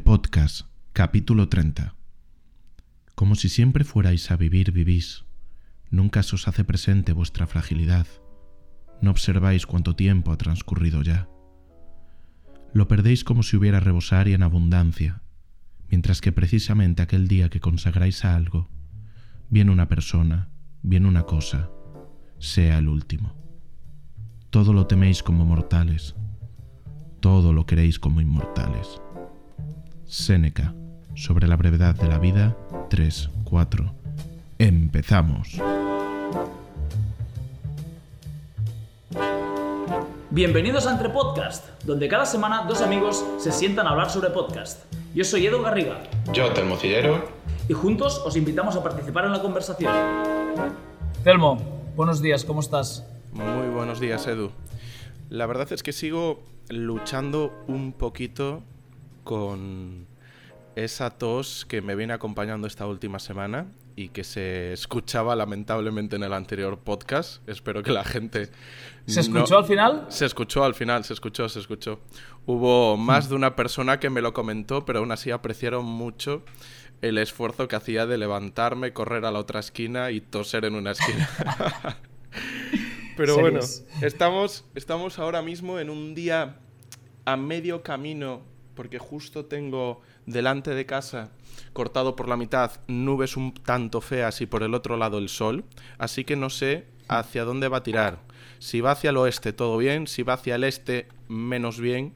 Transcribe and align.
Podcast, 0.00 0.66
capítulo 0.92 1.48
30. 1.48 1.94
Como 3.14 3.34
si 3.34 3.48
siempre 3.48 3.84
fuerais 3.84 4.30
a 4.30 4.36
vivir, 4.36 4.72
vivís. 4.72 5.24
Nunca 5.90 6.22
se 6.22 6.34
os 6.34 6.48
hace 6.48 6.64
presente 6.64 7.12
vuestra 7.12 7.46
fragilidad. 7.46 8.06
No 9.00 9.10
observáis 9.10 9.66
cuánto 9.66 9.96
tiempo 9.96 10.32
ha 10.32 10.38
transcurrido 10.38 11.02
ya. 11.02 11.28
Lo 12.72 12.88
perdéis 12.88 13.24
como 13.24 13.42
si 13.42 13.56
hubiera 13.56 13.80
rebosar 13.80 14.28
y 14.28 14.34
en 14.34 14.42
abundancia, 14.42 15.22
mientras 15.88 16.20
que 16.20 16.32
precisamente 16.32 17.02
aquel 17.02 17.28
día 17.28 17.48
que 17.48 17.60
consagráis 17.60 18.24
a 18.24 18.36
algo, 18.36 18.68
viene 19.48 19.70
una 19.70 19.88
persona, 19.88 20.50
viene 20.82 21.08
una 21.08 21.22
cosa, 21.22 21.70
sea 22.38 22.78
el 22.78 22.88
último. 22.88 23.34
Todo 24.50 24.72
lo 24.72 24.86
teméis 24.86 25.22
como 25.22 25.44
mortales, 25.44 26.16
todo 27.20 27.52
lo 27.52 27.66
queréis 27.66 27.98
como 27.98 28.20
inmortales. 28.20 29.00
Séneca, 30.06 30.72
sobre 31.14 31.48
la 31.48 31.56
brevedad 31.56 31.94
de 31.94 32.08
la 32.08 32.18
vida, 32.18 32.56
3, 32.90 33.28
4. 33.44 33.92
Empezamos. 34.58 35.58
Bienvenidos 40.30 40.86
a 40.86 40.92
Entre 40.92 41.08
Podcast, 41.08 41.66
donde 41.84 42.08
cada 42.08 42.24
semana 42.24 42.64
dos 42.68 42.82
amigos 42.82 43.24
se 43.38 43.50
sientan 43.50 43.86
a 43.86 43.90
hablar 43.90 44.10
sobre 44.10 44.30
podcast. 44.30 44.84
Yo 45.14 45.24
soy 45.24 45.46
Edu 45.46 45.62
Garriga 45.62 46.02
Yo, 46.32 46.52
Telmocillero. 46.52 47.28
y 47.68 47.72
juntos 47.72 48.22
os 48.24 48.36
invitamos 48.36 48.76
a 48.76 48.82
participar 48.82 49.24
en 49.24 49.32
la 49.32 49.42
conversación. 49.42 49.92
Telmo, 51.24 51.58
buenos 51.96 52.20
días, 52.22 52.44
¿cómo 52.44 52.60
estás? 52.60 53.04
Muy 53.32 53.68
buenos 53.74 53.98
días, 53.98 54.26
Edu. 54.26 54.50
La 55.30 55.46
verdad 55.46 55.72
es 55.72 55.82
que 55.82 55.92
sigo 55.92 56.44
luchando 56.68 57.52
un 57.66 57.92
poquito 57.92 58.62
con 59.26 60.06
esa 60.76 61.10
tos 61.10 61.66
que 61.66 61.82
me 61.82 61.96
viene 61.96 62.12
acompañando 62.12 62.68
esta 62.68 62.86
última 62.86 63.18
semana 63.18 63.66
y 63.96 64.10
que 64.10 64.22
se 64.22 64.72
escuchaba 64.72 65.34
lamentablemente 65.34 66.14
en 66.14 66.22
el 66.22 66.32
anterior 66.32 66.78
podcast. 66.78 67.46
Espero 67.48 67.82
que 67.82 67.90
la 67.90 68.04
gente... 68.04 68.50
¿Se 69.06 69.28
no- 69.28 69.40
escuchó 69.40 69.58
al 69.58 69.64
final? 69.64 70.06
Se 70.08 70.26
escuchó 70.26 70.64
al 70.64 70.74
final, 70.74 71.02
se 71.04 71.12
escuchó, 71.14 71.48
se 71.48 71.58
escuchó. 71.58 71.98
Hubo 72.46 72.96
más 72.96 73.28
de 73.28 73.34
una 73.34 73.56
persona 73.56 73.98
que 73.98 74.10
me 74.10 74.20
lo 74.22 74.32
comentó, 74.32 74.84
pero 74.84 75.00
aún 75.00 75.10
así 75.10 75.32
apreciaron 75.32 75.84
mucho 75.84 76.44
el 77.02 77.18
esfuerzo 77.18 77.66
que 77.66 77.74
hacía 77.74 78.06
de 78.06 78.18
levantarme, 78.18 78.92
correr 78.92 79.24
a 79.24 79.32
la 79.32 79.40
otra 79.40 79.58
esquina 79.60 80.12
y 80.12 80.20
toser 80.20 80.66
en 80.66 80.76
una 80.76 80.92
esquina. 80.92 81.28
pero 83.16 83.38
bueno, 83.38 83.58
estamos, 84.02 84.64
estamos 84.76 85.18
ahora 85.18 85.42
mismo 85.42 85.80
en 85.80 85.90
un 85.90 86.14
día 86.14 86.60
a 87.24 87.36
medio 87.36 87.82
camino, 87.82 88.42
porque 88.76 89.00
justo 89.00 89.46
tengo 89.46 90.00
delante 90.26 90.74
de 90.74 90.86
casa, 90.86 91.30
cortado 91.72 92.14
por 92.14 92.28
la 92.28 92.36
mitad, 92.36 92.70
nubes 92.86 93.36
un 93.36 93.52
tanto 93.52 94.00
feas 94.00 94.40
y 94.40 94.46
por 94.46 94.62
el 94.62 94.74
otro 94.74 94.96
lado 94.96 95.18
el 95.18 95.28
sol, 95.28 95.64
así 95.98 96.24
que 96.24 96.36
no 96.36 96.50
sé 96.50 96.86
hacia 97.08 97.44
dónde 97.44 97.66
va 97.66 97.78
a 97.78 97.82
tirar. 97.82 98.18
Si 98.58 98.80
va 98.80 98.92
hacia 98.92 99.10
el 99.10 99.16
oeste, 99.16 99.52
todo 99.52 99.76
bien, 99.76 100.06
si 100.06 100.22
va 100.22 100.34
hacia 100.34 100.54
el 100.54 100.64
este, 100.64 101.08
menos 101.28 101.80
bien. 101.80 102.14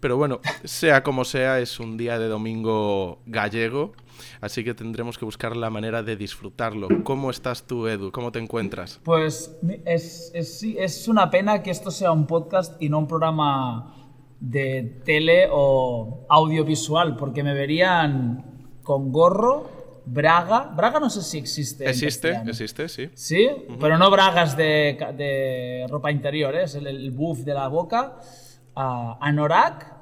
Pero 0.00 0.16
bueno, 0.16 0.40
sea 0.64 1.02
como 1.02 1.24
sea, 1.24 1.60
es 1.60 1.78
un 1.78 1.96
día 1.96 2.18
de 2.18 2.26
domingo 2.26 3.20
gallego, 3.26 3.92
así 4.40 4.64
que 4.64 4.74
tendremos 4.74 5.16
que 5.16 5.24
buscar 5.24 5.56
la 5.56 5.70
manera 5.70 6.02
de 6.02 6.16
disfrutarlo. 6.16 6.88
¿Cómo 7.04 7.30
estás 7.30 7.62
tú, 7.68 7.86
Edu? 7.86 8.10
¿Cómo 8.10 8.32
te 8.32 8.40
encuentras? 8.40 9.00
Pues 9.04 9.54
es, 9.84 10.32
es, 10.34 10.58
sí, 10.58 10.76
es 10.76 11.06
una 11.06 11.30
pena 11.30 11.62
que 11.62 11.70
esto 11.70 11.92
sea 11.92 12.10
un 12.10 12.26
podcast 12.26 12.82
y 12.82 12.88
no 12.88 12.98
un 12.98 13.06
programa 13.06 14.01
de 14.44 15.00
tele 15.04 15.46
o 15.52 16.26
audiovisual, 16.28 17.16
porque 17.16 17.44
me 17.44 17.54
verían 17.54 18.44
con 18.82 19.12
gorro, 19.12 20.02
braga. 20.04 20.72
Braga 20.74 20.98
no 20.98 21.08
sé 21.08 21.22
si 21.22 21.38
existe. 21.38 21.88
Existe, 21.88 22.30
existe, 22.46 22.88
sí. 22.88 23.08
Sí, 23.14 23.48
pero 23.80 23.96
no 23.98 24.10
bragas 24.10 24.56
de, 24.56 24.98
de 25.16 25.86
ropa 25.88 26.10
interior, 26.10 26.54
¿eh? 26.56 26.64
es 26.64 26.74
el, 26.74 26.88
el 26.88 27.10
buff 27.12 27.40
de 27.44 27.54
la 27.54 27.68
boca, 27.68 28.18
ah, 28.74 29.16
anorak 29.20 29.92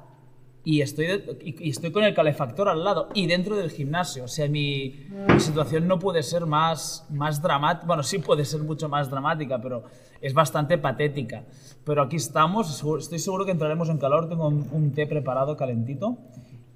y 0.63 0.81
estoy, 0.81 1.05
de- 1.05 1.37
y, 1.43 1.67
y 1.67 1.69
estoy 1.69 1.91
con 1.91 2.03
el 2.03 2.13
calefactor 2.15 2.67
al 2.67 2.83
lado 2.83 3.09
y 3.13 3.27
dentro 3.27 3.55
del 3.55 3.69
gimnasio. 3.69 4.23
O 4.23 4.27
sea, 4.27 4.47
mi, 4.47 5.05
mi 5.27 5.39
situación 5.39 5.87
no 5.87 5.99
puede 5.99 6.23
ser 6.23 6.47
más, 6.47 7.05
más 7.11 7.39
dramática, 7.41 7.85
bueno, 7.85 8.01
sí 8.01 8.17
puede 8.17 8.43
ser 8.45 8.61
mucho 8.61 8.89
más 8.89 9.07
dramática, 9.09 9.61
pero 9.61 9.83
es 10.21 10.33
bastante 10.33 10.77
patética. 10.77 11.43
Pero 11.83 12.03
aquí 12.03 12.15
estamos, 12.17 12.83
estoy 12.99 13.19
seguro 13.19 13.43
que 13.45 13.51
entraremos 13.51 13.89
en 13.89 13.97
calor, 13.97 14.29
tengo 14.29 14.47
un, 14.47 14.67
un 14.71 14.91
té 14.93 15.05
preparado 15.07 15.57
calentito 15.57 16.17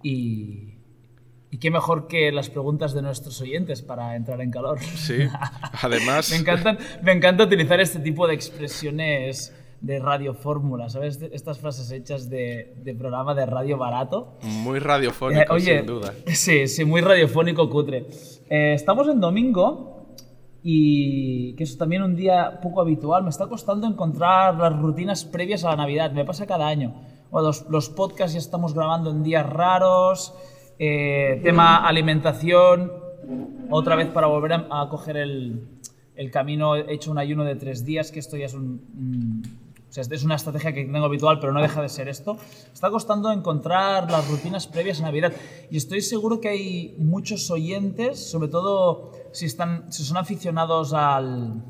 y... 0.04 0.72
Y 1.52 1.58
qué 1.60 1.72
mejor 1.72 2.08
que 2.08 2.34
las 2.34 2.50
preguntas 2.50 2.94
de 2.94 3.02
nuestros 3.02 3.40
oyentes 3.40 3.82
para 3.82 4.18
entrar 4.18 4.42
en 4.42 4.52
calor. 4.52 4.78
Sí. 4.82 5.20
Además, 5.82 6.30
Me, 6.32 6.38
encantan, 6.38 6.78
me 7.02 7.14
encanta 7.14 7.46
utilizar 7.46 7.80
este 7.80 8.00
tipo 8.00 8.28
de 8.28 8.34
expresiones 8.34 9.56
de 9.80 10.00
radio 10.00 10.34
fórmula, 10.34 10.90
¿sabes? 10.90 11.18
De- 11.20 11.30
Estas 11.34 11.60
frases 11.60 11.92
hechas 11.92 12.30
de, 12.30 12.74
de 12.84 12.94
programa 12.94 13.34
de 13.36 13.46
radio 13.46 13.78
barato. 13.78 14.38
muy 14.42 14.80
radiofónico, 14.80 15.44
Eh, 15.44 15.46
oye, 15.50 15.78
sin 15.78 15.86
duda. 15.86 16.14
Sí, 16.28 16.68
sí, 16.68 16.84
muy 16.84 17.00
radiofónico, 17.00 17.70
cutre. 17.70 18.06
Eh, 18.50 18.74
estamos 18.74 19.08
en 19.08 19.22
domingo 19.22 19.95
y 20.68 21.54
que 21.58 21.64
es 21.64 21.78
también 21.78 22.02
un 22.02 22.16
día 22.16 22.60
poco 22.60 22.82
habitual. 22.82 23.22
Me 23.22 23.30
está 23.30 23.46
costando 23.46 23.86
encontrar 23.86 24.56
las 24.56 24.76
rutinas 24.76 25.24
previas 25.24 25.64
a 25.64 25.70
la 25.70 25.76
Navidad. 25.76 26.12
Me 26.12 26.26
pasa 26.26 26.48
cada 26.48 26.66
año. 26.66 26.96
Los, 27.32 27.70
los 27.70 27.90
podcasts 27.90 28.34
ya 28.34 28.40
estamos 28.40 28.74
grabando 28.74 29.12
en 29.12 29.22
días 29.22 29.48
raros. 29.48 30.34
eh, 30.80 31.40
tema 31.44 31.86
alimentación. 31.86 32.92
Otra 33.70 33.96
vez 33.96 34.08
para 34.08 34.26
volver 34.26 34.54
a, 34.72 34.88
coger 34.90 35.18
el, 35.18 35.68
el 36.16 36.32
camino. 36.32 36.76
He 36.76 36.96
hecho 36.96 37.12
un 37.12 37.20
ayuno 37.20 37.44
de 37.44 37.56
tres 37.58 37.86
días, 37.86 38.12
que 38.12 38.18
esto 38.18 38.36
ya 38.36 38.48
es 38.48 38.56
un, 38.56 39.44
sea, 40.04 40.16
es 40.16 40.24
una 40.24 40.36
estrategia 40.36 40.74
que 40.74 40.84
tengo 40.84 41.06
habitual, 41.06 41.40
pero 41.40 41.54
no 41.54 41.62
deja 41.62 41.82
de 41.82 41.88
ser 41.88 42.10
esto. 42.10 42.38
Está 42.74 42.90
costando 42.90 43.32
encontrar 43.32 44.12
las 44.12 44.30
rutinas 44.30 44.68
previas 44.68 45.00
a 45.00 45.04
Navidad. 45.04 45.32
Y 45.72 45.78
estoy 45.78 46.02
seguro 46.02 46.42
que 46.42 46.50
hay 46.50 46.96
muchos 46.98 47.50
oyentes, 47.50 48.30
sobre 48.30 48.50
todo 48.50 49.12
si, 49.32 49.46
están, 49.46 49.92
si 49.92 50.04
son 50.04 50.18
aficionados 50.18 50.94
al, 50.94 51.64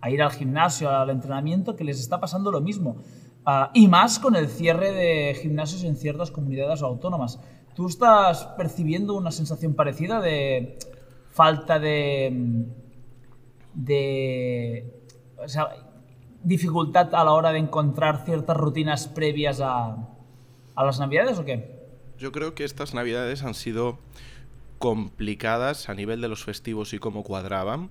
a 0.00 0.10
ir 0.10 0.20
al 0.20 0.32
gimnasio, 0.32 0.90
al 0.90 1.10
entrenamiento, 1.10 1.76
que 1.76 1.84
les 1.84 2.00
está 2.00 2.18
pasando 2.18 2.50
lo 2.50 2.60
mismo. 2.60 2.96
Ah, 3.44 3.70
y 3.72 3.86
más 3.86 4.18
con 4.18 4.34
el 4.34 4.48
cierre 4.48 4.90
de 4.90 5.34
gimnasios 5.40 5.84
en 5.84 5.96
ciertas 5.96 6.32
comunidades 6.32 6.82
autónomas. 6.82 7.38
¿Tú 7.74 7.86
estás 7.86 8.46
percibiendo 8.56 9.14
una 9.14 9.30
sensación 9.30 9.74
parecida 9.74 10.20
de 10.20 10.76
falta 11.30 11.78
de... 11.78 12.66
de 13.74 14.92
o 15.38 15.48
sea, 15.48 15.91
dificultad 16.44 17.14
a 17.14 17.24
la 17.24 17.32
hora 17.32 17.52
de 17.52 17.58
encontrar 17.58 18.24
ciertas 18.24 18.56
rutinas 18.56 19.08
previas 19.08 19.60
a, 19.60 19.96
a 20.74 20.84
las 20.84 20.98
navidades 20.98 21.38
o 21.38 21.44
qué? 21.44 21.82
Yo 22.18 22.32
creo 22.32 22.54
que 22.54 22.64
estas 22.64 22.94
navidades 22.94 23.42
han 23.42 23.54
sido 23.54 23.98
complicadas 24.78 25.88
a 25.88 25.94
nivel 25.94 26.20
de 26.20 26.28
los 26.28 26.44
festivos 26.44 26.92
y 26.92 26.98
cómo 26.98 27.22
cuadraban, 27.22 27.90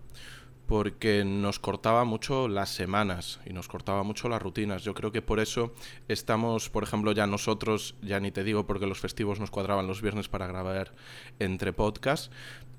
porque 0.67 1.25
nos 1.25 1.59
cortaba 1.59 2.05
mucho 2.05 2.47
las 2.47 2.69
semanas 2.69 3.41
y 3.45 3.51
nos 3.51 3.67
cortaba 3.67 4.03
mucho 4.03 4.29
las 4.29 4.41
rutinas. 4.41 4.83
Yo 4.83 4.93
creo 4.93 5.11
que 5.11 5.21
por 5.21 5.39
eso 5.39 5.73
estamos, 6.07 6.69
por 6.69 6.83
ejemplo, 6.83 7.11
ya 7.11 7.27
nosotros, 7.27 7.95
ya 8.01 8.19
ni 8.19 8.31
te 8.31 8.43
digo 8.43 8.65
porque 8.65 8.87
los 8.87 8.99
festivos 8.99 9.39
nos 9.39 9.51
cuadraban 9.51 9.87
los 9.87 10.01
viernes 10.01 10.29
para 10.29 10.47
grabar 10.47 10.93
entre 11.39 11.73
podcasts, 11.73 12.31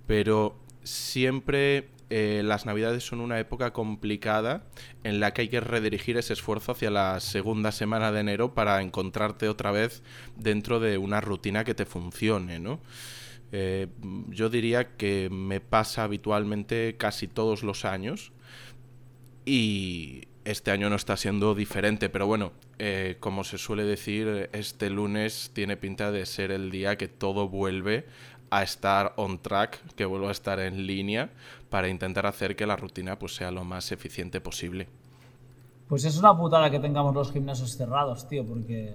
pero 0.07 0.57
siempre 0.83 1.91
eh, 2.15 2.43
las 2.43 2.67
navidades 2.67 3.07
son 3.07 3.23
una 3.23 3.41
época 3.41 3.73
complicada 3.73 4.65
en 5.03 5.19
la 5.19 5.33
que 5.33 5.41
hay 5.41 5.49
que 5.49 5.61
redirigir 5.61 6.19
ese 6.19 6.35
esfuerzo 6.35 6.73
hacia 6.73 6.91
la 6.91 7.21
segunda 7.21 7.73
semana 7.73 8.13
de 8.13 8.21
enero 8.21 8.53
para 8.53 8.83
encontrarte 8.83 9.49
otra 9.49 9.71
vez 9.71 10.03
dentro 10.37 10.79
de 10.79 10.99
una 10.99 11.23
rutina 11.23 11.65
que 11.65 11.75
te 11.75 11.87
funcione, 11.87 12.61
¿no? 12.61 12.81
Eh, 13.51 13.87
yo 14.29 14.51
diría 14.51 14.95
que 14.99 15.31
me 15.31 15.61
pasa 15.61 16.05
habitualmente 16.05 16.97
casi 16.99 17.29
todos 17.29 17.63
los 17.63 17.87
años 17.87 18.33
y 19.47 20.29
este 20.45 20.71
año 20.71 20.91
no 20.91 20.97
está 20.97 21.17
siendo 21.17 21.55
diferente, 21.55 22.11
pero 22.11 22.27
bueno, 22.27 22.53
eh, 22.79 23.17
como 23.21 23.43
se 23.43 23.57
suele 23.57 23.85
decir, 23.85 24.51
este 24.53 24.91
lunes 24.91 25.51
tiene 25.55 25.79
pinta 25.79 26.13
de 26.13 26.27
ser 26.27 26.51
el 26.51 26.71
día 26.71 26.99
que 26.99 27.09
todo 27.09 27.49
vuelve 27.49 28.05
a 28.53 28.63
estar 28.63 29.15
on 29.17 29.39
track, 29.41 29.81
que 29.97 30.05
vuelva 30.05 30.29
a 30.29 30.33
estar 30.33 30.61
en 30.61 30.87
línea 30.87 31.31
para 31.71 31.89
intentar 31.89 32.27
hacer 32.27 32.55
que 32.55 32.67
la 32.67 32.77
rutina 32.77 33.19
pues 33.19 33.35
sea 33.35 33.51
lo 33.51 33.65
más 33.65 33.91
eficiente 33.93 34.43
posible. 34.43 34.89
Pues 35.89 36.05
es 36.05 36.19
una 36.19 36.37
putada 36.37 36.71
que 36.71 36.79
tengamos 36.79 37.15
los 37.15 37.33
gimnasios 37.33 37.75
cerrados, 37.79 38.29
tío, 38.29 38.45
porque 38.45 38.95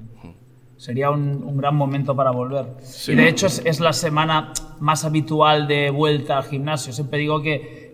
sería 0.77 1.09
un, 1.09 1.43
un 1.43 1.57
gran 1.57 1.75
momento 1.75 2.15
para 2.15 2.29
volver. 2.29 2.67
Sí. 2.83 3.13
Y 3.13 3.15
de 3.15 3.29
hecho 3.29 3.47
es, 3.47 3.63
es 3.65 3.79
la 3.79 3.93
semana 3.93 4.53
más 4.79 5.03
habitual 5.05 5.67
de 5.67 5.89
vuelta 5.89 6.37
al 6.37 6.43
gimnasio. 6.43 6.93
Siempre 6.93 7.17
digo 7.17 7.41
que 7.41 7.86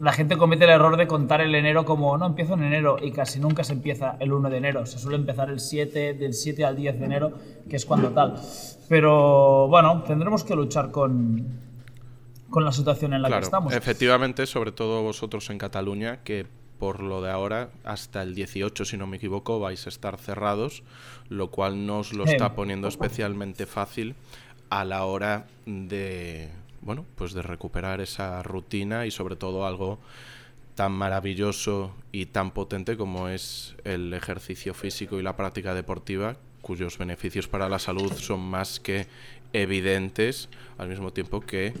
la 0.00 0.12
gente 0.12 0.38
comete 0.38 0.64
el 0.64 0.70
error 0.70 0.96
de 0.96 1.06
contar 1.06 1.42
el 1.42 1.54
enero 1.54 1.84
como, 1.84 2.16
no, 2.16 2.26
empiezo 2.26 2.54
en 2.54 2.62
enero 2.62 2.96
y 3.00 3.12
casi 3.12 3.38
nunca 3.38 3.64
se 3.64 3.74
empieza 3.74 4.16
el 4.18 4.32
1 4.32 4.48
de 4.48 4.56
enero. 4.56 4.86
Se 4.86 4.98
suele 4.98 5.18
empezar 5.18 5.50
el 5.50 5.60
7, 5.60 6.14
del 6.14 6.32
7 6.32 6.64
al 6.64 6.74
10 6.74 6.98
de 6.98 7.04
enero, 7.04 7.32
que 7.68 7.76
es 7.76 7.84
cuando 7.84 8.08
tal. 8.10 8.40
Pero 8.88 9.68
bueno, 9.68 10.02
tendremos 10.06 10.42
que 10.42 10.56
luchar 10.56 10.90
con, 10.90 11.46
con 12.48 12.64
la 12.64 12.72
situación 12.72 13.12
en 13.12 13.20
la 13.20 13.28
que 13.28 13.38
estamos. 13.44 13.74
Efectivamente, 13.74 14.46
sobre 14.46 14.72
todo 14.72 15.02
vosotros 15.02 15.50
en 15.50 15.58
Cataluña, 15.58 16.20
que 16.24 16.46
por 16.78 17.02
lo 17.02 17.20
de 17.20 17.30
ahora, 17.30 17.68
hasta 17.84 18.22
el 18.22 18.34
18, 18.34 18.86
si 18.86 18.96
no 18.96 19.06
me 19.06 19.18
equivoco, 19.18 19.60
vais 19.60 19.84
a 19.84 19.90
estar 19.90 20.16
cerrados, 20.16 20.82
lo 21.28 21.50
cual 21.50 21.86
nos 21.86 22.14
lo 22.14 22.24
está 22.24 22.54
poniendo 22.54 22.88
especialmente 22.88 23.66
fácil 23.66 24.14
a 24.70 24.84
la 24.84 25.04
hora 25.04 25.44
de 25.66 26.48
bueno, 26.82 27.04
pues 27.16 27.32
de 27.32 27.42
recuperar 27.42 28.00
esa 28.00 28.42
rutina 28.42 29.06
y 29.06 29.10
sobre 29.10 29.36
todo 29.36 29.66
algo 29.66 29.98
tan 30.74 30.92
maravilloso 30.92 31.92
y 32.12 32.26
tan 32.26 32.52
potente 32.52 32.96
como 32.96 33.28
es 33.28 33.76
el 33.84 34.14
ejercicio 34.14 34.72
físico 34.72 35.18
y 35.18 35.22
la 35.22 35.36
práctica 35.36 35.74
deportiva, 35.74 36.36
cuyos 36.62 36.96
beneficios 36.96 37.48
para 37.48 37.68
la 37.68 37.78
salud 37.78 38.12
son 38.12 38.40
más 38.40 38.80
que 38.80 39.06
evidentes, 39.52 40.48
al 40.78 40.88
mismo 40.88 41.12
tiempo 41.12 41.40
que 41.40 41.74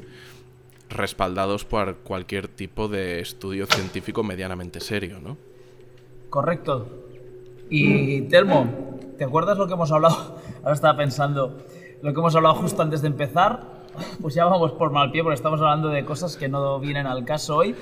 respaldados 0.90 1.64
por 1.64 1.98
cualquier 1.98 2.48
tipo 2.48 2.88
de 2.88 3.20
estudio 3.20 3.66
científico 3.66 4.22
medianamente 4.22 4.80
serio, 4.80 5.20
¿no? 5.20 5.36
Correcto. 6.28 7.06
Y 7.70 8.22
Telmo, 8.22 8.98
¿te 9.16 9.24
acuerdas 9.24 9.56
lo 9.56 9.66
que 9.66 9.74
hemos 9.74 9.92
hablado? 9.92 10.40
Ahora 10.62 10.74
estaba 10.74 10.96
pensando, 10.96 11.64
lo 12.02 12.12
que 12.12 12.18
hemos 12.18 12.34
hablado 12.34 12.56
justo 12.56 12.82
antes 12.82 13.02
de 13.02 13.08
empezar, 13.08 13.79
pues 14.20 14.34
ya 14.34 14.44
vamos 14.44 14.72
por 14.72 14.90
mal 14.90 15.10
pie 15.10 15.22
porque 15.22 15.34
estamos 15.34 15.60
hablando 15.60 15.88
de 15.88 16.04
cosas 16.04 16.36
que 16.36 16.48
no 16.48 16.78
vienen 16.78 17.06
al 17.06 17.24
caso 17.24 17.56
hoy. 17.56 17.74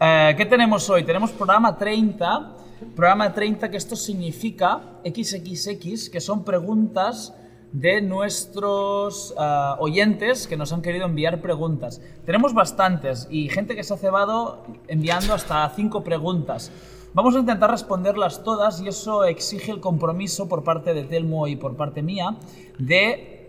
Eh, 0.00 0.34
¿Qué 0.36 0.46
tenemos 0.46 0.88
hoy? 0.90 1.04
Tenemos 1.04 1.30
programa 1.32 1.76
30. 1.76 2.56
Programa 2.96 3.32
30 3.32 3.70
que 3.70 3.76
esto 3.76 3.94
significa 3.94 5.00
XXX, 5.04 6.08
que 6.08 6.20
son 6.20 6.44
preguntas 6.44 7.34
de 7.72 8.00
nuestros 8.00 9.34
eh, 9.38 9.74
oyentes 9.78 10.46
que 10.46 10.56
nos 10.56 10.72
han 10.72 10.82
querido 10.82 11.06
enviar 11.06 11.40
preguntas. 11.40 12.00
Tenemos 12.24 12.54
bastantes 12.54 13.28
y 13.30 13.48
gente 13.48 13.76
que 13.76 13.84
se 13.84 13.94
ha 13.94 13.96
cebado 13.96 14.64
enviando 14.88 15.34
hasta 15.34 15.68
cinco 15.76 16.02
preguntas. 16.02 16.72
Vamos 17.12 17.34
a 17.34 17.40
intentar 17.40 17.70
responderlas 17.70 18.44
todas 18.44 18.80
y 18.80 18.88
eso 18.88 19.24
exige 19.24 19.72
el 19.72 19.80
compromiso 19.80 20.48
por 20.48 20.62
parte 20.62 20.94
de 20.94 21.02
Telmo 21.02 21.48
y 21.48 21.56
por 21.56 21.76
parte 21.76 22.02
mía 22.02 22.36
de 22.78 23.39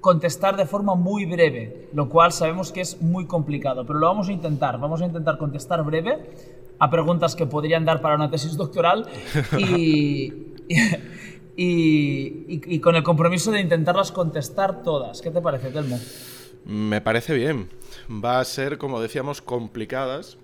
contestar 0.00 0.56
de 0.56 0.66
forma 0.66 0.94
muy 0.94 1.26
breve, 1.26 1.88
lo 1.92 2.08
cual 2.08 2.32
sabemos 2.32 2.72
que 2.72 2.80
es 2.80 3.00
muy 3.00 3.26
complicado, 3.26 3.84
pero 3.84 3.98
lo 3.98 4.06
vamos 4.06 4.28
a 4.28 4.32
intentar. 4.32 4.78
Vamos 4.78 5.02
a 5.02 5.06
intentar 5.06 5.38
contestar 5.38 5.82
breve 5.84 6.18
a 6.78 6.90
preguntas 6.90 7.34
que 7.34 7.46
podrían 7.46 7.84
dar 7.84 8.00
para 8.00 8.14
una 8.14 8.30
tesis 8.30 8.56
doctoral 8.56 9.08
y, 9.58 10.32
y, 11.56 12.80
con 12.80 12.94
el 12.94 13.02
compromiso 13.02 13.50
de 13.50 13.60
intentarlas 13.60 14.12
contestar 14.12 14.82
todas. 14.82 15.20
¿Qué 15.20 15.30
te 15.30 15.40
parece, 15.40 15.70
Telmo? 15.70 15.98
Me 16.64 17.00
parece 17.00 17.34
bien. 17.34 17.68
Va 18.08 18.38
a 18.38 18.44
ser, 18.44 18.78
como 18.78 19.00
decíamos, 19.00 19.42
complicadas 19.42 20.38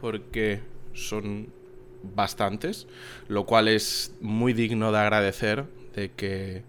porque 0.00 0.60
son 0.94 1.48
bastantes, 2.02 2.86
lo 3.28 3.44
cual 3.44 3.68
es 3.68 4.14
muy 4.20 4.52
digno 4.52 4.90
de 4.90 4.98
agradecer 4.98 5.66
de 5.94 6.10
que 6.10 6.62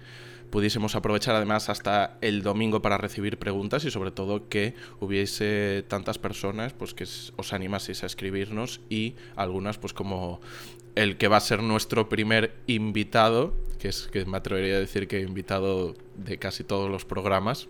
pudiésemos 0.52 0.96
aprovechar 0.96 1.36
además 1.36 1.70
hasta 1.70 2.18
el 2.22 2.44
domingo 2.44 2.82
para 2.82 2.98
recibir 2.98 3.38
preguntas 3.38 3.86
y 3.86 3.92
sobre 3.92 4.12
todo 4.12 4.50
que 4.50 4.76
hubiese 5.00 5.84
tantas 5.88 6.20
personas 6.20 6.74
pues 6.74 6.94
que 6.94 7.06
os 7.06 7.54
animaseis 7.54 8.04
a 8.04 8.06
escribirnos 8.06 8.82
y 8.90 9.16
algunas 9.36 9.78
pues 9.78 9.94
como 9.94 10.42
el 10.96 11.18
que 11.18 11.28
va 11.28 11.38
a 11.38 11.42
ser 11.42 11.64
nuestro 11.64 12.10
primer 12.10 12.54
invitado, 12.68 13.54
que 13.80 13.88
es 13.88 14.08
que 14.12 14.26
me 14.26 14.38
atrevería 14.38 14.76
a 14.76 14.80
decir 14.80 15.08
que 15.08 15.22
invitado 15.22 15.96
de 16.16 16.38
casi 16.38 16.64
todos 16.64 16.90
los 16.90 17.06
programas, 17.06 17.68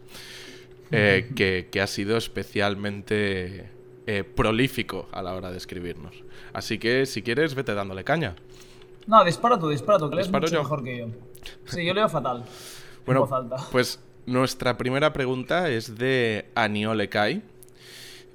eh, 0.92 1.30
que, 1.72 1.82
ha 1.82 1.88
sido 1.88 2.18
especialmente 2.18 3.70
eh, 4.08 4.24
prolífico 4.24 5.08
a 5.12 5.22
la 5.22 5.36
hora 5.36 5.52
de 5.52 5.58
escribirnos. 5.58 6.24
Así 6.52 6.80
que 6.80 7.06
si 7.06 7.22
quieres, 7.22 7.56
vete 7.56 7.74
dándole 7.74 8.04
caña. 8.04 8.36
No, 9.08 9.24
dispara 9.24 9.60
tú, 9.60 9.70
dispara 9.70 10.00
tú, 10.00 10.10
que 10.10 10.16
lees 10.16 10.32
mucho 10.32 10.58
mejor 10.58 10.84
que 10.84 10.98
yo. 10.98 11.08
Sí, 11.66 11.84
yo 11.84 11.94
leo 11.94 12.08
fatal. 12.08 12.44
bueno, 13.06 13.28
pues 13.72 14.00
nuestra 14.28 14.78
primera 14.78 15.12
pregunta 15.12 15.70
es 15.70 15.98
de 15.98 16.46
Aniole 16.54 17.10
Kai, 17.10 17.42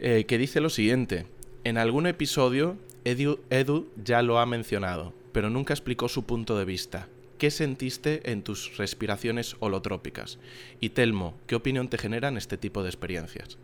eh, 0.00 0.24
que 0.26 0.38
dice 0.38 0.60
lo 0.60 0.70
siguiente. 0.70 1.26
En 1.62 1.78
algún 1.78 2.06
episodio, 2.06 2.76
Edu, 3.04 3.38
Edu 3.50 3.86
ya 4.02 4.22
lo 4.22 4.40
ha 4.40 4.46
mencionado, 4.46 5.12
pero 5.32 5.50
nunca 5.50 5.72
explicó 5.72 6.08
su 6.08 6.24
punto 6.24 6.58
de 6.58 6.64
vista. 6.64 7.08
¿Qué 7.38 7.50
sentiste 7.50 8.32
en 8.32 8.42
tus 8.42 8.76
respiraciones 8.76 9.56
holotrópicas? 9.60 10.38
Y 10.80 10.90
Telmo, 10.90 11.34
¿qué 11.46 11.54
opinión 11.54 11.88
te 11.88 11.98
generan 11.98 12.36
este 12.36 12.58
tipo 12.58 12.82
de 12.82 12.88
experiencias? 12.88 13.58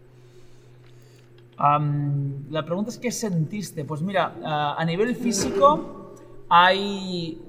la 2.51 2.65
pregunta 2.65 2.91
es 2.91 2.99
¿qué 2.99 3.13
sentiste? 3.13 3.85
Pues 3.85 4.03
mira, 4.03 4.35
a 4.77 4.85
nivel 4.85 5.15
físico 5.15 6.02
hay 6.55 7.41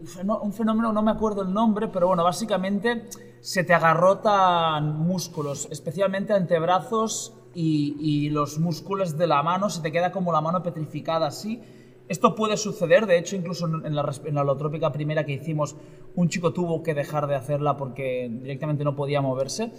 un 0.42 0.54
fenómeno, 0.54 0.94
no 0.94 1.02
me 1.02 1.12
acuerdo 1.12 1.42
el 1.42 1.54
nombre, 1.54 1.90
pero 1.90 2.08
bueno, 2.08 2.24
básicamente 2.24 3.04
se 3.42 3.66
te 3.66 3.74
agarrotan 3.74 4.98
músculos, 4.98 5.68
especialmente 5.70 6.32
antebrazos 6.32 7.34
y, 7.54 7.98
y 8.00 8.30
los 8.30 8.60
músculos 8.60 9.18
de 9.18 9.28
la 9.28 9.44
mano, 9.44 9.70
se 9.70 9.82
te 9.82 9.92
queda 9.92 10.14
como 10.14 10.32
la 10.32 10.40
mano 10.40 10.64
petrificada 10.64 11.28
así. 11.28 11.62
Esto 12.08 12.34
puede 12.34 12.56
suceder, 12.56 13.06
de 13.06 13.18
hecho, 13.18 13.36
incluso 13.36 13.66
en 13.66 13.94
la, 13.94 14.10
en 14.24 14.36
la 14.36 14.42
holotrópica 14.42 14.94
primera 14.94 15.26
que 15.26 15.34
hicimos, 15.34 15.76
un 16.16 16.30
chico 16.30 16.54
tuvo 16.54 16.82
que 16.82 16.94
dejar 16.94 17.28
de 17.28 17.36
hacerla 17.36 17.76
porque 17.76 18.30
directamente 18.32 18.86
no 18.86 18.96
podía 18.96 19.20
moverse 19.20 19.74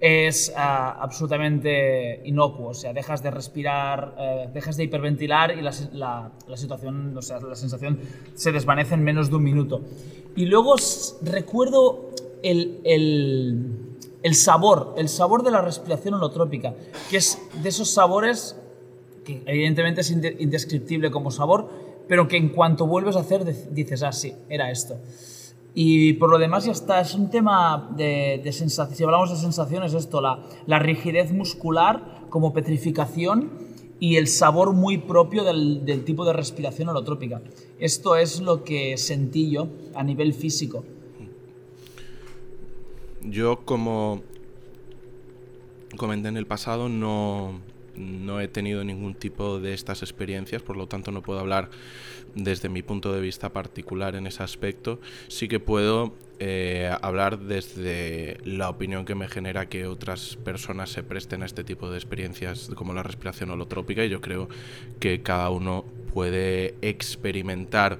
es 0.00 0.52
ah, 0.56 0.96
absolutamente 1.00 2.22
inocuo, 2.24 2.68
o 2.68 2.74
sea, 2.74 2.92
dejas 2.92 3.22
de 3.22 3.30
respirar, 3.30 4.14
eh, 4.18 4.48
dejas 4.52 4.76
de 4.76 4.84
hiperventilar 4.84 5.56
y 5.58 5.62
la, 5.62 5.72
la, 5.92 6.56
situación, 6.56 7.16
o 7.16 7.22
sea, 7.22 7.40
la 7.40 7.56
sensación 7.56 7.98
se 8.34 8.52
desvanece 8.52 8.94
en 8.94 9.02
menos 9.02 9.30
de 9.30 9.36
un 9.36 9.42
minuto. 9.42 9.80
Y 10.36 10.46
luego 10.46 10.76
recuerdo 11.22 12.10
el, 12.42 12.80
el, 12.84 13.96
el, 14.22 14.34
sabor, 14.34 14.94
el 14.98 15.08
sabor 15.08 15.42
de 15.42 15.50
la 15.50 15.62
respiración 15.62 16.14
holotrópica, 16.14 16.74
que 17.10 17.16
es 17.16 17.38
de 17.60 17.68
esos 17.68 17.90
sabores 17.90 18.56
que 19.24 19.42
evidentemente 19.46 20.02
es 20.02 20.10
indescriptible 20.10 21.10
como 21.10 21.30
sabor, 21.32 21.68
pero 22.06 22.28
que 22.28 22.36
en 22.36 22.50
cuanto 22.50 22.86
vuelves 22.86 23.16
a 23.16 23.20
hacer 23.20 23.44
dices, 23.70 24.02
ah, 24.02 24.12
sí, 24.12 24.32
era 24.48 24.70
esto. 24.70 24.96
Y 25.80 26.14
por 26.14 26.28
lo 26.28 26.38
demás 26.38 26.64
ya 26.64 26.72
está, 26.72 27.00
es 27.00 27.14
un 27.14 27.30
tema 27.30 27.88
de, 27.96 28.40
de 28.42 28.52
sensación, 28.52 28.96
si 28.96 29.04
hablamos 29.04 29.30
de 29.30 29.36
sensaciones, 29.36 29.94
esto, 29.94 30.20
la, 30.20 30.42
la, 30.66 30.80
rigidez 30.80 31.30
muscular 31.30 32.26
como 32.30 32.52
petrificación 32.52 33.52
y 34.00 34.16
el 34.16 34.26
sabor 34.26 34.72
muy 34.72 34.98
propio 34.98 35.44
del, 35.44 35.84
del, 35.84 36.04
tipo 36.04 36.24
de 36.24 36.32
respiración 36.32 36.88
holotrópica. 36.88 37.42
Esto 37.78 38.16
es 38.16 38.40
lo 38.40 38.64
que 38.64 38.96
sentí 38.96 39.50
yo 39.50 39.68
a 39.94 40.02
nivel 40.02 40.34
físico. 40.34 40.84
Yo 43.22 43.60
como 43.64 44.22
comenté 45.96 46.26
en 46.26 46.38
el 46.38 46.46
pasado 46.48 46.88
no, 46.88 47.60
no 47.94 48.40
he 48.40 48.48
tenido 48.48 48.82
ningún 48.82 49.14
tipo 49.14 49.60
de 49.60 49.74
estas 49.74 50.02
experiencias, 50.02 50.60
por 50.60 50.76
lo 50.76 50.88
tanto 50.88 51.12
no 51.12 51.22
puedo 51.22 51.38
hablar 51.38 51.70
desde 52.34 52.68
mi 52.68 52.82
punto 52.82 53.12
de 53.12 53.20
vista 53.20 53.52
particular 53.52 54.14
en 54.14 54.26
ese 54.26 54.42
aspecto. 54.42 55.00
Sí 55.28 55.48
que 55.48 55.60
puedo 55.60 56.14
eh, 56.40 56.90
hablar 57.02 57.40
desde 57.40 58.38
la 58.44 58.68
opinión 58.68 59.04
que 59.04 59.14
me 59.14 59.28
genera 59.28 59.68
que 59.68 59.86
otras 59.86 60.36
personas 60.36 60.90
se 60.90 61.02
presten 61.02 61.42
a 61.42 61.46
este 61.46 61.64
tipo 61.64 61.90
de 61.90 61.96
experiencias 61.96 62.70
como 62.74 62.94
la 62.94 63.02
respiración 63.02 63.50
holotrópica 63.50 64.04
y 64.04 64.08
yo 64.08 64.20
creo 64.20 64.48
que 65.00 65.22
cada 65.22 65.50
uno 65.50 65.84
puede 66.14 66.76
experimentar 66.80 67.98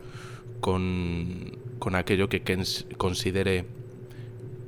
con, 0.60 1.58
con 1.78 1.96
aquello 1.96 2.28
que 2.28 2.42
considere 2.96 3.64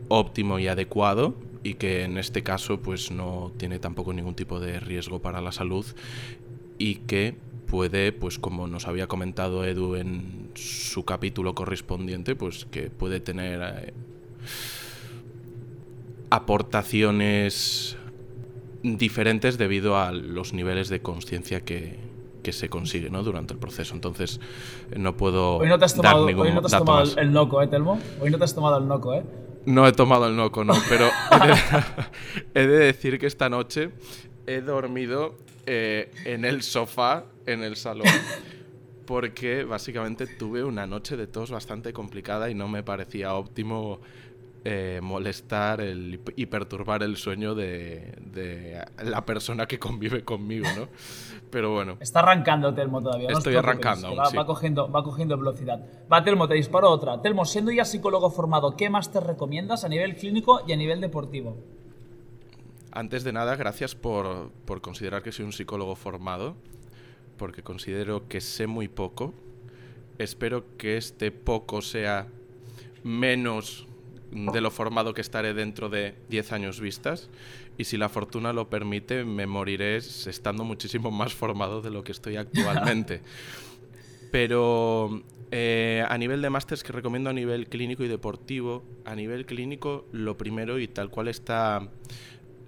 óptimo 0.09 0.59
y 0.59 0.67
adecuado 0.67 1.37
y 1.63 1.75
que 1.75 2.03
en 2.03 2.19
este 2.19 2.43
caso 2.43 2.81
pues 2.81 3.11
no 3.11 3.53
tiene 3.57 3.79
tampoco 3.79 4.13
ningún 4.13 4.35
tipo 4.35 4.61
de 4.61 4.81
riesgo 4.81 5.21
para 5.21 5.41
la 5.41 5.53
salud 5.53 5.87
y 6.79 6.97
que 6.97 7.37
puede, 7.71 8.13
pues 8.13 8.39
como 8.39 8.67
nos 8.67 8.89
había 8.89 9.07
comentado 9.07 9.65
Edu 9.65 9.95
en 9.95 10.51
su 10.55 11.05
capítulo 11.05 11.55
correspondiente, 11.55 12.35
pues 12.35 12.67
que 12.67 12.91
puede 12.91 13.21
tener 13.21 13.61
eh, 13.63 13.95
aportaciones 16.31 17.97
diferentes 18.83 19.57
debido 19.57 19.99
a 19.99 20.11
los 20.11 20.53
niveles 20.53 20.89
de 20.89 21.01
conciencia 21.01 21.61
que, 21.61 22.11
se 22.51 22.69
consigue 22.69 23.11
¿no? 23.11 23.23
durante 23.23 23.55
el 23.55 23.61
proceso. 23.61 23.95
Entonces, 23.95 24.41
no 24.97 25.17
puedo. 25.17 25.59
Hoy 25.59 25.69
no 25.69 25.79
te 25.79 25.85
has 25.85 25.95
tomado, 25.95 26.25
hoy 26.25 26.53
no 26.53 26.61
te 26.61 26.67
has 26.67 26.79
tomado 26.79 27.17
el, 27.17 27.33
noco, 27.33 27.63
¿eh, 27.63 27.69
Telmo? 27.69 28.01
Hoy 28.21 28.31
no 28.31 28.39
te 28.39 28.45
has 28.45 28.55
tomado 28.55 28.79
el 28.79 28.89
noco, 28.89 29.15
¿eh? 29.15 29.23
No 29.67 29.87
he 29.87 29.93
tomado 29.93 30.27
el 30.27 30.35
noco, 30.35 30.65
no, 30.65 30.75
pero 30.89 31.09
he 32.55 32.67
de, 32.67 32.79
decir 32.87 33.21
que 33.21 33.27
esta 33.27 33.49
noche 33.49 33.91
he 34.55 34.61
dormido 34.63 35.35
eh, 35.67 36.11
en 36.25 36.45
el 36.45 36.63
sofá, 36.63 37.25
en 37.47 37.63
el 37.63 37.77
salón, 37.77 38.07
porque 39.07 39.65
básicamente 39.65 40.27
tuve 40.27 40.65
una 40.65 40.87
noche 40.87 41.17
de 41.17 41.27
tos 41.27 41.51
bastante 41.51 41.93
complicada 41.93 42.51
y 42.51 42.55
no 42.55 42.69
me 42.69 42.83
parecía 42.83 43.35
óptimo 43.35 44.01
eh, 44.65 45.01
molestar 45.03 45.81
el, 45.81 46.21
y 46.37 46.47
perturbar 46.47 47.03
el 47.03 47.17
sueño 47.17 47.55
de, 47.55 48.15
de, 48.21 48.85
la 49.05 49.25
persona 49.25 49.67
que 49.67 49.79
convive 49.79 50.25
conmigo, 50.25 50.67
¿no? 50.77 50.89
Pero 51.51 51.73
bueno. 51.73 51.97
Está 52.01 52.19
arrancando 52.21 52.75
Telmo 52.75 53.01
todavía. 53.01 53.29
Estoy 53.31 53.57
arrancando. 53.57 54.09
Aún, 54.09 54.19
va, 54.19 54.27
sí. 54.27 54.37
va, 54.37 54.45
cogiendo, 54.47 54.91
va 54.91 55.03
cogiendo 55.03 55.39
velocidad. 55.39 55.81
Va, 56.13 56.23
Telmo, 56.23 56.47
te 56.47 56.55
disparo 56.55 56.91
otra. 56.91 57.23
Telmo, 57.23 57.45
siendo 57.45 57.71
ya 57.71 57.85
psicólogo 57.85 58.31
formado, 58.31 58.77
¿qué 58.77 58.91
más 58.91 59.11
te 59.11 59.21
recomiendas 59.21 59.85
a 59.85 59.89
nivel 59.89 60.17
clínico 60.17 60.61
y 60.67 60.73
a 60.73 60.77
nivel 60.77 61.01
deportivo? 61.01 61.57
Antes 62.93 63.25
de 63.25 63.33
nada, 63.33 63.57
gracias 63.57 63.95
por, 63.95 64.51
por 64.65 64.81
considerar 64.81 65.23
que 65.23 65.33
soy 65.33 65.45
un 65.45 65.53
psicólogo 65.53 65.95
formado, 65.95 66.57
porque 67.37 67.63
considero 67.63 68.29
que 68.29 68.41
sé 68.41 68.67
muy 68.67 68.89
poco. 68.89 69.33
Espero 70.19 70.65
que 70.77 70.97
este 70.97 71.31
poco 71.31 71.83
sea 71.83 72.27
menos 73.05 73.87
de 74.31 74.61
lo 74.61 74.71
formado 74.71 75.15
que 75.15 75.21
estaré 75.21 75.55
dentro 75.55 75.89
de 75.89 76.15
10 76.29 76.53
años 76.53 76.81
vistas 76.81 77.29
y 77.77 77.85
si 77.85 77.97
la 77.97 78.09
fortuna 78.09 78.53
lo 78.53 78.69
permite 78.69 79.25
me 79.25 79.47
moriré 79.47 79.97
estando 79.97 80.65
muchísimo 80.65 81.11
más 81.11 81.35
formado 81.35 81.83
de 81.83 81.91
lo 81.91 82.05
que 82.05 82.13
estoy 82.13 82.37
actualmente. 82.37 83.23
Pero 84.31 85.23
eh, 85.51 86.05
a 86.09 86.17
nivel 86.19 86.43
de 86.43 86.51
másters 86.51 86.85
que 86.85 86.93
recomiendo 86.93 87.31
a 87.31 87.33
nivel 87.33 87.69
clínico 87.69 88.05
y 88.05 88.09
deportivo, 88.09 88.85
a 89.05 89.15
nivel 89.17 89.47
clínico 89.47 90.07
lo 90.13 90.37
primero 90.37 90.79
y 90.79 90.87
tal 90.87 91.11
cual 91.11 91.29
está 91.29 91.89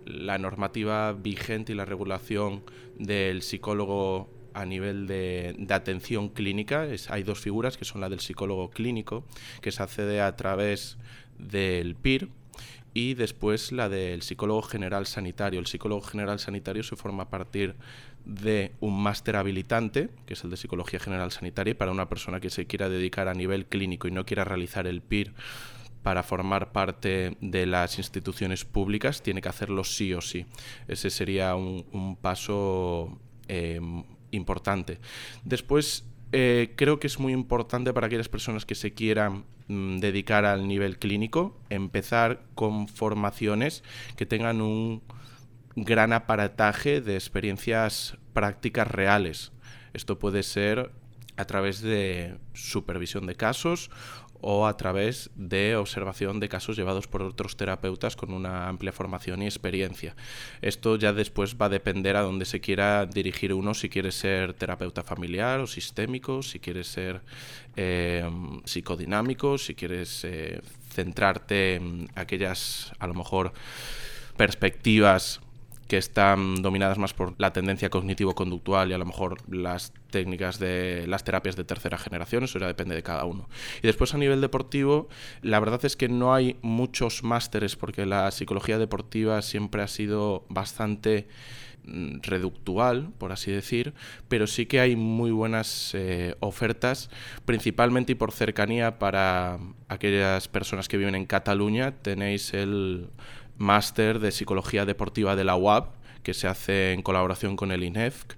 la 0.07 0.39
normativa 0.39 1.13
vigente 1.13 1.73
y 1.73 1.77
la 1.77 1.85
regulación 1.85 2.63
del 2.99 3.43
psicólogo 3.43 4.31
a 4.55 4.67
nivel 4.67 5.07
de, 5.07 5.67
atención 5.71 6.29
clínica, 6.29 6.87
es, 6.87 7.11
hay 7.11 7.23
dos 7.23 7.41
figuras 7.41 7.77
que 7.77 7.85
son 7.85 8.01
la 8.01 8.09
del 8.09 8.21
psicólogo 8.21 8.71
clínico, 8.71 9.25
que 9.61 9.73
se 9.73 9.83
accede 9.83 10.21
a 10.21 10.37
través 10.37 10.99
del 11.39 11.95
PIR, 11.95 12.29
y 12.95 13.15
después 13.15 13.73
la 13.73 13.89
del 13.89 14.23
psicólogo 14.23 14.63
general 14.63 15.07
sanitario. 15.07 15.59
El 15.59 15.67
psicólogo 15.67 16.03
general 16.03 16.39
sanitario 16.39 16.83
se 16.83 16.97
forma 16.97 17.25
a 17.25 17.31
partir 17.31 17.75
de 18.27 18.73
un 18.81 19.03
máster 19.03 19.37
habilitante, 19.37 20.11
que 20.27 20.35
es 20.35 20.45
el 20.45 20.51
de 20.51 20.57
psicología 20.57 21.01
general 21.01 21.33
sanitaria, 21.33 21.77
para 21.77 21.91
una 21.91 22.09
persona 22.09 22.41
que 22.41 22.51
se 22.51 22.67
quiera 22.67 22.89
dedicar 22.89 23.29
a 23.29 23.35
nivel 23.35 23.67
clínico 23.67 24.09
y 24.09 24.11
no 24.11 24.27
quiera 24.27 24.45
realizar 24.45 24.87
el 24.87 25.01
PIR 25.01 25.33
para 26.03 26.23
formar 26.23 26.73
parte 26.73 27.37
de 27.41 27.67
las 27.67 27.99
instituciones 27.99 28.65
públicas, 28.65 29.23
tiene 29.23 29.41
que 29.41 29.49
hacerlo 29.49 29.85
sí 29.85 30.13
o 30.15 30.21
sí. 30.21 30.47
Ese 30.89 31.11
sería 31.11 31.55
un, 31.55 32.17
paso 32.21 33.21
eh, 33.49 33.81
importante. 34.31 34.99
Después, 35.45 36.05
eh, 36.33 36.73
creo 36.77 36.99
que 36.99 37.07
es 37.07 37.19
muy 37.19 37.33
importante 37.33 37.93
para 37.93 38.07
aquellas 38.07 38.29
personas 38.29 38.65
que 38.65 38.75
se 38.75 38.95
quieran 38.95 39.45
mmm, 39.69 39.99
dedicar 39.99 40.45
al 40.45 40.67
nivel 40.67 40.99
clínico, 40.99 41.61
empezar 41.69 42.43
con 42.55 42.89
formaciones 42.89 43.85
que 44.17 44.27
tengan 44.27 44.61
un 44.61 45.03
gran 45.77 46.13
aparataje 46.13 47.01
de 47.01 47.15
experiencias 47.15 48.17
prácticas 48.33 48.89
reales. 48.89 49.53
Esto 49.93 50.19
puede 50.19 50.43
ser 50.43 50.91
a 51.37 51.45
través 51.45 51.81
de 51.81 52.39
supervisión 52.53 53.27
de 53.27 53.35
casos 53.35 53.91
o 54.43 54.67
a 54.67 54.77
través 54.77 55.31
de 55.35 55.77
observación 55.77 56.41
de 56.41 56.49
casos 56.49 56.77
llevados 56.77 57.07
por 57.07 57.23
otros 57.23 57.57
terapeutas 57.57 58.17
con 58.17 58.35
una 58.35 58.69
amplia 58.69 58.93
formación 58.93 59.43
y 59.43 59.47
experiencia. 59.47 60.15
Esto 60.61 60.97
ya 60.97 61.13
después 61.13 61.57
va 61.57 61.67
a 61.67 61.69
depender 61.71 62.17
a 62.17 62.23
dónde 62.23 62.45
se 62.45 62.61
quiera 62.61 63.07
dirigir 63.07 63.55
uno, 63.55 63.73
si 63.73 63.89
quiere 63.89 64.13
ser 64.13 64.53
terapeuta 64.53 65.03
familiar 65.03 65.61
o 65.61 65.67
sistémico, 65.67 66.43
si 66.43 66.59
quiere 66.59 66.85
ser 66.85 67.23
eh, 67.77 68.29
psicodinámico, 68.65 69.59
si 69.59 69.75
quieres 69.75 70.25
eh, 70.25 70.61
centrarte 70.91 71.77
en 71.77 72.11
aquellas, 72.17 72.93
a 72.99 73.07
lo 73.07 73.15
mejor, 73.15 73.53
perspectivas 74.37 75.41
que 75.93 75.99
están 75.99 76.63
dominadas 76.63 76.97
más 76.97 77.13
por 77.13 77.35
la 77.37 77.53
tendencia 77.53 77.91
cognitivo-conductual 77.91 78.89
y 78.89 78.95
a 78.95 78.99
lo 78.99 79.05
mejor 79.05 79.43
las 79.55 79.93
técnicas 80.11 80.59
de 80.59 81.05
las 81.07 81.23
terapias 81.23 81.55
de 81.55 81.65
tercera 81.65 81.99
generación, 81.99 82.45
eso 82.45 82.59
ya 82.59 82.67
depende 82.67 82.95
de 82.95 83.03
cada 83.03 83.27
uno. 83.27 83.47
Y 83.83 83.89
después 83.89 84.15
a 84.15 84.17
nivel 84.17 84.41
deportivo, 84.41 85.11
la 85.43 85.61
verdad 85.61 85.85
es 85.85 85.95
que 85.95 86.09
no 86.09 86.33
hay 86.33 86.57
muchos 86.63 87.23
másteres 87.25 87.77
porque 87.77 88.07
la 88.07 88.31
psicología 88.31 88.79
deportiva 88.79 89.43
siempre 89.43 89.83
ha 89.83 89.87
sido 89.87 90.47
bastante 90.49 91.29
reductual, 91.85 93.11
por 93.19 93.33
así 93.33 93.51
decir, 93.51 93.93
pero 94.29 94.47
sí 94.47 94.67
que 94.67 94.81
hay 94.81 94.97
muy 94.97 95.31
buenas 95.31 95.91
eh, 95.95 96.37
ofertas, 96.41 97.11
principalmente 97.45 98.13
y 98.13 98.15
por 98.15 98.33
cercanía 98.33 98.99
para 98.99 99.59
aquellas 99.89 100.49
personas 100.49 100.89
que 100.89 100.97
viven 100.97 101.17
en 101.17 101.27
Cataluña. 101.27 101.91
Tenéis 102.01 102.55
el 102.55 103.09
máster 103.63 104.19
de 104.19 104.33
psicología 104.33 104.85
deportiva 104.85 105.37
de 105.37 105.45
la 105.45 105.57
UAB, 105.57 105.87
que 106.23 106.35
se 106.35 106.49
hace 106.49 106.93
en 106.93 107.03
colaboración 107.03 107.57
con 107.57 107.73
el 107.73 107.83
INEFC, 107.83 108.37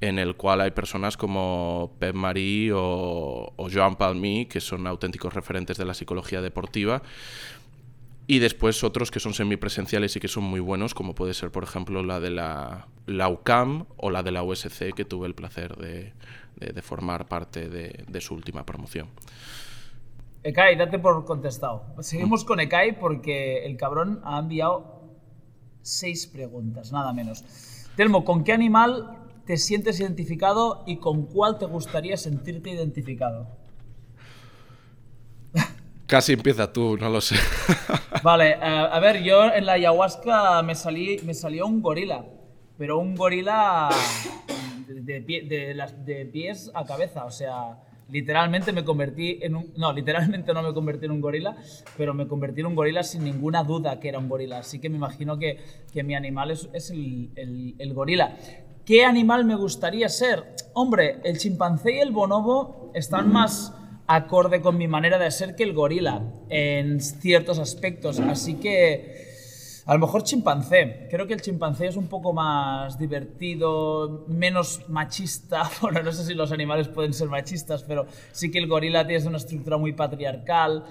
en 0.00 0.18
el 0.18 0.36
cual 0.36 0.60
hay 0.60 0.70
personas 0.70 1.16
como 1.16 1.92
Pep 1.98 2.14
Marí 2.14 2.70
o, 2.70 3.52
o 3.56 3.68
Joan 3.70 3.96
Palmí, 3.96 4.46
que 4.46 4.60
son 4.60 4.86
auténticos 4.86 5.34
referentes 5.34 5.76
de 5.76 5.84
la 5.84 5.94
psicología 5.94 6.40
deportiva. 6.40 7.02
Y 8.30 8.38
después 8.38 8.84
otros 8.84 9.10
que 9.10 9.18
son 9.18 9.34
semipresenciales 9.34 10.14
y 10.14 10.20
que 10.20 10.28
son 10.28 10.44
muy 10.44 10.60
buenos, 10.60 10.94
como 10.94 11.16
puede 11.16 11.34
ser, 11.34 11.50
por 11.50 11.64
ejemplo, 11.64 12.04
la 12.04 12.20
de 12.20 12.30
la, 12.30 12.86
la 13.06 13.28
UCAM 13.28 13.86
o 13.96 14.08
la 14.10 14.22
de 14.22 14.30
la 14.30 14.44
USC, 14.44 14.94
que 14.94 15.04
tuve 15.04 15.26
el 15.26 15.34
placer 15.34 15.76
de, 15.76 16.12
formar 16.80 17.26
parte 17.26 17.68
de, 17.68 18.20
su 18.20 18.34
última 18.34 18.64
promoción. 18.64 19.08
Ekai, 20.42 20.74
date 20.76 20.98
por 20.98 21.24
contestado. 21.26 21.84
Seguimos 22.00 22.44
con 22.44 22.60
Ekai 22.60 22.98
porque 22.98 23.66
el 23.66 23.76
cabrón 23.76 24.22
ha 24.24 24.38
enviado 24.38 25.02
seis 25.82 26.26
preguntas, 26.26 26.92
nada 26.92 27.12
menos. 27.12 27.44
Telmo, 27.94 28.24
¿con 28.24 28.42
qué 28.42 28.52
animal 28.52 29.18
te 29.44 29.58
sientes 29.58 30.00
identificado 30.00 30.82
y 30.86 30.96
con 30.96 31.26
cuál 31.26 31.58
te 31.58 31.66
gustaría 31.66 32.16
sentirte 32.16 32.70
identificado? 32.70 33.48
Casi 36.06 36.32
empieza 36.32 36.72
tú, 36.72 36.96
no 36.96 37.10
lo 37.10 37.20
sé. 37.20 37.36
vale, 38.22 38.56
uh, 38.56 38.94
a 38.94 38.98
ver, 38.98 39.22
yo 39.22 39.44
en 39.52 39.66
la 39.66 39.72
ayahuasca 39.72 40.62
me, 40.62 40.74
salí, 40.74 41.20
me 41.24 41.34
salió 41.34 41.66
un 41.66 41.82
gorila, 41.82 42.24
pero 42.78 42.98
un 42.98 43.14
gorila 43.14 43.90
de, 44.88 45.20
de 45.20 46.26
pies 46.32 46.70
a 46.74 46.84
cabeza, 46.86 47.26
o 47.26 47.30
sea, 47.30 47.78
literalmente 48.10 48.72
me 48.72 48.84
convertí 48.84 49.38
en 49.42 49.56
un... 49.56 49.72
No, 49.76 49.92
literalmente 49.92 50.52
no 50.52 50.62
me 50.62 50.72
convertí 50.72 51.06
en 51.06 51.12
un 51.12 51.20
gorila, 51.20 51.56
pero 51.96 52.14
me 52.14 52.26
convertí 52.26 52.60
en 52.60 52.66
un 52.66 52.74
gorila 52.74 53.02
sin 53.02 53.24
ninguna 53.24 53.64
duda 53.64 54.00
que 54.00 54.08
era 54.08 54.18
un 54.18 54.28
gorila. 54.28 54.58
Así 54.58 54.78
que 54.78 54.88
me 54.88 54.96
imagino 54.96 55.38
que, 55.38 55.58
que 55.92 56.02
mi 56.02 56.14
animal 56.14 56.50
es, 56.50 56.90
el, 56.90 57.30
el, 57.36 57.74
el, 57.78 57.94
gorila. 57.94 58.36
¿Qué 58.84 59.04
animal 59.04 59.44
me 59.44 59.54
gustaría 59.54 60.08
ser? 60.08 60.54
Hombre, 60.74 61.20
el 61.24 61.38
chimpancé 61.38 61.96
y 61.96 61.98
el 61.98 62.12
bonobo 62.12 62.90
están 62.94 63.32
más 63.32 63.74
acorde 64.06 64.60
con 64.60 64.76
mi 64.76 64.88
manera 64.88 65.18
de 65.18 65.30
ser 65.30 65.54
que 65.54 65.62
el 65.62 65.72
gorila 65.72 66.22
en 66.48 67.00
ciertos 67.00 67.58
aspectos. 67.58 68.18
Así 68.18 68.54
que 68.54 69.29
a 69.90 69.94
lo 69.94 69.98
mejor 69.98 70.22
chimpancé. 70.22 71.08
Creo 71.10 71.26
que 71.26 71.34
el 71.34 71.42
chimpancé 71.42 71.88
es 71.88 71.96
un 71.96 72.06
poco 72.06 72.32
más 72.32 72.96
divertido, 72.96 74.24
menos 74.28 74.88
machista. 74.88 75.68
Bueno, 75.80 76.00
no 76.04 76.12
sé 76.12 76.24
si 76.24 76.34
los 76.34 76.52
animales 76.52 76.86
pueden 76.86 77.12
ser 77.12 77.28
machistas, 77.28 77.82
pero 77.82 78.06
sí 78.30 78.52
que 78.52 78.58
el 78.58 78.68
gorila 78.68 79.04
tiene 79.04 79.26
una 79.26 79.38
estructura 79.38 79.78
muy 79.78 79.92
patriarcal. 79.92 80.84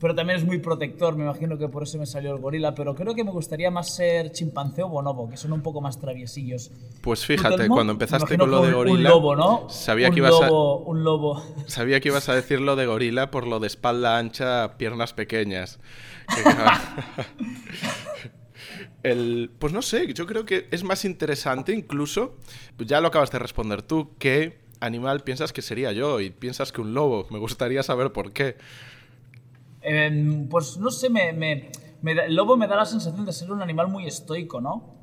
Pero 0.00 0.14
también 0.14 0.38
es 0.38 0.44
muy 0.44 0.58
protector, 0.58 1.16
me 1.16 1.24
imagino 1.24 1.58
que 1.58 1.68
por 1.68 1.82
eso 1.82 1.98
me 1.98 2.06
salió 2.06 2.34
el 2.34 2.40
gorila. 2.40 2.74
Pero 2.74 2.94
creo 2.94 3.14
que 3.14 3.24
me 3.24 3.30
gustaría 3.30 3.70
más 3.70 3.94
ser 3.94 4.32
chimpancé 4.32 4.82
o 4.82 4.88
bonobo, 4.88 5.28
que 5.28 5.36
son 5.36 5.52
un 5.52 5.62
poco 5.62 5.82
más 5.82 6.00
traviesillos. 6.00 6.70
Pues 7.02 7.26
fíjate, 7.26 7.68
cuando 7.68 7.92
empezaste 7.92 8.38
con 8.38 8.50
lo 8.50 8.62
de 8.62 8.72
gorila. 8.72 8.96
Un 8.96 9.04
lobo, 9.04 9.36
¿no? 9.36 9.68
Sabía 9.68 10.08
un 10.08 10.14
que 10.14 10.20
ibas 10.20 10.32
lobo, 10.32 10.84
a, 10.86 10.88
un 10.88 11.04
lobo. 11.04 11.42
Sabía 11.66 12.00
que 12.00 12.08
ibas 12.08 12.30
a 12.30 12.34
decir 12.34 12.62
lo 12.62 12.74
de 12.74 12.86
gorila 12.86 13.30
por 13.30 13.46
lo 13.46 13.60
de 13.60 13.66
espalda 13.66 14.16
ancha, 14.16 14.78
piernas 14.78 15.12
pequeñas. 15.12 15.78
El, 19.02 19.50
pues 19.58 19.72
no 19.72 19.82
sé, 19.82 20.12
yo 20.12 20.26
creo 20.26 20.44
que 20.44 20.66
es 20.70 20.82
más 20.82 21.04
interesante 21.04 21.72
incluso, 21.72 22.36
ya 22.78 23.00
lo 23.00 23.08
acabas 23.08 23.30
de 23.30 23.38
responder 23.38 23.82
tú, 23.82 24.10
qué 24.18 24.58
animal 24.80 25.22
piensas 25.22 25.52
que 25.52 25.62
sería 25.62 25.92
yo 25.92 26.20
y 26.20 26.30
piensas 26.30 26.72
que 26.72 26.80
un 26.80 26.94
lobo. 26.94 27.26
Me 27.30 27.38
gustaría 27.38 27.82
saber 27.82 28.12
por 28.12 28.32
qué. 28.32 28.56
Eh, 29.82 30.46
pues 30.50 30.76
no 30.78 30.90
sé, 30.90 31.10
me, 31.10 31.32
me, 31.32 31.70
el 32.02 32.34
lobo 32.34 32.56
me 32.56 32.66
da 32.66 32.76
la 32.76 32.86
sensación 32.86 33.24
de 33.24 33.32
ser 33.32 33.52
un 33.52 33.62
animal 33.62 33.88
muy 33.88 34.06
estoico, 34.06 34.60
¿no? 34.60 34.96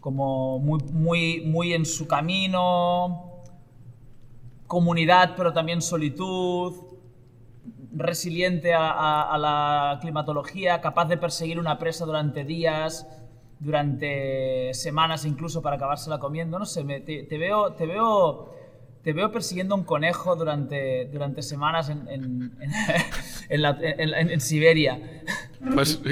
Como 0.00 0.58
muy, 0.58 0.82
muy, 0.82 1.40
muy 1.42 1.72
en 1.72 1.86
su 1.86 2.06
camino, 2.06 3.42
comunidad, 4.66 5.34
pero 5.36 5.52
también 5.52 5.82
solitud, 5.82 6.74
resiliente 7.92 8.74
a 8.74 9.36
la 9.38 9.98
climatología, 10.00 10.80
capaz 10.80 11.06
de 11.06 11.16
perseguir 11.16 11.58
una 11.58 11.78
presa 11.78 12.04
durante 12.04 12.44
días 12.44 13.06
durante 13.58 14.72
semanas 14.74 15.24
incluso 15.24 15.62
para 15.62 15.76
acabársela 15.76 16.18
comiendo. 16.18 16.58
No 16.58 16.66
sé, 16.66 16.84
me- 16.84 17.00
te, 17.00 17.22
te 17.24 17.38
veo, 17.38 17.72
te 17.72 17.86
veo, 17.86 18.54
te 19.02 19.12
veo 19.12 19.30
persiguiendo 19.32 19.74
un 19.74 19.84
conejo 19.84 20.36
durante, 20.36 21.06
durante 21.06 21.42
semanas 21.42 21.88
en, 21.88 22.06
en- 22.08 22.52
en- 22.60 22.72
en 23.48 23.62
la- 23.62 24.40
Siberia. 24.40 25.00
Pues, 25.74 26.00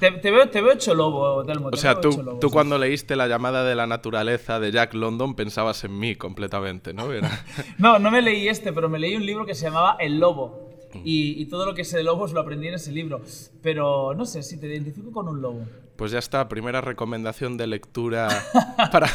Te, 0.00 0.10
te 0.10 0.30
veo, 0.32 0.50
te 0.50 0.60
veo 0.60 0.72
hecho 0.72 0.92
lobo, 0.92 1.44
Telmo. 1.44 1.68
o 1.72 1.76
sea, 1.76 2.00
tú, 2.00 2.20
lobo, 2.22 2.38
tú 2.40 2.50
cuando 2.50 2.76
leíste 2.76 3.14
La 3.14 3.28
llamada 3.28 3.64
de 3.64 3.76
la 3.76 3.86
naturaleza 3.86 4.58
de 4.58 4.72
Jack 4.72 4.92
London 4.92 5.36
pensabas 5.36 5.84
en 5.84 5.96
mí 5.98 6.16
completamente, 6.16 6.92
¿no? 6.92 7.12
Era... 7.12 7.30
No, 7.78 7.98
no 8.00 8.10
me 8.10 8.20
leí 8.20 8.48
este, 8.48 8.72
pero 8.72 8.88
me 8.88 8.98
leí 8.98 9.14
un 9.14 9.24
libro 9.24 9.46
que 9.46 9.54
se 9.54 9.66
llamaba 9.66 9.96
El 10.00 10.18
Lobo. 10.18 10.68
Mm. 10.92 10.98
Y, 11.04 11.40
y 11.40 11.46
todo 11.46 11.64
lo 11.64 11.74
que 11.74 11.84
sé 11.84 11.96
de 11.96 12.02
lobos 12.02 12.32
lo 12.32 12.40
aprendí 12.40 12.66
en 12.68 12.74
ese 12.74 12.90
libro. 12.92 13.22
Pero 13.62 14.14
no 14.14 14.24
sé, 14.26 14.42
si 14.42 14.58
te 14.58 14.66
identifico 14.66 15.12
con 15.12 15.28
un 15.28 15.40
lobo. 15.40 15.64
Pues 15.96 16.10
ya 16.10 16.18
está, 16.18 16.48
primera 16.48 16.80
recomendación 16.80 17.56
de 17.56 17.66
lectura 17.68 18.28
para, 18.92 19.08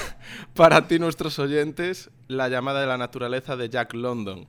para 0.54 0.88
ti, 0.88 0.98
nuestros 1.00 1.38
oyentes, 1.40 2.10
La 2.28 2.48
llamada 2.48 2.80
de 2.82 2.88
la 2.88 2.98
naturaleza 2.98 3.56
de 3.58 3.70
Jack 3.70 3.94
London. 3.94 4.48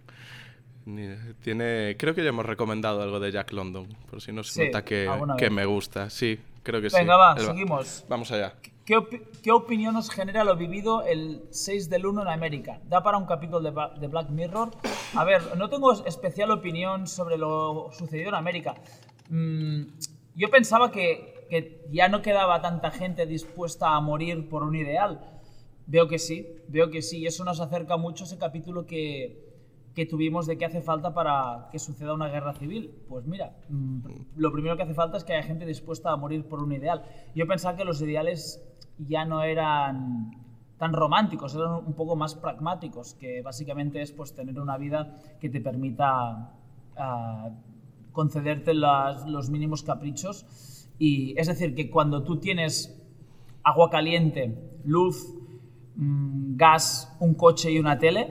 Tiene, 1.43 1.97
creo 1.99 2.15
que 2.15 2.23
ya 2.23 2.31
hemos 2.31 2.47
recomendado 2.47 3.03
algo 3.03 3.21
de 3.21 3.31
Jack 3.33 3.53
London, 3.53 3.87
por 4.11 4.21
si 4.21 4.33
no 4.33 4.43
se 4.43 4.53
Sí, 4.53 4.65
nota 4.67 4.85
que, 4.85 5.09
que 5.39 5.51
me 5.51 5.65
gusta. 5.65 6.09
Sí, 6.11 6.39
creo 6.63 6.81
que 6.81 6.91
sí. 6.91 6.97
Venga, 6.97 7.17
va, 7.17 7.37
seguimos. 7.39 8.05
Vamos 8.09 8.31
allá. 8.33 8.55
¿Qué, 8.85 8.97
opi- 8.97 9.23
qué 9.43 9.53
opinión 9.53 9.95
os 9.97 10.11
genera 10.11 10.43
lo 10.43 10.57
vivido 10.57 11.03
el 11.05 11.43
6 11.51 11.91
del 11.91 12.07
1 12.07 12.23
en 12.23 12.29
América? 12.29 12.81
¿Da 12.89 13.03
para 13.03 13.19
un 13.19 13.27
capítulo 13.27 13.61
de, 13.61 13.71
Ba- 13.71 13.91
de 14.01 14.09
Black 14.09 14.31
Mirror? 14.31 14.71
A 15.15 15.25
ver, 15.25 15.57
no 15.57 15.69
tengo 15.69 15.93
especial 16.05 16.51
opinión 16.51 17.07
sobre 17.07 17.37
lo 17.39 17.91
sucedido 17.93 18.31
en 18.31 18.35
América. 18.35 18.75
Mm, 19.29 19.83
yo 20.35 20.51
pensaba 20.51 20.91
que, 20.91 21.40
que 21.51 21.87
ya 21.91 22.09
no 22.09 22.23
quedaba 22.23 22.63
tanta 22.63 22.91
gente 22.91 23.27
dispuesta 23.27 23.95
a 23.95 24.01
morir 24.01 24.49
por 24.49 24.63
un 24.63 24.75
ideal. 24.77 25.21
Veo 25.87 26.09
que 26.09 26.19
sí, 26.19 26.47
veo 26.69 26.91
que 26.91 27.03
sí. 27.03 27.19
Y 27.19 27.27
eso 27.27 27.45
nos 27.45 27.61
acerca 27.61 27.97
mucho 27.99 28.25
a 28.25 28.27
ese 28.27 28.39
capítulo 28.39 28.87
que, 28.87 29.51
que 29.95 30.07
tuvimos 30.07 30.47
de 30.47 30.57
qué 30.57 30.65
hace 30.65 30.81
falta 30.81 31.13
para 31.13 31.69
que 31.71 31.79
suceda 31.79 32.15
una 32.15 32.29
guerra 32.29 32.55
civil. 32.55 32.95
Pues 33.09 33.27
mira, 33.27 33.57
mm, 33.69 34.01
lo 34.37 34.53
primero 34.53 34.77
que 34.77 34.85
hace 34.85 34.95
falta 34.95 35.19
es 35.19 35.25
que 35.25 35.35
haya 35.35 35.47
gente 35.47 35.67
dispuesta 35.67 36.11
a 36.11 36.17
morir 36.17 36.45
por 36.49 36.63
un 36.63 36.73
ideal. 36.73 37.05
Yo 37.35 37.47
pensaba 37.47 37.77
que 37.77 37.85
los 37.85 38.01
ideales 38.01 38.65
ya 38.97 39.25
no 39.25 39.43
eran 39.43 40.31
tan 40.79 40.93
románticos, 40.95 41.55
eran 41.55 41.73
un 41.73 41.93
poco 41.93 42.17
más 42.17 42.35
pragmáticos, 42.35 43.15
que 43.15 43.43
básicamente 43.43 44.01
es 44.01 44.13
pues 44.13 44.35
tener 44.35 44.59
una 44.59 44.79
vida 44.79 45.19
que 45.39 45.51
te 45.51 45.61
permita 45.61 46.55
ah, 46.97 47.51
concederte 48.21 48.75
las- 48.75 49.27
los 49.27 49.49
mínimos 49.49 49.83
caprichos. 49.83 50.35
Y 50.99 51.35
es 51.41 51.47
decir, 51.47 51.75
que 51.75 51.89
cuando 51.91 52.23
tú 52.23 52.37
tienes 52.39 52.73
agua 53.63 53.89
caliente, 53.89 54.43
luz, 54.85 55.17
mm, 55.97 56.57
gas, 56.57 57.17
un 57.19 57.33
coche 57.35 57.73
y 57.73 57.79
una 57.79 57.99
tele 57.99 58.23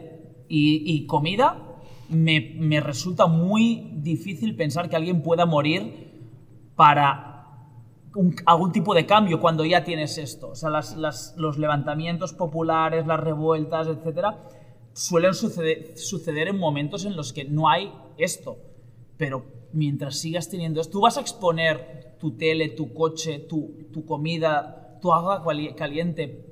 y, 0.47 1.05
comida, 1.07 1.47
me, 2.09 2.55
me 2.59 2.79
resulta 2.81 3.25
muy 3.27 3.63
difícil 4.11 4.55
pensar 4.55 4.89
que 4.89 4.95
alguien 4.95 5.21
pueda 5.23 5.45
morir 5.47 5.83
para 6.75 7.05
un- 8.15 8.35
algún 8.45 8.71
tipo 8.71 8.93
de 8.93 9.05
cambio 9.07 9.39
cuando 9.39 9.63
ya 9.65 9.83
tienes 9.83 10.17
esto. 10.19 10.49
O 10.49 10.55
sea, 10.55 10.69
los 10.69 11.57
levantamientos 11.57 12.33
populares, 12.33 13.07
las 13.07 13.19
revueltas, 13.19 13.87
etcétera, 13.87 14.29
suelen 14.93 15.33
suceder, 15.33 15.97
suceder 15.97 16.47
en 16.47 16.57
momentos 16.59 17.05
en 17.05 17.15
los 17.15 17.33
que 17.33 17.45
no 17.45 17.69
hay 17.69 17.91
esto. 18.17 18.57
Pero 19.19 19.43
mientras 19.73 20.17
sigas 20.17 20.49
teniendo 20.49 20.81
tú 20.85 21.01
vas 21.01 21.17
a 21.17 21.21
exponer 21.21 22.15
tu 22.19 22.31
tele, 22.37 22.69
tu 22.69 22.93
coche, 22.93 23.37
tu, 23.39 23.59
tu 23.93 24.05
comida, 24.05 24.97
tu 25.01 25.11
agua 25.13 25.43
cali- 25.43 25.73
caliente 25.75 26.45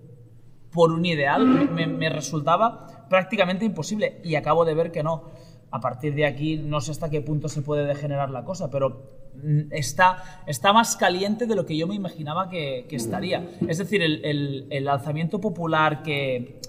por 0.71 0.91
un 0.91 1.05
ideal, 1.05 1.69
me, 1.73 1.87
me 1.87 2.09
resultaba 2.09 3.07
prácticamente 3.09 3.63
imposible 3.65 4.19
y 4.23 4.35
acabo 4.35 4.65
de 4.65 4.73
ver 4.75 4.91
que 4.91 5.01
no. 5.01 5.23
A 5.71 5.79
partir 5.79 6.13
de 6.13 6.25
aquí 6.25 6.57
no 6.57 6.79
sé 6.81 6.91
hasta 6.91 7.09
qué 7.09 7.21
punto 7.21 7.47
se 7.49 7.61
puede 7.61 7.85
degenerar 7.85 8.29
la 8.31 8.43
cosa, 8.43 8.69
pero 8.69 9.01
mm, 9.41 9.71
está, 9.71 10.43
está 10.45 10.71
más 10.73 10.95
caliente 10.97 11.45
de 11.45 11.55
lo 11.55 11.65
que 11.65 11.75
yo 11.77 11.87
me 11.87 11.95
imaginaba 11.95 12.49
que, 12.49 12.85
que 12.89 12.95
estaría. 12.97 13.49
Es 13.67 13.77
decir, 13.77 14.01
el, 14.01 14.23
el- 14.25 14.67
el 14.69 14.87
alzamiento 14.89 15.39
popular 15.39 16.03
que, 16.03 16.59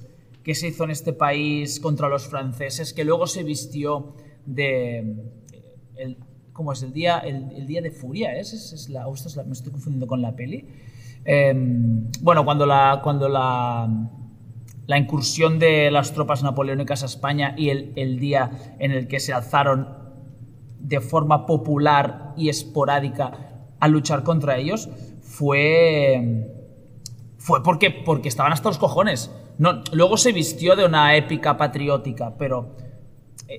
que 0.45 0.55
se 0.55 0.69
hizo 0.69 0.85
en 0.85 0.91
este 0.93 1.13
país 1.13 1.81
contra 1.81 2.09
los 2.09 2.29
franceses, 2.29 2.93
que 2.95 3.05
luego 3.05 3.27
se 3.27 3.43
vistió 3.43 4.15
de... 4.47 5.35
El, 5.99 6.17
¿Cómo 6.53 6.73
es? 6.73 6.83
El 6.83 6.93
día, 6.93 7.19
el, 7.19 7.67
día 7.69 7.81
de 7.81 7.93
furia, 7.93 8.37
¿es? 8.37 8.89
me 9.47 9.53
estoy 9.53 9.71
confundiendo 9.71 10.09
con 10.09 10.21
la 10.21 10.35
peli. 10.35 10.67
Em, 11.25 12.11
bueno, 12.21 12.45
cuando 12.45 12.67
la, 12.67 13.01
cuando 13.01 13.29
la, 13.29 13.89
incursión 14.99 15.61
de 15.61 15.91
las 15.93 16.13
tropas 16.13 16.43
napoleónicas 16.43 17.05
a 17.05 17.07
España 17.07 17.55
y 17.57 17.69
el, 17.69 17.93
el 17.95 18.19
día 18.19 18.51
en 18.81 18.91
el 18.91 19.07
que 19.07 19.21
se 19.21 19.33
alzaron 19.33 19.89
de 20.81 21.01
forma 21.01 21.47
popular 21.47 22.33
y 22.37 22.49
esporádica 22.49 23.33
a 23.79 23.87
luchar 23.87 24.25
contra 24.25 24.57
ellos 24.57 24.89
fue 25.21 26.51
fue 27.37 27.63
porque 27.63 27.91
porque 27.91 28.29
estaban 28.29 28.53
hasta 28.53 28.69
los 28.69 28.79
cojones 28.79 29.31
no, 29.59 29.83
luego 29.93 30.17
se 30.17 30.33
vistió 30.33 30.75
de 30.77 30.85
una 30.85 31.15
épica 31.15 31.57
patriótica 31.57 32.37
pero 32.37 32.75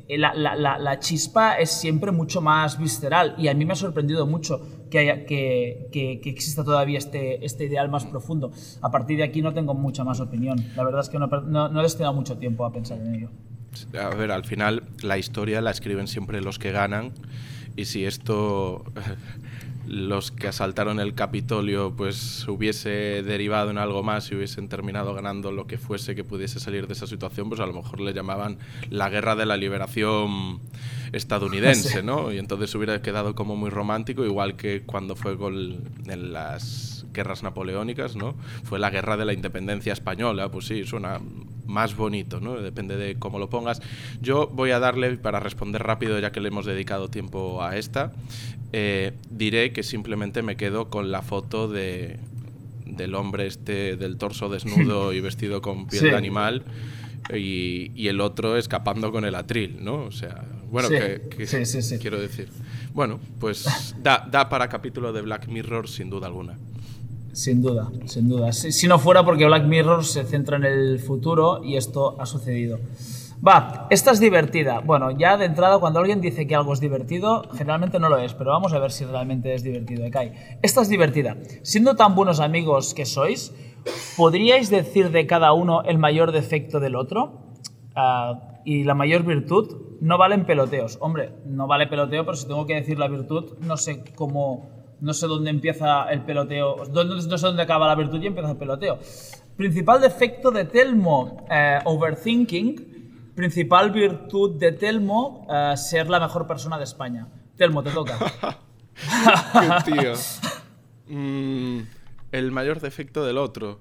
la, 0.10 0.34
la- 0.36 0.56
la- 0.56 0.78
la 0.78 1.00
chispa 1.00 1.58
es 1.58 1.72
siempre 1.72 2.12
mucho 2.12 2.42
más 2.42 2.78
visceral 2.78 3.36
y 3.38 3.48
a 3.48 3.54
mí 3.54 3.66
me 3.66 3.74
ha 3.74 3.76
sorprendido 3.76 4.28
mucho 4.28 4.62
que, 4.92 5.00
haya, 5.00 5.26
que, 5.26 5.88
que- 5.92 6.20
que 6.22 6.30
exista 6.30 6.64
todavía 6.64 6.98
este, 6.98 7.44
este 7.46 7.66
ideal 7.66 7.90
más 7.90 8.06
profundo. 8.06 8.52
A 8.82 8.92
partir 8.92 9.18
de 9.18 9.24
aquí 9.24 9.42
no 9.42 9.54
tengo 9.54 9.74
mucha 9.74 10.04
más 10.04 10.20
opinión. 10.20 10.64
La 10.76 10.84
verdad 10.84 11.02
es 11.02 11.10
que 11.10 11.18
no, 11.20 11.28
no- 11.28 11.70
no 11.70 11.80
he 11.80 11.84
destinado 11.84 12.14
mucho 12.14 12.38
tiempo 12.38 12.66
a 12.66 12.72
pensar 12.72 13.00
en 13.00 13.16
ello. 13.16 13.30
A 14.00 14.10
ver, 14.16 14.32
al 14.32 14.46
final 14.46 14.84
la 15.04 15.18
historia 15.18 15.62
la 15.62 15.72
escriben 15.72 16.08
siempre 16.08 16.42
los 16.42 16.58
que 16.60 16.72
ganan 16.72 17.12
y 17.76 17.86
si 17.86 18.06
esto 18.06 18.84
los 19.90 20.30
que 20.30 20.48
asaltaron 20.48 21.00
el 21.00 21.16
Capitolio 21.16 21.96
pues 21.96 22.48
hubiese 22.48 23.24
derivado 23.24 23.72
en 23.72 23.80
algo 23.80 24.04
más 24.04 24.32
y 24.32 24.36
hubiesen 24.36 24.70
terminado 24.70 25.16
ganando 25.16 25.52
lo 25.52 25.66
que 25.66 25.80
fuese 25.80 26.14
que 26.14 26.24
pudiese 26.24 26.60
salir 26.60 26.86
de 26.86 26.94
esa 26.94 27.08
situación, 27.08 27.50
pues 27.50 27.60
a 27.60 27.66
lo 27.66 27.74
mejor 27.74 28.00
le 28.00 28.14
llamaban 28.14 28.60
la 28.92 29.10
guerra 29.10 29.36
de 29.36 29.48
la 29.48 29.58
liberación 29.58 30.60
estadounidense, 31.12 32.04
¿no? 32.04 32.32
Y 32.32 32.38
entonces 32.38 32.74
hubiera 32.76 33.02
quedado 33.02 33.34
como 33.34 33.56
muy 33.56 33.72
romántico, 33.72 34.24
igual 34.24 34.56
que 34.56 34.84
cuando 34.84 35.16
fue 35.16 35.38
con 35.38 35.56
en 36.08 36.34
las 36.34 37.08
guerras 37.12 37.42
napoleónicas, 37.42 38.16
¿no? 38.16 38.36
Fue 38.64 38.78
la 38.78 38.92
guerra 38.92 39.18
de 39.18 39.26
la 39.26 39.34
independencia 39.34 39.92
española, 39.92 40.52
pues 40.52 40.68
sí, 40.68 40.86
suena 40.86 41.20
más 41.70 41.96
bonito, 41.96 42.40
¿no? 42.42 42.56
Depende 42.60 42.98
de 42.98 43.16
cómo 43.16 43.40
lo 43.40 43.50
pongas. 43.50 43.82
Yo 44.22 44.48
voy 44.48 44.72
a 44.72 44.80
darle, 44.80 45.16
para 45.18 45.40
responder 45.40 45.84
rápido, 45.84 46.20
ya 46.20 46.32
que 46.32 46.42
le 46.42 46.50
hemos 46.50 46.66
dedicado 46.66 47.08
tiempo 47.10 47.64
a 47.64 47.78
esta, 47.78 48.12
eh, 48.74 49.14
diré 49.30 49.72
que 49.72 49.84
simplemente 49.84 50.42
me 50.42 50.56
quedo 50.58 50.90
con 50.90 51.12
la 51.12 51.22
foto 51.22 51.68
de, 51.68 52.18
del 52.86 53.16
hombre 53.16 53.48
este 53.48 53.96
del 53.96 54.18
torso 54.18 54.50
desnudo 54.50 55.14
y 55.14 55.22
vestido 55.22 55.62
con 55.62 55.88
piel 55.88 56.02
Sí. 56.04 56.10
de 56.10 56.16
animal 56.18 56.64
y, 57.34 57.92
y 57.96 58.08
el 58.08 58.22
otro 58.22 58.58
escapando 58.58 59.12
con 59.12 59.24
el 59.26 59.36
atril, 59.36 59.78
¿no? 59.84 60.06
O 60.06 60.12
sea, 60.12 60.44
bueno, 60.72 60.88
Sí. 60.90 60.96
que, 61.36 61.46
Sí, 61.48 62.00
quiero 62.00 62.20
decir. 62.20 62.50
Bueno, 62.94 63.20
pues 63.40 63.96
da, 64.02 64.28
da 64.30 64.50
para 64.50 64.68
capítulo 64.70 65.14
de 65.14 65.22
Black 65.22 65.48
Mirror 65.48 65.88
sin 65.88 66.10
duda 66.10 66.26
alguna. 66.28 66.58
Sin 67.40 67.62
duda, 67.62 67.90
sin 68.04 68.28
duda. 68.28 68.52
Si, 68.52 68.74
si 68.74 68.86
no 68.86 69.00
fuera 69.00 69.24
porque 69.24 69.46
Black 69.46 69.64
Mirror 69.64 70.04
se 70.04 70.26
centra 70.26 70.58
en 70.58 70.66
el 70.66 71.00
futuro 71.00 71.64
y 71.64 71.78
esto 71.78 72.18
ha 72.20 72.26
sucedido. 72.26 72.80
Va, 73.48 73.88
esta 73.90 74.12
es 74.12 74.20
divertida. 74.20 74.82
Bueno, 74.82 75.12
ya 75.12 75.38
de 75.38 75.46
entrada 75.46 75.80
cuando 75.80 76.00
alguien 76.00 76.20
dice 76.20 76.48
que 76.48 76.56
algo 76.56 76.74
es 76.74 76.82
divertido, 76.82 77.44
generalmente 77.54 77.98
no 77.98 78.10
lo 78.10 78.18
es, 78.18 78.34
pero 78.34 78.52
vamos 78.52 78.74
a 78.74 78.80
ver 78.80 78.92
si 78.92 79.06
realmente 79.06 79.54
es 79.54 79.64
divertido. 79.64 80.04
Ekai. 80.04 80.34
Esta 80.62 80.82
es 80.82 80.90
divertida. 80.90 81.38
Siendo 81.62 81.96
tan 81.96 82.14
buenos 82.14 82.42
amigos 82.42 82.94
que 82.94 83.06
sois, 83.06 83.54
¿podríais 84.18 84.70
decir 84.70 85.10
de 85.10 85.26
cada 85.26 85.54
uno 85.54 85.84
el 85.84 85.98
mayor 85.98 86.34
defecto 86.34 86.82
del 86.82 86.98
otro? 86.98 87.56
Ah, 87.96 88.60
y 88.66 88.84
la 88.84 88.96
mayor 88.96 89.24
virtud 89.24 89.98
no 90.02 90.18
valen 90.18 90.46
peloteos. 90.46 90.98
Hombre, 91.00 91.32
no 91.46 91.68
vale 91.68 91.88
peloteo, 91.88 92.26
pero 92.26 92.36
si 92.36 92.48
tengo 92.48 92.66
que 92.66 92.76
decir 92.76 93.00
la 93.00 93.08
virtud, 93.08 93.54
no 93.62 93.78
sé 93.78 94.04
cómo, 94.16 94.79
no 95.02 95.14
sé 95.14 95.28
dónde 95.28 95.50
empieza 95.50 96.10
el 96.10 96.22
peloteo, 96.22 96.84
no 96.86 97.38
sé 97.38 97.46
dónde 97.46 97.64
acaba 97.64 97.88
la 97.88 97.96
virtud 97.96 98.22
y 98.22 98.28
empieza 98.28 98.52
el 98.52 98.58
peloteo. 98.58 99.00
Principal 99.56 100.00
defecto 100.00 100.52
de 100.52 100.66
Telmo, 100.66 101.46
eh, 101.52 101.80
overthinking. 101.84 103.34
Principal 103.36 103.92
virtud 103.92 104.58
de 104.58 104.72
Telmo, 104.72 105.48
eh, 105.50 105.76
ser 105.76 106.10
la 106.10 106.20
mejor 106.20 106.48
persona 106.48 106.78
de 106.78 106.84
España. 106.84 107.28
Telmo, 107.58 107.84
te 107.84 107.92
toca. 107.92 108.18
Qué 109.84 109.92
tío. 109.92 110.14
Mm, 111.08 111.80
el 112.32 112.52
mayor 112.52 112.80
defecto 112.80 113.26
del 113.26 113.38
otro. 113.38 113.80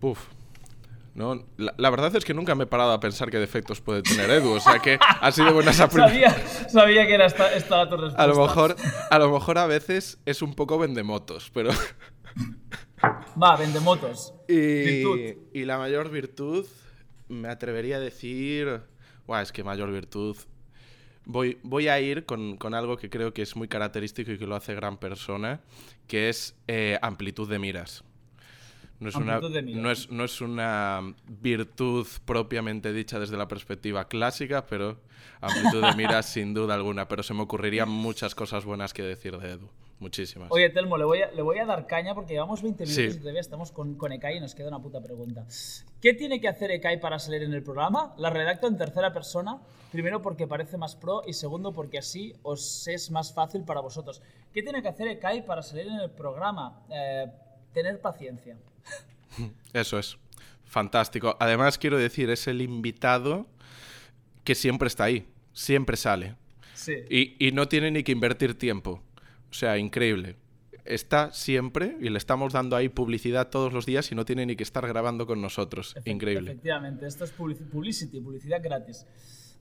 Puf. 0.00 0.28
¿No? 1.14 1.46
La, 1.56 1.74
la 1.76 1.90
verdad 1.90 2.14
es 2.16 2.24
que 2.24 2.34
nunca 2.34 2.54
me 2.54 2.64
he 2.64 2.66
parado 2.66 2.92
a 2.92 3.00
pensar 3.00 3.30
qué 3.30 3.38
defectos 3.38 3.80
puede 3.80 4.02
tener 4.02 4.28
Edu, 4.30 4.52
o 4.52 4.60
sea 4.60 4.78
que 4.80 4.98
ha 5.00 5.30
sido 5.32 5.52
buena 5.54 5.70
esa 5.70 5.88
prim- 5.88 6.04
Sabía, 6.06 6.30
sabía 6.68 7.06
que 7.06 7.14
era 7.14 7.26
esta, 7.26 7.52
esta 7.54 7.88
tu 7.88 7.96
respuesta. 7.96 8.22
A 8.22 8.26
lo 8.26 8.36
mejor, 8.36 8.76
a 9.10 9.18
lo 9.18 9.30
mejor 9.32 9.58
a 9.58 9.66
veces 9.66 10.18
es 10.26 10.42
un 10.42 10.54
poco 10.54 10.78
vendemotos, 10.78 11.50
pero 11.54 11.70
Va, 13.40 13.56
vende 13.56 13.80
motos. 13.80 14.34
y, 14.48 15.02
Virtud. 15.02 15.42
y 15.52 15.64
la 15.64 15.78
mayor 15.78 16.10
virtud 16.10 16.66
me 17.28 17.48
atrevería 17.48 17.96
a 17.96 18.00
decir, 18.00 18.80
Buah, 19.26 19.42
es 19.42 19.52
que 19.52 19.62
mayor 19.64 19.90
virtud 19.92 20.36
voy, 21.26 21.58
voy 21.62 21.88
a 21.88 22.00
ir 22.00 22.24
con, 22.24 22.56
con 22.56 22.74
algo 22.74 22.96
que 22.96 23.10
creo 23.10 23.32
que 23.34 23.42
es 23.42 23.56
muy 23.56 23.68
característico 23.68 24.32
y 24.32 24.38
que 24.38 24.46
lo 24.46 24.56
hace 24.56 24.74
gran 24.74 24.96
persona, 24.98 25.60
que 26.06 26.28
es 26.28 26.56
eh, 26.66 26.98
amplitud 27.02 27.48
de 27.48 27.58
miras. 27.58 28.04
No 29.04 29.10
es, 29.10 29.16
una, 29.16 29.34
Amplitud 29.34 29.54
de 29.54 29.62
miras. 29.62 29.82
no, 29.82 29.90
es, 29.90 30.10
no 30.10 30.24
es 30.24 30.40
una 30.40 31.14
virtud 31.28 32.06
propiamente 32.24 32.92
dicha 32.92 33.18
desde 33.18 33.36
la 33.36 33.46
perspectiva 33.46 34.08
clásica, 34.08 34.64
pero 34.66 34.98
amplitud 35.42 35.82
de 35.82 35.94
miras 35.94 36.24
sin 36.32 36.54
duda 36.54 36.74
alguna. 36.74 37.06
Pero 37.06 37.22
se 37.22 37.34
me 37.34 37.42
ocurrirían 37.42 37.90
muchas 37.90 38.34
cosas 38.34 38.64
buenas 38.64 38.94
que 38.94 39.02
decir 39.02 39.36
de 39.38 39.52
Edu. 39.52 39.68
Muchísimas. 40.00 40.50
Oye, 40.50 40.68
Telmo, 40.70 40.96
le 40.98 41.04
voy, 41.04 41.22
a, 41.22 41.30
le 41.30 41.40
voy 41.40 41.58
a 41.58 41.66
dar 41.66 41.86
caña 41.86 42.14
porque 42.14 42.32
llevamos 42.32 42.62
20 42.62 42.84
minutos 42.84 43.12
Sí. 43.12 43.16
y 43.16 43.20
todavía 43.20 43.40
estamos 43.40 43.70
con, 43.70 43.94
con 43.94 44.10
Ekai 44.12 44.36
y 44.38 44.40
nos 44.40 44.54
queda 44.54 44.68
una 44.68 44.80
puta 44.80 45.00
pregunta. 45.00 45.46
¿Qué 46.00 46.14
tiene 46.14 46.40
que 46.40 46.48
hacer 46.48 46.70
Ekai 46.72 46.98
para 47.00 47.18
salir 47.18 47.42
en 47.42 47.52
el 47.54 47.62
programa? 47.62 48.12
La 48.18 48.28
redacto 48.30 48.66
en 48.66 48.76
tercera 48.76 49.12
persona, 49.12 49.60
primero 49.92 50.20
porque 50.20 50.46
parece 50.48 50.76
más 50.78 50.96
pro 50.96 51.22
y 51.26 51.32
segundo 51.34 51.72
porque 51.72 51.98
así 51.98 52.34
os 52.42 52.88
es 52.88 53.10
más 53.10 53.32
fácil 53.32 53.62
para 53.64 53.80
vosotros. 53.80 54.20
¿Qué 54.52 54.62
tiene 54.62 54.82
que 54.82 54.88
hacer 54.88 55.08
Ekai 55.08 55.44
para 55.46 55.62
salir 55.62 55.86
en 55.86 56.00
el 56.00 56.10
programa? 56.10 56.80
Eh, 56.90 57.26
tener 57.72 58.00
paciencia. 58.00 58.56
Eso 59.72 59.98
es. 59.98 60.18
Fantástico. 60.64 61.36
Además, 61.40 61.78
quiero 61.78 61.98
decir, 61.98 62.30
es 62.30 62.46
el 62.48 62.60
invitado 62.62 63.46
que 64.44 64.54
siempre 64.54 64.88
está 64.88 65.04
ahí. 65.04 65.26
Siempre 65.52 65.96
sale. 65.96 66.36
Sí. 66.74 66.94
Y, 67.08 67.46
y 67.48 67.52
no 67.52 67.68
tiene 67.68 67.90
ni 67.90 68.02
que 68.02 68.12
invertir 68.12 68.58
tiempo. 68.58 69.02
O 69.50 69.54
sea, 69.54 69.78
increíble. 69.78 70.36
Está 70.84 71.32
siempre 71.32 71.96
y 72.00 72.10
le 72.10 72.18
estamos 72.18 72.52
dando 72.52 72.76
ahí 72.76 72.88
publicidad 72.88 73.48
todos 73.48 73.72
los 73.72 73.86
días 73.86 74.10
y 74.12 74.14
no 74.14 74.24
tiene 74.24 74.44
ni 74.44 74.54
que 74.56 74.64
estar 74.64 74.86
grabando 74.86 75.26
con 75.26 75.40
nosotros. 75.40 75.94
Increíble. 76.04 76.50
Efectivamente, 76.50 77.06
esto 77.06 77.24
es 77.24 77.34
publici- 77.34 77.66
publicity, 77.70 78.20
publicidad 78.20 78.60
gratis. 78.62 79.06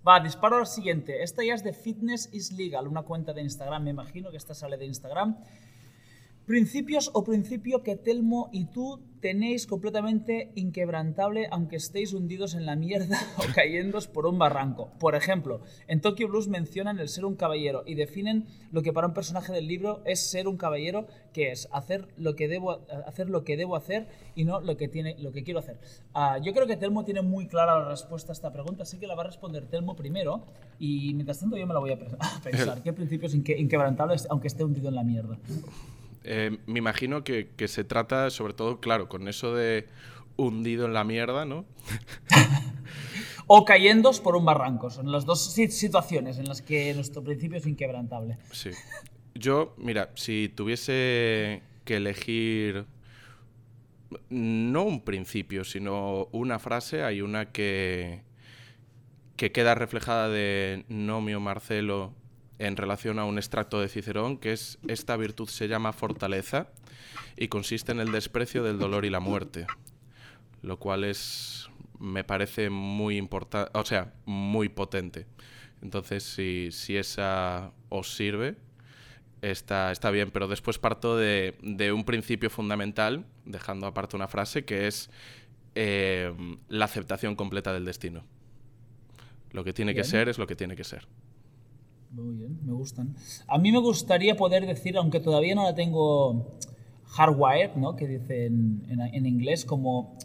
Va, 0.06 0.20
disparo 0.20 0.58
al 0.58 0.68
siguiente. 0.68 1.24
Esta 1.24 1.42
ya 1.46 1.54
es 1.54 1.64
de 1.64 1.72
Fitness 1.72 2.30
is 2.34 2.52
Legal, 2.52 2.90
una 2.90 3.04
cuenta 3.04 3.32
de 3.32 3.42
Instagram, 3.42 3.84
me 3.86 3.92
imagino 3.92 4.32
que 4.32 4.38
esta 4.38 4.54
sale 4.54 4.76
de 4.76 4.86
Instagram. 4.86 5.38
Principios 6.46 7.10
o 7.14 7.24
principio 7.24 7.84
que 7.84 7.96
Telmo 7.96 8.50
y 8.52 8.66
tú 8.66 9.00
tenéis 9.22 9.66
completamente 9.66 10.52
inquebrantable 10.56 11.48
aunque 11.50 11.78
estéis 11.78 12.12
hundidos 12.12 12.54
en 12.54 12.66
la 12.66 12.76
mierda 12.76 13.18
o 13.38 13.44
cayéndoos 13.56 14.08
por 14.10 14.26
un 14.26 14.38
barranco. 14.38 14.92
Por 15.00 15.16
ejemplo, 15.16 15.62
en 15.88 16.02
Tokyo 16.02 16.28
Blues 16.28 16.50
mencionan 16.50 17.00
el 17.00 17.08
ser 17.08 17.24
un 17.24 17.36
caballero 17.38 17.84
y 17.86 17.96
definen 17.96 18.46
lo 18.74 18.82
que 18.82 18.92
para 18.92 19.08
un 19.08 19.14
personaje 19.14 19.54
del 19.54 19.68
libro 19.70 20.02
es 20.04 20.30
ser 20.30 20.50
un 20.50 20.58
caballero, 20.58 21.08
que 21.32 21.52
es 21.52 21.70
hacer 21.72 22.10
lo 22.18 22.36
que 22.36 22.50
debo 22.50 22.82
hacer 23.08 23.30
lo 23.30 23.46
que 23.46 23.56
debo 23.56 23.78
hacer 23.78 24.08
y 24.36 24.44
no 24.44 24.60
lo 24.60 24.76
que 24.76 24.90
tiene 24.90 25.16
lo 25.20 25.32
que 25.32 25.44
quiero 25.46 25.62
hacer. 25.62 25.78
Ah, 26.14 26.40
yo 26.44 26.52
creo 26.52 26.68
que 26.68 26.76
Telmo 26.76 27.06
tiene 27.06 27.22
muy 27.22 27.48
clara 27.48 27.80
la 27.80 27.88
respuesta 27.90 28.34
a 28.34 28.36
esta 28.36 28.52
pregunta, 28.52 28.84
así 28.84 28.98
que 28.98 29.08
la 29.08 29.16
va 29.16 29.24
a 29.24 29.28
responder 29.28 29.66
Telmo 29.68 29.96
primero 29.96 30.44
y 30.78 31.14
mientras 31.14 31.40
tanto 31.40 31.56
yo 31.56 31.66
me 31.66 31.74
la 31.74 31.80
voy 31.80 31.92
a 31.94 31.98
pe- 32.00 32.08
a 32.20 32.42
pensar. 32.44 32.84
¿Qué 32.84 32.92
principios 32.92 33.34
inque- 33.34 33.58
inquebrantables 33.58 34.28
aunque 34.30 34.50
esté 34.50 34.66
hundido 34.66 34.90
en 34.90 34.96
la 34.96 35.04
mierda? 35.06 35.38
Eh, 36.24 36.58
me 36.68 36.80
imagino 36.80 37.24
que, 37.24 37.50
que 37.56 37.68
se 37.68 37.84
trata, 37.84 38.30
sobre 38.30 38.54
todo, 38.54 38.80
claro, 38.80 39.10
con 39.10 39.28
eso 39.28 39.54
de 39.54 39.88
hundido 40.38 40.86
en 40.86 40.94
la 40.94 41.04
mierda, 41.04 41.46
¿no? 41.46 41.66
O 43.48 43.66
cayéndos 43.66 44.22
por 44.22 44.36
un 44.36 44.46
barranco. 44.46 44.90
Son 44.90 45.12
las 45.12 45.26
dos 45.26 45.54
si- 45.54 45.68
situaciones 45.70 46.38
en 46.38 46.48
las 46.48 46.62
que 46.62 46.94
nuestro 46.94 47.22
principio 47.24 47.58
es 47.58 47.68
inquebrantable. 47.68 48.38
Sí. 48.52 48.72
Yo, 49.36 49.74
mira, 49.78 50.12
si 50.16 50.50
tuviese 50.56 51.62
que 51.86 51.98
elegir 51.98 52.86
no 54.30 54.84
un 54.84 55.02
principio, 55.04 55.64
sino 55.64 56.28
una 56.32 56.60
frase, 56.60 57.04
hay 57.04 57.22
una 57.22 57.52
que, 57.52 58.22
que 59.36 59.52
queda 59.52 59.76
reflejada 59.76 60.30
de 60.30 60.86
Nomio 60.90 61.40
Marcelo 61.40 62.14
en 62.60 62.78
relación 62.78 63.20
a 63.20 63.26
un 63.26 63.38
extracto 63.38 63.80
de 63.80 63.90
Cicerón, 63.90 64.38
que 64.38 64.54
es 64.54 64.78
esta 64.88 65.18
virtud 65.18 65.48
se 65.50 65.68
llama 65.68 65.94
fortaleza 65.94 66.68
y 67.36 67.48
consiste 67.48 67.92
en 67.92 68.00
el 68.00 68.12
desprecio 68.12 68.64
del 68.64 68.80
dolor 68.80 69.06
y 69.06 69.10
la 69.10 69.20
muerte, 69.20 69.66
lo 70.62 70.78
cual 70.78 71.04
es, 71.04 71.70
me 72.00 72.24
parece 72.24 72.70
muy 72.70 73.18
importante, 73.18 73.72
o 73.74 73.86
sea, 73.86 74.14
muy 74.26 74.70
potente. 74.70 75.26
Entonces, 75.82 76.24
si, 76.24 76.70
si 76.72 76.96
esa 76.96 77.72
os 77.90 78.16
sirve, 78.16 78.56
está, 79.42 79.92
está 79.92 80.12
bien, 80.12 80.32
pero 80.32 80.48
después 80.48 80.80
parto 80.80 81.18
de, 81.18 81.58
de 81.62 81.92
un 81.92 82.06
principio 82.06 82.50
fundamental, 82.50 83.26
dejando 83.46 83.88
aparte 83.88 84.16
una 84.16 84.28
frase, 84.28 84.64
que 84.64 84.88
es 84.88 85.10
eh, 85.76 86.34
la 86.70 86.86
aceptación 86.86 87.36
completa 87.36 87.74
del 87.74 87.84
destino. 87.84 88.24
Lo 89.52 89.64
que 89.64 89.74
tiene 89.74 89.94
que 89.94 90.04
ser 90.04 90.30
es 90.30 90.38
lo 90.38 90.48
que 90.48 90.56
tiene 90.56 90.76
que 90.76 90.84
ser. 90.84 91.08
Muy 92.14 92.36
bien, 92.36 92.60
me 92.64 92.74
gustan. 92.74 93.16
A 93.48 93.58
mí 93.58 93.72
me 93.72 93.80
gustaría 93.80 94.36
poder 94.36 94.68
decir, 94.68 94.98
aunque 94.98 95.20
todavía 95.20 95.56
no 95.56 95.64
la 95.64 95.74
tengo 95.74 96.60
hardwired, 97.06 97.76
¿no? 97.76 97.96
que 97.96 98.08
dicen 98.08 98.86
en, 98.88 99.02
en 99.02 99.26
inglés, 99.26 99.66
como 99.66 100.16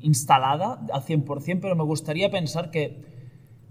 instalada 0.00 0.84
al 0.92 1.02
100%, 1.02 1.60
pero 1.60 1.76
me 1.76 1.84
gustaría 1.84 2.28
pensar 2.28 2.72
que, 2.72 3.04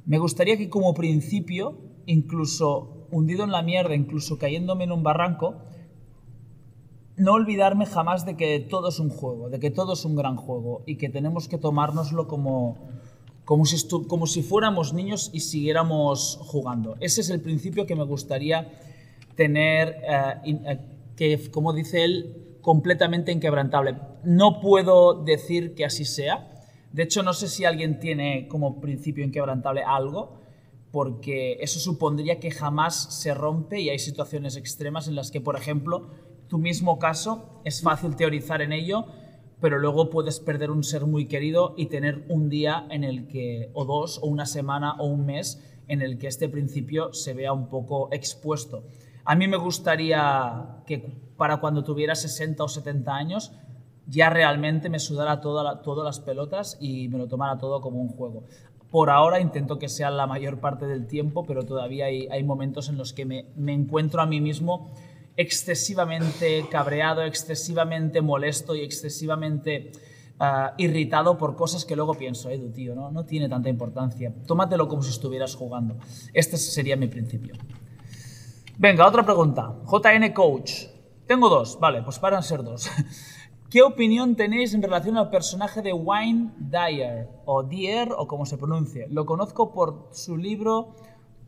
me 0.05 0.17
gustaría 0.17 0.55
que 0.55 0.69
como 0.69 0.93
principio, 0.93 1.77
incluso 2.05 3.07
hundido 3.11 3.43
en 3.43 3.51
la 3.51 3.61
mierda, 3.63 3.95
incluso 3.95 4.37
cayéndome 4.37 4.85
en 4.85 4.93
un 4.93 5.03
barranco, 5.03 5.57
no 7.17 7.33
olvidarme 7.33 7.85
jamás 7.85 8.25
de 8.25 8.37
que 8.37 8.61
todo 8.61 8.87
es 8.87 8.99
un 8.99 9.09
juego, 9.09 9.49
de 9.49 9.59
que 9.59 9.71
todo 9.71 9.93
es 9.93 10.05
un 10.05 10.15
gran 10.15 10.37
juego 10.37 10.83
y 10.85 10.95
que 10.95 11.09
tenemos 11.09 11.49
que 11.49 11.57
tomárnoslo 11.57 12.29
como, 12.29 12.77
como, 13.47 13.65
si, 14.27 14.43
fuéramos 14.43 14.91
niños 14.91 15.29
y 15.31 15.39
siguiéramos 15.39 16.37
jugando. 16.41 16.97
Ese 16.99 17.21
es 17.21 17.29
el 17.29 17.39
principio 17.39 17.85
que 17.85 17.95
me 17.95 18.03
gustaría 18.03 18.67
tener, 19.37 20.01
eh, 20.03 20.59
eh, 20.65 20.79
que, 21.15 21.49
como 21.49 21.71
dice 21.71 22.03
él, 22.03 22.57
completamente 22.59 23.31
inquebrantable. 23.31 23.95
No 24.25 24.59
puedo 24.59 25.23
decir 25.23 25.75
que 25.75 25.85
así 25.85 26.03
sea. 26.03 26.45
De 26.91 27.03
hecho, 27.03 27.23
no 27.23 27.31
sé 27.31 27.47
si 27.47 27.63
alguien 27.63 28.01
tiene 28.01 28.49
como 28.49 28.81
principio 28.81 29.23
inquebrantable 29.23 29.81
algo, 29.81 30.41
porque 30.91 31.53
eso 31.61 31.79
supondría 31.79 32.41
que 32.41 32.51
jamás 32.51 33.21
se 33.21 33.33
rompe 33.33 33.79
y 33.79 33.87
hay 33.87 33.99
situaciones 33.99 34.57
extremas 34.57 35.07
en 35.07 35.15
las 35.15 35.31
que, 35.31 35.39
por 35.39 35.55
ejemplo, 35.55 36.09
tu 36.49 36.57
mismo 36.57 36.99
caso 36.99 37.61
es 37.63 37.81
fácil 37.81 38.17
teorizar 38.17 38.61
en 38.61 38.73
ello, 38.73 39.05
pero 39.59 39.79
luego 39.79 40.09
puedes 40.09 40.39
perder 40.39 40.71
un 40.71 40.83
ser 40.83 41.05
muy 41.05 41.25
querido 41.25 41.73
y 41.77 41.87
tener 41.87 42.25
un 42.29 42.49
día 42.49 42.85
en 42.89 43.03
el 43.03 43.27
que, 43.27 43.71
o 43.73 43.85
dos, 43.85 44.19
o 44.21 44.27
una 44.27 44.45
semana, 44.45 44.95
o 44.99 45.05
un 45.07 45.25
mes, 45.25 45.63
en 45.87 46.01
el 46.01 46.17
que 46.17 46.27
este 46.27 46.49
principio 46.49 47.13
se 47.13 47.33
vea 47.33 47.53
un 47.53 47.67
poco 47.67 48.09
expuesto. 48.11 48.83
A 49.25 49.35
mí 49.35 49.47
me 49.47 49.57
gustaría 49.57 50.81
que 50.85 50.99
para 51.37 51.57
cuando 51.57 51.83
tuviera 51.83 52.15
60 52.15 52.63
o 52.63 52.67
70 52.67 53.15
años 53.15 53.51
ya 54.05 54.29
realmente 54.29 54.89
me 54.89 54.99
sudara 54.99 55.41
toda 55.41 55.81
todas 55.81 56.05
las 56.05 56.19
pelotas 56.19 56.77
y 56.79 57.09
me 57.09 57.17
lo 57.17 57.27
tomara 57.27 57.57
todo 57.57 57.81
como 57.81 57.99
un 57.99 58.09
juego. 58.09 58.43
Por 58.89 59.09
ahora 59.09 59.41
intento 59.41 59.79
que 59.79 59.89
sea 59.89 60.09
la 60.11 60.27
mayor 60.27 60.61
parte 60.61 60.87
del 60.87 61.07
tiempo, 61.07 61.45
pero 61.45 61.63
todavía 61.63 62.05
hay, 62.05 62.27
hay 62.31 62.43
momentos 62.43 62.87
en 62.87 62.97
los 62.97 63.11
que 63.11 63.25
me, 63.25 63.47
me 63.57 63.73
encuentro 63.73 64.21
a 64.21 64.25
mí 64.25 64.39
mismo 64.39 64.91
excesivamente 65.37 66.65
cabreado, 66.69 67.21
excesivamente 67.23 68.21
molesto 68.21 68.75
y 68.75 68.81
excesivamente 68.81 69.91
ah, 70.39 70.73
irritado 70.77 71.37
por 71.37 71.55
cosas 71.55 71.85
que 71.85 71.95
luego 71.95 72.15
pienso, 72.15 72.49
Edu, 72.49 72.71
tío, 72.71 72.95
¿no? 72.95 73.11
no 73.11 73.23
tiene 73.23 73.47
tanta 73.47 73.69
importancia. 73.69 74.33
Tómatelo 74.45 74.87
como 74.87 75.03
si 75.03 75.11
estuvieras 75.11 75.55
jugando. 75.55 75.97
Este 76.33 76.57
sería 76.57 76.97
mi 76.97 77.07
principio. 77.07 77.53
Venga, 78.79 79.07
otra 79.07 79.23
pregunta. 79.23 79.75
JN 79.85 80.33
Coach. 80.33 80.71
Tengo 81.27 81.49
dos, 81.49 81.79
vale, 81.79 82.01
pues 82.01 82.19
paran 82.19 82.41
ser 82.41 82.63
dos. 82.63 82.89
¿Qué 83.69 83.83
opinión 83.83 84.35
tenéis 84.35 84.73
en 84.73 84.81
relación 84.81 85.17
al 85.17 85.29
personaje 85.29 85.81
de 85.81 85.91
Wayne 85.91 86.53
Dyer, 86.57 87.27
o 87.45 87.63
Dyer, 87.63 88.13
o 88.17 88.25
como 88.25 88.45
se 88.45 88.57
pronuncie? 88.57 89.07
Lo 89.09 89.25
conozco 89.25 89.73
por 89.73 90.07
su 90.13 90.37
libro 90.37 90.95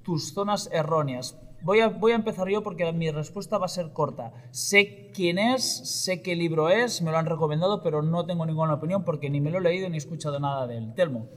Tus 0.04 0.34
zonas 0.34 0.69
erróneas. 0.73 1.39
Voy 1.61 1.81
a, 1.81 1.89
voy 1.89 2.13
a 2.13 2.15
empezar 2.15 2.47
yo 2.47 2.63
porque 2.63 2.91
mi 2.93 3.11
respuesta 3.11 3.57
va 3.57 3.65
a 3.65 3.69
ser 3.69 3.91
corta. 3.91 4.31
Sé 4.51 5.11
quién 5.13 5.37
es, 5.37 5.63
sé 6.03 6.21
qué 6.21 6.35
libro 6.35 6.69
es, 6.69 7.01
me 7.01 7.11
lo 7.11 7.17
han 7.17 7.25
recomendado, 7.25 7.83
pero 7.83 8.01
no 8.01 8.25
tengo 8.25 8.45
ninguna 8.45 8.75
opinión 8.75 9.03
porque 9.03 9.29
ni 9.29 9.41
me 9.41 9.51
lo 9.51 9.57
he 9.57 9.61
leído 9.61 9.89
ni 9.89 9.95
he 9.95 9.97
escuchado 9.97 10.39
nada 10.39 10.67
de 10.67 10.77
él. 10.77 10.93
Telmo. 10.95 11.27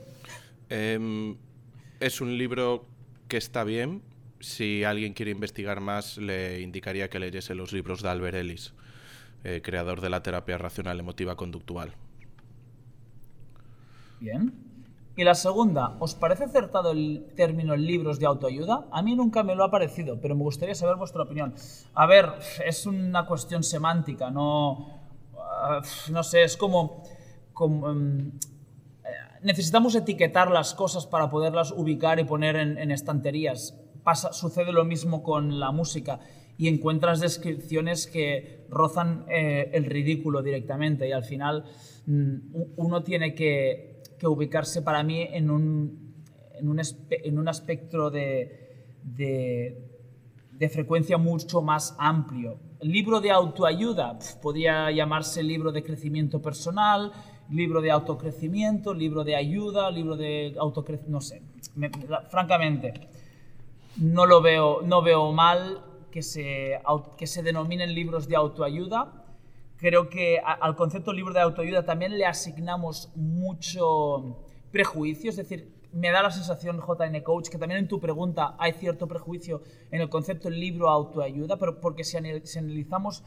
Em, 0.69 1.37
es 1.99 2.21
un 2.21 2.37
libro 2.37 2.85
que 3.27 3.37
está 3.37 3.63
bien. 3.63 4.01
Si 4.39 4.83
alguien 4.83 5.13
quiere 5.13 5.31
investigar 5.31 5.79
más, 5.81 6.17
le 6.17 6.61
indicaría 6.61 7.09
que 7.09 7.19
leyese 7.19 7.55
los 7.55 7.71
libros 7.73 8.01
de 8.01 8.09
Albert 8.09 8.35
Ellis, 8.35 8.73
eh, 9.43 9.61
creador 9.63 10.01
de 10.01 10.09
la 10.09 10.23
terapia 10.23 10.57
racional 10.57 10.99
emotiva 10.99 11.35
conductual. 11.35 11.93
Bien. 14.19 14.72
Y 15.15 15.23
la 15.23 15.35
segunda, 15.35 15.95
¿os 15.99 16.15
parece 16.15 16.45
acertado 16.45 16.89
el 16.91 17.27
término 17.35 17.75
libros 17.75 18.17
de 18.17 18.25
autoayuda? 18.25 18.87
A 18.91 19.03
mí 19.03 19.15
nunca 19.15 19.43
me 19.43 19.53
lo 19.53 19.63
ha 19.63 19.69
parecido, 19.69 20.19
pero 20.19 20.35
me 20.35 20.41
gustaría 20.41 20.73
saber 20.73 20.95
vuestra 20.95 21.21
opinión. 21.21 21.53
A 21.93 22.07
ver, 22.07 22.31
es 22.65 22.87
una 22.87 23.27
cuestión 23.27 23.61
semántica, 23.61 24.31
no, 24.31 25.03
ah, 25.37 25.81
no 26.09 26.23
sé, 26.23 26.41
es 26.43 26.57
como, 26.57 27.03
mm, 27.59 28.19
eh, 28.19 28.29
necesitamos 29.43 29.93
etiquetar 29.93 30.49
las 30.49 30.73
cosas 30.73 31.05
para 31.05 31.29
poderlas 31.29 31.71
ubicar 31.71 32.19
y 32.19 32.23
poner 32.23 32.55
en, 32.55 32.89
estanterías. 32.89 33.79
Pasa, 34.03 34.33
sucede 34.33 34.71
lo 34.71 34.83
mismo 34.83 35.21
con 35.21 35.59
la 35.59 35.71
música 35.71 36.21
y 36.57 36.67
encuentras 36.69 37.19
descripciones 37.19 38.07
que 38.07 38.65
rozan 38.67 39.25
eh, 39.29 39.69
el 39.73 39.85
ridículo 39.85 40.41
directamente 40.41 41.07
y 41.07 41.11
al 41.11 41.23
final 41.23 41.65
mm, 42.07 42.35
uno 42.77 43.03
tiene 43.03 43.35
que, 43.35 43.92
que 44.23 44.27
ubicarse 44.27 44.81
para 44.81 45.03
mí 45.03 45.19
en 45.21 45.51
un, 45.51 46.13
en 46.53 46.69
un, 46.69 46.79
en 47.09 47.37
un 47.37 47.47
espectro 47.49 48.09
de, 48.09 48.95
de, 49.03 49.85
de 50.53 50.69
frecuencia 50.69 51.17
mucho 51.17 51.61
más 51.61 51.93
amplio. 51.99 52.55
Libro 52.79 53.19
de 53.19 53.31
autoayuda, 53.31 54.17
pf, 54.17 54.37
podría 54.41 54.89
llamarse 54.91 55.43
libro 55.43 55.73
de 55.73 55.83
crecimiento 55.83 56.41
personal, 56.41 57.11
libro 57.49 57.81
de 57.81 57.91
autocrecimiento, 57.91 58.93
libro 58.93 59.25
de 59.25 59.35
ayuda, 59.35 59.91
libro 59.91 60.15
de 60.15 60.55
autocrecimiento, 60.57 61.11
no 61.11 61.19
sé. 61.19 61.41
Me- 61.75 61.89
francamente, 62.29 62.93
no 63.97 64.25
lo 64.25 64.41
veo, 64.41 64.83
no 64.83 65.01
veo 65.01 65.33
mal 65.33 65.81
que 66.11 66.21
se, 66.21 66.79
que 67.17 67.27
se 67.27 67.43
denominen 67.43 67.93
libros 67.93 68.29
de 68.29 68.37
autoayuda. 68.37 69.22
Creo 69.83 70.07
que 70.09 70.39
a- 70.39 70.53
al 70.53 70.77
concepto 70.77 71.11
libro 71.11 71.33
de 71.33 71.41
autoayuda 71.41 71.83
también 71.83 72.17
le 72.17 72.25
asignamos 72.25 73.11
mucho 73.15 74.37
prejuicio, 74.71 75.29
es 75.29 75.35
decir, 75.35 75.73
me 75.91 76.09
da 76.09 76.23
la 76.23 76.31
sensación, 76.31 76.79
JN 76.79 77.21
Coach, 77.21 77.49
que 77.49 77.57
también 77.57 77.79
en 77.81 77.89
tu 77.89 77.99
pregunta 77.99 78.55
hay 78.57 78.71
cierto 78.71 79.07
prejuicio 79.07 79.61
en 79.91 79.99
el 79.99 80.07
concepto 80.09 80.49
libro 80.49 80.89
autoayuda, 80.89 81.57
pero 81.57 81.81
porque 81.81 82.05
si, 82.05 82.15
anal- 82.15 82.45
si 82.45 82.59
analizamos 82.59 83.23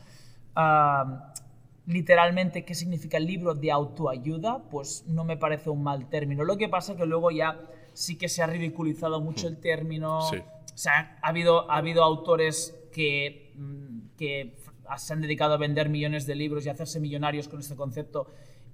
literalmente 1.87 2.65
qué 2.65 2.75
significa 2.75 3.19
el 3.19 3.27
libro 3.27 3.55
de 3.55 3.71
autoayuda, 3.71 4.63
pues 4.71 5.05
no 5.07 5.25
me 5.25 5.37
parece 5.37 5.69
un 5.71 5.83
mal 5.83 6.09
término. 6.09 6.43
Lo 6.43 6.57
que 6.57 6.69
pasa 6.71 6.97
que 6.97 7.05
luego 7.07 7.31
ya 7.31 7.61
sí 7.93 8.17
que 8.17 8.29
se 8.31 8.43
ha 8.43 8.47
ridiculizado 8.47 9.21
mucho 9.21 9.47
el 9.47 9.59
término. 9.59 10.23
Sí. 10.23 10.37
O 10.39 10.79
sea, 10.79 11.19
ha 11.23 11.29
habido, 11.29 11.71
ha 11.71 11.77
habido 11.77 12.03
autores 12.03 12.75
que, 12.93 13.53
mm, 13.57 14.17
que 14.17 14.57
se 14.97 15.13
han 15.13 15.21
dedicado 15.21 15.55
a 15.55 15.57
vender 15.57 15.89
millones 15.89 16.27
de 16.27 16.35
libros 16.35 16.65
y 16.65 16.69
a 16.69 16.73
hacerse 16.73 17.01
millonarios 17.01 17.49
con 17.49 17.61
este 17.61 17.77
concepto 17.77 18.27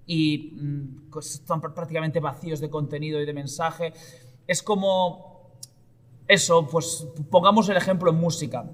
y 0.06 0.52
mm, 0.60 1.10
pues 1.10 1.34
están 1.34 1.60
pr- 1.60 1.74
prácticamente 1.74 2.20
vacíos 2.20 2.60
de 2.60 2.68
contenido 2.70 3.20
y 3.20 3.26
de 3.26 3.32
mensaje. 3.32 3.92
Es 4.46 4.62
como 4.62 5.52
eso, 6.28 6.66
pues 6.66 7.06
pongamos 7.30 7.68
el 7.68 7.76
ejemplo 7.76 8.10
en 8.10 8.16
música. 8.16 8.70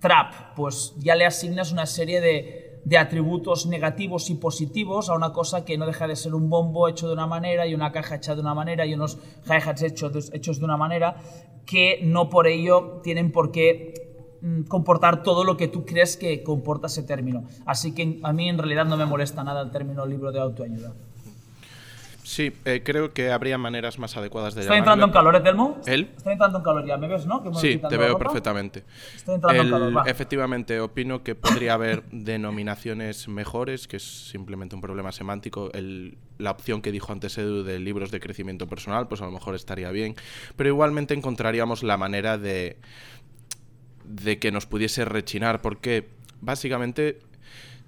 Trap, 0.00 0.54
pues 0.56 0.94
ya 0.98 1.14
le 1.14 1.26
asignas 1.26 1.72
una 1.72 1.84
serie 1.84 2.20
de, 2.22 2.80
de 2.84 2.96
atributos 2.96 3.66
negativos 3.66 4.30
y 4.30 4.34
positivos 4.36 5.10
a 5.10 5.14
una 5.14 5.32
cosa 5.32 5.64
que 5.66 5.76
no 5.76 5.84
deja 5.84 6.06
de 6.06 6.16
ser 6.16 6.34
un 6.34 6.48
bombo 6.48 6.88
hecho 6.88 7.06
de 7.06 7.12
una 7.12 7.26
manera 7.26 7.66
y 7.66 7.74
una 7.74 7.92
caja 7.92 8.16
hecha 8.16 8.34
de 8.34 8.40
una 8.40 8.54
manera 8.54 8.86
y 8.86 8.94
unos 8.94 9.18
hi-hats 9.46 9.82
hechos, 9.82 10.30
hechos 10.32 10.58
de 10.58 10.64
una 10.64 10.78
manera 10.78 11.16
que 11.66 12.00
no 12.02 12.30
por 12.30 12.46
ello 12.46 13.00
tienen 13.04 13.30
por 13.30 13.52
qué 13.52 14.09
comportar 14.68 15.22
todo 15.22 15.44
lo 15.44 15.56
que 15.56 15.68
tú 15.68 15.84
crees 15.84 16.16
que 16.16 16.42
comporta 16.42 16.86
ese 16.86 17.02
término. 17.02 17.44
Así 17.66 17.92
que 17.94 18.18
a 18.22 18.32
mí 18.32 18.48
en 18.48 18.58
realidad 18.58 18.86
no 18.86 18.96
me 18.96 19.06
molesta 19.06 19.44
nada 19.44 19.62
el 19.62 19.70
término 19.70 20.06
libro 20.06 20.32
de 20.32 20.40
autoayuda. 20.40 20.92
Sí, 22.22 22.52
eh, 22.64 22.82
creo 22.84 23.12
que 23.12 23.32
habría 23.32 23.58
maneras 23.58 23.98
más 23.98 24.16
adecuadas 24.16 24.54
de 24.54 24.60
¿Estoy 24.60 24.78
entrando 24.78 25.04
en 25.04 25.10
calor, 25.10 25.34
¿eh, 25.34 25.40
Telmo? 25.40 25.78
¿Él? 25.84 26.10
Estoy 26.16 26.34
entrando 26.34 26.58
en 26.58 26.64
calor 26.64 26.86
ya, 26.86 26.96
¿me 26.96 27.08
ves, 27.08 27.26
no? 27.26 27.42
Sí, 27.54 27.80
te 27.88 27.96
veo 27.96 28.16
perfectamente. 28.18 28.84
Estoy 29.16 29.34
entrando 29.34 29.62
en 29.62 29.70
calor, 29.70 29.96
va. 29.96 30.02
efectivamente, 30.06 30.78
opino 30.78 31.24
que 31.24 31.34
podría 31.34 31.74
haber 31.74 32.04
denominaciones 32.12 33.26
mejores, 33.26 33.88
que 33.88 33.96
es 33.96 34.28
simplemente 34.28 34.76
un 34.76 34.80
problema 34.80 35.10
semántico. 35.10 35.70
El- 35.72 36.18
la 36.38 36.52
opción 36.52 36.80
que 36.82 36.92
dijo 36.92 37.12
antes 37.12 37.36
Edu 37.36 37.64
de 37.64 37.78
libros 37.80 38.10
de 38.12 38.20
crecimiento 38.20 38.66
personal, 38.68 39.08
pues 39.08 39.20
a 39.20 39.24
lo 39.26 39.30
mejor 39.32 39.54
estaría 39.56 39.90
bien. 39.90 40.14
Pero 40.56 40.68
igualmente 40.70 41.14
encontraríamos 41.14 41.82
la 41.82 41.96
manera 41.98 42.38
de, 42.38 42.78
de 44.10 44.38
que 44.38 44.50
nos 44.52 44.66
pudiese 44.66 45.04
rechinar, 45.04 45.62
porque 45.62 46.08
básicamente 46.40 47.20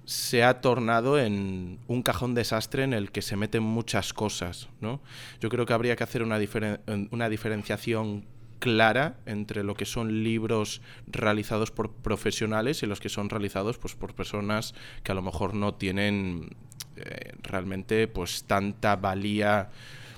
se 0.05 0.43
ha 0.43 0.59
tornado 0.59 1.17
en 1.17 1.79
un 1.87 2.01
cajón 2.03 2.33
desastre 2.35 2.83
en 2.83 2.93
el 2.93 3.11
que 3.11 3.21
se 3.21 3.37
meten 3.37 3.63
muchas 3.63 4.13
cosas, 4.13 4.67
¿no? 4.81 5.01
Yo 5.39 5.49
creo 5.49 5.65
que 5.65 5.73
habría 5.73 5.95
que 5.95 6.03
hacer 6.03 6.23
una, 6.23 6.39
diferen- 6.39 6.79
una 7.11 7.29
diferenciación 7.29 8.25
clara 8.59 9.17
entre 9.25 9.63
lo 9.63 9.75
que 9.75 9.85
son 9.85 10.23
libros 10.23 10.81
realizados 11.07 11.71
por 11.71 11.91
profesionales 11.91 12.81
y 12.83 12.85
los 12.85 12.99
que 12.99 13.09
son 13.09 13.29
realizados 13.29 13.77
pues, 13.77 13.95
por 13.95 14.13
personas 14.13 14.73
que 15.03 15.11
a 15.11 15.15
lo 15.15 15.21
mejor 15.21 15.53
no 15.53 15.73
tienen 15.73 16.55
eh, 16.95 17.33
realmente 17.41 18.07
pues 18.07 18.43
tanta 18.45 18.95
valía 18.95 19.69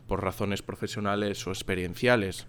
por 0.08 0.24
razones 0.24 0.62
profesionales 0.62 1.46
o 1.48 1.52
experienciales. 1.52 2.46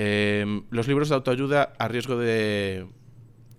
Eh, 0.00 0.62
los 0.70 0.86
libros 0.86 1.08
de 1.08 1.16
autoayuda, 1.16 1.72
a 1.76 1.88
riesgo 1.88 2.16
de 2.16 2.86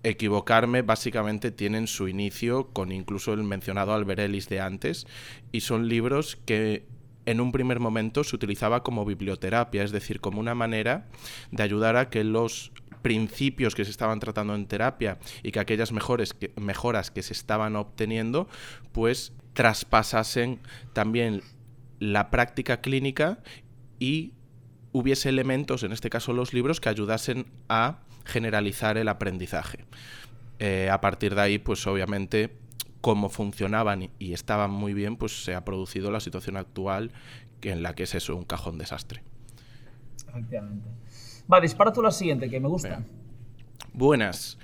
equivocarme, 0.03 0.83
básicamente 0.83 1.51
tienen 1.51 1.85
su 1.85 2.07
inicio 2.07 2.69
con 2.69 2.93
incluso 2.93 3.33
el 3.33 3.43
mencionado 3.43 3.93
Alberelis 3.93 4.47
de 4.47 4.61
antes 4.61 5.05
y 5.51 5.59
son 5.59 5.89
libros 5.89 6.37
que 6.45 6.87
en 7.25 7.41
un 7.41 7.51
primer 7.51 7.81
momento 7.81 8.23
se 8.23 8.37
utilizaba 8.37 8.83
como 8.83 9.03
biblioterapia, 9.03 9.83
es 9.83 9.91
decir, 9.91 10.21
como 10.21 10.39
una 10.39 10.55
manera 10.55 11.09
de 11.51 11.61
ayudar 11.61 11.97
a 11.97 12.09
que 12.09 12.23
los 12.23 12.71
principios 13.01 13.75
que 13.75 13.83
se 13.83 13.91
estaban 13.91 14.21
tratando 14.21 14.55
en 14.55 14.65
terapia 14.65 15.19
y 15.43 15.51
que 15.51 15.59
aquellas 15.59 15.91
mejores 15.91 16.37
mejoras 16.55 17.11
que 17.11 17.21
se 17.21 17.33
estaban 17.33 17.75
obteniendo, 17.75 18.47
pues 18.93 19.33
traspasasen 19.51 20.61
también 20.93 21.41
la 21.99 22.31
práctica 22.31 22.79
clínica 22.79 23.39
y 23.99 24.35
hubiese 24.91 25.29
elementos, 25.29 25.83
en 25.83 25.91
este 25.91 26.09
caso 26.09 26.33
los 26.33 26.53
libros, 26.53 26.79
que 26.79 26.89
ayudasen 26.89 27.45
a 27.69 27.99
generalizar 28.25 28.97
el 28.97 29.07
aprendizaje. 29.07 29.85
Eh, 30.59 30.89
a 30.91 30.99
partir 31.01 31.35
de 31.35 31.41
ahí, 31.41 31.57
pues 31.57 31.85
obviamente, 31.87 32.55
como 33.01 33.29
funcionaban 33.29 34.09
y- 34.19 34.33
estaban 34.33 34.71
muy 34.71 34.93
bien, 34.93 35.15
pues 35.15 35.43
se 35.43 35.55
ha 35.55 35.63
producido 35.63 36.11
la 36.11 36.19
situación 36.19 36.57
actual 36.57 37.11
en 37.61 37.81
la 37.83 37.95
que 37.95 38.03
es 38.03 38.15
eso, 38.15 38.35
un 38.35 38.43
cajón 38.45 38.77
desastre. 38.77 39.23
Efectivamente. 40.27 40.87
Va, 41.51 41.59
dispara 41.61 41.91
tú 41.91 42.01
la 42.01 42.11
siguiente, 42.11 42.49
que 42.49 42.59
me 42.59 42.67
gusta. 42.67 43.03
Buenas. 43.93 44.57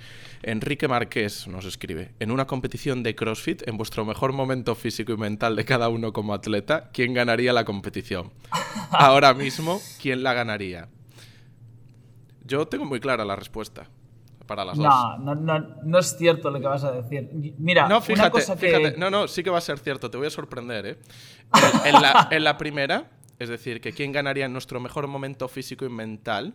Enrique 0.46 0.86
Márquez 0.86 1.48
nos 1.48 1.64
escribe, 1.64 2.14
en 2.20 2.30
una 2.30 2.46
competición 2.46 3.02
de 3.02 3.16
CrossFit, 3.16 3.66
en 3.66 3.76
vuestro 3.76 4.04
mejor 4.04 4.32
momento 4.32 4.76
físico 4.76 5.12
y 5.12 5.16
mental 5.16 5.56
de 5.56 5.64
cada 5.64 5.88
uno 5.88 6.12
como 6.12 6.32
atleta, 6.34 6.88
¿quién 6.92 7.14
ganaría 7.14 7.52
la 7.52 7.64
competición? 7.64 8.30
Ahora 8.92 9.34
mismo, 9.34 9.80
¿quién 10.00 10.22
la 10.22 10.34
ganaría? 10.34 10.88
Yo 12.44 12.64
tengo 12.68 12.84
muy 12.84 13.00
clara 13.00 13.24
la 13.24 13.34
respuesta 13.34 13.88
para 14.46 14.64
las 14.64 14.76
dos. 14.76 14.86
No, 15.18 15.34
no, 15.34 15.58
no, 15.82 15.98
es 15.98 16.16
cierto 16.16 16.48
lo 16.50 16.60
que 16.60 16.68
vas 16.68 16.84
a 16.84 16.92
decir. 16.92 17.28
Mira, 17.58 17.88
No, 17.88 17.96
una 17.96 18.00
fíjate, 18.00 18.30
cosa 18.30 18.56
que... 18.56 18.68
fíjate. 18.68 18.96
No, 18.98 19.10
no, 19.10 19.26
sí 19.26 19.42
que 19.42 19.50
va 19.50 19.58
a 19.58 19.62
ser 19.62 19.80
cierto, 19.80 20.08
te 20.12 20.16
voy 20.16 20.28
a 20.28 20.30
sorprender, 20.30 20.86
¿eh? 20.86 20.98
En, 21.84 21.86
en 21.96 22.02
la, 22.02 22.28
en 22.30 22.44
la 22.44 22.56
primera, 22.56 23.10
es 23.40 23.48
decir, 23.48 23.80
que 23.80 23.92
quién 23.92 24.12
ganaría 24.12 24.44
en 24.44 24.52
nuestro 24.52 24.78
mejor 24.78 25.08
momento 25.08 25.48
físico 25.48 25.84
y 25.84 25.88
mental 25.88 26.54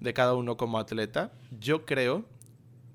de 0.00 0.12
cada 0.12 0.34
uno 0.34 0.58
como 0.58 0.78
atleta, 0.78 1.32
yo 1.58 1.86
creo 1.86 2.26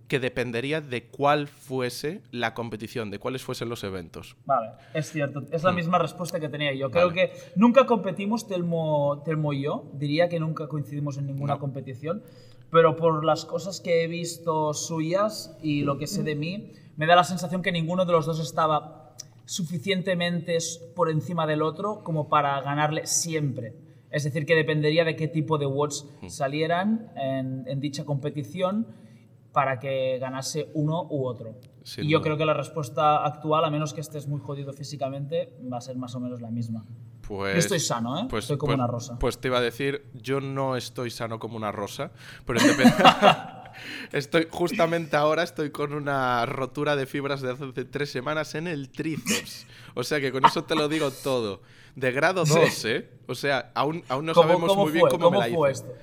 que 0.07 0.19
dependería 0.19 0.79
de 0.81 1.03
cuál 1.07 1.47
fuese 1.47 2.21
la 2.31 2.53
competición, 2.53 3.11
de 3.11 3.19
cuáles 3.19 3.43
fuesen 3.43 3.67
los 3.69 3.83
eventos. 3.83 4.35
Vale, 4.45 4.71
es 4.93 5.11
cierto. 5.11 5.43
Es 5.51 5.63
la 5.63 5.71
misma 5.73 5.97
respuesta 5.99 6.39
que 6.39 6.47
tenía 6.49 6.73
yo. 6.73 6.89
Creo 6.91 7.07
Mm. 7.09 7.15
Vale. 7.15 7.29
que 7.31 7.37
nunca 7.55 7.85
competimos, 7.85 8.47
Telmo, 8.47 9.21
Telmo 9.25 9.51
y 9.53 9.63
yo. 9.63 9.89
Diría 9.93 10.29
que 10.29 10.39
nunca 10.39 10.67
coincidimos 10.67 11.17
en 11.17 11.27
ninguna 11.27 11.55
No. 11.55 11.59
competición. 11.59 12.23
Pero 12.71 12.95
por 12.95 13.23
las 13.25 13.45
cosas 13.45 13.79
que 13.81 14.03
he 14.03 14.07
visto 14.07 14.73
suyas 14.73 15.57
y 15.61 15.81
lo 15.81 15.97
que 15.97 16.07
sé 16.07 16.23
de 16.23 16.35
mí, 16.35 16.71
me 16.97 17.05
da 17.05 17.15
la 17.15 17.23
sensación 17.23 17.61
que 17.61 17.71
ninguno 17.71 18.05
de 18.05 18.11
los 18.13 18.25
dos 18.25 18.39
estaba 18.39 19.13
suficientemente 19.45 20.57
por 20.95 21.09
encima 21.09 21.45
del 21.47 21.61
otro 21.61 22.03
como 22.03 22.29
para 22.29 22.59
ganarle 22.61 23.05
siempre. 23.07 23.73
Es 24.09 24.23
decir, 24.23 24.45
que 24.45 24.55
dependería 24.55 25.03
de 25.03 25.15
qué 25.15 25.27
tipo 25.27 25.57
de 25.57 25.65
watts 25.65 26.05
Mm. 26.21 26.27
salieran 26.29 27.11
en, 27.15 27.65
en 27.67 27.79
dicha 27.81 28.05
competición 28.05 28.87
para 29.57 29.79
que 29.79 30.19
ganase 30.19 30.69
uno 30.75 31.07
u 31.09 31.25
otro. 31.25 31.55
Sin 31.81 32.03
y 32.05 32.09
yo 32.09 32.19
duda. 32.19 32.25
creo 32.25 32.37
que 32.37 32.45
la 32.45 32.53
respuesta 32.53 33.25
actual, 33.25 33.65
a 33.65 33.71
menos 33.71 33.91
que 33.95 34.01
estés 34.01 34.27
muy 34.27 34.39
jodido 34.39 34.71
físicamente, 34.71 35.51
va 35.73 35.77
a 35.79 35.81
ser 35.81 35.95
más 35.97 36.13
o 36.13 36.19
menos 36.19 36.41
la 36.41 36.51
misma. 36.51 36.85
Pues, 37.27 37.53
Yo 37.55 37.59
estoy 37.59 37.79
sano, 37.79 38.19
¿eh? 38.19 38.27
Estoy 38.37 38.57
como 38.59 38.67
pues- 38.73 38.77
una 38.77 38.85
rosa. 38.85 39.17
Pues 39.17 39.39
te 39.39 39.47
iba 39.47 39.57
a 39.57 39.61
decir, 39.61 40.05
yo 40.13 40.41
no 40.41 40.75
estoy 40.75 41.09
sano 41.09 41.39
como 41.39 41.57
una 41.57 41.71
rosa, 41.71 42.11
pero, 42.45 42.59
Estoy, 44.11 44.47
justamente 44.51 45.15
ahora 45.17 45.41
estoy 45.41 45.71
con 45.71 45.91
una 45.93 46.45
rotura 46.45 46.95
de 46.95 47.07
fibras 47.07 47.41
de 47.41 47.51
hace 47.51 47.85
tres 47.85 48.11
semanas 48.11 48.53
en 48.53 48.67
el 48.67 48.89
tríceps. 48.91 49.65
O 49.95 50.03
sea 50.03 50.19
que 50.19 50.31
con 50.31 50.45
eso 50.45 50.65
te 50.65 50.75
lo 50.75 50.87
digo 50.87 51.09
todo. 51.09 51.61
De 51.95 52.11
grado 52.11 52.45
2, 52.45 52.85
¿eh? 52.85 53.09
O 53.27 53.33
sea, 53.33 53.71
aún, 53.73 54.03
aún 54.07 54.25
no 54.27 54.33
¿Cómo- 54.33 54.47
sabemos 54.49 54.69
cómo 54.69 54.83
muy 54.83 54.91
bien 54.91 55.01
fue? 55.01 55.09
cómo, 55.09 55.25
¿Cómo 55.25 55.39
me 55.41 55.49
la 55.49 55.55
fue 55.55 55.71
hice. 55.71 55.81
esto? 55.83 55.93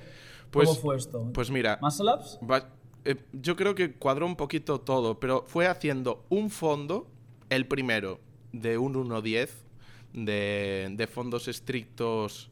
Pues, 0.51 0.69
¿Cómo 0.69 0.79
fue 0.81 0.95
esto? 0.97 1.31
Pues 1.33 1.49
mira, 1.51 1.77
¿Muscle 1.81 2.13
ups? 2.13 2.39
Va- 2.49 2.69
eh, 3.05 3.15
yo 3.33 3.55
creo 3.55 3.75
que 3.75 3.93
cuadró 3.93 4.25
un 4.25 4.35
poquito 4.35 4.81
todo, 4.81 5.19
pero 5.19 5.45
fue 5.47 5.67
haciendo 5.67 6.25
un 6.29 6.49
fondo, 6.49 7.07
el 7.49 7.67
primero, 7.67 8.19
de 8.51 8.77
un 8.77 8.95
1.10, 8.95 9.49
de, 10.13 10.87
de 10.91 11.07
fondos 11.07 11.47
estrictos, 11.47 12.49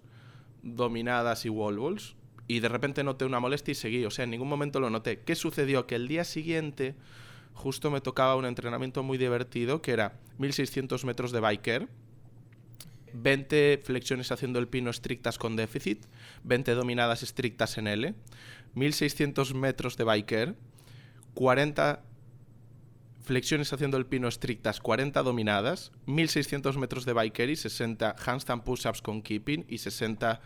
dominadas 0.62 1.46
y 1.46 1.50
wall 1.50 1.80
balls, 1.80 2.16
y 2.48 2.60
de 2.60 2.70
repente 2.70 3.04
noté 3.04 3.26
una 3.26 3.40
molestia 3.40 3.72
y 3.72 3.76
seguí. 3.76 4.06
O 4.06 4.12
sea, 4.12 4.24
en 4.24 4.32
ningún 4.32 4.50
momento 4.50 4.80
lo 4.80 4.90
noté. 4.90 5.20
¿Qué 5.22 5.36
sucedió? 5.36 5.88
Que 5.88 5.96
el 5.96 6.08
día 6.08 6.24
siguiente 6.24 6.96
justo 7.54 7.92
me 7.92 8.02
tocaba 8.02 8.36
un 8.36 8.46
entrenamiento 8.46 9.04
muy 9.04 9.18
divertido, 9.18 9.82
que 9.82 9.92
era 9.92 10.20
1600 10.40 11.06
metros 11.06 11.32
de 11.32 11.40
biker, 11.40 11.88
20 13.14 13.82
flexiones 13.84 14.32
haciendo 14.32 14.60
el 14.60 14.68
pino 14.68 14.90
estrictas 14.90 15.38
con 15.38 15.56
déficit, 15.56 16.06
20 16.44 16.74
dominadas 16.74 17.24
estrictas 17.24 17.78
en 17.78 17.88
L, 17.88 18.14
1600 18.76 19.54
metros 19.54 19.98
de 19.98 20.04
biker, 20.04 20.56
40 21.34 22.02
flexiones 23.24 23.72
haciendo 23.72 23.98
el 23.98 24.06
pino 24.06 24.28
estrictas, 24.28 24.80
40 24.82 25.24
dominadas, 25.24 25.92
1600 26.08 26.78
metros 26.78 27.06
de 27.06 27.14
biker 27.14 27.50
y 27.50 27.56
60 27.56 28.16
handstand 28.26 28.64
push-ups 28.64 29.02
con 29.02 29.22
keeping 29.22 29.66
y 29.70 29.78
60 29.78 30.42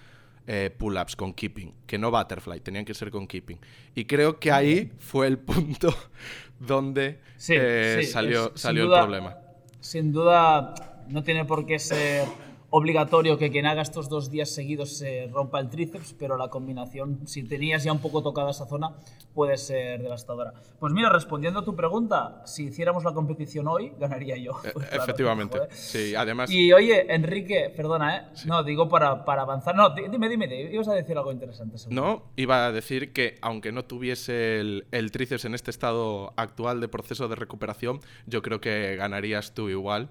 eh, 0.49 0.69
pull-ups 0.77 1.15
con 1.15 1.34
keeping, 1.34 1.73
que 1.88 1.97
no 1.97 2.12
butterfly, 2.12 2.60
tenían 2.62 2.86
que 2.86 2.93
ser 2.93 3.10
con 3.12 3.27
keeping. 3.27 3.60
Y 3.95 4.06
creo 4.06 4.39
que 4.39 4.51
ahí 4.51 4.91
fue 4.99 5.27
el 5.27 5.39
punto 5.39 5.93
donde 6.60 7.19
Sí, 7.38 7.53
eh, 7.58 7.99
sí, 8.01 8.12
salió, 8.12 8.53
es- 8.53 8.62
salió 8.62 8.84
el 8.84 8.89
duda- 8.89 9.01
problema. 9.01 9.38
Sin 9.80 10.12
duda, 10.12 11.03
no 11.10 11.23
tiene 11.23 11.45
por 11.45 11.65
qué 11.65 11.80
ser 11.80 12.25
obligatorio 12.69 13.38
que 13.38 13.49
quien 13.49 13.65
haga 13.65 13.82
estos 13.82 14.10
dos 14.10 14.30
días 14.30 14.49
seguidos 14.53 14.97
se 14.97 15.27
rompa 15.32 15.60
el 15.60 15.69
tríceps, 15.69 16.13
pero 16.19 16.38
la 16.38 16.49
combinación, 16.49 17.25
si 17.27 17.43
tenías 17.43 17.84
ya 17.84 17.91
un 17.93 17.99
poco 17.99 18.21
tocada 18.21 18.51
esa 18.51 18.65
zona, 18.67 18.91
puede 19.34 19.58
ser 19.58 20.01
devastadora. 20.01 20.53
Pues 20.80 20.91
mira, 20.93 21.10
respondiendo 21.10 21.62
a 21.62 21.63
tu 21.65 21.75
pregunta, 21.75 22.41
si 22.45 22.65
hiciéramos 22.65 23.03
la 23.03 23.13
competición 23.13 23.67
hoy, 23.67 23.93
ganaría 23.99 24.38
yo. 24.38 24.53
Pues 24.77 24.86
claro, 24.88 25.03
Efectivamente. 25.03 25.60
Sí, 25.71 26.13
además. 26.15 26.49
Y 26.51 26.73
oye, 26.73 27.13
Enrique, 27.13 27.71
perdona, 27.75 28.17
¿eh? 28.17 28.21
No, 28.45 28.63
digo 28.63 28.89
para, 28.89 29.23
para 29.25 29.43
avanzar. 29.43 29.75
No, 29.75 29.89
di- 29.91 30.03
dime, 30.10 30.27
dime, 30.30 30.47
dime, 30.47 30.71
ibas 30.71 30.88
a 30.89 30.93
decir 30.93 31.17
algo 31.17 31.32
interesante. 31.32 31.77
seguro. 31.77 32.01
No, 32.01 32.23
iba 32.36 32.65
a 32.65 32.71
decir 32.71 33.13
que 33.13 33.38
aunque 33.41 33.71
no 33.71 33.86
tuviese 33.86 34.60
el, 34.60 34.86
el 34.91 35.12
tríceps 35.12 35.45
en 35.45 35.56
este 35.56 35.71
estado 35.71 36.34
actual 36.36 36.82
de 36.82 36.88
proceso 36.89 37.27
de 37.27 37.36
recuperación, 37.36 38.01
yo 38.25 38.41
creo 38.41 38.60
que 38.60 38.95
ganarías 38.97 39.53
tú 39.53 39.69
igual. 39.69 40.10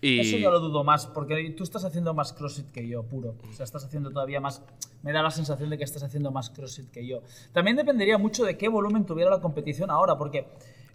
Eso 0.00 0.38
no 0.38 0.50
lo 0.50 0.60
dudo 0.60 0.84
más, 0.84 1.06
porque 1.06 1.50
tú 1.56 1.64
estás 1.64 1.84
haciendo 1.84 2.14
más 2.14 2.32
CrossFit 2.32 2.70
que 2.70 2.86
yo, 2.86 3.02
puro. 3.02 3.34
O 3.48 3.52
sea, 3.52 3.64
estás 3.64 3.84
haciendo 3.84 4.10
todavía 4.10 4.40
más. 4.40 4.62
Me 5.02 5.12
da 5.12 5.22
la 5.22 5.30
sensación 5.30 5.70
de 5.70 5.78
que 5.78 5.84
estás 5.84 6.02
haciendo 6.02 6.30
más 6.30 6.50
CrossFit 6.50 6.90
que 6.90 7.06
yo. 7.06 7.22
También 7.52 7.76
dependería 7.76 8.18
mucho 8.18 8.44
de 8.44 8.56
qué 8.56 8.68
volumen 8.68 9.04
tuviera 9.04 9.30
la 9.30 9.40
competición 9.40 9.90
ahora, 9.90 10.16
porque 10.16 10.46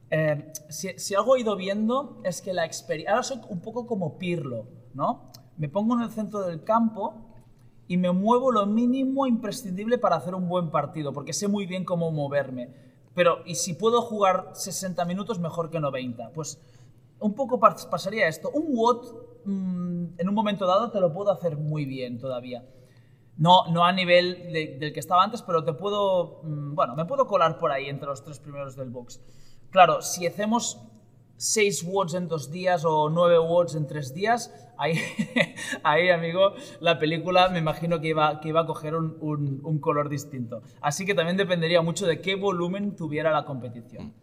eh, 0.09 0.51
si, 0.69 0.97
si 0.97 1.15
algo 1.15 1.35
he 1.35 1.41
ido 1.41 1.55
viendo 1.55 2.21
es 2.23 2.41
que 2.41 2.53
la 2.53 2.65
experiencia. 2.65 3.11
Ahora 3.11 3.23
soy 3.23 3.39
un 3.49 3.59
poco 3.59 3.85
como 3.85 4.17
Pirlo, 4.17 4.67
¿no? 4.93 5.31
Me 5.57 5.67
pongo 5.67 5.95
en 5.95 6.03
el 6.03 6.11
centro 6.11 6.41
del 6.41 6.63
campo 6.63 7.15
y 7.87 7.97
me 7.97 8.11
muevo 8.11 8.51
lo 8.51 8.65
mínimo 8.65 9.27
imprescindible 9.27 9.97
para 9.97 10.15
hacer 10.15 10.33
un 10.33 10.47
buen 10.47 10.71
partido, 10.71 11.11
porque 11.11 11.33
sé 11.33 11.47
muy 11.47 11.65
bien 11.65 11.83
cómo 11.83 12.11
moverme. 12.11 12.69
Pero, 13.13 13.39
y 13.45 13.55
si 13.55 13.73
puedo 13.73 14.01
jugar 14.01 14.51
60 14.53 15.03
minutos, 15.05 15.39
mejor 15.39 15.69
que 15.69 15.79
90. 15.79 16.31
Pues 16.31 16.59
un 17.23 17.33
poco 17.33 17.59
pas- 17.59 17.89
pasaría 17.89 18.27
esto. 18.27 18.49
Un 18.53 18.65
WOT, 18.75 19.01
mm, 19.45 20.05
en 20.19 20.29
un 20.29 20.35
momento 20.35 20.65
dado, 20.67 20.91
te 20.91 20.99
lo 20.99 21.11
puedo 21.13 21.31
hacer 21.31 21.57
muy 21.57 21.85
bien 21.85 22.19
todavía. 22.19 22.63
No, 23.37 23.65
no 23.71 23.83
a 23.83 23.91
nivel 23.91 24.51
de- 24.53 24.77
del 24.79 24.93
que 24.93 24.99
estaba 24.99 25.23
antes, 25.23 25.41
pero 25.41 25.63
te 25.63 25.73
puedo, 25.73 26.41
mm, 26.43 26.75
bueno, 26.75 26.95
me 26.95 27.05
puedo 27.05 27.25
colar 27.27 27.57
por 27.57 27.71
ahí 27.71 27.87
entre 27.89 28.07
los 28.07 28.23
tres 28.23 28.39
primeros 28.39 28.75
del 28.75 28.89
box. 28.89 29.21
Claro, 29.71 30.01
si 30.01 30.27
hacemos 30.27 30.79
6 31.35 31.83
watts 31.83 32.13
en 32.13 32.27
dos 32.27 32.51
días 32.51 32.85
o 32.85 33.09
9 33.09 33.39
watts 33.39 33.73
en 33.75 33.87
tres 33.87 34.13
días, 34.13 34.53
ahí, 34.77 34.93
ahí 35.83 36.09
amigo, 36.09 36.53
la 36.79 36.99
película 36.99 37.49
me 37.49 37.59
imagino 37.59 37.99
que 37.99 38.09
iba, 38.09 38.39
que 38.39 38.49
iba 38.49 38.61
a 38.61 38.65
coger 38.67 38.93
un 38.95 39.79
color 39.79 40.09
distinto. 40.09 40.61
Así 40.79 41.05
que 41.05 41.15
también 41.15 41.35
dependería 41.37 41.81
mucho 41.81 42.05
de 42.05 42.21
qué 42.21 42.35
volumen 42.35 42.95
tuviera 42.95 43.31
la 43.31 43.45
competición. 43.45 44.13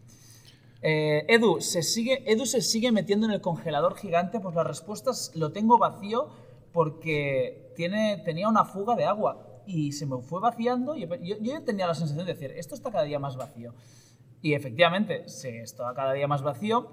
Eh, 0.82 1.26
Edu, 1.28 1.60
¿se 1.60 1.82
sigue, 1.82 2.22
Edu 2.30 2.46
se 2.46 2.62
sigue 2.62 2.90
metiendo 2.92 3.26
en 3.26 3.32
el 3.32 3.40
congelador 3.40 3.96
gigante, 3.96 4.40
pues 4.40 4.54
las 4.54 4.66
respuestas 4.66 5.32
lo 5.34 5.52
tengo 5.52 5.78
vacío 5.78 6.28
porque 6.72 7.72
tiene, 7.76 8.22
tenía 8.24 8.48
una 8.48 8.64
fuga 8.64 8.94
de 8.94 9.04
agua 9.04 9.62
y 9.66 9.92
se 9.92 10.06
me 10.06 10.18
fue 10.22 10.40
vaciando 10.40 10.96
y 10.96 11.06
yo, 11.06 11.36
yo 11.40 11.62
tenía 11.64 11.86
la 11.86 11.94
sensación 11.94 12.26
de 12.26 12.32
decir, 12.32 12.52
esto 12.52 12.74
está 12.74 12.90
cada 12.90 13.04
día 13.04 13.18
más 13.18 13.36
vacío. 13.36 13.74
Y 14.42 14.54
efectivamente, 14.54 15.28
se 15.28 15.60
está 15.60 15.92
cada 15.94 16.14
día 16.14 16.26
más 16.26 16.42
vacío 16.42 16.88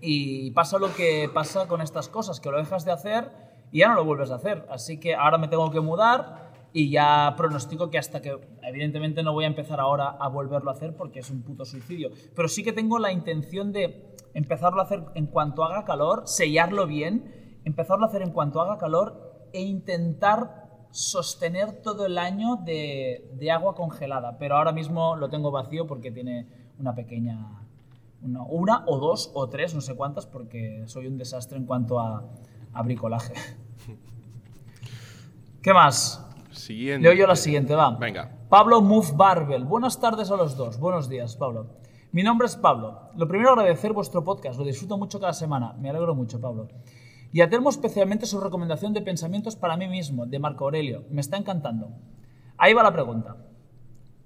y 0.00 0.50
pasa 0.50 0.78
lo 0.78 0.94
que 0.94 1.30
pasa 1.32 1.66
con 1.68 1.80
estas 1.80 2.08
cosas, 2.08 2.38
que 2.40 2.50
lo 2.50 2.58
dejas 2.58 2.84
de 2.84 2.92
hacer 2.92 3.30
y 3.70 3.78
ya 3.78 3.88
no 3.88 3.94
lo 3.94 4.04
vuelves 4.04 4.30
a 4.30 4.34
hacer. 4.34 4.66
Así 4.68 5.00
que 5.00 5.14
ahora 5.14 5.38
me 5.38 5.48
tengo 5.48 5.70
que 5.70 5.80
mudar 5.80 6.51
y 6.72 6.90
ya 6.90 7.34
pronostico 7.36 7.90
que 7.90 7.98
hasta 7.98 8.22
que, 8.22 8.38
evidentemente 8.62 9.22
no 9.22 9.32
voy 9.32 9.44
a 9.44 9.48
empezar 9.48 9.80
ahora 9.80 10.08
a 10.08 10.28
volverlo 10.28 10.70
a 10.70 10.74
hacer 10.74 10.96
porque 10.96 11.20
es 11.20 11.30
un 11.30 11.42
puto 11.42 11.64
suicidio, 11.64 12.10
pero 12.34 12.48
sí 12.48 12.62
que 12.62 12.72
tengo 12.72 12.98
la 12.98 13.12
intención 13.12 13.72
de 13.72 14.14
empezarlo 14.34 14.80
a 14.80 14.84
hacer 14.84 15.04
en 15.14 15.26
cuanto 15.26 15.64
haga 15.64 15.84
calor, 15.84 16.22
sellarlo 16.26 16.86
bien, 16.86 17.58
empezarlo 17.64 18.04
a 18.04 18.08
hacer 18.08 18.22
en 18.22 18.30
cuanto 18.30 18.60
haga 18.60 18.78
calor 18.78 19.48
e 19.52 19.60
intentar 19.60 20.62
sostener 20.90 21.82
todo 21.82 22.06
el 22.06 22.18
año 22.18 22.56
de, 22.56 23.30
de 23.34 23.50
agua 23.50 23.74
congelada, 23.74 24.38
pero 24.38 24.56
ahora 24.56 24.72
mismo 24.72 25.16
lo 25.16 25.28
tengo 25.30 25.50
vacío 25.50 25.86
porque 25.86 26.10
tiene 26.10 26.46
una 26.78 26.94
pequeña... 26.94 27.58
Una, 28.22 28.44
una 28.44 28.84
o 28.86 28.98
dos 29.00 29.32
o 29.34 29.48
tres, 29.48 29.74
no 29.74 29.80
sé 29.80 29.96
cuántas, 29.96 30.26
porque 30.26 30.84
soy 30.86 31.08
un 31.08 31.18
desastre 31.18 31.58
en 31.58 31.66
cuanto 31.66 31.98
a, 31.98 32.22
a 32.72 32.82
bricolaje. 32.82 33.34
¿Qué 35.62 35.72
más? 35.72 36.31
Siguiente. 36.66 37.02
Leo 37.08 37.12
yo 37.18 37.26
la 37.26 37.34
siguiente, 37.34 37.74
va. 37.74 37.90
Venga. 37.96 38.30
Pablo 38.48 38.80
Move 38.80 39.08
Barbel. 39.14 39.64
Buenas 39.64 39.98
tardes 40.00 40.30
a 40.30 40.36
los 40.36 40.56
dos. 40.56 40.78
Buenos 40.78 41.08
días, 41.08 41.34
Pablo. 41.34 41.66
Mi 42.12 42.22
nombre 42.22 42.46
es 42.46 42.54
Pablo. 42.54 43.10
Lo 43.16 43.26
primero, 43.26 43.50
agradecer 43.50 43.92
vuestro 43.92 44.22
podcast. 44.22 44.58
Lo 44.60 44.64
disfruto 44.64 44.96
mucho 44.96 45.18
cada 45.18 45.32
semana. 45.32 45.72
Me 45.80 45.90
alegro 45.90 46.14
mucho, 46.14 46.40
Pablo. 46.40 46.68
Y 47.32 47.40
a 47.40 47.50
Telmo 47.50 47.68
especialmente 47.70 48.26
su 48.26 48.38
recomendación 48.40 48.92
de 48.92 49.00
pensamientos 49.00 49.56
para 49.56 49.76
mí 49.76 49.88
mismo, 49.88 50.24
de 50.24 50.38
Marco 50.38 50.64
Aurelio. 50.64 51.04
Me 51.10 51.20
está 51.20 51.36
encantando. 51.36 51.88
Ahí 52.58 52.74
va 52.74 52.84
la 52.84 52.92
pregunta. 52.92 53.36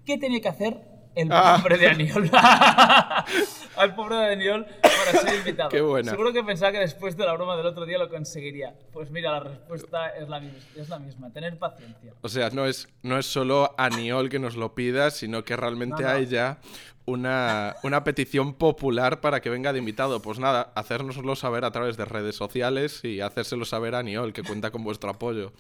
¿Qué 0.05 0.19
tenía 0.19 0.41
que 0.43 0.49
hacer 0.49 0.79
el 1.15 1.29
Ah. 1.33 1.57
pobre 1.63 1.79
de 1.79 1.89
Aniol? 1.89 2.31
Al 3.79 3.95
pobre 3.95 4.17
de 4.17 4.33
Aniol 4.35 4.67
para 5.07 5.21
ser 5.21 5.39
invitado. 5.39 5.69
Qué 5.71 5.81
buena. 5.81 6.11
Seguro 6.11 6.33
que 6.33 6.43
pensaba 6.43 6.73
que 6.73 6.79
después 6.79 7.17
de 7.17 7.25
la 7.25 7.33
broma 7.35 7.57
del 7.57 7.67
otro 7.67 7.87
día 7.87 7.99
lo 7.99 8.09
conseguiría. 8.09 8.75
Pues 8.93 9.11
mira, 9.11 9.33
la 9.33 9.41
respuesta 9.41 10.09
es 10.11 10.29
la, 10.29 10.43
es 10.77 10.89
la 10.89 10.99
misma. 10.99 11.33
Tener 11.33 11.59
paciencia. 11.59 12.13
O 12.23 12.29
sea, 12.29 12.51
no 12.51 12.67
es, 12.67 12.89
no 13.03 13.19
es 13.19 13.27
solo 13.27 13.75
Aniol 13.79 14.29
que 14.29 14.39
nos 14.39 14.57
lo 14.57 14.75
pida, 14.75 15.11
sino 15.11 15.45
que 15.45 15.57
realmente 15.57 16.03
No, 16.03 16.09
no. 16.09 16.15
hay 16.15 16.27
ya 16.27 16.59
una, 17.07 17.77
una 17.83 18.05
petición 18.05 18.55
popular 18.55 19.21
para 19.21 19.41
que 19.41 19.49
venga 19.51 19.73
de 19.73 19.79
invitado. 19.79 20.21
Pues 20.21 20.39
nada, 20.39 20.73
hacérnoslo 20.75 21.37
saber 21.37 21.65
a 21.65 21.71
través 21.71 21.97
de 21.97 22.05
redes 22.05 22.37
sociales 22.37 23.05
y 23.05 23.21
hacérselo 23.21 23.65
saber 23.65 23.95
a 23.95 24.01
Aniol, 24.01 24.33
que 24.33 24.43
cuenta 24.43 24.71
con 24.71 24.83
vuestro 24.85 25.11
apoyo. 25.11 25.53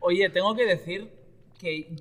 Oye, 0.00 0.28
tengo 0.30 0.54
que 0.54 0.66
decir 0.66 1.10
que 1.58 1.96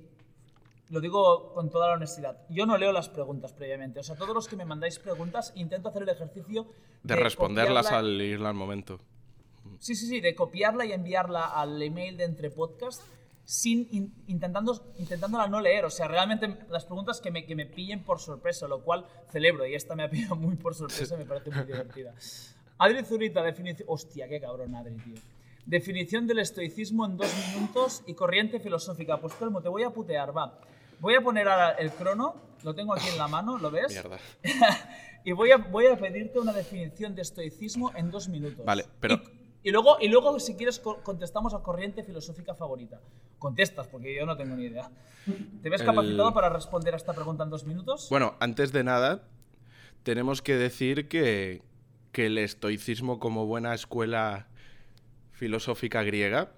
lo 0.89 1.02
digo 1.02 1.54
con 1.54 1.69
toda 1.69 1.88
la 1.89 1.93
honestidad. 1.95 2.38
Yo 2.50 2.65
no 2.65 2.78
leo 2.78 2.91
las 2.91 3.10
preguntas 3.10 3.54
previamente. 3.54 4.00
O 4.00 4.04
sea, 4.04 4.15
todos 4.15 4.34
los 4.34 4.47
que 4.47 4.56
me 4.56 4.65
mandáis 4.65 5.00
preguntas, 5.00 5.52
intento 5.56 5.89
hacer 5.89 6.04
el 6.04 6.10
ejercicio 6.10 6.67
De 7.04 7.15
responderlas 7.15 7.88
copiarla- 7.88 7.97
al 8.00 8.21
ir 8.21 8.41
al 8.43 8.54
momento. 8.54 9.00
Sí, 9.80 9.95
sí, 9.95 10.08
sí, 10.08 10.21
de 10.21 10.34
copiarla 10.34 10.86
y 10.86 10.93
enviarla 10.93 11.45
al 11.47 11.82
email 11.82 12.15
de 12.17 12.23
Entre 12.23 12.50
Podcast 12.50 13.02
sin 13.43 13.88
in- 13.91 14.13
intentando 14.28 14.93
intentándola 14.97 15.47
no 15.47 15.60
leer. 15.62 15.86
O 15.86 15.89
sea, 15.89 16.08
realmente 16.08 16.58
las 16.69 16.86
preguntas 16.86 17.21
que 17.21 17.32
me, 17.32 17.45
que 17.45 17.56
me 17.56 17.65
pillen 17.65 18.04
por 18.04 18.19
sorpresa, 18.19 18.67
lo 18.67 18.82
cual 18.82 19.06
celebro. 19.32 19.65
Y 19.65 19.76
esta 19.76 19.95
me 19.95 20.04
ha 20.04 20.10
pillado 20.10 20.36
muy 20.36 20.56
por 20.56 20.73
sorpresa 20.73 21.15
me 21.17 21.26
parece 21.26 21.52
muy 21.52 21.65
divertida. 21.65 22.13
Adri 22.80 23.04
Zurita, 23.04 23.41
definición. 23.43 23.88
Hostia, 23.89 24.28
qué 24.28 24.39
cabrón, 24.39 24.73
Adri, 24.76 24.95
tío. 24.97 25.15
Definición 25.65 26.28
del 26.28 26.39
estoicismo 26.39 27.06
en 27.06 27.17
dos 27.17 27.28
minutos 27.54 28.04
y 28.08 28.13
corriente 28.13 28.60
filosófica. 28.60 29.17
Pues 29.19 29.34
Telmo, 29.38 29.62
te 29.62 29.67
voy 29.69 29.84
a 29.84 29.89
putear, 29.89 30.36
va. 30.36 30.60
Voy 30.99 31.15
a 31.15 31.21
poner 31.21 31.47
ahora 31.47 31.71
el 31.71 31.91
crono, 31.91 32.36
lo 32.63 32.74
tengo 32.74 32.93
aquí 32.93 33.07
en 33.09 33.17
la 33.17 33.28
mano, 33.28 33.57
¿lo 33.57 33.69
ves? 33.72 33.89
Mierda. 33.91 34.17
y 35.24 35.32
voy 35.32 35.51
a, 35.51 35.57
voy 35.57 35.86
a 35.88 35.97
pedirte 35.97 36.39
una 36.39 36.53
definición 36.53 37.13
de 37.15 37.22
estoicismo 37.22 37.91
en 37.95 38.09
dos 38.11 38.28
minutos. 38.30 38.65
Vale, 38.65 38.86
pero- 38.99 39.15
Y, 39.63 39.69
Y 39.69 39.72
luego, 39.72 39.97
y 39.99 40.07
luego 40.07 40.39
si 40.39 40.55
quieres, 40.55 40.80
co- 40.80 41.01
contestamos 41.03 41.53
a 41.53 41.59
corriente 41.59 42.03
filosófica 42.03 42.53
favorita. 42.55 42.99
Contestas, 43.38 43.88
porque 43.88 44.15
yo 44.15 44.26
no 44.26 44.38
tengo 44.38 44.55
ni 44.55 44.65
idea. 44.65 44.89
¿Te 45.61 45.69
ves 45.69 45.82
El- 45.82 45.88
capacitado 45.88 46.34
para 46.34 46.49
responder 46.49 46.93
a 46.93 46.97
esta 46.97 47.13
pregunta 47.13 47.43
en 47.43 47.49
dos 47.49 47.65
minutos? 47.65 48.07
Bueno, 48.09 48.36
antes 48.39 48.72
de 48.72 48.84
nada, 48.84 49.24
tenemos 50.03 50.41
que 50.41 50.55
decir 50.55 51.07
que, 51.09 51.61
que 52.13 52.28
el 52.28 52.38
estoicismo 52.38 53.19
como 53.19 53.45
buena 53.45 53.74
escuela 53.74 54.47
filosófica 55.32 56.01
griega 56.03 56.51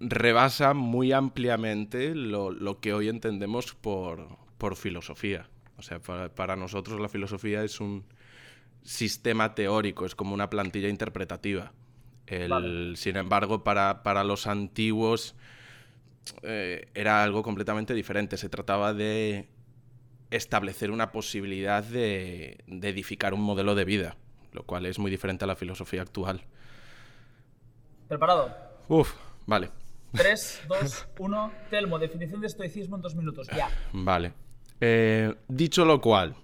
rebasa 0.00 0.74
muy 0.74 1.12
ampliamente 1.12 2.14
lo, 2.14 2.50
lo 2.50 2.80
que 2.80 2.92
hoy 2.94 3.08
entendemos 3.08 3.74
por, 3.74 4.28
por 4.58 4.76
filosofía. 4.76 5.48
O 5.76 5.82
sea, 5.82 6.00
para, 6.00 6.34
para 6.34 6.56
nosotros 6.56 7.00
la 7.00 7.08
filosofía 7.08 7.64
es 7.64 7.80
un 7.80 8.04
sistema 8.82 9.54
teórico, 9.54 10.06
es 10.06 10.14
como 10.14 10.34
una 10.34 10.50
plantilla 10.50 10.88
interpretativa. 10.88 11.72
El- 12.26 12.50
Vale. 12.50 12.96
Sin 12.96 13.16
embargo, 13.16 13.64
para, 13.64 14.02
para 14.02 14.24
los 14.24 14.46
antiguos 14.46 15.36
eh, 16.42 16.86
era 16.94 17.22
algo 17.22 17.42
completamente 17.42 17.94
diferente. 17.94 18.36
Se 18.36 18.48
trataba 18.48 18.92
de 18.94 19.48
establecer 20.30 20.90
una 20.90 21.12
posibilidad 21.12 21.84
de, 21.84 22.58
de 22.66 22.88
edificar 22.90 23.34
un 23.34 23.42
modelo 23.42 23.74
de 23.74 23.84
vida, 23.84 24.16
lo 24.52 24.64
cual 24.64 24.86
es 24.86 24.98
muy 24.98 25.10
diferente 25.10 25.44
a 25.44 25.48
la 25.48 25.56
filosofía 25.56 26.02
actual. 26.02 26.42
¿Preparado? 28.08 28.44
Uf, 28.88 29.14
vale, 29.46 29.70
3, 30.14 30.62
2, 30.68 31.06
1. 31.18 31.52
Telmo, 31.70 31.98
definición 31.98 32.40
de 32.40 32.46
estoicismo 32.46 32.96
en 32.96 33.02
dos 33.02 33.14
minutos. 33.14 33.48
Ya. 33.54 33.68
vale. 33.92 34.32
Eh, 34.80 35.34
dicho 35.48 35.84
lo 35.84 36.00
cual. 36.00 36.34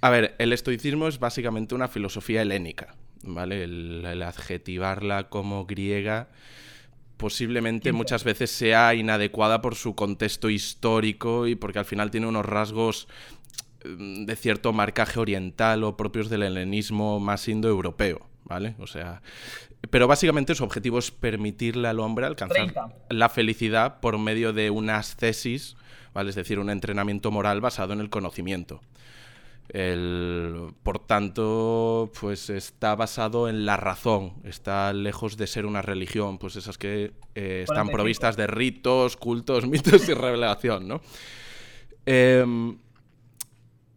A 0.00 0.10
ver, 0.10 0.34
el 0.38 0.52
estoicismo 0.52 1.08
es 1.08 1.18
básicamente 1.18 1.74
una 1.74 1.88
filosofía 1.88 2.42
helénica, 2.42 2.94
¿vale? 3.22 3.64
El, 3.64 4.04
el 4.04 4.22
adjetivarla 4.22 5.28
como 5.28 5.66
griega 5.66 6.28
posiblemente 7.16 7.92
muchas 7.92 8.24
veces 8.24 8.50
sea 8.50 8.94
inadecuada 8.94 9.62
por 9.62 9.74
su 9.74 9.94
contexto 9.94 10.50
histórico 10.50 11.46
y 11.46 11.54
porque 11.54 11.78
al 11.78 11.84
final 11.84 12.10
tiene 12.10 12.26
unos 12.26 12.44
rasgos 12.44 13.08
mm, 13.84 14.24
de 14.24 14.36
cierto 14.36 14.72
marcaje 14.72 15.18
oriental 15.18 15.84
o 15.84 15.96
propios 15.96 16.28
del 16.28 16.42
helenismo 16.42 17.20
más 17.20 17.48
indoeuropeo, 17.48 18.28
¿vale? 18.46 18.74
O 18.78 18.86
sea, 18.86 19.20
pero 19.90 20.08
básicamente 20.08 20.54
su 20.54 20.64
objetivo 20.64 20.98
es 20.98 21.10
permitirle 21.10 21.86
al 21.88 22.00
hombre 22.00 22.26
alcanzar 22.26 22.72
30. 22.72 22.88
la 23.10 23.28
felicidad 23.28 24.00
por 24.00 24.18
medio 24.18 24.52
de 24.52 24.70
unas 24.70 25.16
tesis, 25.16 25.76
¿vale? 26.14 26.30
Es 26.30 26.36
decir, 26.36 26.58
un 26.58 26.70
entrenamiento 26.70 27.30
moral 27.30 27.60
basado 27.60 27.92
en 27.92 28.00
el 28.00 28.08
conocimiento. 28.10 28.80
El- 29.68 30.72
por 30.84 31.00
tanto, 31.00 32.10
pues 32.20 32.50
está 32.50 32.94
basado 32.94 33.48
en 33.48 33.66
la 33.66 33.76
razón, 33.76 34.34
está 34.44 34.92
lejos 34.92 35.36
de 35.36 35.48
ser 35.48 35.66
una 35.66 35.82
religión, 35.82 36.38
pues 36.38 36.54
esas 36.54 36.78
que 36.78 37.12
eh, 37.34 37.62
están 37.64 37.88
45. 37.88 37.92
provistas 37.92 38.36
de 38.36 38.46
ritos, 38.46 39.16
cultos, 39.16 39.66
mitos 39.68 40.08
y 40.08 40.14
revelación, 40.14 40.86
¿no? 40.86 41.00
Em, 42.06 42.78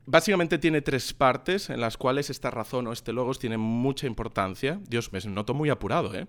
básicamente 0.09 0.57
tiene 0.57 0.81
tres 0.81 1.13
partes 1.13 1.69
en 1.69 1.79
las 1.79 1.95
cuales 1.97 2.29
esta 2.29 2.49
razón 2.49 2.87
o 2.87 2.91
este 2.91 3.13
logos 3.13 3.37
tiene 3.37 3.57
mucha 3.57 4.07
importancia. 4.07 4.79
Dios, 4.87 5.13
me 5.13 5.19
noto 5.21 5.53
muy 5.53 5.69
apurado, 5.69 6.13
¿eh? 6.15 6.27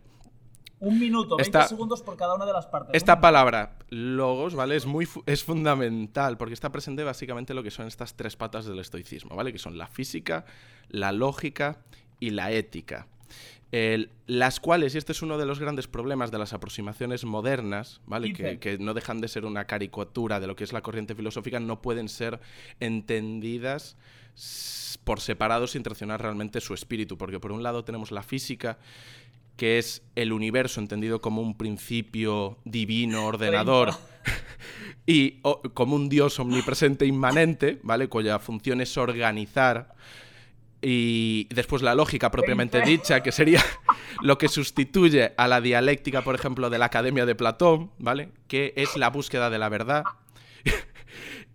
Un 0.81 0.99
minuto, 0.99 1.37
20 1.37 1.43
Esta- 1.43 1.69
segundos 1.69 2.03
por 2.03 2.17
cada 2.17 2.35
una 2.35 2.47
de 2.47 2.53
las 2.53 2.67
partes. 2.67 2.91
Esta 2.95 3.21
palabra, 3.21 3.79
logos, 3.91 4.55
¿vale? 4.55 4.77
Es, 4.77 4.87
muy 4.87 5.07
es 5.27 5.45
fundamental 5.45 6.37
porque 6.39 6.55
está 6.55 6.71
presente 6.73 7.05
básicamente 7.05 7.53
lo 7.53 7.63
que 7.63 7.71
son 7.71 7.87
estas 7.87 8.15
tres 8.17 8.37
patas 8.37 8.65
del 8.67 8.79
estoicismo, 8.79 9.35
¿vale? 9.37 9.53
Que 9.53 9.59
son 9.59 9.77
la 9.77 9.87
física, 9.89 10.45
la 10.89 11.13
lógica 11.13 11.81
y 12.19 12.31
la 12.31 12.51
ética. 12.53 13.09
Las 14.27 14.59
cuales, 14.61 14.95
y 14.95 14.99
este 14.99 15.13
es 15.13 15.23
uno 15.23 15.39
de 15.39 15.47
los 15.47 15.59
grandes 15.61 15.87
problemas 15.87 16.31
de 16.31 16.39
las 16.39 16.53
aproximaciones 16.53 17.25
modernas, 17.25 18.01
¿vale? 18.07 18.33
Que, 18.33 18.79
no 18.79 18.95
dejan 18.95 19.21
de 19.21 19.29
ser 19.29 19.45
una 19.45 19.67
caricatura 19.67 20.41
de 20.41 20.47
lo 20.47 20.57
que 20.57 20.65
es 20.65 20.73
la 20.73 20.81
corriente 20.83 21.15
filosófica, 21.15 21.61
no 21.61 21.81
pueden 21.81 22.09
ser 22.09 22.41
entendidas 22.81 23.97
por 25.05 25.21
separado 25.21 25.67
sin 25.67 25.83
traicionar 25.83 26.21
realmente 26.23 26.61
su 26.61 26.75
espíritu, 26.75 27.17
porque 27.17 27.41
por 27.41 27.53
un 27.53 27.63
lado 27.63 27.85
tenemos 27.85 28.11
la 28.11 28.23
física, 28.23 28.79
que 29.57 29.79
es 29.79 30.03
el 30.15 30.33
universo 30.33 30.81
entendido 30.81 31.21
como 31.21 31.43
un 31.43 31.57
principio 31.57 32.59
divino, 32.65 33.27
ordenador, 33.27 33.93
y 35.07 35.39
o- 35.43 35.61
como 35.75 35.97
un 35.97 36.09
dios 36.09 36.39
omnipresente 36.41 37.07
inmanente, 37.07 37.79
¿vale? 37.83 38.09
Cuya 38.09 38.39
función 38.39 38.81
es 38.81 38.97
organizar. 38.97 39.95
Y 40.83 41.45
después 41.53 41.83
la 41.83 41.95
lógica 41.95 42.31
propiamente 42.31 42.81
dicha, 42.81 43.23
que 43.23 43.33
sería 43.33 43.63
lo 44.23 44.39
que 44.39 44.49
sustituye 44.49 45.33
a 45.37 45.47
la 45.47 45.61
dialéctica, 45.61 46.23
por 46.23 46.35
ejemplo, 46.35 46.71
de 46.71 46.79
la 46.79 46.87
Academia 46.87 47.27
de 47.27 47.35
Platón, 47.35 47.91
¿vale? 47.99 48.31
Que 48.49 48.73
es 48.77 48.97
la 48.97 49.11
búsqueda 49.11 49.51
de 49.51 49.59
la 49.59 49.69
verdad. 49.69 50.05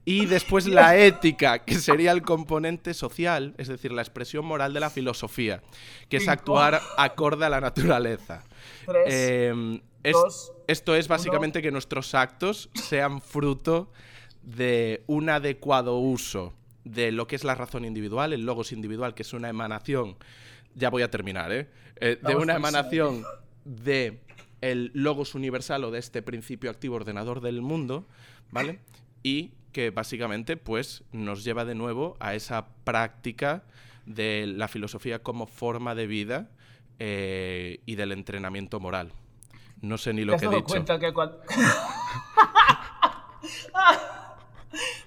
Y 0.08 0.28
después 0.28 0.68
la 0.68 0.96
ética, 0.98 1.66
que 1.66 1.76
sería 1.80 2.12
el 2.12 2.22
componente 2.22 2.94
social, 2.94 3.56
es 3.58 3.68
decir, 3.70 3.92
la 3.92 4.04
expresión 4.04 4.46
moral 4.46 4.72
de 4.72 4.80
la 4.80 4.92
filosofía, 4.92 5.64
que 6.10 6.18
es 6.18 6.28
actuar 6.28 6.80
acorde 6.98 7.44
a 7.46 7.50
la 7.50 7.60
naturaleza. 7.60 8.44
Tres, 8.86 9.04
Eh, 9.08 9.82
es- 10.04 10.14
dos, 10.14 10.52
esto 10.68 10.96
es 10.96 11.08
básicamente 11.08 11.64
que 11.64 11.72
nuestros 11.72 12.14
actos 12.14 12.70
sean 12.76 13.20
fruto 13.20 13.92
de 14.44 15.04
un 15.08 15.28
adecuado 15.32 15.98
uso 15.98 16.54
de 16.86 17.12
lo 17.12 17.28
que 17.28 17.36
es 17.36 17.44
la 17.44 17.56
razón 17.56 17.84
individual, 17.84 18.32
el 18.32 18.46
logos 18.46 18.72
individual, 18.72 19.14
que 19.14 19.24
es 19.24 19.34
una 19.34 19.50
emanación, 19.50 20.16
ya 20.76 20.90
voy 20.90 21.02
a 21.02 21.12
terminar, 21.12 21.52
¿eh? 21.52 21.68
Eh, 21.98 22.18
de 22.22 22.36
una 22.36 22.56
emanación 22.56 23.26
de 23.66 24.22
el 24.62 24.92
logos 24.94 25.36
universal 25.36 25.84
o 25.84 25.92
de 25.92 26.00
este 26.00 26.22
principio 26.22 26.70
activo 26.70 26.96
ordenador 26.96 27.42
del 27.42 27.62
mundo, 27.62 28.08
¿vale? 28.52 28.80
Y 29.24 29.52
que 29.72 29.90
básicamente 29.90 30.58
pues 30.58 31.04
nos 31.12 31.44
lleva 31.44 31.66
de 31.66 31.76
nuevo 31.76 32.16
a 32.20 32.36
esa 32.36 32.68
práctica 32.84 33.64
de 34.06 34.46
la 34.48 34.68
filosofía 34.68 35.24
como 35.24 35.48
forma 35.48 35.96
de 35.96 36.08
vida 36.08 36.50
eh, 37.00 37.82
y 37.86 37.96
del 37.96 38.12
entrenamiento 38.12 38.80
moral. 38.80 39.12
No 39.82 39.98
sé 39.98 40.14
ni 40.14 40.22
¿Te 40.22 40.26
lo 40.26 40.36
has 40.36 40.40
que 40.40 40.46
he 40.46 40.50
dado 40.50 40.62
dicho. 40.62 40.70
cuenta 40.70 41.00
que 41.00 41.14
cuando... 41.14 41.42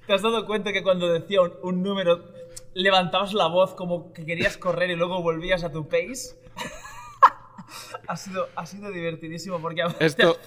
¿Te 0.08 0.14
has 0.14 0.22
dado 0.22 0.46
cuenta 0.46 0.72
que 0.72 0.82
cuando 0.82 1.12
decía 1.12 1.42
un, 1.42 1.52
un 1.62 1.82
número 1.82 2.24
levantabas 2.72 3.34
la 3.34 3.46
voz 3.46 3.74
como 3.74 4.10
que 4.14 4.24
querías 4.24 4.56
correr 4.56 4.88
y 4.88 4.96
luego 4.96 5.20
volvías 5.20 5.64
a 5.64 5.70
tu 5.70 5.86
pace? 5.86 6.34
ha, 8.08 8.16
sido, 8.16 8.48
ha 8.56 8.64
sido 8.64 8.90
divertidísimo 8.90 9.60
porque 9.60 9.82
Esto, 10.00 10.38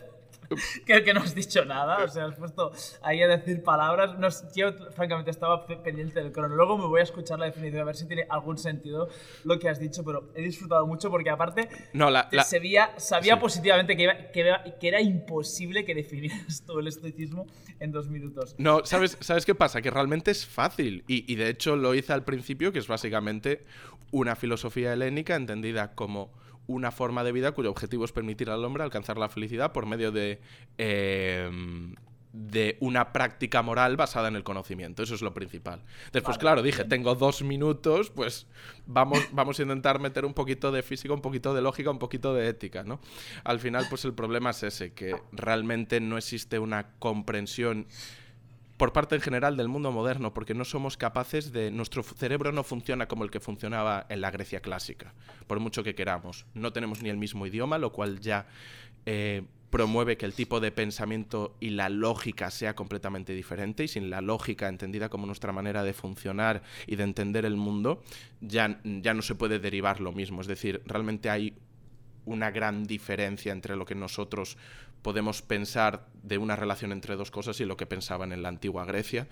que, 0.85 1.03
que 1.03 1.13
no 1.13 1.21
has 1.21 1.33
dicho 1.35 1.65
nada, 1.65 2.03
o 2.03 2.07
sea, 2.07 2.25
has 2.25 2.35
puesto 2.35 2.71
ahí 3.01 3.21
a 3.21 3.27
decir 3.27 3.63
palabras. 3.63 4.17
No, 4.19 4.27
yo, 4.55 4.71
francamente, 4.91 5.31
estaba 5.31 5.65
pe- 5.65 5.77
pendiente 5.77 6.21
del 6.21 6.31
crono. 6.31 6.55
Luego 6.55 6.77
me 6.77 6.85
voy 6.87 6.99
a 6.99 7.03
escuchar 7.03 7.39
la 7.39 7.45
definición 7.45 7.81
a 7.81 7.85
ver 7.85 7.95
si 7.95 8.07
tiene 8.07 8.25
algún 8.29 8.57
sentido 8.57 9.09
lo 9.43 9.59
que 9.59 9.69
has 9.69 9.79
dicho, 9.79 10.03
pero 10.03 10.31
he 10.35 10.41
disfrutado 10.41 10.85
mucho 10.87 11.09
porque 11.09 11.29
aparte 11.29 11.69
no, 11.93 12.09
la, 12.09 12.29
sabía, 12.43 12.91
sabía 12.97 13.35
sí. 13.35 13.39
positivamente 13.41 13.95
que, 13.95 14.03
iba- 14.03 14.31
que, 14.31 14.39
iba- 14.41 14.63
que 14.79 14.87
era 14.87 15.01
imposible 15.01 15.85
que 15.85 15.95
definieras 15.95 16.63
todo 16.65 16.79
el 16.79 16.87
estoicismo 16.87 17.47
en 17.79 17.91
dos 17.91 18.07
minutos. 18.09 18.55
No, 18.57 18.85
¿sabes, 18.85 19.17
¿sabes 19.21 19.45
qué 19.45 19.55
pasa? 19.55 19.81
Que 19.81 19.89
realmente 19.89 20.31
es 20.31 20.45
fácil. 20.45 21.03
Y, 21.07 21.31
y 21.31 21.35
de 21.35 21.49
hecho 21.49 21.75
lo 21.75 21.93
hice 21.95 22.13
al 22.13 22.23
principio, 22.23 22.71
que 22.71 22.79
es 22.79 22.87
básicamente 22.87 23.63
una 24.11 24.35
filosofía 24.35 24.93
helénica 24.93 25.35
entendida 25.35 25.93
como 25.95 26.31
una 26.71 26.91
forma 26.91 27.23
de 27.23 27.31
vida 27.31 27.51
cuyo 27.51 27.69
objetivo 27.69 28.05
es 28.05 28.11
permitir 28.11 28.49
al 28.49 28.63
hombre 28.65 28.83
alcanzar 28.83 29.17
la 29.17 29.29
felicidad 29.29 29.71
por 29.71 29.85
medio 29.85 30.11
de, 30.11 30.39
eh, 30.77 31.49
de 32.33 32.77
una 32.79 33.11
práctica 33.11 33.61
moral 33.61 33.97
basada 33.97 34.27
en 34.27 34.35
el 34.35 34.43
conocimiento. 34.43 35.03
Eso 35.03 35.15
es 35.15 35.21
lo 35.21 35.33
principal. 35.33 35.83
Después, 36.13 36.37
Vale, 36.37 36.39
claro, 36.39 36.61
dije, 36.61 36.85
tengo 36.85 37.15
dos 37.15 37.41
minutos, 37.41 38.09
pues 38.09 38.47
vamos, 38.85 39.19
vamos 39.31 39.59
a 39.59 39.63
intentar 39.63 39.99
meter 39.99 40.25
un 40.25 40.33
poquito 40.33 40.71
de 40.71 40.81
física, 40.81 41.13
un 41.13 41.21
poquito 41.21 41.53
de 41.53 41.61
lógica, 41.61 41.91
un 41.91 41.99
poquito 41.99 42.33
de 42.33 42.47
ética, 42.47 42.83
¿no? 42.83 42.99
Al 43.43 43.59
final, 43.59 43.85
pues 43.89 44.05
el 44.05 44.13
problema 44.13 44.51
es 44.51 44.63
ese, 44.63 44.93
que 44.93 45.15
realmente 45.31 45.99
no 45.99 46.17
existe 46.17 46.59
una 46.59 46.91
comprensión 46.99 47.87
por 48.81 48.93
parte 48.93 49.13
en 49.13 49.21
general 49.21 49.57
del 49.57 49.67
mundo 49.67 49.91
moderno, 49.91 50.33
porque 50.33 50.55
no 50.55 50.65
somos 50.65 50.97
capaces 50.97 51.51
de... 51.51 51.69
Nuestro 51.69 52.01
cerebro 52.01 52.51
no 52.51 52.63
funciona 52.63 53.07
como 53.07 53.23
el 53.23 53.29
que 53.29 53.39
funcionaba 53.39 54.07
en 54.09 54.21
la 54.21 54.31
Grecia 54.31 54.59
clásica, 54.59 55.13
por 55.45 55.59
mucho 55.59 55.83
que 55.83 55.93
queramos. 55.93 56.47
No 56.55 56.73
tenemos 56.73 57.03
ni 57.03 57.09
el 57.09 57.17
mismo 57.17 57.45
idioma, 57.45 57.77
lo 57.77 57.91
cual 57.91 58.19
ya 58.21 58.47
eh, 59.05 59.43
promueve 59.69 60.17
que 60.17 60.25
el 60.25 60.33
tipo 60.33 60.59
de 60.59 60.71
pensamiento 60.71 61.55
y 61.59 61.69
la 61.69 61.89
lógica 61.89 62.49
sea 62.49 62.73
completamente 62.75 63.33
diferente, 63.33 63.83
y 63.83 63.87
sin 63.87 64.09
la 64.09 64.19
lógica 64.19 64.67
entendida 64.67 65.09
como 65.09 65.27
nuestra 65.27 65.51
manera 65.51 65.83
de 65.83 65.93
funcionar 65.93 66.63
y 66.87 66.95
de 66.95 67.03
entender 67.03 67.45
el 67.45 67.57
mundo, 67.57 68.01
ya, 68.39 68.81
ya 68.83 69.13
no 69.13 69.21
se 69.21 69.35
puede 69.35 69.59
derivar 69.59 70.01
lo 70.01 70.11
mismo. 70.11 70.41
Es 70.41 70.47
decir, 70.47 70.81
realmente 70.87 71.29
hay 71.29 71.53
una 72.25 72.49
gran 72.49 72.85
diferencia 72.85 73.51
entre 73.51 73.75
lo 73.75 73.85
que 73.85 73.93
nosotros 73.93 74.57
podemos 75.01 75.41
pensar 75.41 76.07
de 76.23 76.37
una 76.37 76.55
relación 76.55 76.91
entre 76.91 77.15
dos 77.15 77.31
cosas 77.31 77.59
y 77.59 77.65
lo 77.65 77.77
que 77.77 77.85
pensaban 77.85 78.31
en 78.31 78.41
la 78.41 78.49
antigua 78.49 78.85
Grecia. 78.85 79.27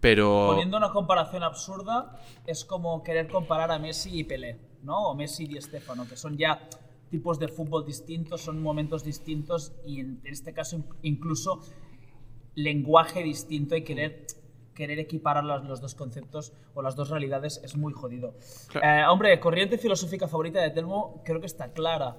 Pero... 0.00 0.48
Poniendo 0.48 0.76
una 0.76 0.90
comparación 0.90 1.42
absurda, 1.42 2.20
es 2.46 2.64
como 2.64 3.02
querer 3.02 3.28
comparar 3.28 3.70
a 3.70 3.78
Messi 3.78 4.18
y 4.20 4.24
Pelé, 4.24 4.58
¿no? 4.82 5.08
O 5.08 5.14
Messi 5.14 5.46
y 5.50 5.56
Estefano, 5.56 6.06
que 6.06 6.16
son 6.16 6.36
ya 6.36 6.68
tipos 7.10 7.38
de 7.38 7.48
fútbol 7.48 7.86
distintos, 7.86 8.42
son 8.42 8.62
momentos 8.62 9.04
distintos 9.04 9.72
y 9.86 10.00
en 10.00 10.20
este 10.24 10.52
caso 10.52 10.82
incluso 11.02 11.60
lenguaje 12.54 13.22
distinto 13.22 13.76
y 13.76 13.82
querer 13.82 14.26
querer 14.74 14.98
equiparar 14.98 15.44
los 15.44 15.80
dos 15.80 15.94
conceptos 15.94 16.52
o 16.74 16.82
las 16.82 16.96
dos 16.96 17.08
realidades 17.08 17.60
es 17.62 17.76
muy 17.76 17.92
jodido. 17.92 18.34
Eh, 18.82 19.04
hombre, 19.08 19.38
corriente 19.40 19.78
filosófica 19.78 20.26
favorita 20.26 20.60
de 20.60 20.70
Telmo 20.70 21.22
creo 21.24 21.40
que 21.40 21.46
está 21.46 21.72
clara. 21.72 22.16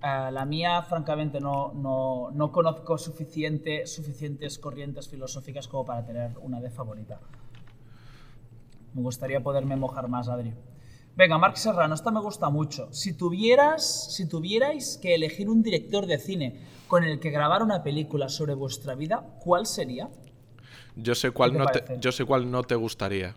La 0.00 0.44
mía, 0.44 0.82
francamente, 0.82 1.40
no, 1.40 1.72
no, 1.74 2.30
no 2.32 2.52
conozco 2.52 2.96
suficiente, 2.98 3.86
suficientes 3.86 4.58
corrientes 4.58 5.08
filosóficas 5.08 5.66
como 5.66 5.84
para 5.84 6.04
tener 6.06 6.38
una 6.40 6.60
de 6.60 6.70
favorita. 6.70 7.20
Me 8.94 9.02
gustaría 9.02 9.40
poderme 9.40 9.76
mojar 9.76 10.08
más, 10.08 10.28
Adri. 10.28 10.54
Venga, 11.16 11.36
Marc 11.36 11.56
Serrano, 11.56 11.96
esta 11.96 12.12
me 12.12 12.20
gusta 12.20 12.48
mucho. 12.48 12.92
Si 12.92 13.12
tuvieras, 13.12 14.14
si 14.14 14.28
tuvierais 14.28 14.98
que 15.02 15.16
elegir 15.16 15.48
un 15.48 15.64
director 15.64 16.06
de 16.06 16.18
cine 16.18 16.60
con 16.86 17.02
el 17.02 17.18
que 17.18 17.30
grabar 17.30 17.64
una 17.64 17.82
película 17.82 18.28
sobre 18.28 18.54
vuestra 18.54 18.94
vida, 18.94 19.24
¿cuál 19.40 19.66
sería? 19.66 20.10
Yo 20.94 21.16
sé 21.16 21.32
cuál, 21.32 21.58
no 21.58 21.66
te, 21.66 21.98
yo 21.98 22.12
sé 22.12 22.24
cuál 22.24 22.48
no 22.48 22.62
te 22.62 22.76
gustaría. 22.76 23.34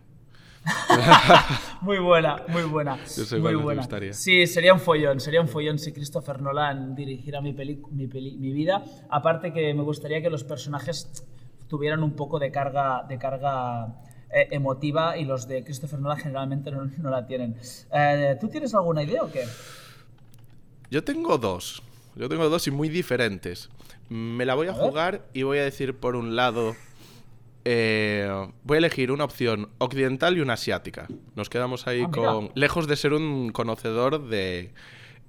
muy 1.81 1.97
buena, 1.99 2.43
muy 2.47 2.63
buena. 2.63 2.97
Yo 2.97 3.25
sé 3.25 3.39
te 3.39 3.55
gustaría. 3.55 4.13
Sí, 4.13 4.45
sería 4.47 4.73
un 4.73 4.79
follón, 4.79 5.19
sería 5.19 5.41
un 5.41 5.47
follón 5.47 5.79
si 5.79 5.91
Christopher 5.91 6.41
Nolan 6.41 6.95
dirigiera 6.95 7.41
mi, 7.41 7.53
mi, 7.53 8.07
mi 8.07 8.51
vida. 8.51 8.83
Aparte 9.09 9.53
que 9.53 9.73
me 9.73 9.83
gustaría 9.83 10.21
que 10.21 10.29
los 10.29 10.43
personajes 10.43 11.25
tuvieran 11.67 12.03
un 12.03 12.11
poco 12.11 12.37
de 12.37 12.51
carga, 12.51 13.05
de 13.07 13.17
carga 13.17 13.95
eh, 14.33 14.47
emotiva 14.51 15.17
y 15.17 15.25
los 15.25 15.47
de 15.47 15.63
Christopher 15.63 15.99
Nolan 15.99 16.17
generalmente 16.17 16.71
no, 16.71 17.09
la 17.09 17.25
tienen. 17.25 17.57
Eh, 17.93 18.37
¿Tú 18.39 18.49
tienes 18.49 18.73
alguna 18.73 19.03
idea 19.03 19.23
o 19.23 19.31
qué? 19.31 19.45
Yo 20.89 21.03
tengo 21.03 21.37
dos. 21.37 21.81
Yo 22.15 22.29
tengo 22.29 22.49
dos 22.49 22.67
y 22.67 22.71
muy 22.71 22.89
diferentes. 22.89 23.69
Me 24.09 24.45
la 24.45 24.55
voy 24.55 24.67
a, 24.67 24.73
jugar 24.73 25.25
y 25.33 25.43
voy 25.43 25.59
a 25.59 25.63
decir 25.63 25.97
por 25.97 26.15
un 26.15 26.35
lado 26.35 26.75
eh, 27.65 28.47
voy 28.63 28.75
a 28.75 28.77
elegir 28.79 29.11
una 29.11 29.23
opción 29.23 29.69
occidental 29.77 30.37
y 30.37 30.41
una 30.41 30.53
asiática. 30.53 31.07
Nos 31.35 31.49
quedamos 31.49 31.87
ahí 31.87 32.03
ah, 32.05 32.11
con. 32.11 32.51
Lejos 32.55 32.87
de 32.87 32.95
ser 32.95 33.13
un 33.13 33.51
conocedor 33.51 34.27
de 34.27 34.73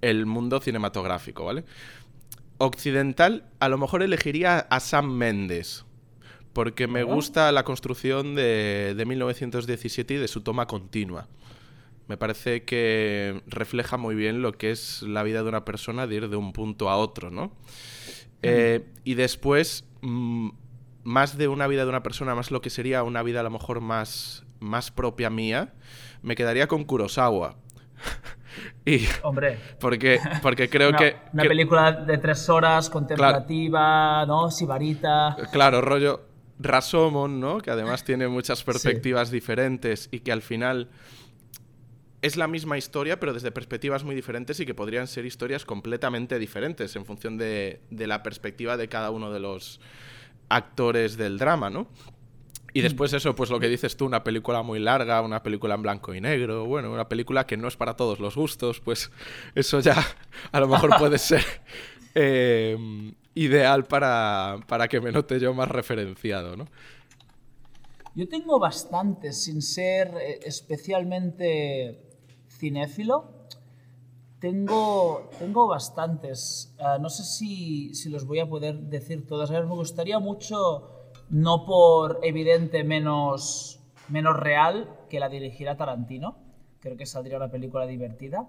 el 0.01 0.27
mundo 0.27 0.61
cinematográfico, 0.61 1.45
¿vale? 1.45 1.65
Occidental, 2.59 3.45
a 3.61 3.69
lo 3.69 3.79
mejor 3.79 4.03
elegiría 4.03 4.59
a 4.59 4.81
Sam 4.81 5.13
Mendes. 5.13 5.85
Porque 6.53 6.87
me 6.87 7.03
gusta 7.03 7.51
la 7.51 7.65
construcción 7.65 8.35
de, 8.35 8.95
de 8.95 9.07
1917 9.07 10.15
y 10.15 10.17
de 10.19 10.29
su 10.29 10.43
toma 10.43 10.67
continua. 10.67 11.29
Me 12.09 12.19
parece 12.19 12.65
que 12.65 13.43
refleja 13.47 13.97
muy 13.97 14.15
bien 14.15 14.43
lo 14.43 14.53
que 14.53 14.71
es 14.71 15.03
la 15.03 15.23
vida 15.23 15.43
de 15.43 15.49
una 15.49 15.65
persona 15.65 16.07
de 16.07 16.17
ir 16.17 16.29
de 16.29 16.37
un 16.37 16.53
punto 16.53 16.91
a 16.91 16.97
otro, 16.99 17.31
¿no? 17.31 17.53
Eh, 18.43 18.85
y 19.05 19.15
después, 19.15 19.85
mm, 20.01 20.51
más 21.05 21.37
de 21.37 21.49
una 21.49 21.67
vida 21.67 21.85
de 21.85 21.89
una 21.89 22.03
persona, 22.03 22.35
más 22.35 22.51
lo 22.51 22.61
que 22.61 22.71
sería 22.71 23.03
una 23.03 23.23
vida 23.23 23.41
a 23.41 23.43
lo 23.43 23.51
mejor 23.51 23.81
más, 23.81 24.45
más 24.61 24.91
propia 24.91 25.31
mía, 25.31 25.75
me 26.23 26.35
quedaría 26.35 26.69
con 26.69 26.85
Kurosawa. 26.85 27.57
y, 28.85 29.01
Hombre. 29.23 29.59
Porque, 29.81 30.21
porque 30.43 30.69
creo 30.69 30.93
que. 30.93 31.17
Una 31.33 31.45
película 31.45 31.93
de 31.93 32.19
tres 32.19 32.49
horas, 32.49 32.91
contemplativa, 32.91 34.25
¿no? 34.27 34.51
Sibarita. 34.51 35.37
Claro, 35.53 35.81
rollo 35.81 36.27
Rasomon, 36.59 37.41
¿no? 37.41 37.59
Que 37.59 37.71
además 37.71 38.05
tiene 38.05 38.29
muchas 38.29 38.63
perspectivas 38.63 39.31
diferentes 39.31 40.09
y 40.13 40.21
que 40.21 40.33
al 40.33 40.43
final 40.43 40.91
es 42.23 42.37
la 42.37 42.47
misma 42.47 42.79
historia, 42.79 43.19
pero 43.19 43.33
desde 43.33 43.51
perspectivas 43.51 44.05
muy 44.05 44.15
diferentes 44.15 44.61
y 44.61 44.67
que 44.67 44.75
podrían 44.75 45.09
ser 45.09 45.27
historias 45.27 45.65
completamente 45.65 46.39
diferentes 46.39 46.95
en 46.95 47.05
función 47.05 47.37
de, 47.37 47.81
de 47.91 48.07
la 48.07 48.23
perspectiva 48.23 48.77
de 48.77 48.89
cada 48.89 49.11
uno 49.11 49.33
de 49.33 49.41
los 49.41 49.81
actores 50.57 51.17
del 51.17 51.39
drama, 51.39 51.71
¿no? 51.71 51.89
Y 52.75 52.81
mm. 52.81 52.83
después 52.83 53.13
eso, 53.13 53.35
pues 53.35 53.51
lo 53.51 53.61
que 53.61 53.69
dices 53.69 53.97
tú, 53.97 54.07
una 54.07 54.25
película 54.25 54.63
muy 54.63 54.79
larga, 54.79 55.21
una 55.21 55.43
película 55.43 55.75
en 55.75 55.83
blanco 55.83 56.15
y 56.15 56.21
negro, 56.21 56.65
bueno, 56.65 56.91
una 56.93 57.09
película 57.09 57.47
que 57.47 57.57
no 57.57 57.69
es 57.69 57.77
para 57.77 57.97
todos 57.97 58.21
los 58.21 58.35
gustos, 58.35 58.81
pues 58.81 59.11
eso 59.55 59.81
ya 59.81 59.97
a 60.51 60.61
lo 60.61 60.69
mejor 60.69 60.97
puede 60.99 61.19
ser 61.19 61.45
eh, 62.15 62.77
ideal 63.35 63.85
para, 63.85 64.59
para 64.67 64.89
que 64.89 65.01
me 65.01 65.13
note 65.13 65.39
yo 65.39 65.55
más 65.55 65.69
referenciado, 65.69 66.57
¿no? 66.57 66.67
Yo 68.15 68.29
tengo 68.29 68.59
bastantes, 68.59 69.43
sin 69.43 69.63
ser 69.63 70.15
eh, 70.21 70.41
especialmente 70.45 71.99
cinéfilo, 72.49 73.42
tengo, 74.43 75.31
tengo 75.39 75.69
bastantes. 75.69 76.75
Ah, 76.81 76.99
no 77.01 77.09
sé 77.09 77.23
si, 77.23 77.95
si, 77.95 78.11
los 78.11 78.27
voy 78.27 78.41
a 78.41 78.49
poder 78.49 78.77
decir 78.77 79.25
todas. 79.25 79.49
A 79.51 79.55
ver, 79.55 79.67
me 79.67 79.75
gustaría 79.75 80.19
mucho, 80.19 80.91
no 81.31 81.65
por 81.65 82.19
evidente 82.25 82.83
menos, 82.83 83.79
menos 84.09 84.37
real, 84.37 84.99
que 85.09 85.21
la 85.21 85.29
dirigiera 85.29 85.77
Tarantino. 85.77 86.39
Creo 86.81 86.97
que 86.97 87.07
saldría 87.07 87.37
una 87.37 87.53
película 87.53 87.87
divertida. 87.87 88.49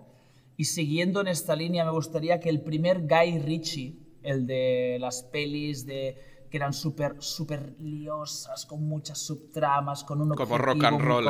Y 0.57 0.65
siguiendo 0.65 1.21
en 1.21 1.27
esta 1.27 1.55
línea, 1.55 1.85
me 1.85 1.91
gustaría 1.91 2.39
que 2.39 2.49
el 2.49 2.61
primer 2.61 3.07
Guy 3.07 3.37
Ritchie, 3.37 3.99
el 4.23 4.47
de 4.47 4.97
las 4.99 5.21
pelis 5.21 5.85
de 5.85 6.17
que 6.49 6.57
eran 6.57 6.73
súper 6.73 7.15
super 7.19 7.75
liosas, 7.79 8.65
con 8.65 8.87
muchas 8.87 9.19
subtramas, 9.19 10.03
con 10.03 10.21
un 10.21 10.29
Como 10.29 10.57
rock 10.57 10.83
and 10.83 11.01
roll. 11.01 11.25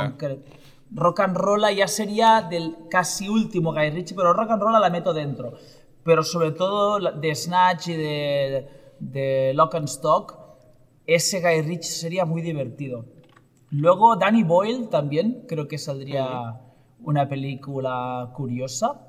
Rock 0.92 1.22
and 1.22 1.38
Roll 1.38 1.64
ya 1.76 1.88
sería 1.88 2.42
del 2.42 2.76
casi 2.90 3.28
último 3.28 3.74
Guy 3.74 3.90
Ritchie, 3.90 4.16
pero 4.16 4.34
Rock 4.34 4.52
and 4.52 4.62
Roll 4.62 4.80
la 4.80 4.90
meto 4.90 5.14
dentro. 5.14 5.54
Pero 6.04 6.24
sobre 6.24 6.52
todo 6.52 7.00
de 7.00 7.36
Snatch 7.36 7.88
y 7.88 7.94
de, 7.94 8.68
de 9.00 9.54
Lock 9.56 9.76
and 9.76 9.88
Stock, 9.88 10.38
ese 11.06 11.42
Guy 11.42 11.62
Ritchie 11.62 11.92
sería 11.92 12.26
muy 12.26 12.42
divertido. 12.42 13.06
Luego 13.70 14.16
Danny 14.16 14.44
Boyle 14.44 14.88
también, 14.90 15.46
creo 15.48 15.68
que 15.68 15.78
saldría 15.78 16.62
una 17.00 17.28
película 17.28 18.32
curiosa. 18.36 19.02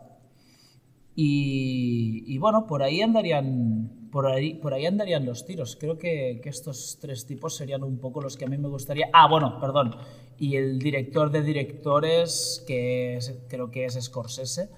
Y, 1.16 2.25
y, 2.27 2.39
bueno, 2.39 2.66
por 2.66 2.83
ahí 2.83 3.01
andarían 3.01 4.09
por 4.11 4.27
ahí, 4.27 4.55
por 4.55 4.75
ahí 4.75 4.87
andarían 4.87 5.27
los 5.27 5.45
tiros. 5.45 5.77
Creo 5.79 5.99
que, 5.99 6.41
que, 6.43 6.49
estos 6.49 6.99
tres 7.01 7.27
tipos 7.27 7.57
serían 7.57 7.85
un 7.85 7.99
poco 7.99 8.20
los 8.20 8.37
que 8.37 8.47
a 8.47 8.49
mí 8.49 8.57
me 8.57 8.68
gustaría. 8.68 9.11
Ah, 9.12 9.29
bueno, 9.29 9.61
perdón 9.61 9.95
y 10.39 10.57
el 10.57 10.78
director 10.78 11.30
de 11.30 11.43
directores, 11.43 12.64
que 12.66 13.18
creo 13.49 13.70
que 13.70 13.85
es 13.85 13.95
Scorsese. 14.01 14.70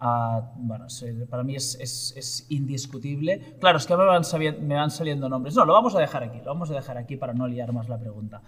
Uh, 0.00 0.42
bueno, 0.56 0.86
para 1.30 1.42
mí 1.42 1.54
es, 1.56 2.46
indiscutible. 2.48 3.56
Claro, 3.60 3.78
es 3.78 3.86
que 3.86 3.96
me 3.96 4.04
van, 4.04 4.22
me 4.66 4.74
van, 4.74 4.90
saliendo 4.90 5.28
nombres. 5.28 5.54
No, 5.54 5.64
lo 5.64 5.72
vamos 5.72 5.94
a 5.94 6.00
dejar 6.00 6.24
aquí, 6.24 6.38
lo 6.38 6.46
vamos 6.46 6.70
a 6.70 6.74
dejar 6.74 6.98
aquí 6.98 7.16
para 7.16 7.32
no 7.32 7.46
liar 7.46 7.72
más 7.72 7.88
la 7.88 7.98
pregunta. 7.98 8.42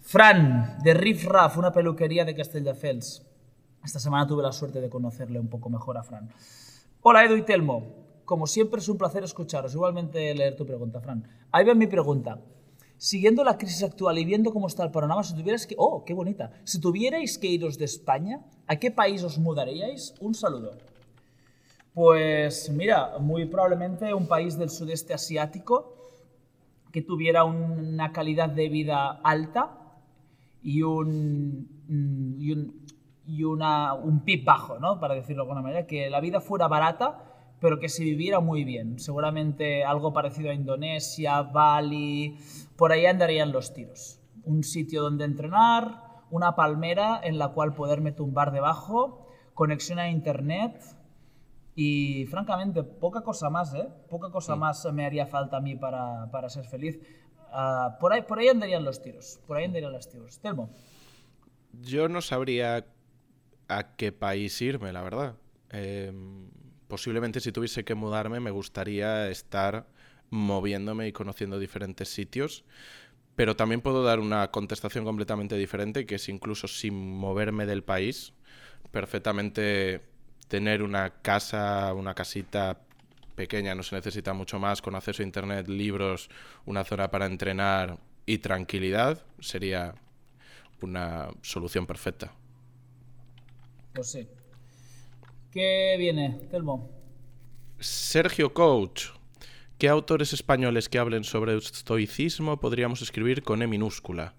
Fran, 0.00 0.78
de 0.82 0.94
Riff 0.94 1.24
Raff, 1.24 1.56
una 1.56 1.72
peluquería 1.72 2.24
de 2.24 2.34
Castelldefels. 2.34 3.26
Esta 3.84 3.98
semana 3.98 4.26
tuve 4.26 4.42
la 4.42 4.52
suerte 4.52 4.80
de 4.80 4.88
conocerle 4.88 5.38
un 5.38 5.48
poco 5.48 5.70
mejor 5.70 5.96
a 5.96 6.02
Fran. 6.02 6.30
Hola 7.02 7.24
Edu 7.24 7.36
y 7.36 7.42
Telmo, 7.42 7.86
como 8.24 8.46
siempre 8.46 8.80
es 8.80 8.88
un 8.88 8.98
placer 8.98 9.24
escucharos. 9.24 9.74
Igualmente 9.74 10.34
leer 10.34 10.56
tu 10.56 10.66
pregunta, 10.66 11.00
Fran. 11.00 11.26
Ahí 11.52 11.64
va 11.64 11.74
mi 11.74 11.86
pregunta 11.86 12.40
siguiendo 13.04 13.44
la 13.44 13.58
crisis 13.58 13.82
actual 13.82 14.16
y 14.16 14.24
viendo 14.24 14.50
cómo 14.50 14.66
está 14.66 14.82
el 14.82 14.90
panorama, 14.90 15.22
si 15.22 15.34
tuvierais 15.34 15.66
que... 15.66 15.74
¡Oh, 15.76 16.06
qué 16.06 16.14
bonita! 16.14 16.52
Si 16.64 16.80
tuvierais 16.80 17.36
que 17.36 17.48
iros 17.48 17.76
de 17.76 17.84
España, 17.84 18.40
¿a 18.66 18.76
qué 18.76 18.90
país 18.90 19.22
os 19.22 19.36
mudaríais? 19.36 20.14
Un 20.20 20.32
saludo. 20.32 20.70
Pues 21.92 22.70
mira, 22.70 23.18
muy 23.18 23.44
probablemente 23.44 24.14
un 24.14 24.26
país 24.26 24.56
del 24.56 24.70
sudeste 24.70 25.12
asiático 25.12 25.98
que 26.92 27.02
tuviera 27.02 27.44
una 27.44 28.10
calidad 28.10 28.48
de 28.48 28.70
vida 28.70 29.20
alta 29.22 30.00
y 30.62 30.80
un, 30.80 31.84
y 32.38 32.52
un, 32.52 32.86
y 33.26 33.44
una, 33.44 33.92
un 33.92 34.24
PIB 34.24 34.44
bajo, 34.46 34.78
¿no? 34.78 34.98
Para 34.98 35.14
decirlo 35.14 35.42
de 35.42 35.50
alguna 35.50 35.60
manera, 35.60 35.86
que 35.86 36.08
la 36.08 36.20
vida 36.20 36.40
fuera 36.40 36.68
barata, 36.68 37.33
pero 37.64 37.80
que 37.80 37.88
se 37.88 38.04
viviera 38.04 38.40
muy 38.40 38.62
bien. 38.62 38.98
Seguramente 38.98 39.84
algo 39.84 40.12
parecido 40.12 40.50
a 40.50 40.52
Indonesia, 40.52 41.40
Bali, 41.40 42.36
por 42.76 42.92
ahí 42.92 43.06
andarían 43.06 43.52
los 43.52 43.72
tiros. 43.72 44.20
Un 44.42 44.64
sitio 44.64 45.00
donde 45.00 45.24
entrenar, 45.24 46.02
una 46.28 46.54
palmera 46.56 47.18
en 47.24 47.38
la 47.38 47.48
cual 47.54 47.72
poderme 47.72 48.12
tumbar 48.12 48.52
debajo, 48.52 49.26
conexión 49.54 49.98
a 49.98 50.10
internet 50.10 50.78
y 51.74 52.26
francamente 52.26 52.82
poca 52.82 53.22
cosa 53.22 53.48
más, 53.48 53.72
¿eh? 53.72 53.88
Poca 54.10 54.30
cosa 54.30 54.56
más 54.56 54.84
me 54.92 55.06
haría 55.06 55.26
falta 55.26 55.56
a 55.56 55.60
mí 55.62 55.74
para, 55.74 56.30
para 56.30 56.50
ser 56.50 56.66
feliz. 56.66 57.00
Uh, 57.50 57.98
por, 57.98 58.12
ahí, 58.12 58.20
por 58.20 58.40
ahí 58.40 58.48
andarían 58.48 58.84
los 58.84 59.00
tiros, 59.00 59.40
por 59.46 59.56
ahí 59.56 59.64
andarían 59.64 59.92
los 59.92 60.06
tiros. 60.06 60.38
Telmo. 60.38 60.68
Yo 61.80 62.10
no 62.10 62.20
sabría 62.20 62.84
a 63.68 63.96
qué 63.96 64.12
país 64.12 64.60
irme, 64.60 64.92
la 64.92 65.02
verdad. 65.02 65.36
Eh, 65.70 66.12
posiblemente 66.94 67.40
si 67.40 67.50
tuviese 67.50 67.84
que 67.84 67.96
mudarme 67.96 68.38
me 68.38 68.52
gustaría 68.52 69.28
estar 69.28 69.88
moviéndome 70.30 71.08
y 71.08 71.12
conociendo 71.12 71.58
diferentes 71.58 72.08
sitios. 72.08 72.64
pero 73.36 73.56
también 73.56 73.80
puedo 73.80 74.04
dar 74.04 74.20
una 74.20 74.50
contestación 74.50 75.04
completamente 75.04 75.56
diferente, 75.56 76.06
que 76.06 76.16
es 76.16 76.28
incluso 76.28 76.68
sin 76.68 76.94
moverme 77.18 77.66
del 77.66 77.82
país, 77.82 78.32
perfectamente 78.92 80.02
tener 80.48 80.82
una 80.82 81.10
casa, 81.22 81.92
una 81.94 82.14
casita 82.14 82.80
pequeña, 83.34 83.74
no 83.74 83.82
se 83.82 83.96
necesita 83.96 84.32
mucho 84.34 84.58
más, 84.60 84.82
con 84.82 84.94
acceso 84.94 85.22
a 85.22 85.26
internet, 85.26 85.68
libros, 85.68 86.30
una 86.66 86.84
zona 86.84 87.10
para 87.10 87.26
entrenar 87.26 87.98
y 88.26 88.38
tranquilidad, 88.38 89.24
sería 89.40 89.94
una 90.82 91.30
solución 91.42 91.86
perfecta. 91.86 92.32
Pues 93.94 94.10
sí. 94.10 94.28
¿Qué 95.54 95.94
viene, 95.96 96.40
Telmo? 96.50 96.90
Sergio 97.78 98.52
Coach. 98.52 99.10
¿Qué 99.78 99.88
autores 99.88 100.32
españoles 100.32 100.88
que 100.88 100.98
hablen 100.98 101.22
sobre 101.22 101.56
estoicismo 101.56 102.58
podríamos 102.58 103.02
escribir 103.02 103.44
con 103.44 103.62
E 103.62 103.68
minúscula? 103.68 104.34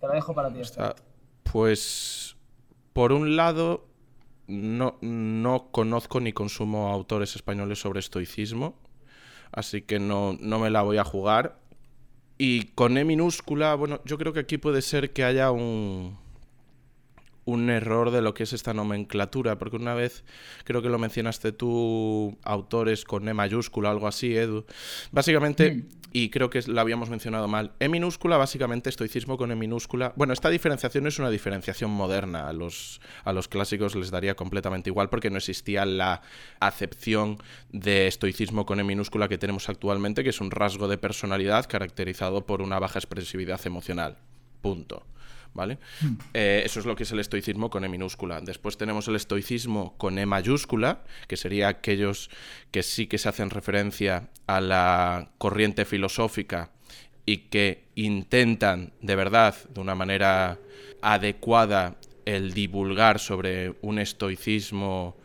Te 0.00 0.08
la 0.08 0.14
dejo 0.14 0.34
para 0.34 0.52
ti. 0.52 0.60
Esta. 0.60 0.96
Pues, 1.44 2.36
por 2.92 3.12
un 3.12 3.36
lado, 3.36 3.86
no, 4.48 4.98
no 5.00 5.68
conozco 5.70 6.18
ni 6.18 6.32
consumo 6.32 6.88
autores 6.88 7.36
españoles 7.36 7.78
sobre 7.78 8.00
estoicismo, 8.00 8.74
así 9.52 9.82
que 9.82 10.00
no, 10.00 10.36
no 10.40 10.58
me 10.58 10.70
la 10.70 10.82
voy 10.82 10.98
a 10.98 11.04
jugar. 11.04 11.60
Y 12.36 12.64
con 12.74 12.98
E 12.98 13.04
minúscula, 13.04 13.76
bueno, 13.76 14.00
yo 14.04 14.18
creo 14.18 14.32
que 14.32 14.40
aquí 14.40 14.58
puede 14.58 14.82
ser 14.82 15.12
que 15.12 15.22
haya 15.22 15.52
un, 15.52 16.18
un 17.48 17.70
error 17.70 18.10
de 18.10 18.20
lo 18.20 18.34
que 18.34 18.42
es 18.42 18.52
esta 18.52 18.74
nomenclatura, 18.74 19.56
porque 19.56 19.76
una 19.76 19.94
vez 19.94 20.22
creo 20.64 20.82
que 20.82 20.90
lo 20.90 20.98
mencionaste 20.98 21.50
tú, 21.50 22.36
autores 22.42 23.04
con 23.04 23.26
E 23.26 23.32
mayúscula, 23.32 23.88
algo 23.88 24.06
así, 24.06 24.36
Edu. 24.36 24.66
Básicamente, 25.12 25.72
mm. 25.72 25.86
y 26.12 26.28
creo 26.28 26.50
que 26.50 26.60
lo 26.66 26.78
habíamos 26.78 27.08
mencionado 27.08 27.48
mal, 27.48 27.72
E 27.80 27.88
minúscula, 27.88 28.36
básicamente 28.36 28.90
estoicismo 28.90 29.38
con 29.38 29.50
E 29.50 29.56
minúscula. 29.56 30.12
Bueno, 30.14 30.34
esta 30.34 30.50
diferenciación 30.50 31.06
es 31.06 31.18
una 31.18 31.30
diferenciación 31.30 31.90
moderna, 31.90 32.50
a 32.50 32.52
los, 32.52 33.00
a 33.24 33.32
los 33.32 33.48
clásicos 33.48 33.96
les 33.96 34.10
daría 34.10 34.36
completamente 34.36 34.90
igual 34.90 35.08
porque 35.08 35.30
no 35.30 35.38
existía 35.38 35.86
la 35.86 36.20
acepción 36.60 37.38
de 37.72 38.08
estoicismo 38.08 38.66
con 38.66 38.78
E 38.78 38.84
minúscula 38.84 39.26
que 39.26 39.38
tenemos 39.38 39.70
actualmente, 39.70 40.22
que 40.22 40.30
es 40.30 40.42
un 40.42 40.50
rasgo 40.50 40.86
de 40.86 40.98
personalidad 40.98 41.64
caracterizado 41.66 42.44
por 42.44 42.60
una 42.60 42.78
baja 42.78 42.98
expresividad 42.98 43.66
emocional. 43.66 44.18
Punto. 44.60 45.02
¿Vale? 45.54 45.78
Hmm. 46.00 46.14
Eh, 46.34 46.62
eso 46.64 46.80
es 46.80 46.86
lo 46.86 46.96
que 46.96 47.02
es 47.02 47.12
el 47.12 47.20
estoicismo 47.20 47.70
con 47.70 47.84
E 47.84 47.88
minúscula. 47.88 48.40
Después 48.40 48.76
tenemos 48.76 49.08
el 49.08 49.16
estoicismo 49.16 49.96
con 49.98 50.18
E 50.18 50.26
mayúscula, 50.26 51.02
que 51.26 51.36
sería 51.36 51.68
aquellos 51.68 52.30
que 52.70 52.82
sí 52.82 53.06
que 53.06 53.18
se 53.18 53.28
hacen 53.28 53.50
referencia 53.50 54.30
a 54.46 54.60
la 54.60 55.30
corriente 55.38 55.84
filosófica 55.84 56.70
y 57.26 57.48
que 57.50 57.84
intentan 57.94 58.92
de 59.00 59.16
verdad, 59.16 59.54
de 59.68 59.80
una 59.80 59.94
manera 59.94 60.58
adecuada, 61.02 61.96
el 62.24 62.52
divulgar 62.52 63.18
sobre 63.18 63.74
un 63.80 63.98
estoicismo 63.98 65.16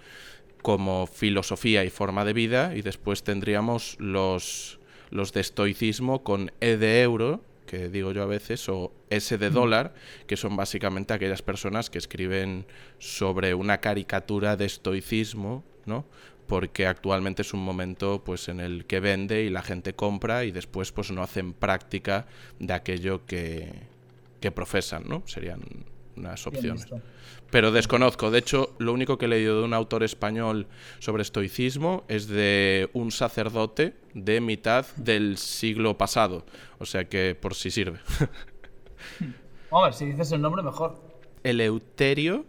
como 0.61 1.05
filosofía 1.05 1.84
y 1.84 1.89
forma 1.89 2.26
de 2.26 2.34
vida. 2.34 2.76
Y 2.76 2.82
después 2.82 3.24
tendríamos 3.24 3.97
los, 3.99 4.80
los 5.09 5.34
de 5.34 5.41
estoicismo 5.41 6.24
con 6.24 6.51
E 6.61 6.78
de 6.78 7.01
euro, 7.01 7.43
que 7.74 7.89
digo 7.89 8.11
yo 8.11 8.21
a 8.21 8.28
veces, 8.28 8.69
o 8.69 8.93
S 9.09 9.36
de 9.36 9.49
dólar, 9.49 9.95
que 10.28 10.38
son 10.38 10.55
básicamente 10.55 11.11
aquellas 11.11 11.41
personas 11.41 11.89
que 11.89 11.97
escriben 11.97 12.67
sobre 12.99 13.55
una 13.55 13.80
caricatura 13.80 14.55
de 14.55 14.65
estoicismo, 14.65 15.63
¿no? 15.88 16.05
Porque 16.45 16.86
actualmente 16.86 17.41
es 17.41 17.51
un 17.51 17.65
momento 17.65 18.24
pues 18.24 18.47
en 18.47 18.59
el 18.59 18.86
que 18.86 18.99
vende 18.99 19.41
y 19.41 19.49
la 19.49 19.63
gente 19.63 19.95
compra 19.95 20.43
y 20.45 20.51
después 20.51 20.91
pues 20.91 21.09
no 21.09 21.24
hacen 21.24 21.53
práctica 21.53 22.28
de 22.59 22.74
aquello 22.74 23.26
que, 23.26 23.71
que 24.39 24.51
profesan, 24.51 25.05
¿no? 25.07 25.24
Serían 25.26 25.61
unas 26.16 26.45
opciones 26.47 26.88
pero 27.53 27.72
desconozco. 27.72 28.32
De 28.32 28.39
hecho, 28.39 28.74
lo 28.80 28.93
único 28.93 29.20
que 29.20 29.26
he 29.26 29.28
leído 29.28 29.59
de 29.59 29.66
un 29.66 29.76
autor 29.76 30.01
español 30.01 30.66
sobre 30.97 31.22
estoicismo 31.22 32.03
es 32.07 32.28
de 32.28 32.89
un 32.93 33.11
sacerdote 33.11 33.93
de 34.16 34.41
mitad 34.41 34.88
del 34.95 35.38
siglo 35.38 35.95
pasado. 35.95 36.47
O 36.80 36.88
sea 36.88 37.07
que 37.07 37.38
por 37.39 37.53
si 37.53 37.70
sirve. 37.70 37.99
A 39.72 39.84
ver, 39.84 39.93
si 39.93 40.05
dices 40.05 40.32
el 40.32 40.41
nombre 40.41 40.64
mejor. 40.64 40.95
Eleuterio 41.43 42.43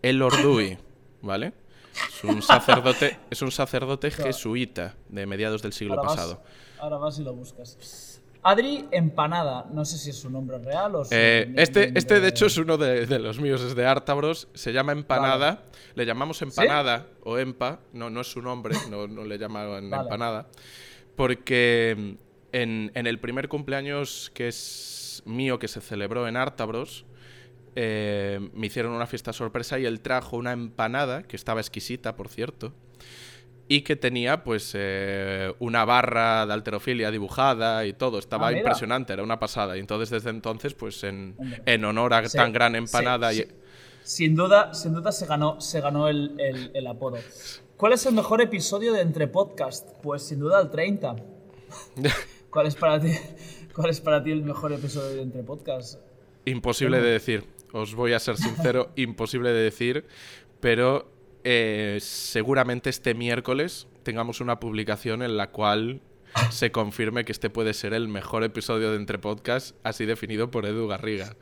Elordui, 0.00 0.78
¿vale? 1.20 1.52
Es 2.08 2.24
un 2.24 2.40
sacerdote, 2.40 3.18
es 3.28 3.42
un 3.42 3.50
sacerdote 3.50 4.10
jesuita 4.10 4.94
de 5.10 5.26
mediados 5.26 5.60
del 5.60 5.74
siglo 5.74 6.00
pasado. 6.00 6.42
ahora 6.78 6.96
vas 6.96 7.18
y 7.18 7.24
lo 7.24 7.34
buscas. 7.34 7.76
Adri 8.42 8.86
Empanada, 8.90 9.66
no 9.72 9.84
sé 9.84 9.98
si 9.98 10.10
es 10.10 10.16
su 10.16 10.30
nombre 10.30 10.58
real 10.58 10.94
o 10.94 11.02
eh, 11.10 11.52
este, 11.56 11.92
este 11.98 12.20
de 12.20 12.28
hecho 12.28 12.46
es 12.46 12.56
uno 12.56 12.78
de, 12.78 13.18
los 13.18 13.38
míos, 13.38 13.60
es 13.60 13.74
de 13.74 13.86
Artabros, 13.86 14.48
se 14.54 14.72
llama 14.72 14.92
Empanada, 14.92 15.64
le 15.94 16.06
llamamos 16.06 16.40
Empanada 16.40 17.06
o 17.22 17.38
Empa, 17.38 17.80
no, 17.92 18.08
no 18.08 18.22
es 18.22 18.28
su 18.28 18.40
nombre, 18.40 18.74
no, 18.88 19.06
le 19.06 19.38
llaman 19.38 19.92
Empanada, 19.92 20.48
porque 21.16 22.16
en, 22.52 22.90
el 22.94 23.18
primer 23.20 23.48
cumpleaños 23.48 24.30
que 24.34 24.48
es 24.48 25.22
mío, 25.26 25.58
que 25.58 25.68
se 25.68 25.82
celebró 25.82 26.26
en 26.26 26.36
Artabros, 26.36 27.04
eh, 27.76 28.50
me 28.54 28.66
hicieron 28.68 28.92
una 28.92 29.06
fiesta 29.06 29.32
sorpresa 29.32 29.78
y 29.78 29.84
él 29.84 30.00
trajo 30.00 30.38
una 30.38 30.52
empanada, 30.52 31.22
que 31.24 31.36
estaba 31.36 31.60
exquisita, 31.60 32.16
por 32.16 32.28
cierto, 32.28 32.72
y 33.72 33.82
que 33.82 33.94
tenía 33.94 34.42
pues 34.42 34.72
eh, 34.74 35.54
una 35.60 35.84
barra 35.84 36.44
de 36.44 36.52
alterofilia 36.52 37.12
dibujada 37.12 37.86
y 37.86 37.92
todo, 37.92 38.18
estaba 38.18 38.48
ah, 38.48 38.52
impresionante, 38.52 39.12
era 39.12 39.22
una 39.22 39.38
pasada. 39.38 39.76
Y 39.76 39.80
entonces 39.80 40.10
desde 40.10 40.30
entonces 40.30 40.74
pues 40.74 41.04
en, 41.04 41.36
en 41.64 41.84
honor 41.84 42.12
a 42.14 42.28
tan 42.28 42.52
gran 42.52 42.74
empanada... 42.74 43.32
y... 43.32 43.46
Sin 44.02 44.34
duda, 44.34 44.74
sin 44.74 44.92
duda 44.92 45.12
se 45.12 45.24
ganó, 45.26 45.60
se 45.60 45.80
ganó 45.80 46.08
el, 46.08 46.70
el, 46.74 46.86
apodo. 46.88 47.18
¿Cuál 47.76 47.92
es 47.92 48.04
el 48.06 48.14
mejor 48.14 48.40
episodio 48.40 48.92
de 48.92 49.02
Entre 49.02 49.28
Podcast? 49.28 49.88
Pues 50.02 50.24
sin 50.24 50.40
duda 50.40 50.60
el 50.60 50.68
30. 50.68 51.14
¿Cuál 52.50 52.66
es 52.66 52.74
para 52.74 52.98
ti, 52.98 53.12
cuál 53.72 53.90
es 53.90 54.00
para 54.00 54.20
ti 54.20 54.32
el 54.32 54.42
mejor 54.42 54.72
episodio 54.72 55.14
de 55.14 55.22
Entre 55.22 55.44
Podcast? 55.44 56.00
Imposible 56.44 57.00
de 57.00 57.10
decir, 57.10 57.44
os 57.72 57.94
voy 57.94 58.14
a 58.14 58.18
ser 58.18 58.36
sincero, 58.36 58.90
imposible 58.96 59.52
de 59.52 59.62
decir, 59.62 60.06
pero 60.58 61.19
eh, 61.44 61.98
seguramente 62.00 62.90
este 62.90 63.14
miércoles 63.14 63.88
tengamos 64.02 64.40
una 64.40 64.60
publicación 64.60 65.22
en 65.22 65.36
la 65.36 65.50
cual 65.50 66.00
se 66.50 66.70
confirme 66.72 67.24
que 67.24 67.32
este 67.32 67.50
puede 67.50 67.74
ser 67.74 67.92
el 67.94 68.08
mejor 68.08 68.44
episodio 68.44 68.90
de 68.90 68.96
Entre 68.96 69.18
Podcast, 69.18 69.76
así 69.82 70.06
definido 70.06 70.50
por 70.50 70.66
Edu 70.66 70.86
Garriga. 70.86 71.36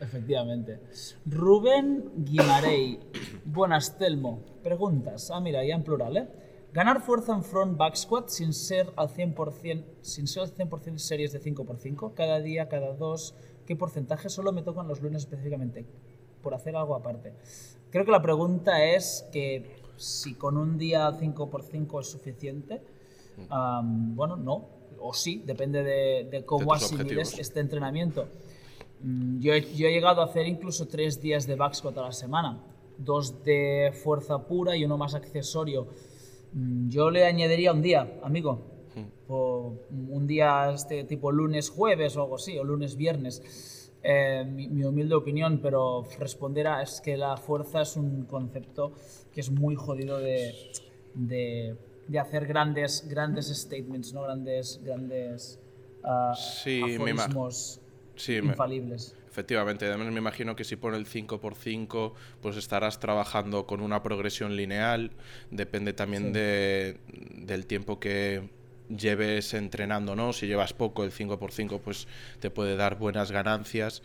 Efectivamente. 0.00 0.80
Rubén 1.26 2.10
Guimarey. 2.16 2.98
Buenas, 3.44 3.98
Telmo. 3.98 4.42
Preguntas. 4.62 5.30
Ah, 5.30 5.40
mira, 5.40 5.64
ya 5.64 5.74
en 5.74 5.84
plural, 5.84 6.16
¿eh? 6.16 6.28
Ganar 6.72 7.02
fuerza 7.02 7.34
en 7.34 7.42
front 7.42 7.76
back 7.76 7.96
squat 7.96 8.28
sin 8.28 8.52
ser 8.52 8.92
al 8.96 9.08
100%, 9.08 9.84
sin 10.02 10.26
ser 10.26 10.44
al 10.44 10.54
100% 10.54 10.98
series 10.98 11.32
de 11.32 11.40
5x5, 11.40 12.14
cada 12.14 12.40
día, 12.40 12.68
cada 12.68 12.94
dos. 12.94 13.34
¿Qué 13.66 13.76
porcentaje? 13.76 14.28
Solo 14.28 14.52
me 14.52 14.62
tocan 14.62 14.86
los 14.86 15.02
lunes 15.02 15.22
específicamente, 15.22 15.84
por 16.42 16.54
hacer 16.54 16.76
algo 16.76 16.94
aparte. 16.94 17.34
Creo 17.90 18.04
que 18.04 18.12
la 18.12 18.22
pregunta 18.22 18.84
es 18.84 19.26
que 19.32 19.76
si 19.96 20.34
con 20.34 20.56
un 20.56 20.78
día 20.78 21.10
5x5 21.10 22.00
es 22.00 22.06
suficiente, 22.06 22.80
bueno, 23.48 24.36
no, 24.36 24.68
o 25.00 25.12
sí, 25.12 25.42
depende 25.44 25.82
de, 25.82 26.44
cómo 26.44 26.72
asimiles 26.72 27.38
este 27.38 27.60
entrenamiento. 27.60 28.28
Mm, 29.02 29.40
yo 29.40 29.54
he, 29.54 29.62
llegado 29.62 30.20
a 30.20 30.26
hacer 30.26 30.46
incluso 30.46 30.86
tres 30.86 31.20
días 31.20 31.46
de 31.46 31.56
back 31.56 31.74
squat 31.74 31.96
a 31.98 32.02
la 32.02 32.12
semana, 32.12 32.62
dos 32.98 33.42
de 33.44 33.92
fuerza 34.04 34.46
pura 34.46 34.76
y 34.76 34.84
uno 34.84 34.96
más 34.98 35.14
accesorio. 35.14 35.88
Mm, 36.52 36.90
yo 36.90 37.10
le 37.10 37.24
añadiría 37.24 37.72
un 37.72 37.82
día, 37.82 38.20
amigo, 38.22 38.60
o 39.28 39.74
un 39.90 40.26
día 40.26 40.70
este 40.74 41.04
tipo 41.04 41.32
lunes, 41.32 41.70
jueves 41.70 42.16
o 42.16 42.22
algo 42.22 42.36
así, 42.36 42.58
o 42.58 42.64
lunes, 42.64 42.96
viernes 42.96 43.79
eh, 44.02 44.44
mi, 44.46 44.82
humilde 44.84 45.14
opinión, 45.14 45.60
pero 45.62 46.06
responder 46.18 46.66
a 46.66 46.82
es 46.82 47.00
que 47.00 47.16
la 47.16 47.36
fuerza 47.36 47.82
es 47.82 47.96
un 47.96 48.24
concepto 48.24 48.92
que 49.32 49.40
es 49.40 49.50
muy 49.50 49.74
jodido 49.76 50.18
de, 50.18 50.54
de, 51.14 51.76
de 52.08 52.18
hacer 52.18 52.46
grandes, 52.46 53.06
grandes 53.08 53.48
statements, 53.48 54.14
¿no? 54.14 54.22
grandes, 54.22 54.80
grandes 54.82 55.60
uh, 56.02 56.34
sí, 56.34 56.82
sí, 58.16 58.34
infalibles. 58.36 59.14
efectivamente, 59.28 59.86
además 59.86 60.12
me 60.12 60.18
imagino 60.18 60.56
que 60.56 60.64
si 60.64 60.76
pone 60.76 60.96
el 60.96 61.06
5x5, 61.06 62.12
pues 62.40 62.56
estarás 62.56 63.00
trabajando 63.00 63.66
con 63.66 63.82
una 63.82 64.02
progresión 64.02 64.56
lineal, 64.56 65.10
depende 65.50 65.92
también 65.92 66.32
de, 66.32 67.00
del 67.34 67.66
tiempo 67.66 68.00
que 68.00 68.48
lleves 68.96 69.54
entrenando, 69.54 70.16
¿no? 70.16 70.32
Si 70.32 70.46
llevas 70.46 70.72
poco, 70.72 71.04
el 71.04 71.12
5x5 71.12 71.80
pues 71.80 72.06
te 72.40 72.50
puede 72.50 72.76
dar 72.76 72.98
buenas 72.98 73.30
ganancias, 73.30 74.02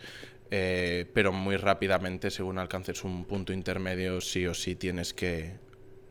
eh, 0.50 1.06
pero 1.12 1.32
muy 1.32 1.56
rápidamente, 1.56 2.30
según 2.30 2.58
alcances 2.58 3.04
un 3.04 3.24
punto 3.24 3.52
intermedio, 3.52 4.20
sí 4.20 4.46
o 4.46 4.54
sí 4.54 4.74
tienes 4.76 5.12
que 5.12 5.65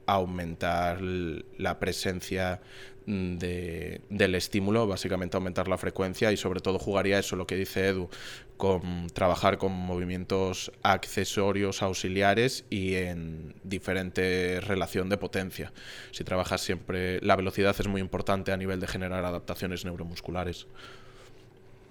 aumentar 0.06 1.01
la 1.01 1.80
presencia 1.80 2.62
mm, 3.06 3.38
del 3.38 4.36
estímulo, 4.36 4.88
básicamente 4.88 5.38
aumentar 5.38 5.68
la 5.68 5.78
frecuencia 5.78 6.32
y 6.32 6.38
sobre 6.38 6.60
todo 6.60 6.80
jugaría 6.80 7.20
eso, 7.20 7.36
lo 7.36 7.47
que 7.47 7.56
dice 7.56 7.88
Edu, 7.88 8.10
con 8.58 9.08
trabajar 9.08 9.58
con 9.58 9.72
movimientos 9.74 10.72
accesorios 10.84 11.82
auxiliares 11.82 12.66
y 12.70 12.95
en 12.95 13.56
diferente 13.64 14.60
relación 14.62 15.10
de 15.10 15.18
potencia. 15.18 15.74
Si 16.12 16.24
trabajas 16.24 16.62
siempre, 16.62 17.20
la 17.22 17.36
velocidad 17.36 17.76
es 17.78 17.88
muy 17.88 18.01
importante 18.01 18.51
a 18.51 18.58
nivel 18.58 18.80
de 18.80 18.88
generar 18.88 19.26
adaptaciones 19.26 19.86
neuromusculares. 19.86 20.68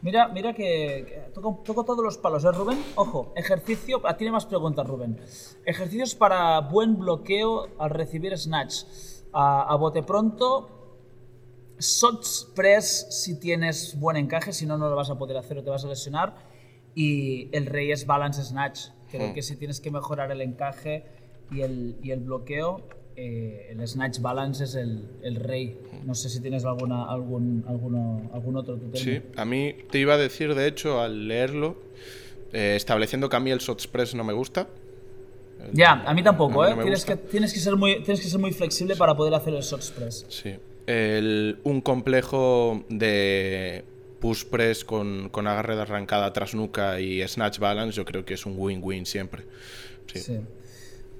Mira, 0.04 0.28
mira 0.28 0.52
que, 0.52 1.30
toco, 1.32 1.82
todos 1.82 2.04
los 2.04 2.18
palos, 2.18 2.44
¿eh, 2.44 2.52
Rubén? 2.52 2.78
Ojo, 2.94 3.32
ejercicio. 3.36 4.02
Ah, 4.04 4.18
tiene 4.18 4.32
más 4.32 4.44
preguntas, 4.44 4.86
Rubén. 4.86 5.18
Ejercicios 5.64 6.14
para 6.14 6.60
buen 6.60 6.98
bloqueo 6.98 7.68
al 7.78 7.88
recibir 7.88 8.36
snatch. 8.36 8.84
A, 9.32 9.74
bote 9.76 10.02
pronto, 10.02 10.68
shots 11.78 12.52
press 12.54 13.06
si 13.22 13.40
tienes 13.40 13.98
buen 13.98 14.18
encaje, 14.18 14.52
si 14.52 14.66
no, 14.66 14.76
no 14.76 14.90
lo 14.90 14.94
vas 14.94 15.08
a 15.08 15.16
poder 15.16 15.38
hacer 15.38 15.56
o 15.56 15.64
te 15.64 15.70
vas 15.70 15.86
a 15.86 15.88
lesionar. 15.88 16.34
Y 16.94 17.48
el 17.56 17.64
rey 17.64 17.90
es 17.90 18.04
balance 18.04 18.44
snatch. 18.44 18.88
Creo 19.10 19.30
hmm. 19.30 19.32
que 19.32 19.40
si 19.40 19.56
tienes 19.56 19.80
que 19.80 19.90
mejorar 19.90 20.30
el 20.30 20.42
encaje 20.42 21.06
y 21.50 21.62
el, 21.62 21.98
y 22.02 22.10
el 22.10 22.20
bloqueo, 22.20 22.82
eh, 23.16 23.68
el 23.70 23.86
Snatch 23.86 24.20
Balance 24.20 24.64
es 24.64 24.74
el, 24.74 25.36
rey. 25.36 25.78
No 26.04 26.14
sé 26.14 26.28
si 26.28 26.40
tienes 26.40 26.64
alguna, 26.64 27.04
algún, 27.04 27.64
alguno, 27.68 28.30
algún 28.32 28.56
otro 28.56 28.78
Sí, 28.94 29.20
a 29.36 29.44
mí 29.44 29.74
te 29.90 29.98
iba 29.98 30.14
a 30.14 30.18
decir, 30.18 30.54
de 30.54 30.66
hecho, 30.66 31.00
al 31.00 31.28
leerlo, 31.28 31.76
eh, 32.52 32.74
estableciendo 32.76 33.28
que 33.28 33.36
a 33.36 33.40
mí 33.40 33.50
el 33.50 33.58
Shot 33.58 33.78
Express 33.78 34.14
no 34.14 34.24
me 34.24 34.32
gusta. 34.32 34.68
ya, 35.72 36.02
a 36.04 36.12
mí 36.12 36.22
tampoco, 36.22 36.66
¿eh? 36.66 36.74
tienes, 36.82 37.04
que, 37.04 37.16
tienes, 37.16 37.52
que 37.52 37.60
ser 37.60 37.76
muy, 37.76 38.02
tienes 38.02 38.20
que 38.20 38.28
ser 38.28 38.40
muy 38.40 38.52
flexible 38.52 38.96
para 38.96 39.16
poder 39.16 39.34
hacer 39.34 39.54
el 39.54 39.62
Shot 39.62 39.80
Express. 39.80 40.26
Sí. 40.28 40.56
un 41.64 41.80
complejo 41.82 42.84
de 42.88 43.84
push 44.18 44.44
press 44.46 44.84
con, 44.84 45.28
con, 45.28 45.46
agarre 45.46 45.76
de 45.76 45.82
arrancada 45.82 46.32
tras 46.32 46.54
nuca 46.54 46.98
y 47.00 47.26
snatch 47.28 47.58
balance, 47.60 47.96
yo 47.96 48.04
creo 48.04 48.24
que 48.24 48.34
es 48.34 48.44
un 48.44 48.54
win-win 48.56 49.06
siempre. 49.06 49.44
sí. 50.12 50.40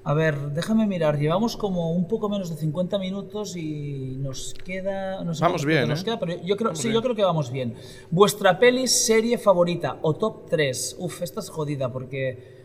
A 0.06 0.12
ver, 0.12 0.52
déjame 0.52 0.86
mirar. 0.86 1.18
Llevamos 1.18 1.56
como 1.56 1.92
un 1.92 2.06
poco 2.06 2.28
menos 2.28 2.50
de 2.50 2.56
50 2.56 2.98
minutos 2.98 3.56
y 3.56 4.16
nos 4.18 4.52
queda. 4.52 5.24
vamos 5.40 5.64
bien, 5.64 5.88
nos 5.88 6.02
¿eh? 6.02 6.04
queda, 6.04 6.18
pero 6.18 6.42
yo 6.42 6.58
creo, 6.58 6.74
sí, 6.74 6.92
yo 6.92 7.00
creo 7.00 7.14
que 7.14 7.24
vamos 7.24 7.50
bien. 7.50 7.74
Vuestra 8.10 8.58
peli 8.58 8.86
serie 8.86 9.38
favorita 9.38 9.96
o 10.02 10.12
top 10.12 10.50
3. 10.50 10.96
Uf, 10.98 11.22
esta 11.22 11.40
es 11.40 11.48
jodida 11.48 11.90
porque. 11.90 12.64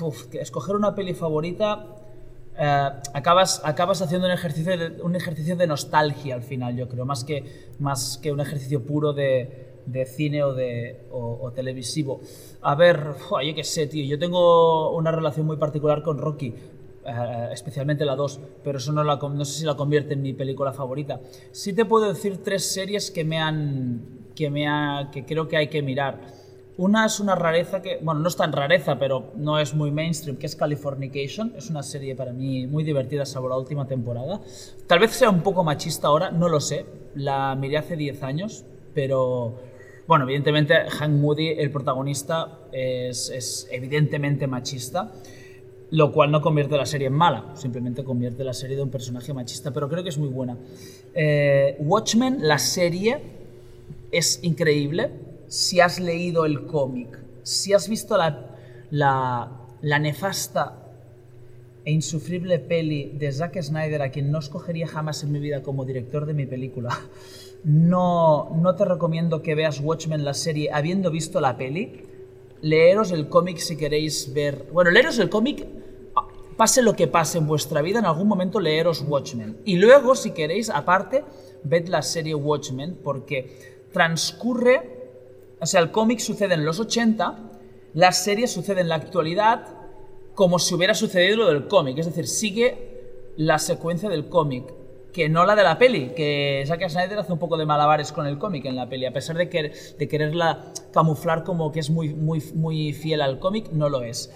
Uf, 0.00 0.32
escoger 0.34 0.76
una 0.76 0.94
peli 0.94 1.12
favorita. 1.12 1.86
Eh, 2.56 2.90
acabas, 3.12 3.60
acabas 3.64 4.00
haciendo 4.00 4.28
un 4.28 4.32
ejercicio, 4.32 4.78
de, 4.78 5.02
un 5.02 5.16
ejercicio 5.16 5.56
de 5.56 5.66
nostalgia 5.66 6.36
al 6.36 6.42
final, 6.42 6.74
yo 6.76 6.88
creo, 6.88 7.04
más 7.04 7.24
que, 7.24 7.68
más 7.80 8.16
que 8.16 8.32
un 8.32 8.40
ejercicio 8.40 8.82
puro 8.82 9.12
de, 9.12 9.66
de 9.86 10.04
cine 10.06 10.42
o, 10.42 10.54
de, 10.54 11.06
o, 11.10 11.50
televisivo. 11.54 12.20
A 12.62 12.74
ver, 12.74 13.14
yo 13.44 13.54
qué 13.54 13.64
sé, 13.64 13.86
tío, 13.86 14.04
yo 14.04 14.18
tengo 14.18 14.96
una 14.96 15.12
relación 15.12 15.46
muy 15.46 15.56
particular 15.56 16.02
con 16.02 16.18
Rocky. 16.18 16.54
Eh, 17.08 17.48
especialmente 17.52 18.04
la 18.04 18.16
2, 18.16 18.40
pero 18.64 18.78
eso 18.78 18.92
no, 18.92 19.04
la, 19.04 19.16
no 19.16 19.44
sé 19.44 19.60
si 19.60 19.64
la 19.64 19.76
convierte 19.76 20.14
en 20.14 20.22
mi 20.22 20.32
película 20.32 20.72
favorita. 20.72 21.20
Sí 21.52 21.72
te 21.72 21.84
puedo 21.84 22.12
decir 22.12 22.42
tres 22.42 22.72
series 22.72 23.12
que 23.12 23.24
me 23.24 23.38
han 23.38 24.26
que 24.34 24.50
me 24.50 24.68
ha, 24.68 25.08
que 25.12 25.24
creo 25.24 25.46
que 25.46 25.56
hay 25.56 25.68
que 25.68 25.82
mirar. 25.82 26.20
Una 26.78 27.06
es 27.06 27.20
una 27.20 27.34
rareza 27.34 27.80
que, 27.80 27.98
bueno, 28.02 28.20
no 28.20 28.28
es 28.28 28.36
tan 28.36 28.52
rareza, 28.52 28.98
pero 28.98 29.32
no 29.36 29.58
es 29.58 29.72
muy 29.72 29.90
mainstream, 29.90 30.36
que 30.36 30.46
es 30.46 30.56
Californication. 30.56 31.54
Es 31.56 31.70
una 31.70 31.82
serie 31.82 32.14
para 32.14 32.32
mí 32.32 32.66
muy 32.66 32.84
divertida, 32.84 33.24
salvo 33.24 33.48
la 33.48 33.56
última 33.56 33.86
temporada. 33.86 34.40
Tal 34.86 34.98
vez 34.98 35.12
sea 35.12 35.30
un 35.30 35.42
poco 35.42 35.64
machista 35.64 36.08
ahora, 36.08 36.30
no 36.30 36.48
lo 36.48 36.60
sé. 36.60 36.84
La 37.14 37.54
miré 37.54 37.78
hace 37.78 37.96
10 37.96 38.22
años, 38.24 38.66
pero 38.94 39.58
bueno, 40.06 40.24
evidentemente 40.24 40.74
Hank 40.90 41.12
Moody, 41.12 41.48
el 41.48 41.70
protagonista, 41.70 42.58
es, 42.72 43.30
es 43.30 43.68
evidentemente 43.70 44.46
machista 44.46 45.12
lo 45.90 46.12
cual 46.12 46.30
no 46.30 46.40
convierte 46.40 46.76
la 46.76 46.86
serie 46.86 47.06
en 47.06 47.12
mala, 47.12 47.52
simplemente 47.54 48.02
convierte 48.02 48.42
la 48.42 48.54
serie 48.54 48.76
de 48.76 48.82
un 48.82 48.90
personaje 48.90 49.32
machista, 49.32 49.72
pero 49.72 49.88
creo 49.88 50.02
que 50.02 50.08
es 50.08 50.18
muy 50.18 50.28
buena. 50.28 50.56
Eh, 51.14 51.76
Watchmen, 51.78 52.38
la 52.40 52.58
serie, 52.58 53.20
es 54.10 54.40
increíble 54.42 55.10
si 55.46 55.80
has 55.80 56.00
leído 56.00 56.44
el 56.44 56.66
cómic, 56.66 57.18
si 57.42 57.72
has 57.72 57.88
visto 57.88 58.16
la, 58.16 58.56
la, 58.90 59.98
nefasta 59.98 60.82
e 61.84 61.92
insufrible 61.92 62.58
peli 62.58 63.12
de 63.16 63.30
Zack 63.30 63.62
Snyder, 63.62 64.02
a 64.02 64.10
quien 64.10 64.32
no 64.32 64.40
escogería 64.40 64.88
jamás 64.88 65.22
en 65.22 65.30
mi 65.30 65.38
vida 65.38 65.62
como 65.62 65.84
director 65.84 66.26
de 66.26 66.34
mi 66.34 66.46
película. 66.46 66.98
No, 67.64 68.54
no 68.54 68.76
te 68.76 68.84
recomiendo 68.84 69.42
que 69.42 69.56
veas 69.56 69.80
Watchmen, 69.80 70.24
la 70.24 70.34
serie, 70.34 70.70
habiendo 70.72 71.10
visto 71.10 71.40
la 71.40 71.56
peli 71.56 72.04
leeros 72.66 73.12
el 73.12 73.28
cómic 73.28 73.58
si 73.58 73.76
queréis 73.76 74.32
ver. 74.32 74.68
Bueno, 74.72 74.90
leeros 74.90 75.18
el 75.18 75.30
cómic, 75.30 75.66
pase 76.56 76.82
lo 76.82 76.96
que 76.96 77.06
pase 77.06 77.38
en 77.38 77.46
vuestra 77.46 77.80
vida, 77.82 78.00
en 78.00 78.06
algún 78.06 78.26
momento 78.26 78.58
leeros 78.58 79.04
Watchmen. 79.06 79.58
Y 79.64 79.76
luego, 79.76 80.14
si 80.14 80.32
queréis, 80.32 80.68
aparte, 80.70 81.24
ved 81.62 81.88
la 81.88 82.02
serie 82.02 82.34
Watchmen, 82.34 82.98
porque 83.02 83.86
transcurre. 83.92 84.96
O 85.60 85.66
sea, 85.66 85.80
el 85.80 85.90
cómic 85.90 86.18
sucede 86.18 86.54
en 86.54 86.64
los 86.64 86.80
80, 86.80 87.38
la 87.94 88.12
serie 88.12 88.46
sucede 88.46 88.80
en 88.80 88.88
la 88.88 88.96
actualidad, 88.96 89.68
como 90.34 90.58
si 90.58 90.74
hubiera 90.74 90.94
sucedido 90.94 91.36
lo 91.36 91.46
del 91.46 91.68
cómic. 91.68 91.98
Es 91.98 92.06
decir, 92.06 92.26
sigue 92.26 93.32
la 93.36 93.58
secuencia 93.58 94.08
del 94.08 94.28
cómic 94.28 94.64
que 95.16 95.30
no 95.30 95.46
la 95.46 95.56
de 95.56 95.62
la 95.62 95.78
peli, 95.78 96.10
que 96.14 96.62
Zack 96.66 96.90
Snyder 96.90 97.18
hace 97.18 97.32
un 97.32 97.38
poco 97.38 97.56
de 97.56 97.64
malabares 97.64 98.12
con 98.12 98.26
el 98.26 98.36
cómic 98.36 98.66
en 98.66 98.76
la 98.76 98.86
peli, 98.86 99.06
a 99.06 99.14
pesar 99.14 99.34
de, 99.38 99.48
que, 99.48 99.72
de 99.98 100.08
quererla 100.08 100.66
camuflar 100.92 101.42
como 101.42 101.72
que 101.72 101.80
es 101.80 101.88
muy, 101.88 102.12
muy, 102.12 102.42
muy 102.54 102.92
fiel 102.92 103.22
al 103.22 103.38
cómic, 103.38 103.70
no 103.72 103.88
lo 103.88 104.02
es. 104.02 104.30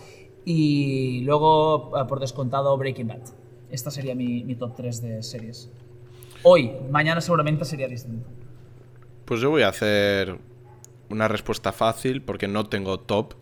Y 0.46 1.20
luego, 1.20 1.92
eh, 2.00 2.06
por 2.08 2.18
descontado, 2.18 2.74
Breaking 2.78 3.08
Bad. 3.08 3.20
Esta 3.70 3.90
sería 3.90 4.14
mi, 4.14 4.54
top 4.54 4.74
3 4.74 5.02
de 5.02 5.22
series. 5.22 5.68
Hoy, 6.44 6.72
mañana 6.90 7.20
seguramente 7.20 7.66
sería 7.66 7.86
distinto. 7.86 8.26
Pues 9.26 9.42
yo 9.42 9.50
voy 9.50 9.60
a 9.60 9.68
hacer 9.68 10.38
una 11.10 11.28
respuesta 11.28 11.72
fácil 11.72 12.22
porque 12.22 12.48
no 12.48 12.70
tengo 12.70 12.98
top. 12.98 13.34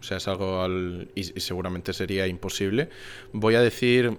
O 0.00 0.02
sea, 0.02 0.16
es 0.16 0.26
algo 0.28 0.66
y 1.14 1.24
seguramente 1.24 1.92
sería 1.92 2.26
imposible. 2.26 2.88
Voy 3.34 3.54
a 3.54 3.60
decir 3.60 4.16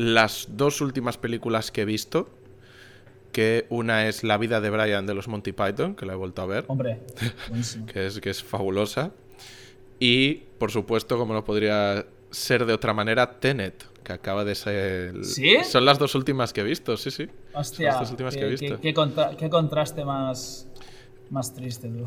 las 0.00 0.48
dos 0.52 0.80
últimas 0.80 1.18
películas 1.18 1.70
que 1.70 1.82
he 1.82 1.84
visto, 1.84 2.30
que 3.32 3.66
una 3.68 4.08
es 4.08 4.24
La 4.24 4.38
vida 4.38 4.62
de 4.62 4.70
Brian 4.70 5.06
de 5.06 5.12
los 5.12 5.28
Monty 5.28 5.52
Python, 5.52 5.94
que 5.94 6.06
la 6.06 6.14
he 6.14 6.16
vuelto 6.16 6.40
a 6.40 6.46
ver. 6.46 6.64
Hombre, 6.68 7.00
que, 7.92 8.06
es, 8.06 8.18
que 8.18 8.30
es 8.30 8.42
fabulosa. 8.42 9.12
Y, 9.98 10.36
por 10.58 10.70
supuesto, 10.70 11.18
como 11.18 11.34
no 11.34 11.44
podría 11.44 12.06
ser 12.30 12.64
de 12.64 12.72
otra 12.72 12.94
manera, 12.94 13.38
Tenet, 13.40 13.84
que 14.02 14.14
acaba 14.14 14.42
de 14.42 14.54
ser... 14.54 15.22
¿Sí? 15.22 15.58
Son 15.64 15.84
las 15.84 15.98
dos 15.98 16.14
últimas 16.14 16.54
que 16.54 16.62
he 16.62 16.64
visto, 16.64 16.96
sí, 16.96 17.10
sí. 17.10 17.28
Hostia, 17.52 17.90
las 17.90 18.00
dos 18.00 18.10
últimas 18.10 18.34
que 18.34 18.40
he 18.40 18.48
visto. 18.48 18.80
Qué, 18.80 19.50
contraste 19.50 20.02
más, 20.02 20.66
más 21.28 21.52
triste, 21.52 21.88
tú. 21.90 22.06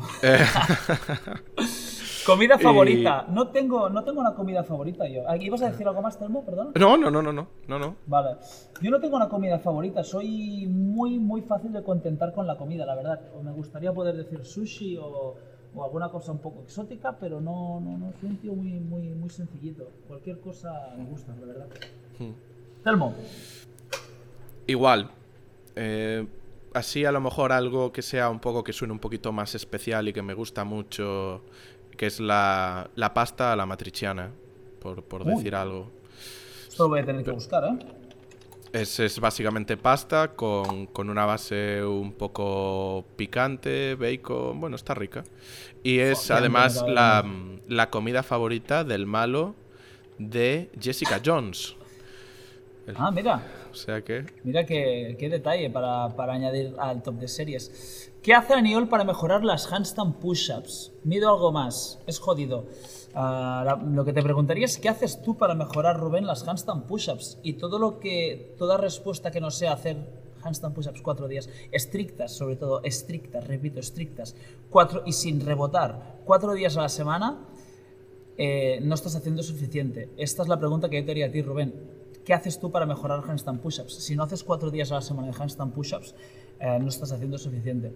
Comida 2.24 2.58
favorita. 2.58 3.26
No, 3.28 3.48
tengo, 3.48 3.88
no 3.90 4.02
tengo 4.04 4.20
una 4.20 4.34
comida 4.34 4.64
favorita 4.64 5.06
yo. 5.08 5.22
¿Ibas 5.40 5.62
a 5.62 5.70
decir 5.70 5.86
algo 5.86 6.02
más, 6.02 6.18
Telmo? 6.18 6.44
Perdón. 6.44 6.72
No, 6.74 6.96
no, 6.96 7.10
no, 7.10 7.22
no, 7.22 7.32
no, 7.32 7.48
no, 7.68 7.78
no. 7.78 7.96
Vale. 8.06 8.36
Yo 8.80 8.90
no 8.90 9.00
tengo 9.00 9.16
una 9.16 9.28
comida 9.28 9.58
favorita. 9.58 10.02
Soy 10.02 10.66
muy, 10.66 11.18
muy 11.18 11.42
fácil 11.42 11.72
de 11.72 11.82
contentar 11.82 12.32
con 12.32 12.46
la 12.46 12.56
comida, 12.56 12.86
la 12.86 12.94
verdad. 12.94 13.20
O 13.36 13.42
me 13.42 13.52
gustaría 13.52 13.92
poder 13.92 14.16
decir 14.16 14.44
sushi 14.44 14.96
o, 14.96 15.36
o 15.74 15.84
alguna 15.84 16.08
cosa 16.08 16.32
un 16.32 16.38
poco 16.38 16.62
exótica, 16.62 17.16
pero 17.18 17.40
no, 17.40 17.80
no, 17.80 17.98
no. 17.98 18.12
Soy 18.20 18.30
un 18.30 18.36
tío 18.38 18.54
muy, 18.54 18.72
muy, 18.80 19.08
muy 19.10 19.30
sencillito. 19.30 19.90
Cualquier 20.08 20.40
cosa 20.40 20.94
me 20.96 21.04
gusta, 21.04 21.34
la 21.38 21.46
verdad. 21.46 21.66
Hmm. 22.18 22.32
Telmo. 22.82 23.14
Igual. 24.66 25.10
Eh, 25.76 26.26
así 26.72 27.04
a 27.04 27.12
lo 27.12 27.20
mejor 27.20 27.52
algo 27.52 27.92
que 27.92 28.02
sea 28.02 28.28
un 28.30 28.40
poco 28.40 28.62
que 28.62 28.72
suene 28.72 28.92
un 28.92 28.98
poquito 28.98 29.32
más 29.32 29.54
especial 29.54 30.08
y 30.08 30.12
que 30.12 30.22
me 30.22 30.34
gusta 30.34 30.64
mucho 30.64 31.42
que 31.96 32.06
es 32.06 32.20
la, 32.20 32.90
la 32.94 33.14
pasta 33.14 33.52
a 33.52 33.56
la 33.56 33.66
matriciana, 33.66 34.30
por, 34.80 35.02
por 35.02 35.24
decir 35.24 35.54
algo. 35.54 35.90
Esto 36.68 36.84
lo 36.84 36.88
voy 36.90 37.00
a 37.00 37.04
tener 37.04 37.24
que 37.24 37.30
buscar, 37.30 37.64
¿eh? 37.64 37.78
Es, 38.72 38.98
es 38.98 39.20
básicamente 39.20 39.76
pasta 39.76 40.32
con, 40.32 40.86
con, 40.86 41.08
una 41.08 41.24
base 41.24 41.84
un 41.84 42.12
poco 42.12 43.04
picante, 43.14 43.94
bacon, 43.94 44.58
bueno, 44.58 44.74
está 44.74 44.94
rica. 44.94 45.22
Y 45.84 46.00
es 46.00 46.28
además 46.32 46.84
la, 46.88 47.24
la, 47.68 47.90
comida 47.90 48.24
favorita 48.24 48.82
del 48.82 49.06
malo 49.06 49.54
de 50.18 50.70
Jessica 50.80 51.20
Jones. 51.24 51.76
Ah, 52.96 53.12
mira. 53.12 53.42
O 53.70 53.74
sea 53.76 54.02
que... 54.02 54.26
Mira 54.42 54.66
qué, 54.66 55.16
qué 55.20 55.28
detalle 55.28 55.70
para, 55.70 56.08
para 56.16 56.32
añadir 56.32 56.74
al 56.78 57.00
top 57.00 57.14
de 57.14 57.28
series. 57.28 58.10
¿Qué 58.24 58.32
hace 58.32 58.54
Aniol 58.54 58.88
para 58.88 59.04
mejorar 59.04 59.44
las 59.44 59.70
handstand 59.70 60.14
push-ups? 60.14 60.92
Mido 61.04 61.28
algo 61.28 61.52
más. 61.52 61.98
Es 62.06 62.18
jodido. 62.18 62.64
Ah, 63.14 63.78
lo 63.86 64.02
que 64.06 64.14
te 64.14 64.22
preguntaría 64.22 64.64
es 64.64 64.78
qué 64.78 64.88
haces 64.88 65.20
tú 65.20 65.36
para 65.36 65.54
mejorar, 65.54 66.00
Rubén, 66.00 66.26
las 66.26 66.48
handstand 66.48 66.86
push-ups 66.86 67.36
y 67.42 67.52
todo 67.52 67.78
lo 67.78 68.00
que, 68.00 68.54
toda 68.56 68.78
respuesta 68.78 69.30
que 69.30 69.42
no 69.42 69.50
sea 69.50 69.74
hacer 69.74 69.98
handstand 70.42 70.74
push-ups 70.74 71.02
cuatro 71.02 71.28
días, 71.28 71.50
estrictas, 71.70 72.32
sobre 72.32 72.56
todo 72.56 72.82
estrictas, 72.82 73.46
repito, 73.46 73.78
estrictas, 73.78 74.34
cuatro 74.70 75.02
y 75.04 75.12
sin 75.12 75.44
rebotar, 75.44 76.22
cuatro 76.24 76.54
días 76.54 76.78
a 76.78 76.80
la 76.80 76.88
semana, 76.88 77.46
eh, 78.38 78.78
no 78.82 78.94
estás 78.94 79.14
haciendo 79.16 79.42
suficiente. 79.42 80.08
Esta 80.16 80.40
es 80.40 80.48
la 80.48 80.58
pregunta 80.58 80.88
que 80.88 80.98
yo 80.98 81.04
te 81.04 81.10
haría 81.10 81.26
a 81.26 81.30
ti, 81.30 81.42
Rubén. 81.42 81.74
¿Qué 82.24 82.32
haces 82.32 82.58
tú 82.58 82.70
para 82.70 82.86
mejorar 82.86 83.22
handstand 83.28 83.60
push-ups? 83.60 83.96
Si 83.96 84.16
no 84.16 84.22
haces 84.22 84.42
cuatro 84.42 84.70
días 84.70 84.90
a 84.92 84.94
la 84.94 85.02
semana 85.02 85.28
de 85.28 85.34
handstand 85.38 85.74
push-ups, 85.74 86.14
eh, 86.60 86.78
no 86.80 86.88
estás 86.88 87.12
haciendo 87.12 87.38
suficiente. 87.38 87.92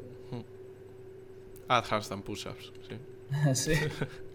Add 1.68 1.84
handstand 1.90 2.24
push-ups, 2.24 2.72
sí. 2.88 2.96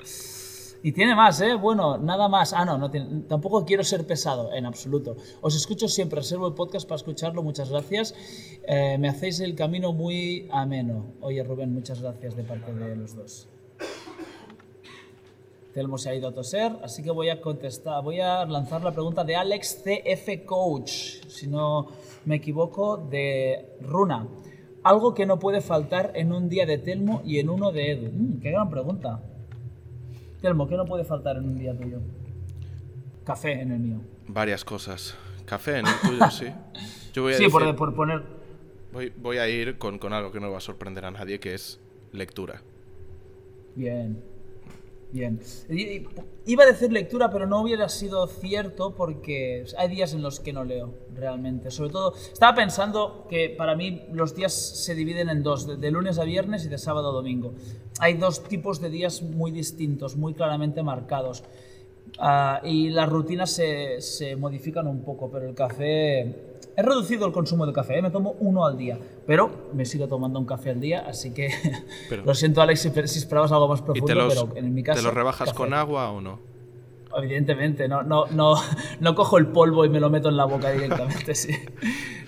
sí. 0.05 0.79
Y 0.85 0.91
tiene 0.91 1.15
más, 1.15 1.39
¿eh? 1.41 1.55
Bueno, 1.55 1.97
nada 1.97 2.27
más. 2.27 2.51
Ah, 2.53 2.65
no, 2.65 2.77
no 2.77 2.91
tiene- 2.91 3.21
tampoco 3.21 3.63
quiero 3.65 3.83
ser 3.85 4.05
pesado, 4.05 4.53
en 4.53 4.65
absoluto. 4.65 5.15
Os 5.41 5.55
escucho 5.55 5.87
siempre, 5.87 6.19
reservo 6.19 6.47
el 6.47 6.53
podcast 6.53 6.85
para 6.87 6.97
escucharlo, 6.97 7.41
muchas 7.41 7.69
gracias. 7.69 8.13
Eh, 8.67 8.97
me 8.99 9.07
hacéis 9.07 9.39
el 9.39 9.55
camino 9.55 9.93
muy 9.93 10.47
ameno. 10.51 11.13
Oye, 11.21 11.41
Rubén, 11.43 11.73
muchas 11.73 12.01
gracias 12.01 12.35
de 12.35 12.43
parte 12.43 12.73
de 12.73 12.95
los 12.97 13.15
dos. 13.15 13.47
Telmo 15.73 15.97
se 15.97 16.09
ha 16.09 16.15
ido 16.15 16.27
a 16.27 16.31
toser, 16.33 16.71
así 16.83 17.01
que 17.01 17.09
voy 17.11 17.29
a 17.29 17.41
contestar, 17.41 18.03
voy 18.03 18.19
a 18.19 18.45
lanzar 18.45 18.83
la 18.83 18.91
pregunta 18.91 19.23
de 19.23 19.35
Alex 19.35 19.81
CF 19.83 20.45
Coach, 20.45 20.91
si 21.27 21.47
no 21.47 21.87
me 22.25 22.35
equivoco, 22.35 22.97
de 22.97 23.65
Runa. 23.81 24.27
Algo 24.83 25.15
que 25.15 25.25
no 25.25 25.39
puede 25.39 25.61
faltar 25.61 26.11
en 26.15 26.31
un 26.31 26.47
día 26.49 26.65
de 26.65 26.77
Telmo 26.77 27.21
y 27.25 27.39
en 27.39 27.49
uno 27.49 27.71
de 27.71 27.91
Edu. 27.91 28.11
Mm, 28.13 28.39
qué 28.41 28.51
gran 28.51 28.69
pregunta. 28.69 29.19
Telmo, 30.41 30.67
¿qué 30.67 30.75
no 30.77 30.85
puede 30.85 31.05
faltar 31.05 31.37
en 31.37 31.45
un 31.45 31.57
día 31.57 31.75
tuyo? 31.75 31.99
Café 33.23 33.53
en 33.61 33.71
el 33.71 33.79
mío. 33.79 33.97
Varias 34.27 34.63
cosas. 34.65 35.15
Café 35.45 35.79
en 35.79 35.87
el 35.87 35.93
tuyo, 36.01 36.29
sí. 36.29 36.47
Yo 37.13 37.23
voy 37.23 37.33
a, 37.33 37.37
Sí, 37.37 37.45
decir- 37.45 37.51
por, 37.51 37.75
por 37.75 37.95
poner... 37.95 38.21
voy, 38.91 39.11
voy 39.17 39.37
a 39.37 39.47
ir 39.47 39.77
con, 39.77 39.97
con 39.97 40.13
algo 40.13 40.31
que 40.31 40.39
no 40.39 40.51
va 40.51 40.57
a 40.57 40.61
sorprender 40.61 41.05
a 41.05 41.11
nadie, 41.11 41.39
que 41.39 41.53
es 41.53 41.79
lectura. 42.11 42.61
Bien. 43.75 44.21
Bien. 45.13 45.39
Iba 46.47 46.63
a 46.63 46.65
decir 46.65 46.91
lectura, 46.91 47.29
pero 47.29 47.45
no 47.45 47.61
hubiera 47.61 47.87
sido 47.87 48.25
cierto 48.25 48.95
porque 48.95 49.63
hay 49.77 49.87
días 49.87 50.15
en 50.15 50.23
los 50.23 50.39
que 50.39 50.53
no 50.53 50.63
leo, 50.63 50.95
realmente. 51.13 51.69
Sobre 51.69 51.91
todo, 51.91 52.15
estaba 52.15 52.55
pensando 52.55 53.27
que 53.29 53.51
para 53.51 53.75
mí 53.75 54.07
los 54.11 54.35
días 54.35 54.53
se 54.53 54.95
dividen 54.95 55.29
en 55.29 55.43
dos, 55.43 55.79
de, 55.79 55.91
lunes 55.91 56.17
a 56.17 56.23
viernes 56.23 56.65
y 56.65 56.67
de 56.67 56.79
sábado 56.79 57.09
a 57.09 57.13
domingo. 57.13 57.53
Hay 57.99 58.15
dos 58.15 58.43
tipos 58.43 58.81
de 58.81 58.89
días 58.89 59.21
muy 59.21 59.51
distintos, 59.51 60.15
muy 60.15 60.33
claramente 60.33 60.81
marcados. 60.81 61.43
Ah, 62.17 62.59
y 62.63 62.89
las 62.89 63.07
rutinas 63.07 63.51
se, 63.51 64.01
se 64.01 64.35
modifican 64.35 64.87
un 64.87 65.03
poco, 65.03 65.29
pero 65.29 65.47
el 65.47 65.53
café... 65.53 66.52
He 66.75 66.81
reducido 66.81 67.25
el 67.27 67.31
consumo 67.31 67.65
de 67.67 67.73
café, 67.73 67.99
¿eh? 67.99 68.01
me 68.01 68.09
tomo 68.09 68.35
uno 68.39 68.65
al 68.65 68.77
día, 68.77 68.97
pero 69.27 69.69
me 69.73 69.85
sigo 69.85 70.07
tomando 70.07 70.39
un 70.39 70.45
café 70.45 70.71
al 70.71 70.79
día, 70.79 71.05
así 71.07 71.31
que 71.31 71.49
Pero- 72.09 72.23
lo 72.25 72.33
siento 72.33 72.61
Alex 72.61 72.81
si, 72.81 72.89
si 73.07 73.19
esperabas 73.19 73.51
algo 73.51 73.67
más 73.67 73.79
¿Y 73.81 73.83
profundo, 73.83 74.15
los, 74.15 74.33
pero 74.45 74.55
en 74.57 74.73
mi 74.73 74.81
caso... 74.83 74.99
te 74.99 75.03
los 75.05 75.13
rebajas 75.13 75.49
café. 75.49 75.57
con 75.57 75.73
agua 75.73 76.09
o 76.11 76.19
no? 76.21 76.39
Evidentemente, 77.15 77.87
no, 77.87 78.01
no, 78.01 78.25
no, 78.27 78.55
no 78.99 79.13
cojo 79.15 79.37
el 79.37 79.47
polvo 79.47 79.85
y 79.85 79.89
me 79.89 79.99
lo 79.99 80.09
meto 80.09 80.29
en 80.29 80.37
la 80.37 80.45
boca 80.45 80.71
directamente, 80.71 81.35
sí. 81.35 81.51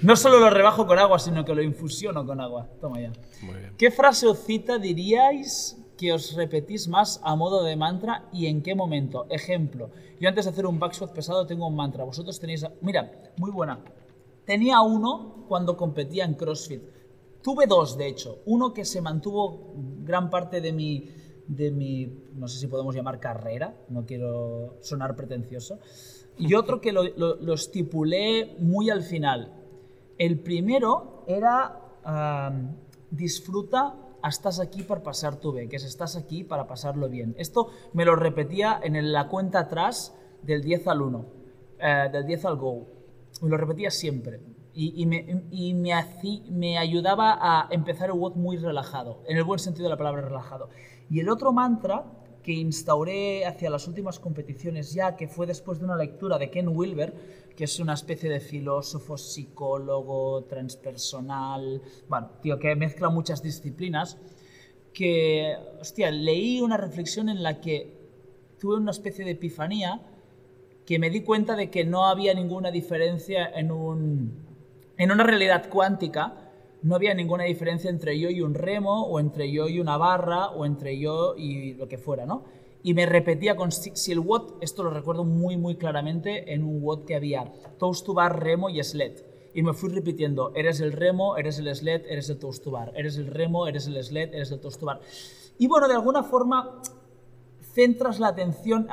No 0.03 0.15
solo 0.15 0.39
lo 0.39 0.49
rebajo 0.51 0.85
con 0.85 0.99
agua, 0.99 1.17
sino 1.17 1.43
que 1.43 1.55
lo 1.55 1.63
infusiono 1.63 2.23
con 2.25 2.39
agua. 2.39 2.67
Toma 2.79 2.99
ya. 3.01 3.11
Muy 3.41 3.55
bien. 3.55 3.73
¿Qué 3.77 3.89
frase 3.89 4.27
o 4.27 4.35
cita 4.35 4.77
diríais 4.77 5.81
que 5.97 6.13
os 6.13 6.35
repetís 6.35 6.87
más 6.87 7.19
a 7.23 7.35
modo 7.35 7.63
de 7.63 7.75
mantra 7.75 8.25
y 8.31 8.45
en 8.45 8.61
qué 8.61 8.75
momento? 8.75 9.25
Ejemplo, 9.31 9.89
yo 10.19 10.29
antes 10.29 10.45
de 10.45 10.51
hacer 10.51 10.67
un 10.67 10.77
back 10.77 10.93
squat 10.93 11.13
pesado 11.13 11.47
tengo 11.47 11.65
un 11.65 11.75
mantra. 11.75 12.03
Vosotros 12.03 12.39
tenéis... 12.39 12.63
Mira, 12.81 13.11
muy 13.37 13.49
buena. 13.49 13.79
Tenía 14.45 14.81
uno 14.81 15.45
cuando 15.47 15.75
competía 15.75 16.25
en 16.25 16.35
CrossFit. 16.35 16.81
Tuve 17.41 17.67
dos, 17.67 17.97
de 17.97 18.07
hecho. 18.07 18.39
Uno 18.45 18.73
que 18.73 18.85
se 18.85 19.01
mantuvo 19.01 19.73
gran 20.03 20.29
parte 20.29 20.61
de 20.61 20.71
mi, 20.73 21.09
de 21.47 21.71
mi, 21.71 22.25
no 22.33 22.47
sé 22.47 22.59
si 22.59 22.67
podemos 22.67 22.95
llamar 22.95 23.19
carrera, 23.19 23.75
no 23.89 24.05
quiero 24.05 24.77
sonar 24.81 25.15
pretencioso. 25.15 25.79
Y 26.37 26.53
otro 26.53 26.81
que 26.81 26.91
lo, 26.91 27.53
estipulé 27.53 28.55
muy 28.59 28.89
al 28.89 29.03
final. 29.03 29.53
El 30.17 30.39
primero 30.39 31.23
era 31.27 31.81
disfruta, 33.09 33.95
estás 34.27 34.59
aquí 34.59 34.83
para 34.83 35.03
pasar 35.03 35.39
tu 35.39 35.51
bé, 35.51 35.69
que 35.69 35.77
es 35.77 35.85
estás 35.85 36.15
aquí 36.15 36.43
para 36.43 36.67
pasarlo 36.67 37.09
bien. 37.09 37.35
Esto 37.37 37.69
me 37.93 38.05
lo 38.05 38.15
repetía 38.15 38.79
en 38.83 39.11
la 39.11 39.27
cuenta 39.27 39.59
atrás 39.59 40.13
del 40.41 40.61
10 40.61 40.87
al 40.87 41.01
1, 41.01 41.25
eh, 41.79 42.09
del 42.11 42.25
10 42.25 42.45
al 42.45 42.55
go. 42.57 42.94
Lo 43.41 43.57
repetía 43.57 43.91
siempre. 43.91 44.39
Y, 44.77 45.05
me 45.05 46.77
ayudaba 46.77 47.37
a 47.39 47.67
empezar 47.71 48.09
el 48.09 48.17
WOD 48.17 48.35
muy 48.35 48.57
relajado, 48.57 49.23
en 49.27 49.37
el 49.37 49.43
buen 49.45 49.59
sentido 49.59 49.85
de 49.85 49.91
la 49.91 49.97
palabra 49.97 50.21
relajado. 50.21 50.69
Y 51.09 51.21
el 51.21 51.29
otro 51.29 51.53
mantra 51.53 52.03
que 52.43 52.51
instauré 52.51 53.45
hacia 53.45 53.69
las 53.69 53.87
últimas 53.87 54.19
competiciones 54.19 54.93
ya, 54.93 55.15
que 55.15 55.27
fue 55.27 55.47
después 55.47 55.79
de 55.79 55.85
una 55.85 55.95
lectura 55.95 56.37
de 56.37 56.51
Ken 56.51 56.67
Wilber, 56.67 57.13
que 57.55 57.63
es 57.63 57.79
una 57.79 57.93
especie 57.93 58.29
de 58.29 58.39
filósofo, 58.39 59.17
psicólogo, 59.17 60.43
transpersonal, 60.43 61.81
bueno, 62.09 62.31
tío, 62.41 62.59
que 62.59 62.75
mezcla 62.75 63.09
muchas 63.09 63.41
disciplinas, 63.41 64.17
que, 64.93 65.55
hostia, 65.79 66.11
leí 66.11 66.61
una 66.61 66.77
reflexión 66.77 67.29
en 67.29 67.41
la 67.41 67.61
que 67.61 67.97
tuve 68.59 68.75
una 68.75 68.91
especie 68.91 69.25
de 69.25 69.31
epifanía 69.31 70.01
que 70.85 70.99
me 70.99 71.09
di 71.09 71.21
cuenta 71.21 71.55
de 71.55 71.69
que 71.69 71.85
no 71.85 72.05
había 72.05 72.33
ninguna 72.33 72.71
diferencia 72.71 73.47
en 73.47 73.71
un 73.71 74.45
en 74.97 75.11
una 75.11 75.23
realidad 75.23 75.69
cuántica 75.69 76.45
no 76.85 76.95
había 76.95 77.15
ninguna 77.15 77.45
diferencia 77.45 77.89
entre 77.89 78.19
yo 78.19 78.29
y 78.29 78.41
un 78.41 78.53
remo 78.53 79.07
o 79.07 79.19
entre 79.19 79.51
yo 79.51 79.67
y 79.67 79.79
una 79.79 79.97
barra 79.97 80.49
o 80.49 80.65
entre 80.67 80.99
yo 80.99 81.35
y 81.35 81.73
lo 81.73 81.87
que 81.87 81.97
fuera, 81.97 82.27
¿no? 82.27 82.43
Y 82.83 82.93
me 82.93 83.07
repetía 83.07 83.55
con 83.55 83.71
si 83.71 84.11
el 84.11 84.19
WOD, 84.19 84.61
esto 84.61 84.83
lo 84.83 84.91
recuerdo 84.91 85.23
muy 85.23 85.57
muy 85.57 85.77
claramente 85.77 86.53
en 86.53 86.63
un 86.63 86.83
WOD 86.83 87.05
que 87.05 87.15
había 87.15 87.51
toast 87.79 88.05
to 88.05 88.13
bar, 88.13 88.43
remo 88.43 88.69
y 88.69 88.83
sled. 88.83 89.13
Y 89.55 89.63
me 89.63 89.73
fui 89.73 89.89
repitiendo, 89.89 90.51
eres 90.53 90.79
el 90.79 90.91
remo, 90.91 91.37
eres 91.37 91.57
el 91.57 91.75
sled, 91.75 92.03
eres 92.07 92.29
el 92.29 92.37
toast 92.37 92.63
to 92.63 92.69
bar, 92.69 92.91
eres 92.95 93.17
el 93.17 93.27
remo, 93.27 93.67
eres 93.67 93.87
el 93.87 94.03
sled, 94.03 94.31
eres 94.35 94.51
el 94.51 94.59
toast 94.59 94.79
to 94.79 94.85
bar. 94.85 95.01
Y 95.57 95.65
bueno, 95.65 95.87
de 95.87 95.95
alguna 95.95 96.21
forma 96.21 96.81
centras 97.73 98.19
la 98.19 98.27
atención. 98.27 98.87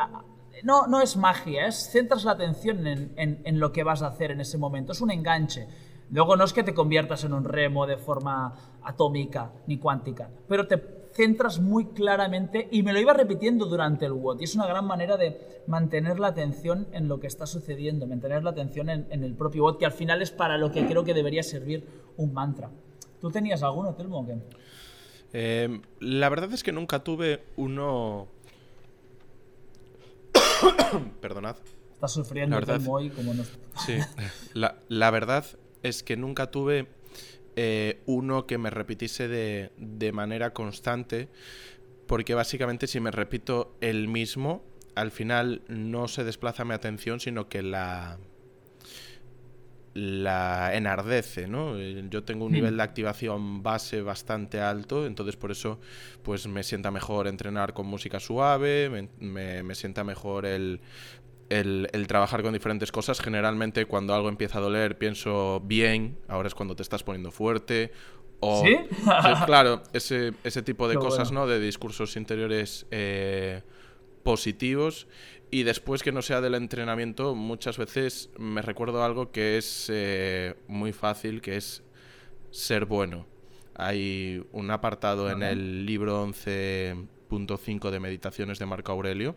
No, 0.64 0.86
no 0.86 1.00
es 1.00 1.16
magia, 1.16 1.66
es 1.66 1.90
centras 1.90 2.24
la 2.24 2.32
atención 2.32 2.86
en, 2.86 3.12
en- 3.16 3.60
lo 3.60 3.72
que 3.72 3.82
vas 3.84 4.02
a 4.02 4.08
hacer 4.08 4.30
en 4.30 4.40
ese 4.40 4.58
momento. 4.58 4.92
Es 4.92 5.00
un 5.00 5.10
enganche. 5.10 5.66
Luego 6.10 6.36
no 6.36 6.44
es 6.44 6.52
que 6.52 6.62
te 6.62 6.74
conviertas 6.74 7.24
en 7.24 7.32
un 7.32 7.44
remo 7.44 7.86
de 7.86 7.96
forma 7.96 8.54
atómica 8.82 9.52
ni 9.66 9.78
cuántica, 9.78 10.28
pero 10.46 10.66
te 10.66 11.02
centras 11.14 11.58
muy 11.60 11.86
claramente 11.86 12.68
y 12.70 12.82
me 12.82 12.92
lo 12.92 13.00
iba 13.00 13.12
repitiendo 13.12 13.66
durante 13.66 14.04
el 14.06 14.12
WOD. 14.12 14.40
Y 14.40 14.44
es 14.44 14.54
una 14.54 14.66
gran 14.66 14.86
manera 14.86 15.16
de 15.16 15.62
mantener 15.66 16.18
la 16.20 16.28
atención 16.28 16.86
en 16.92 17.08
lo 17.08 17.18
que 17.20 17.26
está 17.26 17.46
sucediendo, 17.46 18.06
mantener 18.06 18.44
la 18.44 18.50
atención 18.50 18.88
en, 18.90 19.06
en 19.10 19.24
el 19.24 19.34
propio 19.34 19.62
WOD, 19.64 19.78
que 19.78 19.86
al 19.86 19.92
final 19.92 20.20
es 20.22 20.30
para 20.30 20.58
lo 20.58 20.70
que 20.70 20.86
creo 20.86 21.02
que 21.04 21.14
debería 21.14 21.42
servir 21.42 21.86
un 22.16 22.32
mantra. 22.32 22.70
¿Tú 23.20 23.30
tenías 23.30 23.62
alguno, 23.62 23.94
Telmo? 23.94 24.26
Eh, 25.32 25.80
la 26.00 26.28
verdad 26.28 26.52
es 26.52 26.62
que 26.62 26.72
nunca 26.72 27.02
tuve 27.02 27.44
uno... 27.56 28.26
Perdonad. 31.20 31.56
Estás 31.94 32.12
sufriendo, 32.12 32.56
verdad- 32.56 32.80
hoy 32.88 33.10
como 33.10 33.34
no... 33.34 33.44
Sí, 33.86 33.98
la, 34.54 34.78
la 34.88 35.10
verdad 35.10 35.44
es 35.82 36.02
que 36.02 36.16
nunca 36.16 36.50
tuve 36.50 36.88
eh, 37.56 38.02
uno 38.06 38.46
que 38.46 38.58
me 38.58 38.70
repitiese 38.70 39.28
de, 39.28 39.72
de 39.76 40.12
manera 40.12 40.52
constante, 40.52 41.28
porque 42.06 42.34
básicamente 42.34 42.86
si 42.86 42.98
me 43.00 43.10
repito 43.10 43.76
el 43.80 44.08
mismo, 44.08 44.64
al 44.94 45.10
final 45.10 45.62
no 45.68 46.08
se 46.08 46.24
desplaza 46.24 46.64
mi 46.64 46.74
atención, 46.74 47.20
sino 47.20 47.48
que 47.48 47.62
la 47.62 48.18
la 49.94 50.74
enardece, 50.74 51.46
¿no? 51.48 51.78
Eh, 51.78 52.04
Yo 52.10 52.24
tengo 52.24 52.44
un 52.46 52.52
Hmm. 52.52 52.54
nivel 52.54 52.76
de 52.76 52.82
activación 52.82 53.62
base 53.62 54.02
bastante 54.02 54.60
alto, 54.60 55.06
entonces 55.06 55.36
por 55.36 55.50
eso 55.50 55.80
pues 56.22 56.46
me 56.46 56.62
sienta 56.62 56.90
mejor 56.90 57.26
entrenar 57.28 57.74
con 57.74 57.86
música 57.86 58.20
suave, 58.20 58.88
me, 58.90 59.08
me- 59.18 59.62
me 59.62 59.74
sienta 59.74 60.04
mejor 60.04 60.46
el, 60.46 60.80
el, 61.48 61.88
el 61.92 62.06
trabajar 62.06 62.42
con 62.42 62.52
diferentes 62.52 62.92
cosas. 62.92 63.20
Generalmente 63.20 63.86
cuando 63.86 64.14
algo 64.14 64.28
empieza 64.28 64.58
a 64.58 64.62
doler 64.62 64.98
pienso 64.98 65.60
bien, 65.64 66.18
ahora 66.28 66.48
es 66.48 66.54
cuando 66.54 66.76
te 66.76 66.82
estás 66.82 67.02
poniendo 67.02 67.30
fuerte. 67.30 67.92
O, 68.40 68.64
¿Sí? 68.64 68.76
claro, 69.46 69.82
ese, 69.92 70.32
ese 70.44 70.62
tipo 70.62 70.88
de 70.88 70.98
cosas, 70.98 71.30
bueno. 71.30 71.40
¿no? 71.42 71.46
De 71.46 71.60
discursos 71.60 72.16
interiores 72.16 72.86
eh, 72.90 73.62
positivos. 74.22 75.06
Y 75.52 75.64
después 75.64 76.02
que 76.02 76.12
no 76.12 76.22
sea 76.22 76.40
del 76.40 76.54
entrenamiento, 76.54 77.34
muchas 77.34 77.76
veces 77.76 78.30
me 78.38 78.62
recuerdo 78.62 79.04
algo 79.04 79.30
que 79.32 79.58
es 79.58 79.90
eh, 79.92 80.54
muy 80.66 80.94
fácil, 80.94 81.42
que 81.42 81.58
es 81.58 81.82
ser 82.50 82.86
bueno. 82.86 83.26
Hay 83.74 84.42
un 84.52 84.70
apartado 84.70 85.30
en 85.30 85.42
el 85.42 85.84
libro 85.84 86.26
11.5 86.26 87.90
de 87.90 88.00
Meditaciones 88.00 88.58
de 88.58 88.64
Marco 88.64 88.92
Aurelio, 88.92 89.36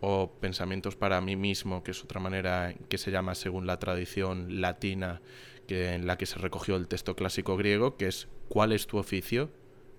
o 0.00 0.32
Pensamientos 0.38 0.96
para 0.96 1.18
mí 1.22 1.34
mismo, 1.34 1.82
que 1.82 1.92
es 1.92 2.04
otra 2.04 2.20
manera 2.20 2.74
que 2.90 2.98
se 2.98 3.10
llama 3.10 3.34
según 3.34 3.66
la 3.66 3.78
tradición 3.78 4.60
latina 4.60 5.22
que, 5.66 5.94
en 5.94 6.06
la 6.06 6.18
que 6.18 6.26
se 6.26 6.38
recogió 6.38 6.76
el 6.76 6.88
texto 6.88 7.16
clásico 7.16 7.56
griego, 7.56 7.96
que 7.96 8.08
es 8.08 8.28
¿cuál 8.50 8.72
es 8.72 8.86
tu 8.86 8.98
oficio? 8.98 9.48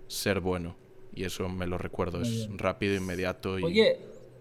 Ser 0.06 0.42
bueno. 0.42 0.78
Y 1.12 1.24
eso 1.24 1.50
me 1.50 1.66
lo 1.66 1.80
recuerdo, 1.80 2.22
es 2.22 2.48
rápido, 2.56 2.94
inmediato 2.94 3.58
y... 3.58 3.64
Oye, 3.64 3.98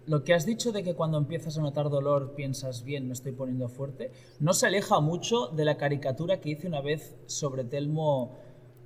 lo 0.09 0.25
que 0.25 0.35
has 0.35 0.47
dicho 0.47 0.73
de 0.73 0.83
que 0.83 0.95
cuando 0.95 1.19
empiezas 1.19 1.59
a 1.59 1.61
notar 1.61 1.91
dolor 1.91 2.35
piensas, 2.35 2.83
bien, 2.83 3.07
me 3.07 3.13
estoy 3.13 3.33
poniendo 3.33 3.69
fuerte, 3.69 4.11
no 4.41 4.55
se 4.55 4.67
aleja 4.67 5.01
mucho 5.01 5.49
de 5.49 5.65
la 5.65 5.77
caricatura 5.77 6.41
que 6.41 6.51
hice 6.51 6.67
una 6.67 6.81
vez 6.81 7.15
sobre 7.27 7.65
Telmo 7.65 8.37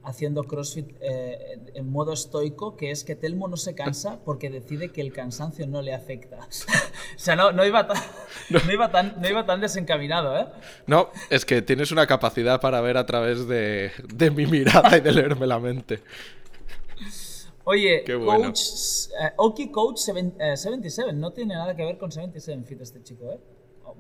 haciendo 0.05 0.43
CrossFit 0.43 0.97
eh, 1.01 1.61
en 1.75 1.89
modo 1.89 2.13
estoico, 2.13 2.77
que 2.77 2.91
es 2.91 3.05
que 3.05 3.15
Telmo 3.15 3.47
no 3.47 3.57
se 3.57 3.77
cansa 3.77 4.19
porque 4.25 4.51
decide 4.51 4.91
que 4.91 5.01
el 5.01 5.13
cansancio 5.13 5.65
no 5.69 5.81
le 5.81 5.95
afecta. 5.95 6.39
o 7.17 7.19
sea, 7.19 7.37
no, 7.37 7.53
no, 7.53 7.65
iba 7.65 7.87
tan, 7.87 8.03
no. 8.51 8.73
iba 8.73 8.91
tan, 8.91 9.15
no 9.21 9.29
iba 9.29 9.47
tan 9.47 9.61
desencaminado, 9.61 10.37
¿eh? 10.37 10.47
No, 10.89 11.11
es 11.31 11.45
que 11.45 11.63
tienes 11.63 11.93
una 11.93 12.09
capacidad 12.09 12.61
para 12.61 12.81
ver 12.81 12.97
a 12.97 13.07
través 13.07 13.47
de, 13.47 13.93
de 14.13 14.31
mi 14.33 14.47
mirada 14.47 14.97
y 14.97 15.01
de 15.01 15.13
leerme 15.13 15.47
la 15.47 15.61
mente. 15.61 16.01
Oye, 17.65 18.05
Coach, 18.05 18.61
uh, 19.11 19.45
Oki 19.45 19.71
Coach 19.71 19.99
77, 19.99 21.09
uh, 21.09 21.13
no 21.13 21.33
tiene 21.33 21.55
nada 21.55 21.77
que 21.77 21.85
ver 21.85 21.97
con 21.97 22.11
77 22.11 22.65
Fit 22.65 22.81
este 22.81 23.03
chico, 23.03 23.31
¿eh? 23.31 23.39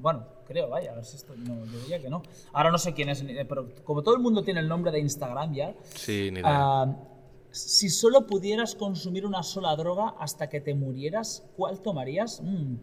Bueno, 0.01 0.27
creo, 0.47 0.69
vaya, 0.69 0.93
a 0.93 0.95
ver 0.97 1.05
si 1.05 1.17
esto. 1.17 1.35
No, 1.37 1.65
yo 1.67 1.79
diría 1.81 2.01
que 2.01 2.09
no. 2.09 2.23
Ahora 2.53 2.71
no 2.71 2.79
sé 2.79 2.93
quién 2.93 3.09
es, 3.09 3.23
pero 3.49 3.69
como 3.85 4.03
todo 4.03 4.15
el 4.15 4.21
mundo 4.21 4.43
tiene 4.43 4.61
el 4.61 4.69
nombre 4.69 4.91
de 4.91 4.99
Instagram 5.01 5.55
ya. 5.55 5.75
Sí, 5.95 6.31
ni 6.33 6.41
idea. 6.41 6.85
Uh, 6.85 6.97
si 7.51 7.91
solo 7.91 8.27
pudieras 8.27 8.75
consumir 8.75 9.27
una 9.27 9.43
sola 9.43 9.77
droga 9.77 10.15
hasta 10.19 10.49
que 10.49 10.61
te 10.61 10.75
murieras, 10.75 11.45
¿cuál 11.57 11.81
tomarías? 11.81 12.41
Mm. 12.41 12.77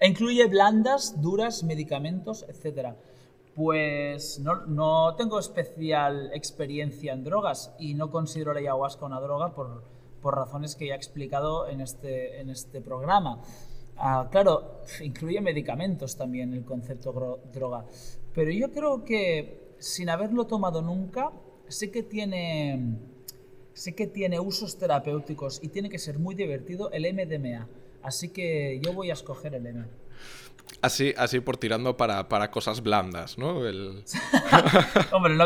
Incluye 0.00 0.46
blandas, 0.46 1.20
duras, 1.20 1.64
medicamentos, 1.64 2.46
etc. 2.48 2.94
Pues 3.54 4.38
no, 4.38 4.64
no 4.66 5.14
tengo 5.16 5.38
especial 5.38 6.30
experiencia 6.32 7.12
en 7.12 7.24
drogas 7.24 7.74
y 7.78 7.94
no 7.94 8.10
considero 8.10 8.54
la 8.54 8.60
ayahuasca 8.60 9.04
una 9.04 9.20
droga 9.20 9.54
por 9.54 9.82
por 10.22 10.36
razones 10.36 10.76
que 10.76 10.86
ya 10.86 10.94
he 10.94 10.96
explicado 10.96 11.68
en 11.68 11.80
este, 11.80 12.40
en 12.40 12.48
este 12.48 12.80
programa. 12.80 13.42
Ah, 13.96 14.28
claro, 14.30 14.80
incluye 15.02 15.40
medicamentos 15.40 16.16
también 16.16 16.54
el 16.54 16.64
concepto 16.64 17.40
droga, 17.52 17.84
pero 18.34 18.50
yo 18.50 18.72
creo 18.72 19.04
que 19.04 19.74
sin 19.78 20.08
haberlo 20.08 20.46
tomado 20.46 20.80
nunca, 20.80 21.30
sé 21.68 21.90
que 21.90 22.02
tiene, 22.02 22.96
sé 23.74 23.94
que 23.94 24.06
tiene 24.06 24.40
usos 24.40 24.78
terapéuticos 24.78 25.60
y 25.62 25.68
tiene 25.68 25.90
que 25.90 25.98
ser 25.98 26.18
muy 26.18 26.34
divertido 26.34 26.90
el 26.92 27.12
MDMA. 27.12 27.68
Así 28.02 28.30
que 28.30 28.80
yo 28.82 28.92
voy 28.92 29.10
a 29.10 29.12
escoger 29.12 29.54
el 29.54 29.66
M. 29.66 29.84
Así, 30.80 31.14
así 31.16 31.40
por 31.40 31.56
tirando 31.56 31.96
para, 31.96 32.28
para 32.28 32.50
cosas 32.50 32.82
blandas, 32.82 33.38
¿no? 33.38 33.66
El... 33.66 34.04
Hombre, 35.12 35.36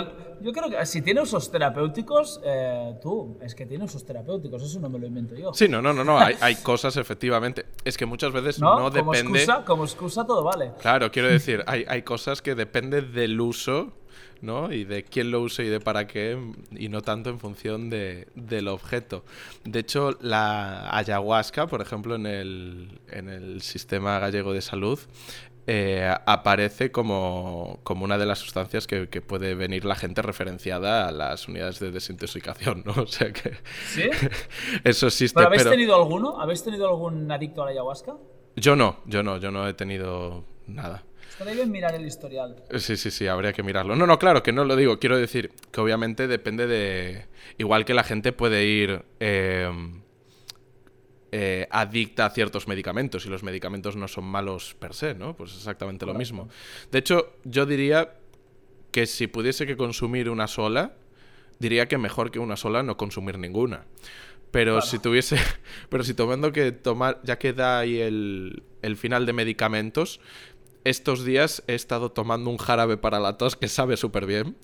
yo 0.41 0.53
creo 0.53 0.71
que 0.71 0.87
si 0.87 1.03
tiene 1.03 1.21
usos 1.21 1.51
terapéuticos, 1.51 2.41
eh, 2.45 2.95
tú, 3.03 3.39
es 3.43 3.55
que 3.55 3.67
tiene 3.67 3.85
usos 3.85 4.05
terapéuticos, 4.05 4.63
eso 4.63 4.81
no 4.81 4.89
me 4.89 4.99
lo 4.99 5.07
invento 5.07 5.35
yo. 5.35 5.53
Sí, 5.55 5.69
no, 5.69 5.83
no, 5.83 5.93
no, 5.93 6.05
no, 6.05 6.19
hay, 6.19 6.37
hay 6.41 6.57
cosas 6.57 6.97
efectivamente. 6.97 7.67
Es 7.85 7.97
que 7.97 8.07
muchas 8.07 8.33
veces 8.33 8.61
no, 8.61 8.75
como 8.75 8.91
depende... 8.91 9.41
Excusa, 9.41 9.65
como 9.65 9.85
excusa 9.85 10.27
todo 10.27 10.43
vale. 10.45 10.73
Claro, 10.81 11.11
quiero 11.11 11.29
decir, 11.37 11.63
hay, 11.67 11.85
hay 11.89 12.03
cosas 12.03 12.43
que 12.43 12.55
dependen 12.55 13.13
del 13.13 13.41
uso 13.41 13.93
¿no? 14.43 14.73
Y 14.73 14.85
de 14.85 15.05
quién 15.05 15.31
lo 15.31 15.41
usa 15.41 15.65
y 15.65 15.69
de 15.69 15.81
para 15.81 16.07
qué, 16.07 16.39
y 16.71 16.89
no 16.89 17.03
tanto 17.03 17.31
en 17.31 17.39
función 17.39 17.91
de, 17.91 18.29
del 18.35 18.69
objeto. 18.69 19.25
De 19.65 19.81
hecho, 19.81 20.17
la 20.21 20.97
ayahuasca, 20.97 21.67
por 21.67 21.81
ejemplo, 21.81 22.15
en 22.15 22.27
el, 22.27 23.01
en 23.09 23.29
el 23.29 23.63
sistema 23.63 24.19
gallego 24.19 24.53
de 24.53 24.63
salud, 24.63 24.99
eh, 25.67 26.15
aparece 26.27 26.93
como, 26.93 27.81
como, 27.83 28.05
una 28.05 28.19
de 28.19 28.27
las 28.27 28.39
sustancias 28.39 28.87
que, 28.87 29.09
que, 29.09 29.21
puede 29.21 29.55
venir 29.55 29.85
la 29.85 29.97
gente 29.97 30.23
referenciada 30.23 31.09
a 31.09 31.13
las 31.13 31.49
unidades 31.49 31.81
de 31.81 31.91
desintoxicación, 31.91 32.85
¿no? 32.85 32.93
O 33.03 33.07
sea 33.07 33.33
que... 33.33 33.53
¿Sí? 33.89 34.09
eso 34.85 35.09
existe, 35.09 35.35
¿Pero 35.35 35.49
habéis 35.49 35.69
tenido 35.69 35.97
alguno? 35.97 36.41
¿Habéis 36.41 36.63
tenido 36.63 36.89
algún 36.89 37.31
adicto 37.31 37.63
a 37.63 37.67
la 37.67 37.71
ayahuasca? 37.73 38.17
Yo 38.55 38.77
no, 38.77 39.01
yo 39.07 39.23
no, 39.23 39.39
yo 39.39 39.51
no 39.51 39.69
he 39.69 39.75
tenido 39.75 40.45
nada. 40.67 41.05
Estaría 41.29 41.55
bien 41.55 41.71
mirar 41.71 41.95
el 41.95 42.07
historial. 42.07 42.57
Sí, 42.77 42.97
sí, 42.97 43.11
sí, 43.11 43.27
habría 43.27 43.53
que 43.53 43.63
mirarlo. 43.63 43.95
No, 43.97 44.07
no, 44.07 44.19
claro, 44.19 44.43
que 44.43 44.53
no 44.53 44.65
lo 44.65 44.77
digo. 44.77 44.99
Quiero 44.99 45.19
decir 45.19 45.51
que 45.71 45.81
obviamente 45.81 46.29
depende 46.29 46.67
de... 46.67 47.27
Igual 47.59 47.85
que 47.85 47.93
la 47.93 48.05
gente 48.05 48.33
puede 48.33 48.65
ir... 48.65 49.05
Eh, 49.21 49.71
eh, 51.39 51.69
adicta 51.71 52.25
a 52.25 52.31
ciertos 52.31 52.67
medicamentos 52.67 53.27
y 53.27 53.29
los 53.29 53.43
medicamentos 53.43 53.95
no 53.95 54.09
son 54.09 54.25
malos 54.25 54.75
per 54.79 54.95
se, 54.95 55.15
¿no? 55.15 55.37
Pues 55.37 55.53
exactamente 55.55 56.07
lo 56.07 56.15
mismo. 56.15 56.49
De 56.91 56.99
hecho, 56.99 57.35
yo 57.45 57.67
diría 57.67 58.15
que 58.91 59.05
si 59.05 59.27
pudiese 59.27 59.67
que 59.67 59.77
consumir 59.77 60.31
una 60.31 60.47
sola, 60.47 60.95
diría 61.59 61.89
que 61.89 61.99
mejor 61.99 62.31
que 62.31 62.39
una 62.39 62.57
sola 62.57 62.83
no 62.83 62.97
consumir 62.97 63.39
ninguna. 63.39 63.85
Pero 64.51 64.81
si 64.81 64.99
tuviese, 64.99 65.37
pero 65.91 66.05
si 66.05 66.15
tomando 66.15 66.53
que 66.53 66.73
tomar, 66.73 67.21
ya 67.23 67.39
queda 67.39 67.81
ahí 67.81 68.01
el, 68.01 68.63
el 68.81 68.97
final 68.97 69.27
de 69.27 69.35
medicamentos, 69.35 70.21
estos 70.85 71.23
días 71.23 71.63
he 71.67 71.75
estado 71.75 72.13
tomando 72.13 72.49
un 72.49 72.57
jarabe 72.57 72.97
para 72.97 73.21
la 73.21 73.37
tos 73.37 73.57
que 73.57 73.69
sabe 73.69 73.99
súper 73.99 74.25
bien. 74.25 74.57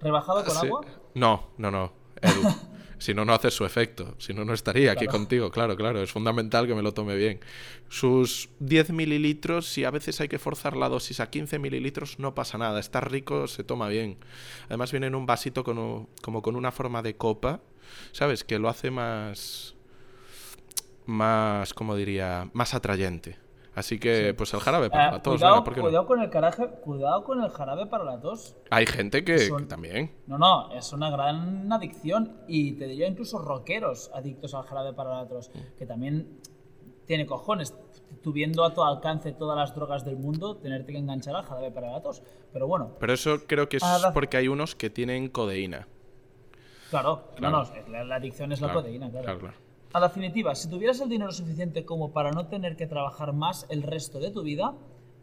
¿Rebajado 0.00 0.42
con 0.42 0.56
agua? 0.56 0.86
No, 1.14 1.50
no, 1.58 1.70
no. 1.70 1.92
si 3.02 3.14
no, 3.14 3.24
no 3.24 3.34
hace 3.34 3.50
su 3.50 3.64
efecto. 3.64 4.14
Si 4.18 4.32
no, 4.32 4.44
no 4.44 4.54
estaría 4.54 4.92
aquí 4.92 5.08
contigo. 5.08 5.50
Claro, 5.50 5.76
claro. 5.76 6.00
Es 6.00 6.12
fundamental 6.12 6.68
que 6.68 6.74
me 6.76 6.82
lo 6.82 6.94
tome 6.94 7.16
bien. 7.16 7.40
Sus 7.88 8.48
10 8.60 8.90
mililitros, 8.90 9.66
si 9.66 9.82
a 9.82 9.90
veces 9.90 10.20
hay 10.20 10.28
que 10.28 10.38
forzar 10.38 10.76
la 10.76 10.88
dosis 10.88 11.18
a 11.18 11.28
15 11.28 11.58
mililitros, 11.58 12.20
no 12.20 12.36
pasa 12.36 12.58
nada. 12.58 12.78
Está 12.78 13.00
rico, 13.00 13.48
se 13.48 13.64
toma 13.64 13.88
bien. 13.88 14.18
Además 14.66 14.92
viene 14.92 15.08
en 15.08 15.16
un 15.16 15.26
vasito 15.26 15.64
como 15.64 16.08
con 16.42 16.54
una 16.54 16.70
forma 16.70 17.02
de 17.02 17.16
copa. 17.16 17.60
¿Sabes? 18.12 18.44
Que 18.44 18.60
lo 18.60 18.68
hace 18.68 18.92
más... 18.92 19.74
Más, 21.04 21.74
como 21.74 21.96
diría? 21.96 22.50
Más 22.52 22.72
atrayente. 22.72 23.41
Así 23.74 23.98
que, 23.98 24.34
pues 24.34 24.52
el 24.52 24.60
jarabe 24.60 24.90
para 24.90 25.08
uh, 25.08 25.12
la 25.12 25.22
tos. 25.22 25.34
Cuidado, 25.34 25.62
venga, 25.62 25.80
cuidado 25.80 26.02
no? 26.02 26.06
con 26.06 26.20
el 26.20 26.28
caraje, 26.30 26.66
cuidado 26.84 27.24
con 27.24 27.42
el 27.42 27.50
jarabe 27.50 27.86
para 27.86 28.04
la 28.04 28.20
tos. 28.20 28.54
Hay 28.70 28.84
gente 28.86 29.24
que, 29.24 29.38
Son... 29.38 29.62
que, 29.62 29.66
también. 29.66 30.12
No, 30.26 30.36
no, 30.36 30.72
es 30.72 30.92
una 30.92 31.10
gran 31.10 31.72
adicción. 31.72 32.36
Y 32.46 32.72
te 32.72 32.86
diría 32.86 33.08
incluso 33.08 33.38
rockeros 33.38 34.10
adictos 34.14 34.54
al 34.54 34.64
jarabe 34.64 34.92
para 34.92 35.14
la 35.14 35.26
tos. 35.26 35.50
Mm. 35.54 35.78
Que 35.78 35.86
también 35.86 36.38
tiene 37.06 37.24
cojones. 37.24 37.74
Tú 38.22 38.32
viendo 38.32 38.62
a 38.64 38.74
tu 38.74 38.82
alcance 38.82 39.32
todas 39.32 39.56
las 39.56 39.74
drogas 39.74 40.04
del 40.04 40.16
mundo, 40.18 40.58
tenerte 40.58 40.92
que 40.92 40.98
enganchar 40.98 41.34
al 41.34 41.44
jarabe 41.44 41.70
para 41.70 41.92
la 41.92 42.02
tos. 42.02 42.22
Pero 42.52 42.66
bueno. 42.66 42.90
Pero 43.00 43.14
eso 43.14 43.38
creo 43.46 43.70
que 43.70 43.78
es 43.78 43.82
Ah, 43.82 44.10
porque 44.12 44.36
hay 44.36 44.48
unos 44.48 44.74
que 44.74 44.90
tienen 44.90 45.28
codeína. 45.30 45.88
Claro, 46.90 47.22
Claro. 47.36 47.56
no, 47.56 47.64
no, 47.64 47.90
la, 47.90 48.04
la 48.04 48.16
adicción 48.16 48.52
es 48.52 48.60
la 48.60 48.70
codeína, 48.70 49.10
claro. 49.10 49.24
claro, 49.24 49.38
claro. 49.40 49.56
A 49.92 50.00
la 50.00 50.08
definitiva, 50.08 50.54
si 50.54 50.68
tuvieras 50.70 51.00
el 51.00 51.08
dinero 51.10 51.32
suficiente 51.32 51.84
como 51.84 52.12
para 52.12 52.30
no 52.30 52.46
tener 52.46 52.76
que 52.76 52.86
trabajar 52.86 53.32
más 53.34 53.66
el 53.68 53.82
resto 53.82 54.20
de 54.20 54.30
tu 54.30 54.42
vida, 54.42 54.74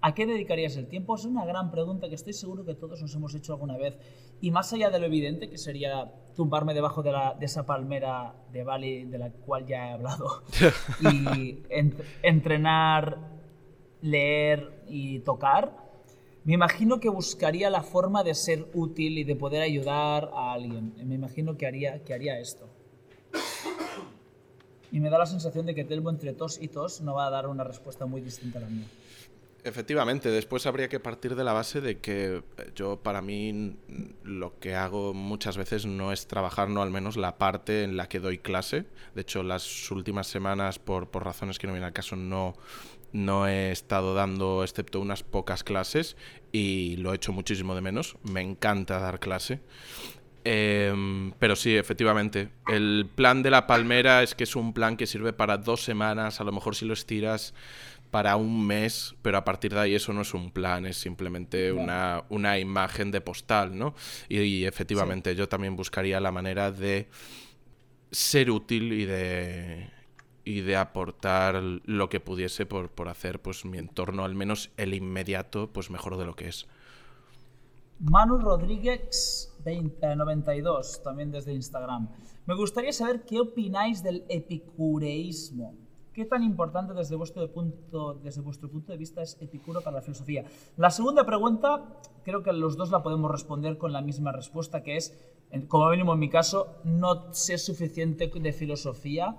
¿a 0.02 0.14
qué 0.14 0.28
dedicarías 0.28 0.76
el 0.78 0.88
tiempo? 0.88 1.16
Es 1.16 1.26
una 1.26 1.44
gran 1.44 1.72
pregunta 1.72 2.08
que 2.08 2.14
estoy 2.16 2.34
seguro 2.34 2.64
que 2.66 2.76
todos 2.76 3.02
nos 3.02 3.14
hemos 3.16 3.34
hecho 3.34 3.54
alguna 3.54 3.78
vez. 3.78 3.98
Y 4.42 4.52
más 4.52 4.72
allá 4.72 4.92
de 4.92 5.00
lo 5.00 5.08
evidente, 5.08 5.50
que 5.50 5.58
sería 5.58 6.12
tumbarme 6.36 6.76
debajo 6.76 7.02
de, 7.02 7.12
la, 7.12 7.34
de 7.34 7.46
esa 7.48 7.66
palmera 7.66 8.36
de 8.52 8.64
Bali 8.64 9.06
de 9.06 9.18
la 9.18 9.32
cual 9.32 9.66
ya 9.66 9.90
he 9.90 9.92
hablado, 9.94 10.44
y 11.12 11.64
en- 11.70 11.98
entrenar, 12.22 13.18
leer 14.04 14.84
y 14.88 15.20
tocar, 15.20 15.90
me 16.44 16.54
imagino 16.54 17.00
que 17.00 17.10
buscaría 17.10 17.70
la 17.72 17.82
forma 17.82 18.24
de 18.24 18.36
ser 18.36 18.68
útil 18.76 19.18
y 19.18 19.24
de 19.24 19.36
poder 19.36 19.64
ayudar 19.64 20.30
a 20.34 20.54
alguien. 20.54 20.94
Me 21.08 21.16
imagino 21.16 21.58
que 21.58 21.66
haría, 21.66 22.04
que 22.04 22.14
haría 22.14 22.40
esto. 22.40 22.70
Y 24.92 25.00
me 25.00 25.10
da 25.10 25.18
la 25.18 25.26
sensación 25.26 25.66
de 25.66 25.76
que 25.76 25.84
Telmo 25.84 26.10
entre 26.10 26.34
tos 26.34 26.60
y 26.62 26.68
tos 26.68 27.02
no 27.02 27.16
va 27.16 27.28
a 27.28 27.30
dar 27.30 27.48
una 27.48 27.64
respuesta 27.64 28.06
muy 28.06 28.22
distinta 28.22 28.60
a 28.60 28.62
la 28.62 28.68
mía. 28.70 28.86
Efectivamente, 29.64 30.30
después 30.30 30.66
habría 30.66 30.88
que 30.88 31.02
partir 31.02 31.36
de 31.36 31.44
la 31.44 31.52
base 31.52 31.82
de 31.82 32.00
que 32.00 32.44
eh, 32.58 32.72
yo, 32.76 32.98
para 32.98 33.22
mí, 33.22 33.76
lo 34.24 34.58
que 34.60 34.76
hago 34.76 35.14
muchas 35.14 35.58
veces 35.58 35.86
no 35.86 36.14
es 36.14 36.28
trabajar, 36.28 36.70
no 36.70 36.82
al 36.82 36.92
menos 36.92 37.18
la 37.18 37.38
parte 37.38 37.84
en 37.84 37.98
la 37.98 38.08
que 38.08 38.22
doy 38.22 38.38
clase. 38.38 38.86
De 39.16 39.22
hecho, 39.22 39.44
las 39.44 39.92
últimas 39.92 40.28
semanas, 40.28 40.80
por, 40.80 41.10
por 41.10 41.26
razones 41.26 41.60
que 41.60 41.68
no 41.68 41.74
vienen 41.74 41.88
al 41.88 41.94
caso, 41.94 42.16
no, 42.16 42.56
no 43.12 43.48
he 43.48 43.72
estado 43.72 44.14
dando, 44.14 44.64
excepto 44.64 45.02
unas 45.02 45.24
pocas 45.24 45.66
clases, 45.66 46.16
y 46.54 46.96
lo 46.98 47.12
he 47.12 47.18
hecho 47.18 47.34
muchísimo 47.34 47.76
de 47.76 47.82
menos. 47.82 48.16
Me 48.24 48.42
encanta 48.42 49.00
dar 49.00 49.20
clase. 49.20 49.60
Em, 50.52 51.32
pero 51.38 51.56
sí, 51.56 51.78
efectivamente. 51.78 52.50
El 52.68 53.08
plan 53.14 53.44
de 53.44 53.52
la 53.52 53.68
palmera 53.68 54.24
es 54.24 54.34
que 54.34 54.46
es 54.46 54.56
un 54.56 54.74
plan 54.74 54.98
que 54.98 55.06
sirve 55.06 55.32
para 55.32 55.60
dos 55.60 55.84
semanas, 55.84 56.42
a 56.42 56.44
lo 56.44 56.52
mejor 56.52 56.76
si 56.76 56.86
lo 56.86 56.94
estiras 56.94 57.54
para 58.10 58.36
un 58.36 58.66
mes, 58.66 59.14
pero 59.22 59.38
a 59.38 59.46
partir 59.46 59.76
de 59.76 59.80
ahí 59.80 59.94
eso 59.94 60.12
no 60.12 60.22
es 60.22 60.34
un 60.34 60.50
plan, 60.50 60.88
es 60.88 60.98
simplemente 60.98 61.72
una, 61.72 62.24
una, 62.30 62.58
imagen 62.58 63.12
de 63.12 63.22
postal, 63.22 63.78
¿no? 63.78 63.94
Y, 64.28 64.66
efectivamente 64.66 65.36
yo 65.36 65.48
también 65.48 65.76
buscaría 65.76 66.20
la 66.20 66.32
manera 66.32 66.72
de 66.72 67.10
ser 68.10 68.50
útil 68.50 68.92
y 68.94 69.06
de 69.06 69.88
y 70.46 70.62
de 70.62 70.78
aportar 70.78 71.62
lo 71.62 72.10
que 72.10 72.20
pudiese 72.20 72.66
por, 72.66 72.90
por 72.90 73.08
hacer 73.08 73.40
pues 73.40 73.66
mi 73.66 73.78
entorno, 73.78 74.26
al 74.26 74.34
menos 74.34 74.72
el 74.78 74.96
inmediato, 74.96 75.72
pues 75.72 75.92
mejor 75.92 76.18
de 76.18 76.26
lo 76.26 76.36
que 76.36 76.48
es. 76.48 76.66
Manu 78.00 78.40
Rodríguez 78.40 79.49
92, 79.64 81.04
también 81.04 81.32
desde 81.32 81.54
Instagram. 81.54 82.10
Me 82.46 82.56
gustaría 82.56 82.92
saber 82.92 83.24
qué 83.24 83.40
opináis 83.40 84.02
del 84.04 84.26
epicureísmo. 84.30 85.76
¿Qué 86.14 86.26
tan 86.26 86.44
importante 86.44 86.94
desde 86.94 87.16
vuestro, 87.16 87.50
punto, 87.52 88.16
desde 88.16 88.42
vuestro 88.42 88.70
punto 88.70 88.92
de 88.92 88.98
vista 88.98 89.22
es 89.22 89.38
Epicuro 89.40 89.82
para 89.82 89.98
la 89.98 90.02
filosofía? 90.02 90.44
La 90.76 90.90
segunda 90.90 91.26
pregunta, 91.26 91.86
creo 92.24 92.44
que 92.44 92.52
los 92.52 92.76
dos 92.76 92.92
la 92.92 93.04
podemos 93.04 93.32
responder 93.32 93.78
con 93.78 93.94
la 93.94 94.02
misma 94.02 94.32
respuesta, 94.32 94.84
que 94.84 94.98
es, 94.98 95.18
como 95.68 95.90
mínimo 95.90 96.14
en 96.14 96.20
mi 96.20 96.30
caso, 96.30 96.76
no 96.84 97.32
sé 97.34 97.58
suficiente 97.58 98.28
de 98.28 98.52
filosofía, 98.52 99.38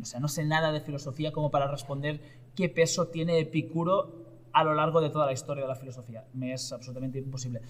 o 0.00 0.04
sea, 0.04 0.20
no 0.20 0.28
sé 0.28 0.44
nada 0.44 0.70
de 0.70 0.80
filosofía 0.80 1.32
como 1.32 1.50
para 1.50 1.68
responder 1.68 2.20
qué 2.54 2.68
peso 2.68 3.08
tiene 3.08 3.40
Epicuro 3.40 4.20
a 4.52 4.64
lo 4.64 4.74
largo 4.74 5.00
de 5.00 5.10
toda 5.10 5.26
la 5.26 5.32
historia 5.32 5.62
de 5.62 5.68
la 5.68 5.74
filosofía. 5.74 6.26
Me 6.34 6.52
es 6.52 6.72
absolutamente 6.72 7.18
imposible. 7.18 7.62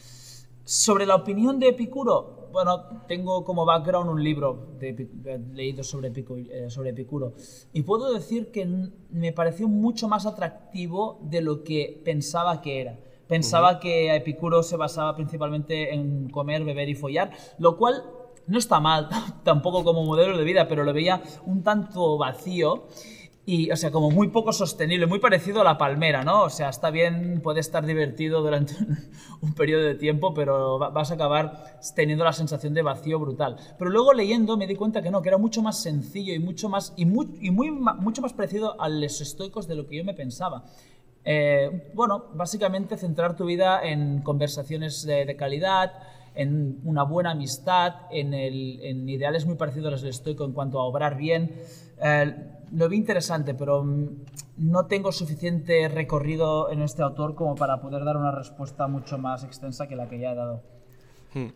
Sobre 0.64 1.06
la 1.06 1.16
opinión 1.16 1.58
de 1.58 1.68
Epicuro, 1.68 2.48
bueno, 2.52 3.02
tengo 3.06 3.44
como 3.44 3.64
background 3.64 4.10
un 4.10 4.22
libro 4.22 4.74
de, 4.78 5.08
leído 5.52 5.82
sobre, 5.82 6.08
eh, 6.08 6.70
sobre 6.70 6.90
Epicuro 6.90 7.34
y 7.72 7.82
puedo 7.82 8.12
decir 8.12 8.50
que 8.50 8.66
me 9.10 9.32
pareció 9.32 9.68
mucho 9.68 10.08
más 10.08 10.26
atractivo 10.26 11.18
de 11.22 11.40
lo 11.42 11.64
que 11.64 12.00
pensaba 12.04 12.60
que 12.60 12.80
era. 12.80 12.98
Pensaba 13.26 13.78
que 13.78 14.14
Epicuro 14.14 14.62
se 14.62 14.76
basaba 14.76 15.14
principalmente 15.14 15.94
en 15.94 16.28
comer, 16.30 16.64
beber 16.64 16.88
y 16.88 16.94
follar, 16.94 17.30
lo 17.58 17.76
cual 17.76 18.02
no 18.46 18.58
está 18.58 18.80
mal 18.80 19.08
tampoco 19.44 19.84
como 19.84 20.04
modelo 20.04 20.36
de 20.36 20.44
vida, 20.44 20.66
pero 20.68 20.84
lo 20.84 20.92
veía 20.92 21.22
un 21.46 21.62
tanto 21.62 22.18
vacío 22.18 22.88
y, 23.50 23.68
o 23.72 23.76
sea, 23.76 23.90
como 23.90 24.12
muy 24.12 24.28
poco 24.28 24.52
sostenible, 24.52 25.06
muy 25.06 25.18
parecido 25.18 25.60
a 25.60 25.64
la 25.64 25.76
palmera, 25.76 26.22
¿no? 26.22 26.44
O 26.44 26.50
sea, 26.50 26.68
está 26.68 26.90
bien, 26.90 27.40
puede 27.42 27.58
estar 27.58 27.84
divertido 27.84 28.42
durante 28.42 28.74
un 29.40 29.54
periodo 29.54 29.82
de 29.82 29.96
tiempo, 29.96 30.32
pero 30.32 30.78
vas 30.78 31.10
a 31.10 31.14
acabar 31.14 31.80
teniendo 31.96 32.22
la 32.22 32.32
sensación 32.32 32.74
de 32.74 32.82
vacío 32.82 33.18
brutal. 33.18 33.56
Pero 33.76 33.90
luego 33.90 34.12
leyendo 34.12 34.56
me 34.56 34.68
di 34.68 34.76
cuenta 34.76 35.02
que 35.02 35.10
no, 35.10 35.20
que 35.20 35.30
era 35.30 35.36
mucho 35.36 35.62
más 35.62 35.82
sencillo 35.82 36.32
y 36.32 36.38
mucho 36.38 36.68
más, 36.68 36.92
y 36.96 37.06
muy, 37.06 37.26
mucho 37.40 38.22
más 38.22 38.32
parecido 38.34 38.80
a 38.80 38.88
los 38.88 39.20
estoicos 39.20 39.66
de 39.66 39.74
lo 39.74 39.88
que 39.88 39.96
yo 39.96 40.04
me 40.04 40.14
pensaba. 40.14 40.62
Eh, 41.24 41.90
bueno, 41.94 42.26
básicamente 42.34 42.96
centrar 42.96 43.36
tu 43.36 43.46
vida 43.46 43.82
en 43.82 44.22
conversaciones 44.22 45.04
de, 45.04 45.34
calidad, 45.36 45.92
en 46.34 46.80
una 46.84 47.02
buena 47.02 47.32
amistad, 47.32 47.94
en, 48.10 48.34
el, 48.34 48.80
en, 48.82 49.08
ideales 49.08 49.46
muy 49.46 49.56
parecidos 49.56 49.88
a 49.88 49.90
los 49.92 50.02
del 50.02 50.10
estoico 50.10 50.44
en 50.44 50.52
cuanto 50.52 50.80
a 50.80 50.84
obrar 50.84 51.16
bien. 51.16 51.54
Eh, 52.02 52.34
lo 52.72 52.88
vi 52.88 52.96
interesante, 52.96 53.54
pero 53.54 53.82
mm, 53.82 54.08
no 54.58 54.86
tengo 54.86 55.12
suficiente 55.12 55.88
recorrido 55.88 56.70
en 56.70 56.82
este 56.82 57.02
autor 57.02 57.34
como 57.34 57.56
para 57.56 57.80
poder 57.80 58.04
dar 58.04 58.16
una 58.16 58.30
respuesta 58.30 58.86
mucho 58.86 59.18
más 59.18 59.44
extensa 59.44 59.88
que 59.88 59.96
la 59.96 60.08
que 60.08 60.18
ya 60.18 60.32
he 60.32 60.34
dado. 60.34 60.62
Hmm. 61.34 61.48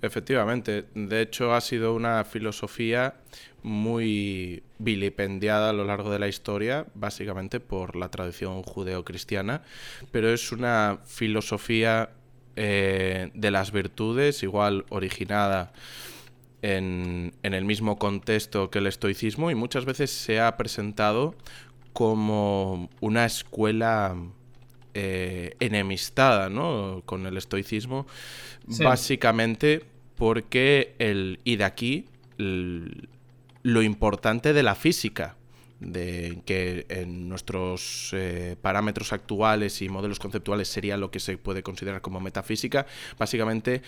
Efectivamente, 0.00 0.86
de 0.94 1.20
hecho 1.20 1.54
ha 1.54 1.60
sido 1.60 1.94
una 1.94 2.24
filosofía 2.24 3.14
muy 3.62 4.62
vilipendiada 4.78 5.70
a 5.70 5.72
lo 5.72 5.84
largo 5.84 6.10
de 6.10 6.18
la 6.18 6.28
historia, 6.28 6.86
básicamente 6.94 7.60
por 7.60 7.96
la 7.96 8.08
tradición 8.10 8.62
judeocristiana, 8.62 9.62
pero 10.12 10.30
es 10.30 10.52
una 10.52 11.00
filosofía 11.04 12.10
eh, 12.56 13.30
de 13.34 13.50
las 13.50 13.70
virtudes, 13.70 14.42
igual 14.42 14.86
originada 14.88 15.72
en, 16.62 17.32
el 17.42 17.64
mismo 17.64 17.98
contexto 17.98 18.70
que 18.70 18.78
el 18.78 18.86
estoicismo 18.86 19.50
y 19.50 19.54
muchas 19.54 19.84
veces 19.84 20.10
se 20.10 20.40
ha 20.40 20.56
presentado 20.56 21.34
como 21.92 22.90
una 23.00 23.24
escuela 23.24 24.16
eh, 24.94 25.54
enemistada 25.60 26.48
¿no? 26.48 27.02
con 27.04 27.26
el 27.26 27.36
estoicismo, 27.36 28.06
básicamente 28.66 29.84
porque 30.16 30.94
el 30.98 31.40
y 31.44 31.56
de 31.56 31.64
aquí 31.64 32.06
lo 32.38 33.82
importante 33.82 34.52
de 34.52 34.62
la 34.62 34.74
física, 34.74 35.36
de 35.80 36.40
que 36.46 36.86
en 36.88 37.28
nuestros 37.28 38.10
eh, 38.12 38.56
parámetros 38.60 39.12
actuales 39.12 39.82
y 39.82 39.88
modelos 39.88 40.18
conceptuales 40.18 40.68
sería 40.68 40.96
lo 40.96 41.10
que 41.10 41.20
se 41.20 41.36
puede 41.36 41.62
considerar 41.62 42.00
como 42.00 42.20
metafísica, 42.20 42.86
básicamente 43.18 43.82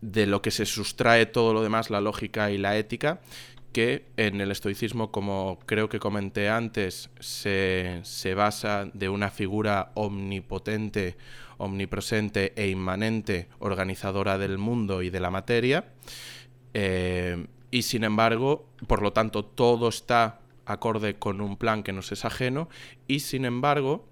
de 0.00 0.26
lo 0.26 0.42
que 0.42 0.50
se 0.50 0.66
sustrae 0.66 1.26
todo 1.26 1.52
lo 1.52 1.62
demás, 1.62 1.90
la 1.90 2.00
lógica 2.00 2.50
y 2.50 2.58
la 2.58 2.76
ética, 2.76 3.20
que 3.72 4.06
en 4.16 4.40
el 4.40 4.50
estoicismo, 4.50 5.12
como 5.12 5.58
creo 5.66 5.88
que 5.88 6.00
comenté 6.00 6.48
antes, 6.48 7.10
se, 7.20 8.02
basa 8.34 8.90
de 8.92 9.08
una 9.08 9.30
figura 9.30 9.92
omnipotente, 9.94 11.16
omnipresente 11.58 12.52
e 12.56 12.68
inmanente, 12.68 13.48
organizadora 13.60 14.38
del 14.38 14.58
mundo 14.58 15.02
y 15.02 15.10
de 15.10 15.20
la 15.20 15.30
materia. 15.30 15.84
Eh, 16.74 17.46
y 17.70 17.82
sin 17.82 18.02
embargo, 18.02 18.66
por 18.88 19.02
lo 19.02 19.12
tanto, 19.12 19.44
todo 19.44 19.88
está 19.88 20.40
acorde 20.72 21.18
con 21.18 21.40
un 21.40 21.56
plan 21.56 21.82
que 21.82 21.92
nos 21.92 22.12
es 22.12 22.24
ajeno. 22.24 22.68
Y 23.06 23.20
sin 23.20 23.44
embargo, 23.44 24.08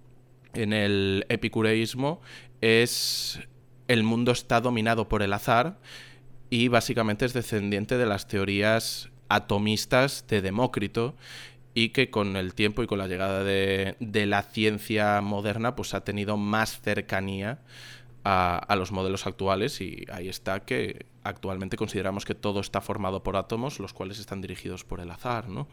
en 0.55 0.73
el 0.73 1.27
epicureísmo 1.29 2.21
es 2.61 3.41
el 3.87 4.03
mundo 4.03 4.33
está 4.33 4.61
dominado 4.61 5.09
por 5.09 5.23
el 5.23 5.33
azar 5.33 5.79
y 6.51 6.69
básicamente 6.69 7.25
es 7.25 7.33
descendiente 7.33 7.97
de 7.97 8.07
las 8.07 8.29
teorías 8.29 9.11
atomistas 9.29 10.27
de 10.29 10.41
Demócrito 10.43 11.15
y 11.75 11.91
que 11.91 12.11
con 12.11 12.37
el 12.37 12.55
tiempo 12.55 12.83
y 12.83 12.87
con 12.87 12.99
la 12.99 13.07
llegada 13.07 13.45
de, 13.45 13.97
la 14.01 14.43
ciencia 14.43 15.21
moderna 15.21 15.75
pues 15.75 15.95
ha 15.95 16.03
tenido 16.03 16.37
más 16.37 16.81
cercanía 16.81 17.61
a, 18.25 18.75
los 18.77 18.93
modelos 18.93 19.27
actuales 19.27 19.81
y 19.81 20.05
ahí 20.13 20.29
está 20.29 20.61
que 20.61 21.07
actualmente 21.25 21.77
consideramos 21.77 22.25
que 22.25 22.35
todo 22.35 22.61
está 22.61 22.81
formado 22.81 23.23
por 23.23 23.37
átomos 23.37 23.81
los 23.81 23.95
cuales 23.95 24.19
están 24.19 24.41
dirigidos 24.41 24.85
por 24.85 25.01
el 25.01 25.11
azar, 25.11 25.49
¿no? 25.49 25.69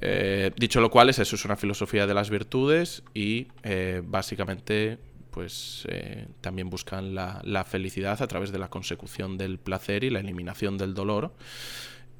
Eh, 0.00 0.52
dicho 0.56 0.80
lo 0.80 0.90
cual, 0.90 1.08
eso 1.10 1.22
es 1.22 1.44
una 1.44 1.56
filosofía 1.56 2.06
de 2.06 2.14
las 2.14 2.30
virtudes 2.30 3.02
y 3.14 3.48
eh, 3.62 4.02
básicamente 4.04 4.98
pues 5.30 5.86
eh, 5.88 6.26
también 6.40 6.68
buscan 6.68 7.14
la, 7.14 7.64
felicidad 7.64 8.20
a 8.22 8.26
través 8.26 8.50
de 8.50 8.58
la 8.58 8.68
consecución 8.68 9.38
del 9.38 9.58
placer 9.58 10.02
y 10.02 10.10
la 10.10 10.20
eliminación 10.20 10.78
del 10.78 10.94
dolor. 10.94 11.32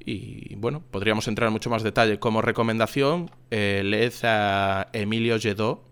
Y 0.05 0.55
bueno, 0.55 0.81
podríamos 0.89 1.27
entrar 1.27 1.47
en 1.47 1.53
mucho 1.53 1.69
más 1.69 1.83
detalle. 1.83 2.19
Como 2.19 2.41
recomendación, 2.41 3.29
leed 3.49 4.13
a 4.23 4.87
Emilio 4.93 5.35
Lledó, 5.35 5.83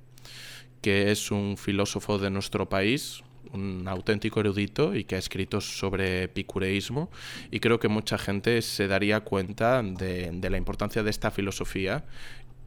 que 0.81 1.11
es 1.11 1.29
un 1.31 1.57
filósofo 1.57 2.17
de 2.17 2.29
nuestro 2.29 2.69
país, 2.69 3.23
un 3.53 3.87
auténtico 3.87 4.39
erudito 4.39 4.95
y 4.95 5.03
que 5.03 5.15
ha 5.15 5.19
escrito 5.19 5.61
sobre 5.61 6.23
epicureísmo 6.23 7.09
y 7.51 7.59
creo 7.59 7.79
que 7.79 7.87
mucha 7.87 8.17
gente 8.17 8.61
se 8.61 8.87
daría 8.87 9.21
cuenta 9.21 9.81
de, 9.83 10.31
de 10.31 10.49
la 10.49 10.57
importancia 10.57 11.03
de 11.03 11.09
esta 11.09 11.31
filosofía 11.31 12.05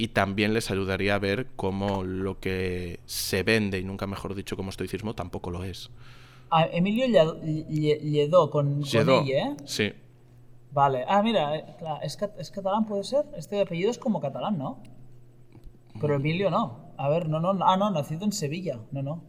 y 0.00 0.08
también 0.08 0.54
les 0.54 0.70
ayudaría 0.70 1.14
a 1.14 1.18
ver 1.18 1.48
cómo 1.56 2.04
lo 2.04 2.40
que 2.40 3.00
se 3.04 3.42
vende, 3.42 3.78
y 3.78 3.84
nunca 3.84 4.06
mejor 4.06 4.34
dicho 4.34 4.56
como 4.56 4.70
estoicismo, 4.70 5.14
tampoco 5.14 5.50
lo 5.50 5.62
es. 5.62 5.90
Ah, 6.50 6.66
Emilio 6.72 7.06
Lledó 7.06 8.50
con, 8.50 8.82
con 8.82 9.08
¿eh? 9.28 9.56
Sí. 9.66 9.92
Vale. 10.72 11.04
Ah, 11.06 11.22
mira, 11.22 11.54
eh, 11.56 11.64
¿es, 12.02 12.18
¿es, 12.38 12.50
catalán, 12.50 12.86
puede 12.86 13.04
ser? 13.04 13.26
Este 13.36 13.60
apellido 13.60 13.90
es 13.90 13.98
como 13.98 14.20
catalán, 14.20 14.56
¿no? 14.56 14.78
Pero 16.00 16.14
mm. 16.14 16.20
Emilio 16.20 16.50
no. 16.50 16.92
A 16.96 17.08
ver, 17.10 17.28
no, 17.28 17.40
no. 17.40 17.56
Ah, 17.62 17.76
no, 17.76 17.90
nacido 17.90 18.24
en 18.24 18.32
Sevilla. 18.32 18.78
No, 18.92 19.02
no. 19.02 19.22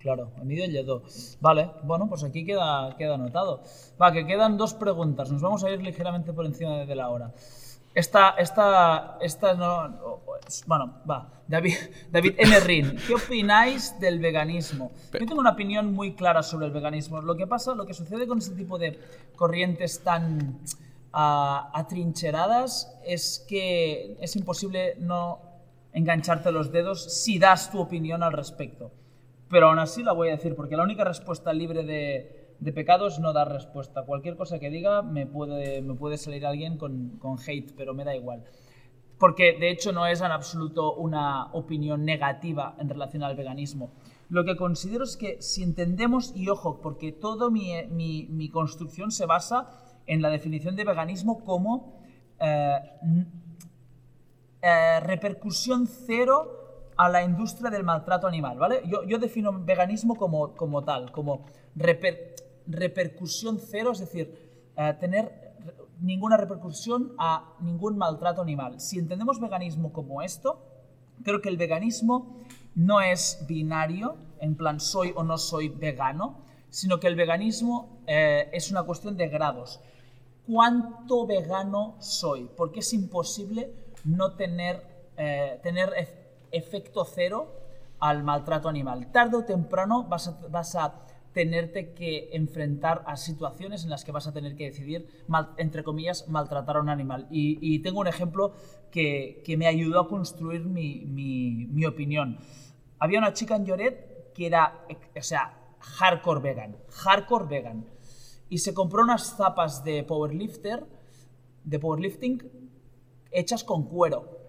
Claro, 0.00 0.32
Emilio 0.40 0.66
Lledó. 0.66 1.02
Vale, 1.40 1.70
bueno, 1.82 2.08
pues 2.08 2.24
aquí 2.24 2.44
queda, 2.44 2.96
queda 2.96 3.14
anotado. 3.14 3.62
Va, 4.00 4.10
que 4.12 4.26
quedan 4.26 4.56
dos 4.56 4.72
preguntas. 4.72 5.30
Nos 5.30 5.42
vamos 5.42 5.62
a 5.62 5.70
ir 5.70 5.82
ligeramente 5.82 6.32
por 6.32 6.46
encima 6.46 6.86
de 6.86 6.94
la 6.94 7.10
hora. 7.10 7.34
Esta, 7.94 8.30
esta, 8.30 9.18
esta 9.20 9.54
no. 9.54 10.20
Bueno, 10.66 11.02
va. 11.08 11.30
David, 11.46 11.74
David. 12.10 12.32
Rin, 12.64 12.96
¿qué 13.06 13.14
opináis 13.14 13.98
del 14.00 14.20
veganismo? 14.20 14.90
Yo 15.12 15.26
tengo 15.26 15.40
una 15.40 15.50
opinión 15.50 15.92
muy 15.92 16.14
clara 16.14 16.42
sobre 16.42 16.66
el 16.66 16.72
veganismo. 16.72 17.20
Lo 17.20 17.36
que 17.36 17.46
pasa, 17.46 17.74
lo 17.74 17.84
que 17.84 17.92
sucede 17.92 18.26
con 18.26 18.38
este 18.38 18.54
tipo 18.54 18.78
de 18.78 18.98
corrientes 19.36 20.02
tan 20.02 20.60
ah, 21.12 21.70
atrincheradas 21.74 22.96
es 23.04 23.44
que 23.46 24.16
es 24.18 24.34
imposible 24.34 24.94
no 24.98 25.40
engancharte 25.92 26.52
los 26.52 26.72
dedos 26.72 27.22
si 27.22 27.38
das 27.38 27.70
tu 27.70 27.80
opinión 27.80 28.22
al 28.22 28.32
respecto. 28.32 28.92
Pero 29.50 29.68
aún 29.68 29.78
así 29.78 30.02
la 30.02 30.12
voy 30.12 30.28
a 30.28 30.32
decir, 30.32 30.54
porque 30.54 30.76
la 30.76 30.84
única 30.84 31.04
respuesta 31.04 31.52
libre 31.52 31.82
de, 31.84 32.54
de 32.60 32.72
pecados 32.72 33.18
no 33.18 33.32
da 33.32 33.44
respuesta. 33.44 34.04
Cualquier 34.04 34.36
cosa 34.36 34.58
que 34.58 34.70
diga 34.70 35.02
me 35.02 35.26
puede, 35.26 36.16
salir 36.16 36.46
alguien 36.46 36.78
con, 36.78 37.18
hate, 37.46 37.74
pero 37.76 37.92
me 37.92 38.04
da 38.04 38.14
igual. 38.14 38.44
porque 39.18 39.58
de 39.58 39.70
hecho 39.70 39.92
no 39.92 40.06
es 40.06 40.22
en 40.22 40.32
absoluto 40.32 40.94
una 40.94 41.52
opinión 41.52 42.06
negativa 42.06 42.74
en 42.78 42.88
relación 42.88 43.22
al 43.22 43.36
veganismo. 43.36 43.92
Lo 44.30 44.44
que 44.44 44.56
considero 44.56 45.04
es 45.04 45.16
que 45.18 45.42
si 45.42 45.62
entendemos, 45.62 46.32
y 46.34 46.48
ojo, 46.48 46.80
porque 46.80 47.12
toda 47.12 47.50
mi 47.50 48.48
construcción 48.50 49.10
se 49.10 49.26
basa 49.26 49.68
en 50.06 50.22
la 50.22 50.30
definición 50.30 50.74
de 50.76 50.84
veganismo 50.84 51.44
como 51.44 52.00
eh, 52.40 52.80
eh, 54.62 55.00
repercusión 55.00 55.86
cero 55.86 56.59
a 57.00 57.08
la 57.08 57.24
industria 57.24 57.70
del 57.70 57.82
maltrato 57.82 58.26
animal, 58.26 58.58
¿vale? 58.58 58.82
Yo, 58.84 59.18
defino 59.18 59.58
veganismo 59.64 60.16
como, 60.16 60.54
como 60.54 60.84
tal, 60.84 61.10
como 61.10 61.46
repercusión 62.66 63.58
cero, 63.58 63.92
es 63.92 64.00
decir, 64.00 64.70
eh, 64.76 64.94
tener 65.00 65.54
ninguna 66.02 66.36
repercusión 66.36 67.14
a 67.16 67.54
ningún 67.60 67.96
maltrato 67.96 68.42
animal. 68.42 68.80
Si 68.80 68.98
entendemos 68.98 69.40
veganismo 69.40 69.94
como 69.94 70.20
esto, 70.20 70.60
creo 71.24 71.40
que 71.40 71.48
el 71.48 71.56
veganismo 71.56 72.36
no 72.74 73.00
es 73.00 73.46
binario, 73.48 74.18
en 74.38 74.54
plan 74.54 74.78
soy 74.78 75.14
o 75.16 75.24
no 75.24 75.38
soy 75.38 75.70
vegano, 75.70 76.44
sino 76.68 77.00
que 77.00 77.06
el 77.06 77.16
veganismo 77.16 78.02
eh, 78.08 78.50
es 78.52 78.70
una 78.70 78.82
cuestión 78.82 79.16
de 79.16 79.26
grados. 79.28 79.80
¿Cuánto 80.46 81.26
vegano 81.26 81.96
soy? 81.98 82.50
Porque 82.58 82.80
es 82.80 82.92
imposible 82.92 83.72
no 84.04 84.34
tener, 84.34 84.82
eh, 85.16 85.60
tener 85.62 85.94
efecto 86.52 87.04
cero 87.04 87.60
al 88.00 88.24
maltrato 88.24 88.68
animal. 88.68 89.12
Tarde 89.12 89.36
o 89.36 89.44
temprano 89.44 90.04
vas 90.04 90.76
a, 90.76 91.06
tenerte 91.32 91.92
que 91.92 92.30
enfrentar 92.32 93.04
a 93.06 93.16
situaciones 93.16 93.84
en 93.84 93.90
las 93.90 94.04
que 94.04 94.10
vas 94.10 94.26
a 94.26 94.32
tener 94.32 94.56
que 94.56 94.64
decidir, 94.64 95.06
entre 95.58 95.84
comillas, 95.84 96.28
maltratar 96.28 96.76
a 96.76 96.80
un 96.80 96.88
animal. 96.88 97.28
Y, 97.30 97.78
tengo 97.80 98.00
un 98.00 98.08
ejemplo 98.08 98.52
que, 98.90 99.44
me 99.56 99.68
ayudó 99.68 100.00
a 100.00 100.08
construir 100.08 100.64
mi, 100.64 101.84
opinión. 101.86 102.38
Había 102.98 103.20
una 103.20 103.32
chica 103.32 103.54
en 103.56 103.64
Lloret 103.64 104.32
que 104.34 104.46
era, 104.46 104.84
o 105.16 105.22
sea, 105.22 105.56
hardcore 105.78 106.40
vegan, 106.40 106.76
hardcore 106.88 107.46
vegan. 107.46 107.86
Y 108.48 108.58
se 108.58 108.74
compró 108.74 109.02
unas 109.02 109.36
zapas 109.36 109.84
de 109.84 110.02
powerlifter, 110.02 110.84
de 111.62 111.78
powerlifting, 111.78 112.42
hechas 113.30 113.62
con 113.62 113.84
cuero. 113.84 114.39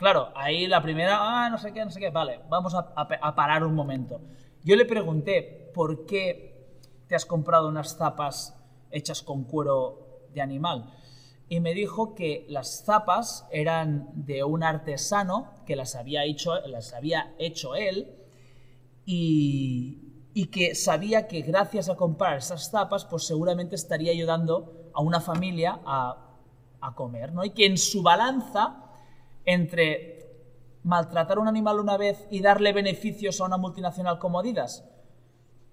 Claro, 0.00 0.32
ahí 0.34 0.66
la 0.66 0.80
primera, 0.80 1.18
ah, 1.20 1.50
no 1.50 1.58
sé 1.58 1.74
qué, 1.74 1.84
no 1.84 1.90
sé 1.90 2.00
qué, 2.00 2.08
vale, 2.08 2.40
vamos 2.48 2.74
a, 2.74 3.34
parar 3.34 3.64
un 3.64 3.74
momento. 3.74 4.22
Yo 4.64 4.74
le 4.74 4.86
pregunté, 4.86 5.70
¿por 5.74 6.06
qué 6.06 6.78
te 7.06 7.14
has 7.14 7.26
comprado 7.26 7.68
unas 7.68 7.98
zapas 7.98 8.56
hechas 8.90 9.20
con 9.20 9.44
cuero 9.44 10.22
de 10.32 10.40
animal? 10.40 10.90
Y 11.50 11.60
me 11.60 11.74
dijo 11.74 12.14
que 12.14 12.46
las 12.48 12.82
zapas 12.82 13.46
eran 13.50 14.08
de 14.14 14.42
un 14.42 14.62
artesano 14.62 15.50
que 15.66 15.76
las 15.76 15.94
había 15.94 16.24
hecho, 16.24 16.58
las 16.62 16.94
había 16.94 17.34
hecho 17.38 17.74
él 17.74 18.16
y, 19.04 20.06
que 20.50 20.74
sabía 20.74 21.28
que 21.28 21.42
gracias 21.42 21.90
a 21.90 21.96
comprar 21.96 22.38
esas 22.38 22.70
zapas, 22.70 23.04
pues 23.04 23.26
seguramente 23.26 23.74
estaría 23.74 24.12
ayudando 24.12 24.90
a 24.94 25.02
una 25.02 25.20
familia 25.20 25.78
a, 25.84 26.38
a 26.80 26.94
comer, 26.94 27.34
¿no? 27.34 27.44
Y 27.44 27.50
que 27.50 27.66
en 27.66 27.76
su 27.76 28.02
balanza 28.02 28.86
entre 29.44 30.20
maltratar 30.82 31.38
un 31.38 31.48
animal 31.48 31.78
una 31.80 31.96
vez 31.96 32.26
y 32.30 32.40
darle 32.40 32.72
beneficios 32.72 33.40
a 33.40 33.44
una 33.44 33.56
multinacional 33.56 34.18
como 34.18 34.40
Adidas, 34.40 34.84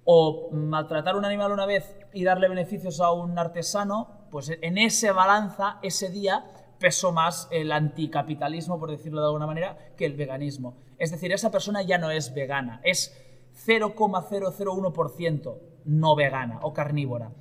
o 0.04 0.50
maltratar 0.52 1.16
un 1.16 1.26
animal 1.26 1.52
una 1.52 1.66
vez 1.66 1.98
y 2.14 2.24
darle 2.24 2.48
beneficios 2.48 3.02
a 3.02 3.12
un 3.12 3.38
artesano, 3.38 4.28
pues 4.32 4.50
en 4.62 4.78
ese 4.78 5.12
balanza, 5.12 5.80
ese 5.82 6.10
día, 6.10 6.46
pesó 6.80 7.12
más 7.12 7.50
el 7.52 7.72
anticapitalismo, 7.72 8.80
por 8.80 8.90
decirlo 8.92 9.20
de 9.20 9.28
alguna 9.28 9.48
manera, 9.48 9.78
que 9.98 10.06
el 10.06 10.14
veganismo. 10.14 10.78
Es 10.98 11.12
decir, 11.12 11.34
esa 11.34 11.52
persona 11.52 11.82
ya 11.82 11.98
no 11.98 12.10
es 12.10 12.34
vegana, 12.34 12.80
es 12.84 13.16
0,001% 13.66 15.58
no 15.86 16.16
vegana 16.16 16.60
o 16.62 16.74
carnívora. 16.74 17.32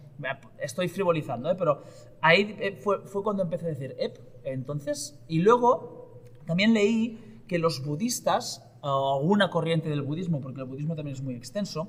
Estoy 0.58 0.88
frivolizando, 0.88 1.50
¿eh? 1.50 1.56
pero 1.56 1.82
ahí 2.20 2.56
eh, 2.58 2.80
fue, 2.80 3.02
cuando 3.22 3.42
empecé 3.42 3.66
a 3.66 3.68
decir, 3.68 3.94
entonces, 4.44 5.22
y 5.28 5.40
luego 5.40 6.05
también 6.46 6.74
leí 6.74 7.42
que 7.46 7.58
los 7.58 7.84
budistas, 7.84 8.62
o 8.80 9.18
alguna 9.18 9.50
corriente 9.50 9.88
del 9.88 10.02
budismo, 10.02 10.40
porque 10.40 10.60
el 10.60 10.66
budismo 10.66 10.94
también 10.94 11.16
es 11.16 11.22
muy 11.22 11.34
extenso, 11.34 11.88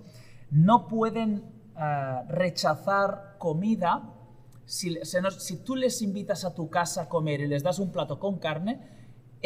no 0.50 0.88
pueden 0.88 1.44
eh, 1.78 2.22
rechazar 2.30 3.36
comida. 3.38 4.14
Si, 4.66 5.00
tú 5.64 5.76
les 5.76 6.02
invitas 6.02 6.44
a 6.44 6.54
tu 6.54 6.70
casa 6.70 7.04
a 7.04 7.10
comer 7.10 7.42
y 7.42 7.48
les 7.48 7.64
das 7.64 7.80
un 7.80 7.92
plato 7.92 8.20
con 8.20 8.40
carne, 8.40 8.97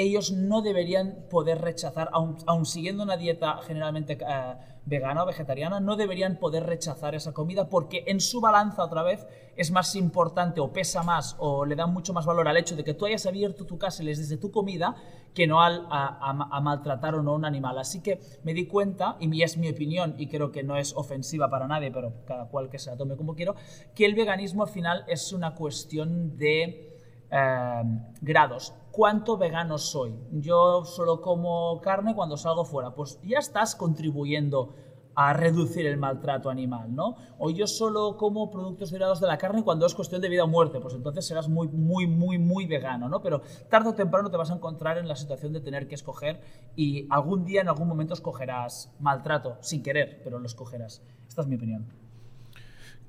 ellos 0.01 0.31
no 0.31 0.61
deberían 0.61 1.25
poder 1.29 1.61
rechazar, 1.61 2.09
aun, 2.13 2.65
siguiendo 2.65 3.03
una 3.03 3.17
dieta 3.17 3.59
generalmente 3.65 4.17
eh, 4.19 4.55
vegana 4.85 5.23
o 5.23 5.25
vegetariana, 5.25 5.79
no 5.79 5.95
deberían 5.95 6.37
poder 6.37 6.65
rechazar 6.65 7.15
esa 7.15 7.33
comida 7.33 7.69
porque 7.69 8.03
en 8.07 8.19
su 8.19 8.41
balanza 8.41 8.83
otra 8.83 9.03
vez 9.03 9.27
es 9.55 9.71
más 9.71 9.95
importante 9.95 10.59
o 10.59 10.71
pesa 10.71 11.03
más 11.03 11.35
o 11.39 11.65
le 11.65 11.75
da 11.75 11.85
mucho 11.85 12.13
más 12.13 12.25
valor 12.25 12.47
al 12.47 12.57
hecho 12.57 12.75
de 12.75 12.83
que 12.83 12.93
tú 12.93 13.05
hayas 13.05 13.25
abierto 13.25 13.65
tu 13.65 13.77
casa 13.77 14.01
y 14.01 14.07
les 14.07 14.17
des 14.17 14.29
de 14.29 14.37
tu 14.37 14.51
comida 14.51 14.95
que 15.33 15.47
no 15.47 15.61
al, 15.61 15.85
a, 15.89 16.59
maltratar 16.61 17.15
o 17.15 17.23
no 17.23 17.33
un 17.33 17.45
animal. 17.45 17.77
Así 17.77 18.01
que 18.01 18.19
me 18.43 18.53
di 18.53 18.65
cuenta, 18.65 19.17
y 19.19 19.43
es 19.43 19.57
mi 19.57 19.69
opinión 19.69 20.15
y 20.17 20.27
creo 20.27 20.51
que 20.51 20.63
no 20.63 20.75
es 20.75 20.93
ofensiva 20.95 21.49
para 21.49 21.67
nadie, 21.67 21.91
pero 21.91 22.13
cada 22.25 22.47
cual 22.47 22.69
que 22.69 22.79
se 22.79 22.89
la 22.89 22.97
tome 22.97 23.15
como 23.15 23.35
quiero, 23.35 23.55
que 23.95 24.05
el 24.05 24.15
veganismo 24.15 24.63
al 24.63 24.69
final 24.69 25.05
es 25.07 25.31
una 25.31 25.55
cuestión 25.55 26.37
de 26.37 26.90
eh, 27.31 27.83
grados 28.21 28.73
cuánto 28.91 29.37
vegano 29.37 29.77
soy. 29.77 30.13
Yo 30.31 30.83
solo 30.85 31.21
como 31.21 31.79
carne 31.81 32.13
cuando 32.13 32.37
salgo 32.37 32.65
fuera. 32.65 32.93
Pues 32.93 33.19
ya 33.23 33.39
estás 33.39 33.75
contribuyendo 33.75 34.73
a 35.15 35.33
reducir 35.33 35.85
el 35.85 35.97
maltrato 35.97 36.49
animal, 36.49 36.95
¿no? 36.95 37.15
O 37.37 37.49
yo 37.49 37.67
solo 37.67 38.15
como 38.17 38.49
productos 38.49 38.91
derivados 38.91 39.19
de 39.19 39.27
la 39.27 39.37
carne 39.37 39.63
cuando 39.63 39.85
es 39.85 39.93
cuestión 39.93 40.21
de 40.21 40.29
vida 40.29 40.45
o 40.45 40.47
muerte, 40.47 40.79
pues 40.79 40.93
entonces 40.93 41.25
serás 41.25 41.49
muy, 41.49 41.67
muy, 41.67 42.07
muy, 42.07 42.37
muy 42.37 42.65
vegano, 42.65 43.09
¿no? 43.09 43.21
Pero 43.21 43.41
tarde 43.69 43.89
o 43.89 43.93
temprano 43.93 44.31
te 44.31 44.37
vas 44.37 44.51
a 44.51 44.55
encontrar 44.55 44.97
en 44.97 45.07
la 45.07 45.17
situación 45.17 45.51
de 45.51 45.59
tener 45.59 45.87
que 45.87 45.95
escoger 45.95 46.41
y 46.77 47.07
algún 47.09 47.43
día, 47.43 47.61
en 47.61 47.67
algún 47.67 47.89
momento, 47.89 48.13
escogerás 48.13 48.93
maltrato, 48.99 49.57
sin 49.59 49.83
querer, 49.83 50.21
pero 50.23 50.39
lo 50.39 50.45
escogerás. 50.45 51.01
Esta 51.27 51.41
es 51.41 51.47
mi 51.47 51.55
opinión. 51.55 51.87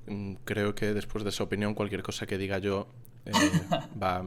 Mm, 0.07 0.33
creo 0.43 0.75
que 0.75 0.93
después 0.93 1.23
de 1.23 1.29
esa 1.29 1.45
opinión, 1.45 1.73
cualquier 1.73 2.03
cosa 2.03 2.25
que 2.25 2.37
diga 2.37 2.57
yo 2.57 2.87
eh, 3.25 3.31
va, 4.01 4.25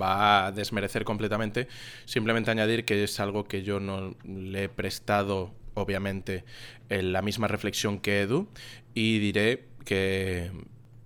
va, 0.00 0.46
a 0.46 0.52
desmerecer 0.52 1.04
completamente. 1.04 1.68
Simplemente 2.04 2.50
añadir 2.50 2.84
que 2.84 3.04
es 3.04 3.20
algo 3.20 3.44
que 3.44 3.62
yo 3.62 3.80
no 3.80 4.14
le 4.24 4.64
he 4.64 4.68
prestado, 4.68 5.54
obviamente, 5.74 6.44
en 6.88 7.12
la 7.12 7.22
misma 7.22 7.48
reflexión 7.48 7.98
que 7.98 8.22
Edu 8.22 8.48
y 8.94 9.18
diré 9.18 9.68
que 9.84 10.50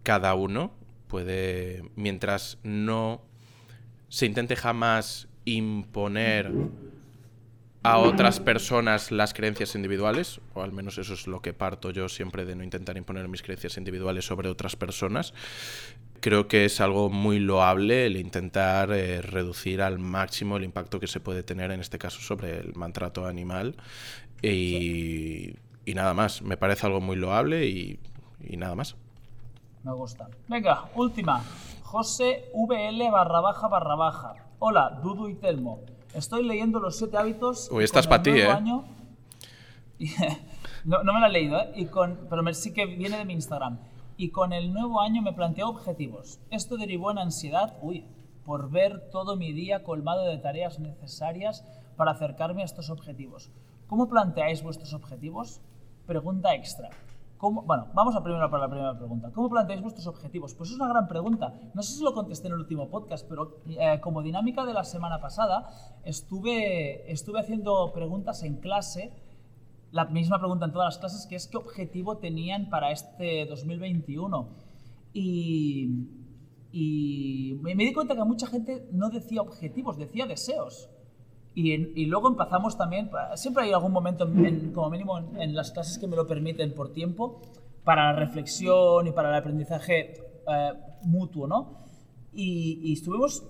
cada 0.02 0.34
uno 0.34 0.72
puede, 1.08 1.82
mientras 1.96 2.58
no 2.62 3.22
se 4.08 4.26
intente 4.26 4.56
jamás 4.56 5.28
imponer 5.44 6.52
a 7.82 7.98
otras 7.98 8.40
personas 8.40 9.10
las 9.10 9.32
creencias 9.32 9.74
individuales, 9.74 10.40
o 10.54 10.62
al 10.62 10.72
menos 10.72 10.98
eso 10.98 11.14
es 11.14 11.26
lo 11.26 11.40
que 11.40 11.54
parto 11.54 11.90
yo 11.90 12.08
siempre 12.08 12.44
de 12.44 12.54
no 12.54 12.62
intentar 12.62 12.96
imponer 12.96 13.28
mis 13.28 13.42
creencias 13.42 13.78
individuales 13.78 14.26
sobre 14.26 14.48
otras 14.48 14.76
personas, 14.76 15.32
creo 16.20 16.46
que 16.46 16.66
es 16.66 16.80
algo 16.80 17.08
muy 17.08 17.38
loable 17.38 18.06
el 18.06 18.16
intentar 18.16 18.92
eh, 18.92 19.22
reducir 19.22 19.82
al 19.82 19.98
máximo 19.98 20.56
el 20.56 20.64
impacto 20.64 21.00
que 21.00 21.06
se 21.06 21.20
puede 21.20 21.42
tener 21.42 21.70
en 21.70 21.80
este 21.80 21.98
caso 21.98 22.20
sobre 22.20 22.58
el 22.58 22.74
maltrato 22.74 23.26
animal 23.26 23.76
y, 24.42 25.54
nada 25.86 26.14
más. 26.14 26.42
Me 26.42 26.56
parece 26.56 26.86
algo 26.86 27.00
muy 27.00 27.16
loable 27.16 27.66
y, 27.66 27.98
nada 28.56 28.74
más. 28.74 28.96
Me 29.82 29.92
gusta. 29.92 30.28
Venga, 30.46 30.84
última. 30.94 31.42
José 31.82 32.50
VL 32.52 33.10
barra 33.10 33.40
baja 33.40 33.68
barra 33.68 33.94
baja. 33.96 34.34
Hola, 34.62 35.00
Dudu 35.02 35.28
y 35.28 35.36
Telmo. 35.36 35.80
Estoy 36.12 36.44
leyendo 36.44 36.80
los 36.80 36.98
siete 36.98 37.16
hábitos. 37.16 37.70
Uy, 37.72 37.82
estás 37.82 38.06
para 38.06 38.22
ti, 38.22 38.32
¿eh? 38.32 38.46
no, 40.84 41.02
me 41.02 41.18
lo 41.18 41.26
he 41.26 41.30
leído, 41.30 41.58
¿eh? 41.58 41.72
Y 41.76 41.86
con... 41.86 42.26
Pero 42.28 42.52
sí 42.52 42.74
que 42.74 42.84
viene 42.84 43.16
de 43.16 43.24
mi 43.24 43.32
Instagram 43.32 43.78
y 44.18 44.28
con 44.28 44.52
el 44.52 44.74
nuevo 44.74 45.00
año 45.00 45.22
me 45.22 45.32
planteé 45.32 45.64
objetivos. 45.64 46.40
Esto 46.50 46.76
derivó 46.76 47.10
en 47.10 47.16
ansiedad, 47.16 47.78
uy, 47.80 48.04
por 48.44 48.70
ver 48.70 49.08
todo 49.10 49.34
mi 49.34 49.54
día 49.54 49.82
colmado 49.82 50.26
de 50.26 50.36
tareas 50.36 50.78
necesarias 50.78 51.64
para 51.96 52.10
acercarme 52.10 52.60
a 52.60 52.66
estos 52.66 52.90
objetivos. 52.90 53.50
¿Cómo 53.86 54.10
planteáis 54.10 54.62
vuestros 54.62 54.92
objetivos? 54.92 55.62
Pregunta 56.06 56.54
extra. 56.54 56.90
Bueno, 57.42 57.88
vamos 57.94 58.14
a 58.14 58.22
primero 58.22 58.50
para 58.50 58.64
la 58.64 58.68
primera 58.68 58.98
pregunta. 58.98 59.30
¿Cómo 59.32 59.48
planteáis 59.48 59.80
vuestros 59.80 60.06
objetivos? 60.06 60.54
Pues 60.54 60.70
es 60.70 60.76
una 60.76 60.88
gran 60.88 61.08
pregunta. 61.08 61.54
No 61.72 61.82
sé 61.82 61.96
si 61.96 62.04
lo 62.04 62.12
contesté 62.12 62.48
en 62.48 62.52
el 62.52 62.60
último 62.60 62.90
podcast, 62.90 63.26
pero 63.26 63.62
eh, 63.66 63.98
como 64.02 64.20
dinámica 64.20 64.66
de 64.66 64.74
la 64.74 64.84
semana 64.84 65.22
pasada, 65.22 65.70
estuve, 66.04 67.10
estuve 67.10 67.40
haciendo 67.40 67.92
preguntas 67.94 68.42
en 68.42 68.56
clase 68.56 69.14
la 69.90 70.04
misma 70.04 70.38
pregunta 70.38 70.66
en 70.66 70.72
todas 70.72 70.88
las 70.88 70.98
clases, 70.98 71.26
que 71.26 71.36
es 71.36 71.48
qué 71.48 71.56
objetivo 71.56 72.18
tenían 72.18 72.68
para 72.68 72.92
este 72.92 73.46
2021. 73.46 74.50
Y, 75.14 76.08
y 76.72 77.58
me, 77.62 77.74
me 77.74 77.84
di 77.84 77.94
cuenta 77.94 78.14
que 78.14 78.24
mucha 78.24 78.48
gente 78.48 78.86
no 78.92 79.08
decía 79.08 79.40
objetivos, 79.40 79.96
decía 79.96 80.26
deseos. 80.26 80.90
Y, 81.54 81.72
y 82.00 82.06
luego 82.06 82.28
empezamos 82.28 82.78
también, 82.78 83.10
siempre 83.34 83.64
hay 83.64 83.72
algún 83.72 83.92
momento, 83.92 84.24
en- 84.24 84.72
como 84.72 84.88
mínimo 84.90 85.18
en, 85.18 85.40
en 85.40 85.54
las 85.54 85.72
clases 85.72 85.98
que 85.98 86.06
me 86.06 86.14
lo 86.16 86.26
permiten 86.26 86.72
por 86.74 86.92
tiempo, 86.92 87.40
para 87.84 88.12
la 88.12 88.18
reflexión 88.18 89.06
y 89.06 89.10
para 89.12 89.30
el 89.30 89.34
aprendizaje 89.34 90.14
eh, 90.48 90.72
mutuo, 91.02 91.46
¿no? 91.48 91.80
Y, 92.32 92.78
y 92.84 92.92
estuvimos 92.92 93.42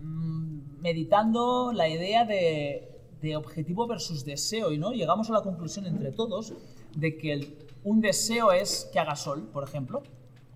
mm, 0.00 0.80
meditando 0.80 1.72
la 1.72 1.88
idea 1.88 2.24
de, 2.24 2.88
de 3.20 3.36
objetivo 3.36 3.86
versus 3.86 4.24
deseo 4.24 4.72
y 4.72 4.78
no 4.78 4.92
llegamos 4.92 5.28
a 5.30 5.34
la 5.34 5.42
conclusión 5.42 5.86
entre 5.86 6.12
todos 6.12 6.54
de 6.94 7.16
que 7.18 7.32
el- 7.32 7.56
un 7.82 8.00
deseo 8.00 8.52
es 8.52 8.88
que 8.92 8.98
haga 8.98 9.16
sol, 9.16 9.48
por 9.52 9.64
ejemplo, 9.64 10.02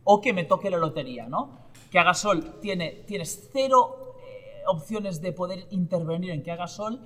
o 0.05 0.21
que 0.21 0.33
me 0.33 0.45
toque 0.45 0.69
la 0.71 0.77
lotería, 0.77 1.27
¿no? 1.29 1.59
Que 1.91 1.99
haga 1.99 2.13
sol 2.15 2.61
tiene, 2.61 3.03
tienes 3.07 3.49
cero 3.53 4.04
opciones 4.67 5.21
de 5.21 5.33
poder 5.33 5.67
intervenir 5.71 6.31
en 6.31 6.43
que 6.43 6.51
haga 6.51 6.67
sol. 6.67 7.01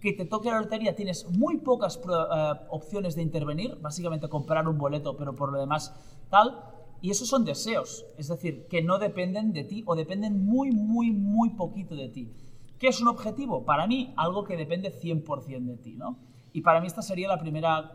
Que 0.00 0.12
te 0.12 0.26
toque 0.26 0.50
la 0.50 0.60
lotería 0.60 0.94
tienes 0.94 1.26
muy 1.30 1.58
pocas 1.58 1.96
eh, 1.98 2.52
opciones 2.68 3.16
de 3.16 3.22
intervenir, 3.22 3.78
básicamente 3.80 4.28
comprar 4.28 4.68
un 4.68 4.76
boleto, 4.76 5.16
pero 5.16 5.34
por 5.34 5.50
lo 5.50 5.58
demás 5.58 5.94
tal. 6.28 6.60
Y 7.00 7.10
esos 7.10 7.28
son 7.28 7.44
deseos, 7.44 8.04
es 8.16 8.28
decir, 8.28 8.66
que 8.68 8.82
no 8.82 8.98
dependen 8.98 9.52
de 9.52 9.64
ti 9.64 9.82
o 9.86 9.94
dependen 9.94 10.44
muy, 10.44 10.70
muy, 10.72 11.10
muy 11.10 11.50
poquito 11.50 11.94
de 11.94 12.08
ti. 12.08 12.32
¿Qué 12.78 12.88
es 12.88 13.00
un 13.00 13.08
objetivo? 13.08 13.64
Para 13.64 13.86
mí, 13.86 14.12
algo 14.16 14.44
que 14.44 14.56
depende 14.56 14.90
100% 14.90 15.64
de 15.64 15.76
ti, 15.76 15.96
¿no? 15.96 16.18
Y 16.54 16.60
para 16.60 16.80
mí 16.80 16.86
esta 16.86 17.02
sería 17.02 17.28
la 17.28 17.38
primera 17.38 17.92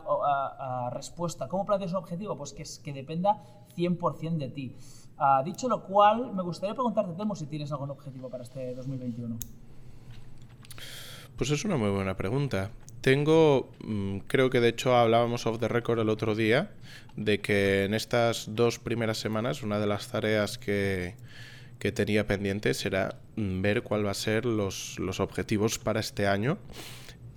respuesta. 0.92 1.48
¿Cómo 1.48 1.64
planteas 1.64 1.92
un 1.92 1.96
objetivo? 1.96 2.36
Pues 2.36 2.52
que, 2.52 2.64
que 2.84 2.92
dependa 2.92 3.42
100% 3.74 4.36
de 4.36 4.48
ti. 4.50 4.76
Ah, 5.22 5.42
dicho 5.44 5.68
lo 5.68 5.82
cual, 5.82 6.32
me 6.32 6.42
gustaría 6.42 6.74
preguntarte, 6.74 7.12
Temo, 7.12 7.36
si 7.36 7.44
tienes 7.44 7.70
algún 7.72 7.90
objetivo 7.90 8.30
para 8.30 8.42
este 8.42 8.74
2021. 8.74 9.36
Pues 11.36 11.50
es 11.50 11.62
una 11.66 11.76
muy 11.76 11.90
buena 11.90 12.16
pregunta. 12.16 12.70
Tengo, 13.02 13.70
mm, 13.84 14.20
creo 14.20 14.48
que 14.48 14.60
de 14.60 14.68
hecho 14.68 14.96
hablábamos 14.96 15.44
off 15.44 15.58
the 15.58 15.68
record 15.68 15.98
el 15.98 16.08
otro 16.08 16.34
día, 16.34 16.70
de 17.16 17.42
que 17.42 17.84
en 17.84 17.92
estas 17.92 18.54
dos 18.54 18.78
primeras 18.78 19.18
semanas 19.18 19.62
una 19.62 19.78
de 19.78 19.86
las 19.86 20.08
tareas 20.08 20.56
que, 20.56 21.16
que 21.78 21.92
tenía 21.92 22.26
pendientes 22.26 22.86
era 22.86 23.20
mm, 23.36 23.60
ver 23.60 23.82
cuál 23.82 24.06
va 24.06 24.12
a 24.12 24.14
ser 24.14 24.46
los, 24.46 24.98
los 24.98 25.20
objetivos 25.20 25.78
para 25.78 26.00
este 26.00 26.28
año 26.28 26.56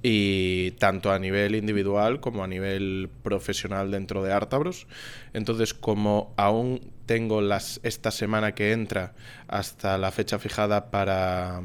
y 0.01 0.71
tanto 0.71 1.11
a 1.11 1.19
nivel 1.19 1.55
individual 1.55 2.21
como 2.21 2.45
a 2.45 2.47
nivel 2.47 3.09
profesional 3.23 3.91
dentro 3.91 4.23
de 4.23 4.31
Artabros. 4.31 4.87
Entonces, 5.33 5.73
como 5.73 6.33
aún 6.37 6.92
tengo 7.05 7.41
las, 7.41 7.79
esta 7.83 8.11
semana 8.11 8.53
que 8.55 8.71
entra 8.71 9.13
hasta 9.47 9.97
la 9.97 10.11
fecha 10.11 10.39
fijada 10.39 10.91
para, 10.91 11.61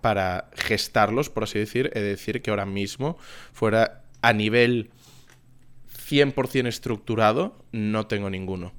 para 0.00 0.48
gestarlos, 0.54 1.30
por 1.30 1.44
así 1.44 1.58
decir, 1.58 1.90
de 1.90 2.02
decir 2.02 2.42
que 2.42 2.50
ahora 2.50 2.66
mismo, 2.66 3.16
fuera 3.52 4.02
a 4.20 4.32
nivel 4.32 4.90
100% 6.10 6.66
estructurado, 6.66 7.64
no 7.72 8.06
tengo 8.06 8.30
ninguno. 8.30 8.72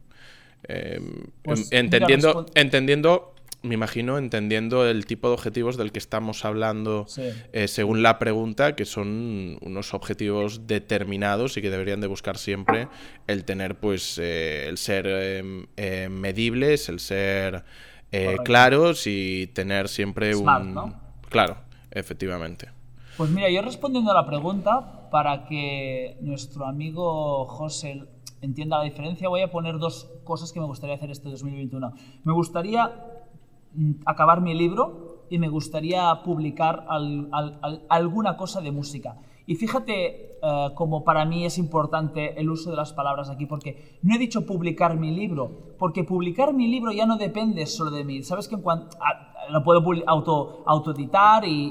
Eh, 0.67 0.99
Pues, 1.41 1.71
mira, 1.71 1.79
entendiendo, 1.79 2.45
entendiendo, 2.55 3.32
me 3.63 3.75
imagino, 3.75 4.17
entendiendo 4.17 4.85
el 4.85 5.05
tipo 5.05 5.29
de 5.29 5.33
objetivos 5.35 5.77
del 5.77 5.91
que 5.91 5.99
estamos 5.99 6.43
hablando 6.43 7.05
Sí. 7.07 7.23
eh, 7.53 7.67
según 7.69 8.03
la 8.03 8.19
pregunta, 8.19 8.75
que 8.75 8.83
son 8.85 9.57
unos 9.61 9.93
objetivos 9.93 10.67
determinados 10.67 11.55
y 11.57 11.61
que 11.61 11.69
deberían 11.69 12.01
de 12.01 12.07
buscar 12.07 12.37
siempre 12.37 12.89
el 13.25 13.45
tener, 13.45 13.79
pues, 13.79 14.19
eh, 14.21 14.67
el 14.67 14.77
ser 14.77 15.05
eh, 15.07 15.65
eh, 15.77 16.09
medibles, 16.09 16.89
el 16.89 16.99
ser 16.99 17.63
claros 18.43 19.07
y 19.07 19.47
tener 19.55 19.87
siempre 19.87 20.35
Smart, 20.35 20.65
un... 20.65 20.73
¿no? 20.75 21.01
Claro, 21.29 21.57
efectivamente. 21.89 22.69
Pues 23.17 23.31
mira, 23.31 23.49
yo 23.49 23.63
respondiendo 23.63 24.11
a 24.11 24.13
la 24.13 24.27
pregunta, 24.27 25.09
para 25.09 25.45
que 25.45 26.17
nuestro 26.21 26.65
amigo 26.67 27.45
José 27.45 28.03
entienda 28.41 28.77
la 28.77 28.83
diferencia, 28.83 29.29
voy 29.29 29.41
a 29.41 29.49
poner 29.49 29.79
dos 29.79 30.11
cosas 30.23 30.51
que 30.51 30.59
me 30.59 30.65
gustaría 30.67 30.95
hacer 30.95 31.09
este 31.09 31.29
2021. 31.29 31.93
Me 32.23 32.33
gustaría 32.33 32.91
acabar 34.05 34.41
mi 34.41 34.53
libro 34.53 35.25
y 35.29 35.37
me 35.39 35.49
gustaría 35.49 36.13
publicar 36.23 36.85
al- 36.89 37.27
al- 37.31 37.59
al- 37.61 37.81
alguna 37.89 38.37
cosa 38.37 38.61
de 38.61 38.71
música. 38.71 39.17
Y 39.45 39.55
fíjate 39.55 40.37
eh, 40.41 40.69
como 40.75 41.03
para 41.03 41.25
mí 41.25 41.45
es 41.45 41.57
importante 41.57 42.39
el 42.39 42.49
uso 42.49 42.69
de 42.69 42.77
las 42.77 42.93
palabras 42.93 43.29
aquí, 43.29 43.45
porque 43.45 43.97
no 44.01 44.15
he 44.15 44.17
dicho 44.17 44.45
publicar 44.45 44.97
mi 44.97 45.11
libro, 45.11 45.51
porque 45.79 46.03
publicar 46.03 46.53
mi 46.53 46.67
libro 46.67 46.91
ya 46.91 47.05
no 47.05 47.17
depende 47.17 47.65
solo 47.65 47.91
de 47.91 48.03
mí. 48.03 48.23
Sabes 48.23 48.47
que 48.47 48.55
en 48.55 48.61
lo 49.49 49.63
puedo 49.63 49.83
auto 50.07 50.93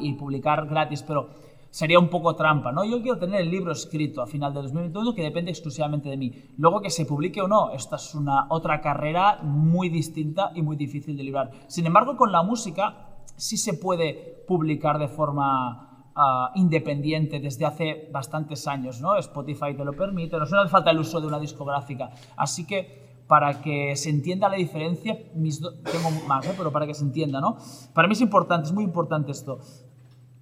y 0.07 0.13
publicar 0.15 0.67
gratis, 0.67 1.03
pero 1.03 1.29
sería 1.73 1.99
un 1.99 2.09
poco 2.09 2.37
trampa, 2.37 2.71
¿no? 2.71 2.85
Yo 2.85 3.01
quiero 3.01 3.19
tener 3.19 3.41
el 3.41 3.51
libro 3.51 3.73
escrito 3.73 4.21
a 4.21 4.27
final 4.27 4.53
de 4.53 4.61
2021 4.61 5.15
que 5.15 5.23
depende 5.23 5.51
exclusivamente 5.51 6.11
de 6.11 6.19
mí. 6.19 6.31
Luego 6.59 6.83
que 6.83 6.91
se 6.91 7.07
publique 7.07 7.41
o 7.41 7.49
no, 7.49 7.71
esta 7.71 7.97
es 7.97 8.15
una 8.15 8.47
otra 8.51 8.83
carrera 8.83 9.39
muy 9.43 9.89
distinta 9.89 10.53
y 10.55 10.61
muy 10.61 10.77
difícil 10.77 11.17
de 11.17 11.25
librar. 11.25 11.51
Sin 11.69 11.87
embargo, 11.87 12.15
con 12.19 12.31
la 12.31 12.43
música 12.43 13.25
sí 13.37 13.57
se 13.57 13.73
puede 13.73 14.45
publicar 14.47 14.99
de 14.99 15.09
forma 15.09 16.05
ah, 16.15 16.53
independiente 16.57 17.41
desde 17.41 17.65
hace 17.65 18.11
bastantes 18.13 18.69
años, 18.69 19.01
¿no? 19.01 19.17
Spotify 19.17 19.75
te 19.75 19.83
lo 19.83 19.95
permite, 19.95 20.37
no 20.37 20.43
hace 20.43 20.69
falta 20.69 20.91
el 20.91 20.99
uso 20.99 21.23
de 21.23 21.27
una 21.27 21.41
discográfica. 21.41 22.11
Así 22.37 22.67
que 22.67 23.25
para 23.27 23.63
que 23.63 23.97
se 23.97 24.11
entienda 24.11 24.47
la 24.51 24.57
diferencia, 24.57 25.19
mis 25.35 25.59
tengo 25.59 26.11
más, 26.29 26.47
¿eh? 26.47 26.53
pero 26.55 26.71
para 26.71 26.87
que 26.87 26.93
se 26.93 27.05
entienda, 27.05 27.41
¿no? 27.41 27.57
Para 27.95 28.09
mí 28.09 28.13
es 28.13 28.21
importante, 28.21 28.67
es 28.67 28.75
muy 28.75 28.85
importante 28.85 29.33
esto 29.33 29.59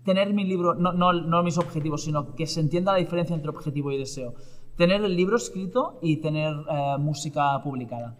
tener 0.05 0.33
mi 0.33 0.45
libro, 0.45 0.75
no, 0.75 0.93
no, 0.93 1.13
no 1.13 1.43
mis 1.43 1.59
objetivos, 1.59 2.05
sino 2.05 2.35
que 2.35 2.47
se 2.47 2.61
entienda 2.61 2.93
la 2.93 2.99
diferencia 2.99 3.35
entre 3.35 3.51
objetivo 3.51 3.93
y 3.93 3.99
deseo. 3.99 4.35
Tener 4.77 5.03
el 5.05 5.15
libro 5.15 5.37
escrito 5.37 5.99
y 6.03 6.17
tener 6.17 6.55
eh, 6.71 6.97
música 6.99 7.61
publicada. 7.63 8.17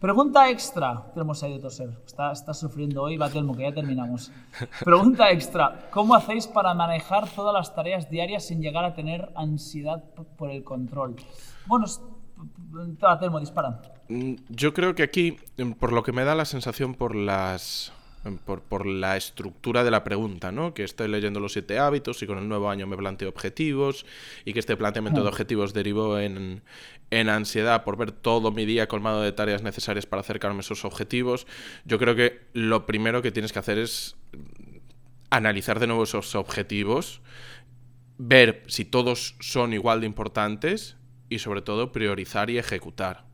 Pregunta 0.00 0.50
extra. 0.50 1.10
Tenemos 1.14 1.42
ahí 1.42 1.54
de 1.54 1.60
toser. 1.60 1.88
Está, 2.04 2.32
está 2.32 2.52
sufriendo 2.52 3.02
hoy, 3.02 3.16
Batelmo, 3.16 3.56
que 3.56 3.62
ya 3.62 3.72
terminamos. 3.72 4.30
Pregunta 4.84 5.30
extra. 5.30 5.88
¿Cómo 5.90 6.14
hacéis 6.14 6.46
para 6.46 6.74
manejar 6.74 7.28
todas 7.30 7.54
las 7.54 7.74
tareas 7.74 8.10
diarias 8.10 8.46
sin 8.46 8.60
llegar 8.60 8.84
a 8.84 8.94
tener 8.94 9.30
ansiedad 9.34 10.04
por 10.36 10.50
el 10.50 10.62
control? 10.62 11.16
Bueno, 11.66 11.86
Batelmo, 13.00 13.40
dispara. 13.40 13.80
Mm, 14.08 14.34
Yo 14.50 14.74
creo 14.74 14.94
que 14.94 15.02
aquí, 15.02 15.38
mm, 15.56 15.72
por 15.72 15.92
lo 15.92 16.02
que 16.02 16.12
me 16.12 16.24
da 16.24 16.34
la 16.34 16.44
sensación 16.44 16.94
por 16.94 17.14
las. 17.14 17.92
Por, 18.46 18.62
por 18.62 18.86
la 18.86 19.18
estructura 19.18 19.84
de 19.84 19.90
la 19.90 20.02
pregunta, 20.02 20.50
¿no? 20.50 20.72
Que 20.72 20.82
estoy 20.82 21.08
leyendo 21.08 21.40
los 21.40 21.52
siete 21.52 21.78
hábitos 21.78 22.22
y 22.22 22.26
con 22.26 22.38
el 22.38 22.48
nuevo 22.48 22.70
año 22.70 22.86
me 22.86 22.96
planteo 22.96 23.28
objetivos 23.28 24.06
y 24.46 24.54
que 24.54 24.60
este 24.60 24.78
planteamiento 24.78 25.22
de 25.22 25.28
objetivos 25.28 25.74
derivó 25.74 26.18
en, 26.18 26.62
en 27.10 27.28
ansiedad 27.28 27.84
por 27.84 27.98
ver 27.98 28.12
todo 28.12 28.50
mi 28.50 28.64
día 28.64 28.88
colmado 28.88 29.20
de 29.20 29.32
tareas 29.32 29.62
necesarias 29.62 30.06
para 30.06 30.20
acercarme 30.20 30.58
a 30.58 30.60
esos 30.60 30.86
objetivos. 30.86 31.46
Yo 31.84 31.98
creo 31.98 32.16
que 32.16 32.40
lo 32.54 32.86
primero 32.86 33.20
que 33.20 33.30
tienes 33.30 33.52
que 33.52 33.58
hacer 33.58 33.78
es 33.78 34.16
analizar 35.28 35.78
de 35.78 35.86
nuevo 35.86 36.04
esos 36.04 36.34
objetivos, 36.34 37.20
ver 38.16 38.62
si 38.68 38.86
todos 38.86 39.36
son 39.40 39.74
igual 39.74 40.00
de 40.00 40.06
importantes 40.06 40.96
y 41.28 41.40
sobre 41.40 41.60
todo 41.60 41.92
priorizar 41.92 42.48
y 42.48 42.56
ejecutar. 42.56 43.26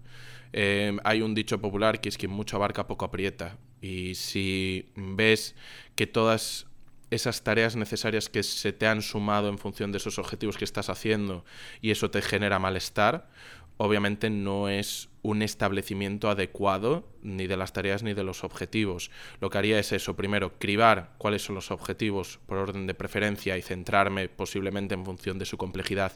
Eh, 0.53 0.97
hay 1.05 1.23
un 1.23 1.37
dicho 1.37 1.61
popular 1.61 2.01
que 2.01 2.09
es 2.09 2.19
quien 2.19 2.33
mucho 2.33 2.57
abarca 2.57 2.89
poco 2.89 3.05
aprieta 3.05 3.57
y 3.81 4.15
si 4.15 4.87
ves 4.95 5.55
que 5.95 6.07
todas 6.07 6.67
esas 7.11 7.43
tareas 7.43 7.77
necesarias 7.77 8.29
que 8.29 8.43
se 8.43 8.73
te 8.73 8.87
han 8.87 9.03
sumado 9.03 9.49
en 9.49 9.59
función 9.59 9.93
de 9.93 9.99
esos 9.99 10.19
objetivos 10.19 10.57
que 10.57 10.65
estás 10.65 10.89
haciendo 10.89 11.45
y 11.81 11.91
eso 11.91 12.11
te 12.11 12.23
genera 12.23 12.59
malestar, 12.59 13.29
obviamente 13.77 14.31
no 14.31 14.69
es 14.69 15.09
un 15.23 15.43
establecimiento 15.43 16.31
adecuado 16.31 17.09
ni 17.23 17.47
de 17.47 17.57
las 17.57 17.73
tareas 17.73 18.03
ni 18.03 18.15
de 18.15 18.25
los 18.25 18.45
objetivos. 18.45 19.11
Lo 19.41 19.51
que 19.51 19.59
haría 19.59 19.79
es 19.79 19.93
eso, 19.93 20.17
primero, 20.17 20.59
cribar 20.59 21.15
cuáles 21.19 21.43
son 21.43 21.55
los 21.55 21.71
objetivos 21.71 22.39
por 22.47 22.59
orden 22.59 22.87
de 22.87 22.95
preferencia 22.95 23.57
y 23.59 23.63
centrarme 23.63 24.29
posiblemente 24.29 24.95
en 24.95 25.05
función 25.05 25.39
de 25.39 25.47
su 25.47 25.57
complejidad 25.57 26.13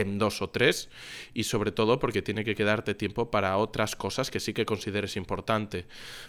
en 0.00 0.18
dos 0.18 0.42
o 0.42 0.50
tres 0.50 0.88
y 1.34 1.44
sobre 1.44 1.72
todo 1.72 1.98
porque 1.98 2.22
tiene 2.22 2.44
que 2.44 2.54
quedarte 2.54 2.94
tiempo 2.94 3.30
para 3.30 3.56
otras 3.56 3.96
cosas 3.96 4.30
que 4.30 4.40
sí 4.40 4.52
que 4.52 4.66
consideres 4.66 5.16
importante. 5.16 5.86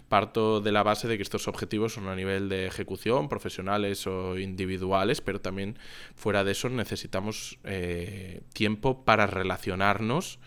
Parto 0.10 0.62
de 0.62 0.72
la 0.72 0.84
base 0.84 1.08
de 1.08 1.18
que 1.18 1.24
estos 1.24 1.48
objetivos 1.48 1.94
son 1.94 2.08
a 2.08 2.16
nivel 2.16 2.50
de 2.50 2.66
ejecución, 2.66 3.30
profesionales 3.30 4.08
o 4.08 4.38
individuales, 4.38 5.22
pero 5.22 5.42
también 5.42 5.78
fuera 6.16 6.44
de 6.44 6.54
eso 6.54 6.70
necesitamos 6.70 7.60
eh, 7.64 8.42
tiempo 8.54 9.04
para 9.04 9.28
relacionarnos 9.28 10.40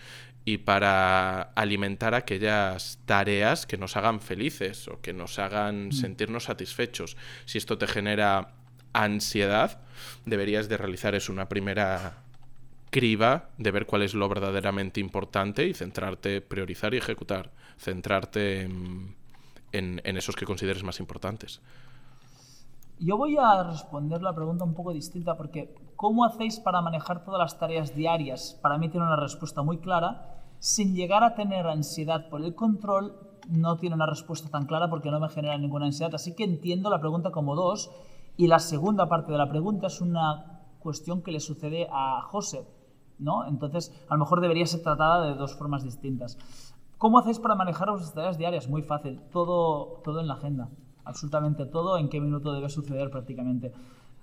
y 0.44 0.58
para 0.58 1.42
alimentar 1.42 2.14
aquellas 2.14 2.98
tareas 3.04 3.66
que 3.66 3.76
nos 3.76 3.96
hagan 3.96 4.20
felices 4.20 4.88
o 4.88 5.00
que 5.00 5.12
nos 5.12 5.38
hagan 5.38 5.92
sentirnos 5.92 6.44
satisfechos. 6.44 7.16
Si 7.44 7.58
esto 7.58 7.76
te 7.76 7.86
genera 7.86 8.54
ansiedad, 8.92 9.82
deberías 10.24 10.68
de 10.68 10.78
realizar 10.78 11.14
es 11.14 11.28
una 11.28 11.48
primera 11.48 12.24
criba 12.90 13.50
de 13.56 13.70
ver 13.70 13.86
cuál 13.86 14.02
es 14.02 14.14
lo 14.14 14.28
verdaderamente 14.28 15.00
importante 15.00 15.66
y 15.66 15.74
centrarte, 15.74 16.40
priorizar 16.40 16.92
y 16.94 16.98
ejecutar, 16.98 17.50
centrarte 17.78 18.62
en, 18.62 19.14
en, 19.72 20.00
en 20.04 20.16
esos 20.16 20.36
que 20.36 20.44
consideres 20.44 20.82
más 20.82 21.00
importantes. 21.00 21.60
Yo 22.98 23.16
voy 23.16 23.38
a 23.38 23.62
responder 23.62 24.20
la 24.20 24.34
pregunta 24.34 24.64
un 24.64 24.74
poco 24.74 24.92
distinta 24.92 25.34
porque 25.36 25.74
¿cómo 25.96 26.24
hacéis 26.26 26.60
para 26.60 26.82
manejar 26.82 27.24
todas 27.24 27.38
las 27.38 27.58
tareas 27.58 27.94
diarias? 27.94 28.58
Para 28.60 28.76
mí 28.76 28.90
tiene 28.90 29.06
una 29.06 29.16
respuesta 29.16 29.62
muy 29.62 29.78
clara. 29.78 30.42
Sin 30.58 30.94
llegar 30.94 31.24
a 31.24 31.34
tener 31.34 31.66
ansiedad 31.66 32.28
por 32.28 32.44
el 32.44 32.54
control, 32.54 33.16
no 33.48 33.78
tiene 33.78 33.96
una 33.96 34.04
respuesta 34.04 34.50
tan 34.50 34.66
clara 34.66 34.90
porque 34.90 35.10
no 35.10 35.18
me 35.18 35.30
genera 35.30 35.56
ninguna 35.56 35.86
ansiedad. 35.86 36.14
Así 36.14 36.34
que 36.34 36.44
entiendo 36.44 36.90
la 36.90 37.00
pregunta 37.00 37.30
como 37.30 37.54
dos. 37.54 37.90
Y 38.36 38.48
la 38.48 38.58
segunda 38.58 39.08
parte 39.08 39.32
de 39.32 39.38
la 39.38 39.48
pregunta 39.48 39.86
es 39.86 40.02
una 40.02 40.60
cuestión 40.80 41.22
que 41.22 41.32
le 41.32 41.40
sucede 41.40 41.88
a 41.90 42.20
José. 42.22 42.66
¿No? 43.20 43.46
Entonces, 43.46 43.92
a 44.08 44.14
lo 44.14 44.20
mejor 44.20 44.40
debería 44.40 44.66
ser 44.66 44.82
tratada 44.82 45.26
de 45.26 45.34
dos 45.34 45.54
formas 45.54 45.84
distintas. 45.84 46.38
¿Cómo 46.98 47.18
hacéis 47.18 47.38
para 47.38 47.54
manejar 47.54 47.90
vuestras 47.90 48.14
tareas 48.14 48.38
diarias? 48.38 48.68
Muy 48.68 48.82
fácil, 48.82 49.20
todo, 49.30 50.00
todo 50.04 50.20
en 50.20 50.26
la 50.26 50.34
agenda 50.34 50.68
absolutamente 51.10 51.66
todo, 51.66 51.98
en 51.98 52.08
qué 52.08 52.20
minuto 52.20 52.52
debe 52.52 52.68
suceder 52.68 53.10
prácticamente. 53.10 53.72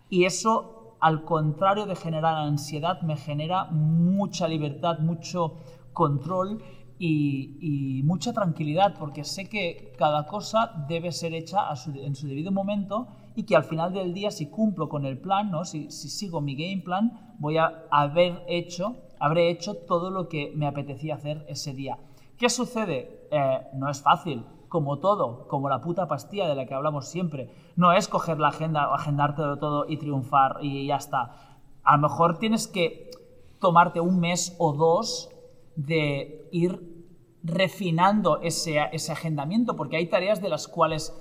Y 0.10 0.26
eso, 0.26 0.96
al 1.00 1.24
contrario 1.24 1.86
de 1.86 1.96
generar 1.96 2.36
ansiedad, 2.36 3.02
me 3.02 3.18
genera 3.18 3.66
mucha 3.66 4.48
libertad, 4.48 5.00
mucho 5.00 5.56
control 5.94 6.64
y, 7.00 8.02
mucha 8.06 8.34
tranquilidad, 8.34 8.96
porque 8.98 9.24
sé 9.24 9.50
que 9.50 9.94
cada 9.98 10.26
cosa 10.26 10.86
debe 10.88 11.12
ser 11.12 11.34
hecha 11.34 11.68
en 11.96 12.16
su 12.16 12.28
debido 12.28 12.52
momento 12.52 13.08
y 13.38 13.44
que 13.44 13.56
al 13.56 13.66
final 13.66 13.94
del 13.94 14.16
día, 14.16 14.32
si 14.32 14.50
cumplo 14.50 14.90
con 14.90 15.06
el 15.06 15.20
plan, 15.20 15.52
¿no? 15.52 15.64
si, 15.64 15.92
sigo 15.92 16.42
mi 16.42 16.56
game 16.56 16.82
plan, 16.84 17.36
voy 17.38 17.58
a 17.58 17.84
haber 17.92 18.44
hecho, 18.48 18.96
habré 19.20 19.52
hecho 19.52 19.76
todo 19.76 20.10
lo 20.10 20.28
que 20.28 20.52
me 20.56 20.66
apetecía 20.66 21.14
hacer 21.14 21.46
ese 21.48 21.76
día. 21.76 22.00
¿Qué 22.36 22.50
sucede? 22.50 23.28
Eh, 23.30 23.68
no 23.76 23.92
es 23.92 24.02
fácil 24.02 24.44
como 24.70 24.98
todo, 24.98 25.48
como 25.48 25.70
la 25.70 25.82
puta 25.82 26.08
pastilla 26.08 26.48
de 26.48 26.56
la 26.56 26.66
que 26.66 26.74
hablamos 26.74 27.10
siempre. 27.10 27.52
No 27.76 27.94
es 27.94 28.08
coger 28.08 28.40
la 28.40 28.48
agenda, 28.48 28.92
agendarte 28.92 29.44
de 29.44 29.58
todo 29.58 29.86
y 29.88 29.98
triunfar 29.98 30.58
y 30.62 30.88
ya 30.88 30.96
está. 30.96 31.60
A 31.84 31.96
lo 31.96 32.02
mejor 32.02 32.40
tienes 32.40 32.68
que 32.68 33.12
tomarte 33.60 34.02
un 34.02 34.20
mes 34.20 34.56
o 34.58 34.74
dos 34.74 35.30
de 35.76 36.50
ir 36.52 37.06
refinando 37.44 38.42
ese, 38.42 38.80
ese 38.92 39.12
agendamiento, 39.12 39.76
porque 39.76 39.98
hay 39.98 40.08
tareas 40.08 40.42
de 40.42 40.50
las 40.50 40.68
cuales 40.68 41.14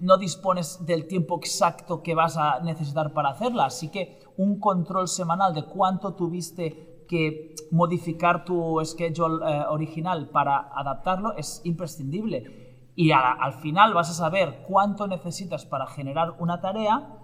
no 0.00 0.18
dispones 0.18 0.84
del 0.84 1.06
tiempo 1.06 1.36
exacto 1.38 2.02
que 2.02 2.14
vas 2.14 2.36
a 2.36 2.60
necesitar 2.60 3.12
para 3.12 3.30
hacerla. 3.30 3.66
Así 3.66 3.90
que 3.90 4.20
un 4.36 4.60
control 4.60 5.08
semanal 5.08 5.54
de 5.54 5.64
cuánto 5.64 6.14
tuviste 6.14 7.04
que 7.08 7.54
modificar 7.70 8.44
tu 8.44 8.80
schedule 8.84 9.44
eh, 9.44 9.64
original 9.68 10.30
para 10.30 10.70
adaptarlo 10.74 11.32
es 11.36 11.60
imprescindible. 11.64 12.92
Y 12.96 13.10
al 13.10 13.54
final 13.54 13.92
vas 13.92 14.10
a 14.10 14.14
saber 14.14 14.64
cuánto 14.68 15.08
necesitas 15.08 15.66
para 15.66 15.86
generar 15.86 16.36
una 16.38 16.60
tarea 16.60 17.18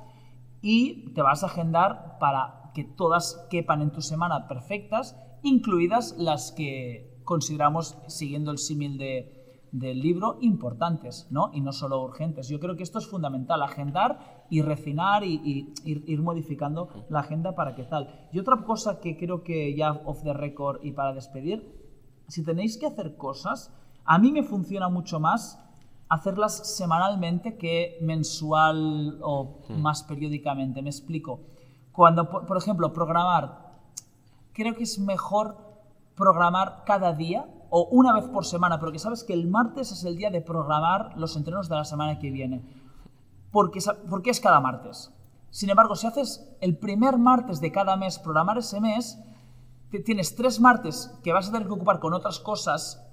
y 0.60 1.12
te 1.14 1.22
vas 1.22 1.44
a 1.44 1.46
agendar 1.46 2.18
para 2.18 2.72
que 2.74 2.84
todas 2.84 3.46
quepan 3.50 3.80
en 3.82 3.92
tu 3.92 4.02
semana 4.02 4.48
perfectas, 4.48 5.16
incluidas 5.42 6.16
las 6.18 6.50
que 6.50 7.20
consideramos, 7.24 7.96
siguiendo 8.08 8.50
el 8.50 8.58
símil 8.58 8.98
de, 8.98 9.39
del 9.72 10.00
libro 10.00 10.38
importantes, 10.40 11.28
¿no? 11.30 11.50
Y 11.52 11.60
no 11.60 11.72
solo 11.72 12.02
urgentes. 12.02 12.48
Yo 12.48 12.58
creo 12.58 12.76
que 12.76 12.82
esto 12.82 12.98
es 12.98 13.06
fundamental, 13.06 13.62
agendar 13.62 14.44
y 14.50 14.62
refinar 14.62 15.22
y, 15.24 15.72
ir, 15.84 16.22
modificando 16.22 16.88
la 17.08 17.20
agenda 17.20 17.54
para 17.54 17.74
que 17.74 17.84
tal. 17.84 18.28
Y 18.32 18.38
otra 18.38 18.64
cosa 18.64 19.00
que 19.00 19.16
creo 19.16 19.42
que 19.44 19.74
ya 19.76 19.92
off 20.04 20.22
the 20.22 20.32
record 20.32 20.80
y 20.82 20.92
para 20.92 21.12
despedir, 21.12 21.78
si 22.26 22.44
tenéis 22.44 22.78
que 22.78 22.86
hacer 22.86 23.16
cosas, 23.16 23.72
a 24.04 24.18
mí 24.18 24.32
me 24.32 24.42
funciona 24.42 24.88
mucho 24.88 25.20
más 25.20 25.58
hacerlas 26.08 26.76
semanalmente 26.76 27.56
que 27.56 27.98
mensual 28.02 29.20
o 29.22 29.60
hmm. 29.68 29.80
más 29.80 30.02
periódicamente. 30.02 30.82
Me 30.82 30.90
explico. 30.90 31.40
Cuando, 31.92 32.28
por 32.28 32.56
ejemplo, 32.56 32.92
programar, 32.92 33.70
creo 34.52 34.74
que 34.74 34.82
es 34.82 34.98
mejor 34.98 35.56
programar 36.16 36.82
cada 36.84 37.12
día 37.12 37.46
o 37.70 37.88
una 37.90 38.12
vez 38.12 38.26
por 38.26 38.44
semana, 38.44 38.78
porque 38.78 38.98
sabes 38.98 39.24
que 39.24 39.32
el 39.32 39.48
martes 39.48 39.92
es 39.92 40.04
el 40.04 40.16
día 40.16 40.30
de 40.30 40.40
programar 40.40 41.16
los 41.16 41.36
entrenos 41.36 41.68
de 41.68 41.76
la 41.76 41.84
semana 41.84 42.18
que 42.18 42.30
viene. 42.30 42.62
Porque, 43.50 43.80
porque 44.08 44.30
es 44.30 44.40
cada 44.40 44.60
martes. 44.60 45.12
Sin 45.50 45.70
embargo, 45.70 45.96
si 45.96 46.06
haces 46.06 46.48
el 46.60 46.76
primer 46.76 47.18
martes 47.18 47.60
de 47.60 47.72
cada 47.72 47.96
mes, 47.96 48.18
programar 48.18 48.58
ese 48.58 48.80
mes, 48.80 49.18
tienes 50.04 50.36
tres 50.36 50.60
martes 50.60 51.18
que 51.24 51.32
vas 51.32 51.48
a 51.48 51.52
tener 51.52 51.66
que 51.66 51.74
ocupar 51.74 51.98
con 51.98 52.14
otras 52.14 52.38
cosas 52.38 53.04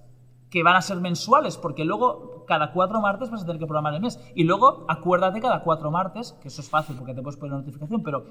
que 0.49 0.63
van 0.63 0.75
a 0.75 0.81
ser 0.81 0.97
mensuales, 0.97 1.57
porque 1.57 1.83
luego 1.83 2.45
cada 2.45 2.71
cuatro 2.71 3.01
martes 3.01 3.29
vas 3.29 3.41
a 3.41 3.45
tener 3.45 3.59
que 3.59 3.65
programar 3.65 3.93
el 3.95 4.01
mes. 4.01 4.19
Y 4.35 4.43
luego 4.43 4.85
acuérdate 4.87 5.41
cada 5.41 5.63
cuatro 5.63 5.91
martes, 5.91 6.33
que 6.41 6.47
eso 6.47 6.61
es 6.61 6.69
fácil 6.69 6.95
porque 6.95 7.13
te 7.13 7.21
puedes 7.21 7.39
poner 7.39 7.57
notificación, 7.57 8.03
pero 8.03 8.25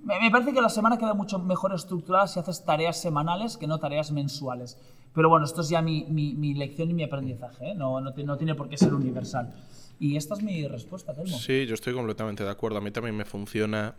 me 0.00 0.30
parece 0.30 0.52
que 0.52 0.60
la 0.60 0.68
semana 0.68 0.98
queda 0.98 1.14
mucho 1.14 1.38
mejor 1.38 1.72
estructurada 1.72 2.26
si 2.26 2.40
haces 2.40 2.64
tareas 2.64 3.00
semanales 3.00 3.56
que 3.56 3.68
no 3.68 3.78
tareas 3.78 4.10
mensuales. 4.10 4.78
Pero 5.14 5.28
bueno, 5.28 5.44
esto 5.44 5.60
es 5.60 5.68
ya 5.68 5.82
mi, 5.82 6.04
mi, 6.04 6.54
lección 6.54 6.90
y 6.90 6.94
mi 6.94 7.02
aprendizaje, 7.02 7.70
¿eh? 7.70 7.74
no, 7.74 8.00
no, 8.00 8.36
tiene 8.38 8.54
por 8.54 8.68
qué 8.68 8.76
ser 8.76 8.94
universal. 8.94 9.52
Y 10.00 10.16
esta 10.16 10.34
es 10.34 10.42
mi 10.42 10.66
respuesta, 10.66 11.14
Telmo. 11.14 11.38
Sí, 11.38 11.66
yo 11.66 11.74
estoy 11.74 11.94
completamente 11.94 12.42
de 12.42 12.50
acuerdo. 12.50 12.78
A 12.78 12.80
mí 12.80 12.90
también 12.90 13.16
me 13.16 13.24
funciona 13.24 13.94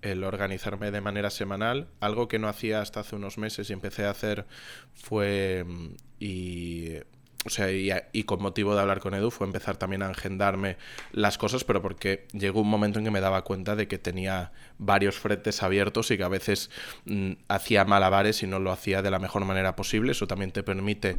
el 0.00 0.24
organizarme 0.24 0.90
de 0.90 1.00
manera 1.02 1.28
semanal. 1.28 1.88
Algo 2.00 2.26
que 2.26 2.38
no 2.38 2.48
hacía 2.48 2.80
hasta 2.80 3.00
hace 3.00 3.16
unos 3.16 3.36
meses 3.36 3.68
y 3.68 3.72
empecé 3.72 4.06
a 4.06 4.10
hacer 4.10 4.46
fue... 4.94 5.64
Mm, 5.66 5.88
y 6.20 6.94
o 7.44 7.50
sea, 7.50 7.70
y, 7.72 8.22
con 8.22 8.40
motivo 8.40 8.74
de 8.74 8.80
hablar 8.80 9.00
con 9.00 9.14
Edu 9.14 9.30
fue 9.32 9.46
empezar 9.46 9.76
también 9.76 10.02
a 10.02 10.08
agendarme 10.08 10.76
las 11.10 11.38
cosas, 11.38 11.64
pero 11.64 11.82
porque 11.82 12.26
llegó 12.32 12.60
un 12.60 12.68
momento 12.68 13.00
en 13.00 13.04
que 13.04 13.10
me 13.10 13.20
daba 13.20 13.42
cuenta 13.42 13.74
de 13.74 13.88
que 13.88 13.98
tenía 13.98 14.52
varios 14.78 15.18
frentes 15.18 15.62
abiertos 15.62 16.10
y 16.12 16.16
que 16.16 16.22
a 16.22 16.28
veces 16.28 16.70
mm, 17.04 17.32
hacía 17.48 17.84
malabares 17.84 18.42
y 18.44 18.46
no 18.46 18.60
lo 18.60 18.70
hacía 18.70 19.02
de 19.02 19.10
la 19.10 19.18
mejor 19.18 19.44
manera 19.44 19.74
posible. 19.74 20.12
Eso 20.12 20.28
también 20.28 20.52
te 20.52 20.62
permite 20.62 21.16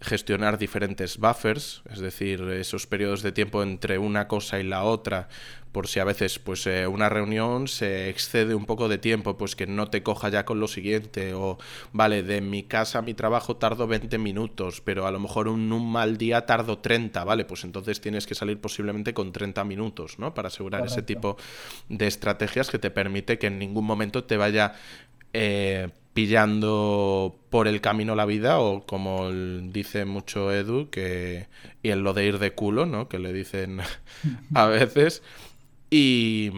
gestionar 0.00 0.58
diferentes 0.58 1.18
buffers, 1.18 1.82
es 1.90 2.00
decir, 2.00 2.42
esos 2.42 2.86
periodos 2.86 3.22
de 3.22 3.32
tiempo 3.32 3.62
entre 3.62 3.98
una 3.98 4.28
cosa 4.28 4.60
y 4.60 4.64
la 4.64 4.84
otra, 4.84 5.28
por 5.74 5.88
si 5.88 5.98
a 5.98 6.04
veces 6.04 6.38
pues 6.38 6.68
eh, 6.68 6.86
una 6.86 7.08
reunión 7.08 7.66
se 7.66 8.08
excede 8.08 8.54
un 8.54 8.64
poco 8.64 8.88
de 8.88 8.98
tiempo, 8.98 9.36
pues 9.36 9.56
que 9.56 9.66
no 9.66 9.88
te 9.88 10.04
coja 10.04 10.28
ya 10.28 10.44
con 10.44 10.60
lo 10.60 10.68
siguiente, 10.68 11.34
o 11.34 11.58
vale, 11.92 12.22
de 12.22 12.40
mi 12.40 12.62
casa 12.62 13.00
a 13.00 13.02
mi 13.02 13.12
trabajo 13.12 13.56
tardo 13.56 13.88
20 13.88 14.16
minutos, 14.18 14.80
pero 14.80 15.04
a 15.06 15.10
lo 15.10 15.18
mejor 15.18 15.48
un, 15.48 15.72
un 15.72 15.90
mal 15.90 16.16
día 16.16 16.46
tardo 16.46 16.78
30, 16.78 17.24
vale, 17.24 17.44
pues 17.44 17.64
entonces 17.64 18.00
tienes 18.00 18.24
que 18.26 18.36
salir 18.36 18.60
posiblemente 18.60 19.14
con 19.14 19.32
30 19.32 19.64
minutos, 19.64 20.20
¿no? 20.20 20.32
Para 20.32 20.46
asegurar 20.46 20.86
ese 20.86 21.02
tipo 21.02 21.36
de 21.88 22.06
estrategias 22.06 22.70
que 22.70 22.78
te 22.78 22.92
permite 22.92 23.38
que 23.38 23.48
en 23.48 23.58
ningún 23.58 23.84
momento 23.84 24.22
te 24.24 24.36
vaya... 24.36 24.74
Eh, 25.34 25.88
pillando 26.14 27.36
por 27.50 27.66
el 27.66 27.80
camino 27.80 28.14
la 28.14 28.24
vida 28.24 28.60
o 28.60 28.86
como 28.86 29.32
dice 29.32 30.04
mucho 30.04 30.52
Edu 30.52 30.88
que 30.88 31.48
y 31.82 31.90
en 31.90 32.04
lo 32.04 32.14
de 32.14 32.24
ir 32.24 32.38
de 32.38 32.52
culo 32.52 32.86
no 32.86 33.08
que 33.08 33.18
le 33.18 33.32
dicen 33.32 33.80
a 34.54 34.66
veces. 34.66 35.22
Y, 35.90 36.52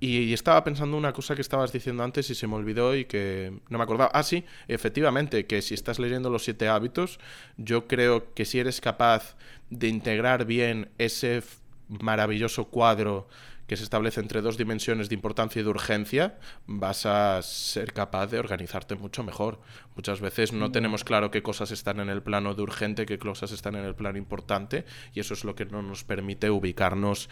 y, 0.00 0.32
estaba 0.32 0.64
pensando 0.64 0.96
una 0.96 1.12
cosa 1.12 1.34
que 1.34 1.42
estabas 1.42 1.72
diciendo 1.72 2.02
antes 2.02 2.30
y 2.30 2.34
se 2.34 2.46
me 2.46 2.54
olvidó 2.54 2.96
y 2.96 3.04
que 3.04 3.52
no 3.68 3.78
me 3.78 3.84
acordaba. 3.84 4.10
Ah 4.14 4.22
sí 4.22 4.44
efectivamente 4.68 5.46
que 5.46 5.60
si 5.60 5.74
estás 5.74 5.98
leyendo 5.98 6.30
los 6.30 6.44
siete 6.44 6.68
hábitos 6.68 7.18
yo 7.56 7.88
creo 7.88 8.32
que 8.32 8.44
si 8.44 8.60
eres 8.60 8.80
capaz 8.80 9.36
de 9.70 9.88
integrar 9.88 10.44
bien 10.44 10.88
ese 10.98 11.42
maravilloso 11.88 12.66
cuadro 12.66 13.26
que 13.66 13.76
se 13.76 13.84
establece 13.84 14.20
entre 14.20 14.42
dos 14.42 14.56
dimensiones 14.56 15.08
de 15.08 15.14
importancia 15.14 15.60
y 15.60 15.62
de 15.62 15.70
urgencia, 15.70 16.38
vas 16.66 17.06
a 17.06 17.40
ser 17.42 17.92
capaz 17.92 18.26
de 18.28 18.38
organizarte 18.38 18.94
mucho 18.94 19.22
mejor. 19.22 19.60
Muchas 19.96 20.20
veces 20.20 20.52
no 20.52 20.70
tenemos 20.72 21.04
claro 21.04 21.30
qué 21.30 21.42
cosas 21.42 21.70
están 21.70 22.00
en 22.00 22.08
el 22.08 22.22
plano 22.22 22.54
de 22.54 22.62
urgente, 22.62 23.06
qué 23.06 23.18
cosas 23.18 23.52
están 23.52 23.74
en 23.74 23.84
el 23.84 23.94
plano 23.94 24.18
importante, 24.18 24.84
y 25.12 25.20
eso 25.20 25.34
es 25.34 25.44
lo 25.44 25.54
que 25.54 25.66
no 25.66 25.82
nos 25.82 26.04
permite 26.04 26.50
ubicarnos 26.50 27.28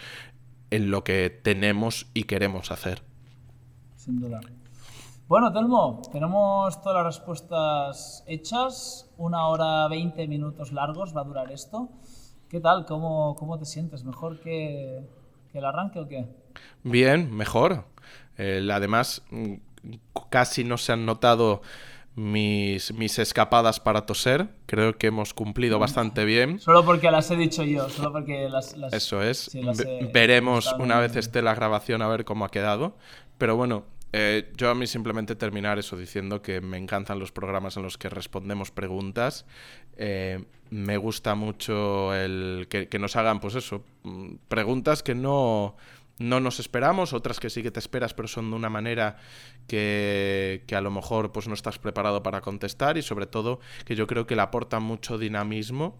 en 0.70 0.90
lo 0.90 1.04
que 1.04 1.28
tenemos 1.30 2.06
y 2.14 2.24
queremos 2.24 2.70
hacer. 2.70 3.02
Sin 3.96 4.20
duda. 4.20 4.40
Bueno, 5.28 5.52
Telmo, 5.52 6.02
tenemos 6.12 6.80
todas 6.82 7.04
las 7.04 7.16
respuestas 7.16 8.24
hechas. 8.26 9.10
Una 9.16 9.46
hora 9.48 9.88
veinte 9.88 10.26
minutos 10.26 10.72
largos 10.72 11.16
va 11.16 11.20
a 11.20 11.24
durar 11.24 11.52
esto. 11.52 11.88
¿Qué 12.48 12.60
tal? 12.60 12.84
¿Cómo, 12.84 13.34
cómo 13.36 13.58
te 13.58 13.64
sientes? 13.64 14.04
¿Mejor 14.04 14.40
que, 14.40 15.08
el 15.54 15.64
arranque 15.64 15.98
o 16.00 16.08
qué? 16.08 16.26
Bien, 16.82 17.34
mejor. 17.34 17.84
además, 18.38 19.22
mm, 19.30 19.54
casi 20.30 20.64
no 20.64 20.78
se 20.78 20.92
han 20.92 21.06
notado 21.06 21.62
mis, 22.14 22.92
mis 22.92 23.18
escapadas 23.18 23.80
para 23.80 24.06
toser. 24.06 24.48
Creo 24.66 24.96
que 24.96 25.08
hemos 25.08 25.34
cumplido 25.34 25.78
bastante 25.78 26.24
bien. 26.24 26.58
Solo 26.60 26.84
porque 26.84 27.10
las 27.10 27.30
he 27.30 27.36
dicho 27.36 27.64
yo, 27.64 27.88
solo 27.88 28.12
porque 28.12 28.48
las... 28.48 28.74
Eso 28.92 29.22
es. 29.22 29.50
Veremos 30.12 30.72
una 30.78 30.98
vez 30.98 31.16
esté 31.16 31.42
la 31.42 31.54
grabación 31.54 32.02
a 32.02 32.08
ver 32.08 32.24
cómo 32.24 32.44
ha 32.44 32.50
quedado. 32.50 32.96
Pero 33.38 33.56
bueno, 33.56 33.84
Eh, 34.12 34.52
yo 34.56 34.70
a 34.70 34.74
mí 34.74 34.86
simplemente 34.86 35.36
terminar 35.36 35.78
eso 35.78 35.96
diciendo 35.96 36.42
que 36.42 36.60
me 36.60 36.76
encantan 36.76 37.18
los 37.18 37.32
programas 37.32 37.76
en 37.76 37.82
los 37.82 37.96
que 37.96 38.10
respondemos 38.10 38.70
preguntas. 38.70 39.46
Eh, 39.96 40.44
me 40.70 40.96
gusta 40.98 41.34
mucho 41.34 42.14
el 42.14 42.66
que, 42.68 42.88
que, 42.88 42.98
nos 42.98 43.16
hagan, 43.16 43.40
pues 43.40 43.54
eso, 43.54 43.84
mm, 44.02 44.34
preguntas 44.48 45.02
que 45.02 45.14
no, 45.14 45.76
no 46.18 46.40
nos 46.40 46.60
esperamos, 46.60 47.12
otras 47.12 47.40
que 47.40 47.50
sí 47.50 47.62
que 47.62 47.70
te 47.70 47.80
esperas, 47.80 48.14
pero 48.14 48.28
son 48.28 48.50
de 48.50 48.56
una 48.56 48.68
manera 48.68 49.16
que, 49.66 50.64
que, 50.66 50.76
a 50.76 50.80
lo 50.80 50.90
mejor 50.90 51.32
pues 51.32 51.48
no 51.48 51.54
estás 51.54 51.78
preparado 51.78 52.22
para 52.22 52.40
contestar 52.40 52.98
y 52.98 53.02
sobre 53.02 53.26
todo 53.26 53.60
que 53.84 53.96
yo 53.96 54.06
creo 54.06 54.26
que 54.26 54.36
le 54.36 54.42
aporta 54.42 54.78
mucho 54.78 55.18
dinamismo 55.18 55.98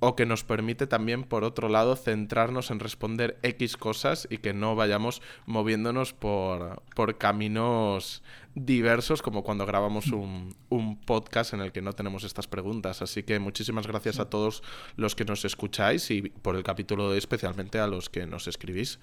o 0.00 0.14
que 0.14 0.26
nos 0.26 0.44
permite 0.44 0.86
también, 0.86 1.24
por 1.24 1.44
otro 1.44 1.68
lado, 1.68 1.96
centrarnos 1.96 2.70
en 2.70 2.80
responder 2.80 3.38
X 3.42 3.76
cosas 3.76 4.28
y 4.30 4.38
que 4.38 4.54
no 4.54 4.76
vayamos 4.76 5.22
moviéndonos 5.46 6.12
por, 6.12 6.82
por 6.94 7.18
caminos 7.18 8.22
diversos 8.54 9.22
como 9.22 9.44
cuando 9.44 9.66
grabamos 9.66 10.08
un, 10.08 10.54
un, 10.68 10.96
podcast 10.96 11.54
en 11.54 11.60
el 11.60 11.72
que 11.72 11.82
no 11.82 11.92
tenemos 11.92 12.24
estas 12.24 12.46
preguntas. 12.46 13.02
Así 13.02 13.22
que 13.22 13.38
muchísimas 13.38 13.86
gracias 13.86 14.18
a 14.18 14.30
todos 14.30 14.62
los 14.96 15.14
que 15.14 15.24
nos 15.24 15.44
escucháis 15.44 16.10
y 16.10 16.22
por 16.22 16.56
el 16.56 16.62
capítulo 16.62 17.04
de 17.04 17.12
hoy 17.12 17.18
especialmente 17.18 17.78
a 17.78 17.86
los 17.86 18.08
que 18.08 18.26
nos 18.26 18.48
escribís. 18.48 18.98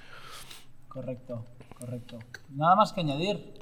Correcto, 0.87 1.45
correcto. 1.77 2.19
Nada 2.49 2.75
más 2.75 2.93
que 2.93 3.01
añadir. 3.01 3.53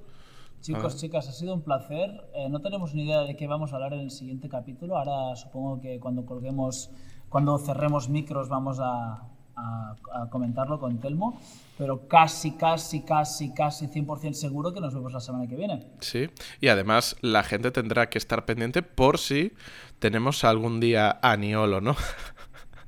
Chicos, 0.62 0.98
chicas, 0.98 1.28
ha 1.28 1.34
sido 1.34 1.54
un 1.54 1.62
placer. 1.62 2.10
Eh, 2.36 2.48
no 2.48 2.62
tenemos 2.62 2.94
ni 2.96 3.04
idea 3.04 3.24
de 3.24 3.36
qué 3.36 3.48
vamos 3.48 3.74
a 3.74 3.76
hablar 3.76 3.94
en 3.94 4.00
el 4.00 4.12
siguiente 4.12 4.48
capítulo. 4.48 4.98
Ahora 4.98 5.36
supongo 5.36 5.82
que 5.82 6.00
cuando 6.00 6.26
colguemos 6.26 6.90
cuando 7.34 7.58
cerremos 7.58 8.10
micros 8.10 8.48
vamos 8.48 8.80
a, 8.80 9.24
a, 9.56 9.96
a, 10.14 10.30
comentarlo 10.30 10.80
con 10.80 11.00
Telmo, 11.00 11.42
pero 11.80 12.08
casi, 12.08 12.52
casi, 12.52 13.02
casi, 13.02 13.56
casi 13.56 13.88
100% 13.88 14.34
seguro 14.34 14.72
que 14.72 14.80
nos 14.80 14.94
vemos 14.94 15.12
la 15.12 15.20
semana 15.20 15.48
que 15.48 15.56
viene. 15.56 15.88
Sí, 16.00 16.30
y 16.62 16.68
además 16.68 17.16
la 17.22 17.42
gente 17.42 17.72
tendrá 17.72 18.08
que 18.08 18.20
estar 18.20 18.46
pendiente 18.46 18.84
por 18.84 19.18
si 19.18 19.52
tenemos 19.98 20.44
algún 20.44 20.80
día 20.80 21.18
a 21.24 21.36
Niolo, 21.36 21.82
¿no? 21.82 21.96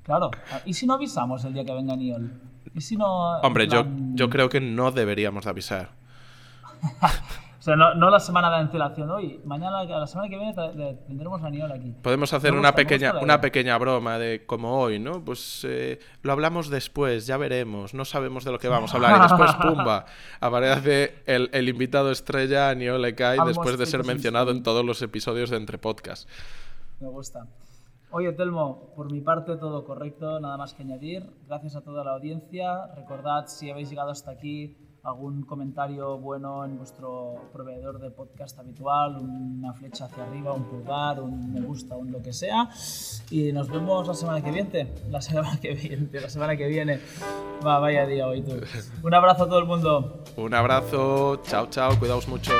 Claro, 0.03 0.29
¿y 0.63 0.75
si 0.75 0.85
no 0.85 0.93
avisamos 0.93 1.43
el 1.45 1.53
día 1.55 1.65
que 1.65 1.73
venga 1.73 1.95
Niol? 1.95 2.39
¿Y 2.75 2.81
si 2.81 2.97
no, 2.97 3.39
Hombre, 3.39 3.65
plan... 3.65 4.13
yo, 4.13 4.25
yo 4.25 4.29
creo 4.29 4.49
que 4.49 4.61
no 4.61 4.91
deberíamos 4.91 5.45
de 5.45 5.49
avisar. 5.49 5.89
Sea, 7.65 7.75
no, 7.75 7.95
no, 7.95 8.11
la 8.11 8.19
semana 8.19 8.51
de 8.51 8.57
antelación 8.57 9.09
hoy. 9.09 9.41
Mañana, 9.43 9.83
la 9.85 10.05
semana 10.05 10.29
que 10.29 10.37
viene, 10.37 10.53
tendremos 11.07 11.41
a 11.41 11.49
Niol 11.49 11.71
aquí. 11.71 11.95
Podemos 12.03 12.31
hacer 12.31 12.53
una, 12.53 12.75
pequeña, 12.75 13.19
una 13.19 13.41
pequeña 13.41 13.75
broma 13.79 14.19
de 14.19 14.45
como 14.45 14.79
hoy, 14.79 14.99
¿no? 14.99 15.25
Pues 15.25 15.65
eh, 15.67 15.97
lo 16.21 16.31
hablamos 16.31 16.69
después, 16.69 17.25
ya 17.25 17.37
veremos. 17.37 17.95
No 17.95 18.05
sabemos 18.05 18.45
de 18.45 18.51
lo 18.51 18.59
que 18.59 18.67
vamos 18.67 18.93
a 18.93 18.97
hablar. 18.97 19.17
Y 19.17 19.21
después, 19.23 19.51
pumba, 19.63 20.05
aparece 20.39 21.23
el, 21.25 21.49
el 21.53 21.67
invitado 21.67 22.11
estrella, 22.11 22.71
Niol 22.75 23.03
Ekai, 23.03 23.39
después 23.47 23.79
de 23.79 23.87
ser 23.87 24.05
mencionado 24.05 24.51
en 24.51 24.61
todos 24.61 24.85
los 24.85 25.01
episodios 25.01 25.49
de 25.49 25.57
Entre 25.57 25.79
Podcast. 25.79 26.29
Me 26.99 27.07
gusta. 27.07 27.47
Oye, 28.11 28.31
Telmo, 28.33 28.93
por 28.95 29.11
mi 29.11 29.21
parte 29.21 29.57
todo 29.57 29.85
correcto, 29.85 30.39
nada 30.39 30.55
más 30.55 30.75
que 30.75 30.83
añadir. 30.83 31.31
Gracias 31.47 31.75
a 31.75 31.81
toda 31.81 32.03
la 32.03 32.11
audiencia. 32.11 32.93
Recordad, 32.95 33.47
si 33.47 33.71
habéis 33.71 33.89
llegado 33.89 34.11
hasta 34.11 34.29
aquí, 34.29 34.77
algún 35.05 35.43
comentario 35.43 36.17
bueno 36.17 36.65
en 36.65 36.77
vuestro 36.77 37.49
proveedor 37.53 37.99
de 37.99 38.09
podcast 38.09 38.57
habitual, 38.59 39.17
una 39.17 39.71
flecha 39.73 40.05
hacia 40.05 40.23
arriba, 40.23 40.51
un 40.53 40.63
pulgar, 40.63 41.21
un 41.21 41.53
me 41.53 41.61
gusta, 41.61 41.95
un 41.95 42.11
lo 42.11 42.21
que 42.21 42.33
sea. 42.33 42.69
Y 43.29 43.51
nos 43.51 43.69
vemos 43.69 44.07
la 44.07 44.15
semana 44.15 44.43
que 44.43 44.51
viene. 44.51 44.93
La 45.09 45.21
semana 45.21 45.57
que 45.61 45.73
viene, 45.73 46.09
la 46.11 46.29
semana 46.29 46.57
que 46.57 46.67
viene. 46.67 46.99
Va, 47.65 47.79
vaya 47.79 48.05
día 48.05 48.27
hoy 48.27 48.41
tú. 48.41 48.53
Un 49.03 49.13
abrazo 49.13 49.43
a 49.43 49.47
todo 49.47 49.59
el 49.59 49.65
mundo. 49.65 50.23
Un 50.37 50.53
abrazo, 50.53 51.41
chao, 51.43 51.67
chao, 51.69 51.97
cuidaos 51.99 52.27
mucho. 52.27 52.51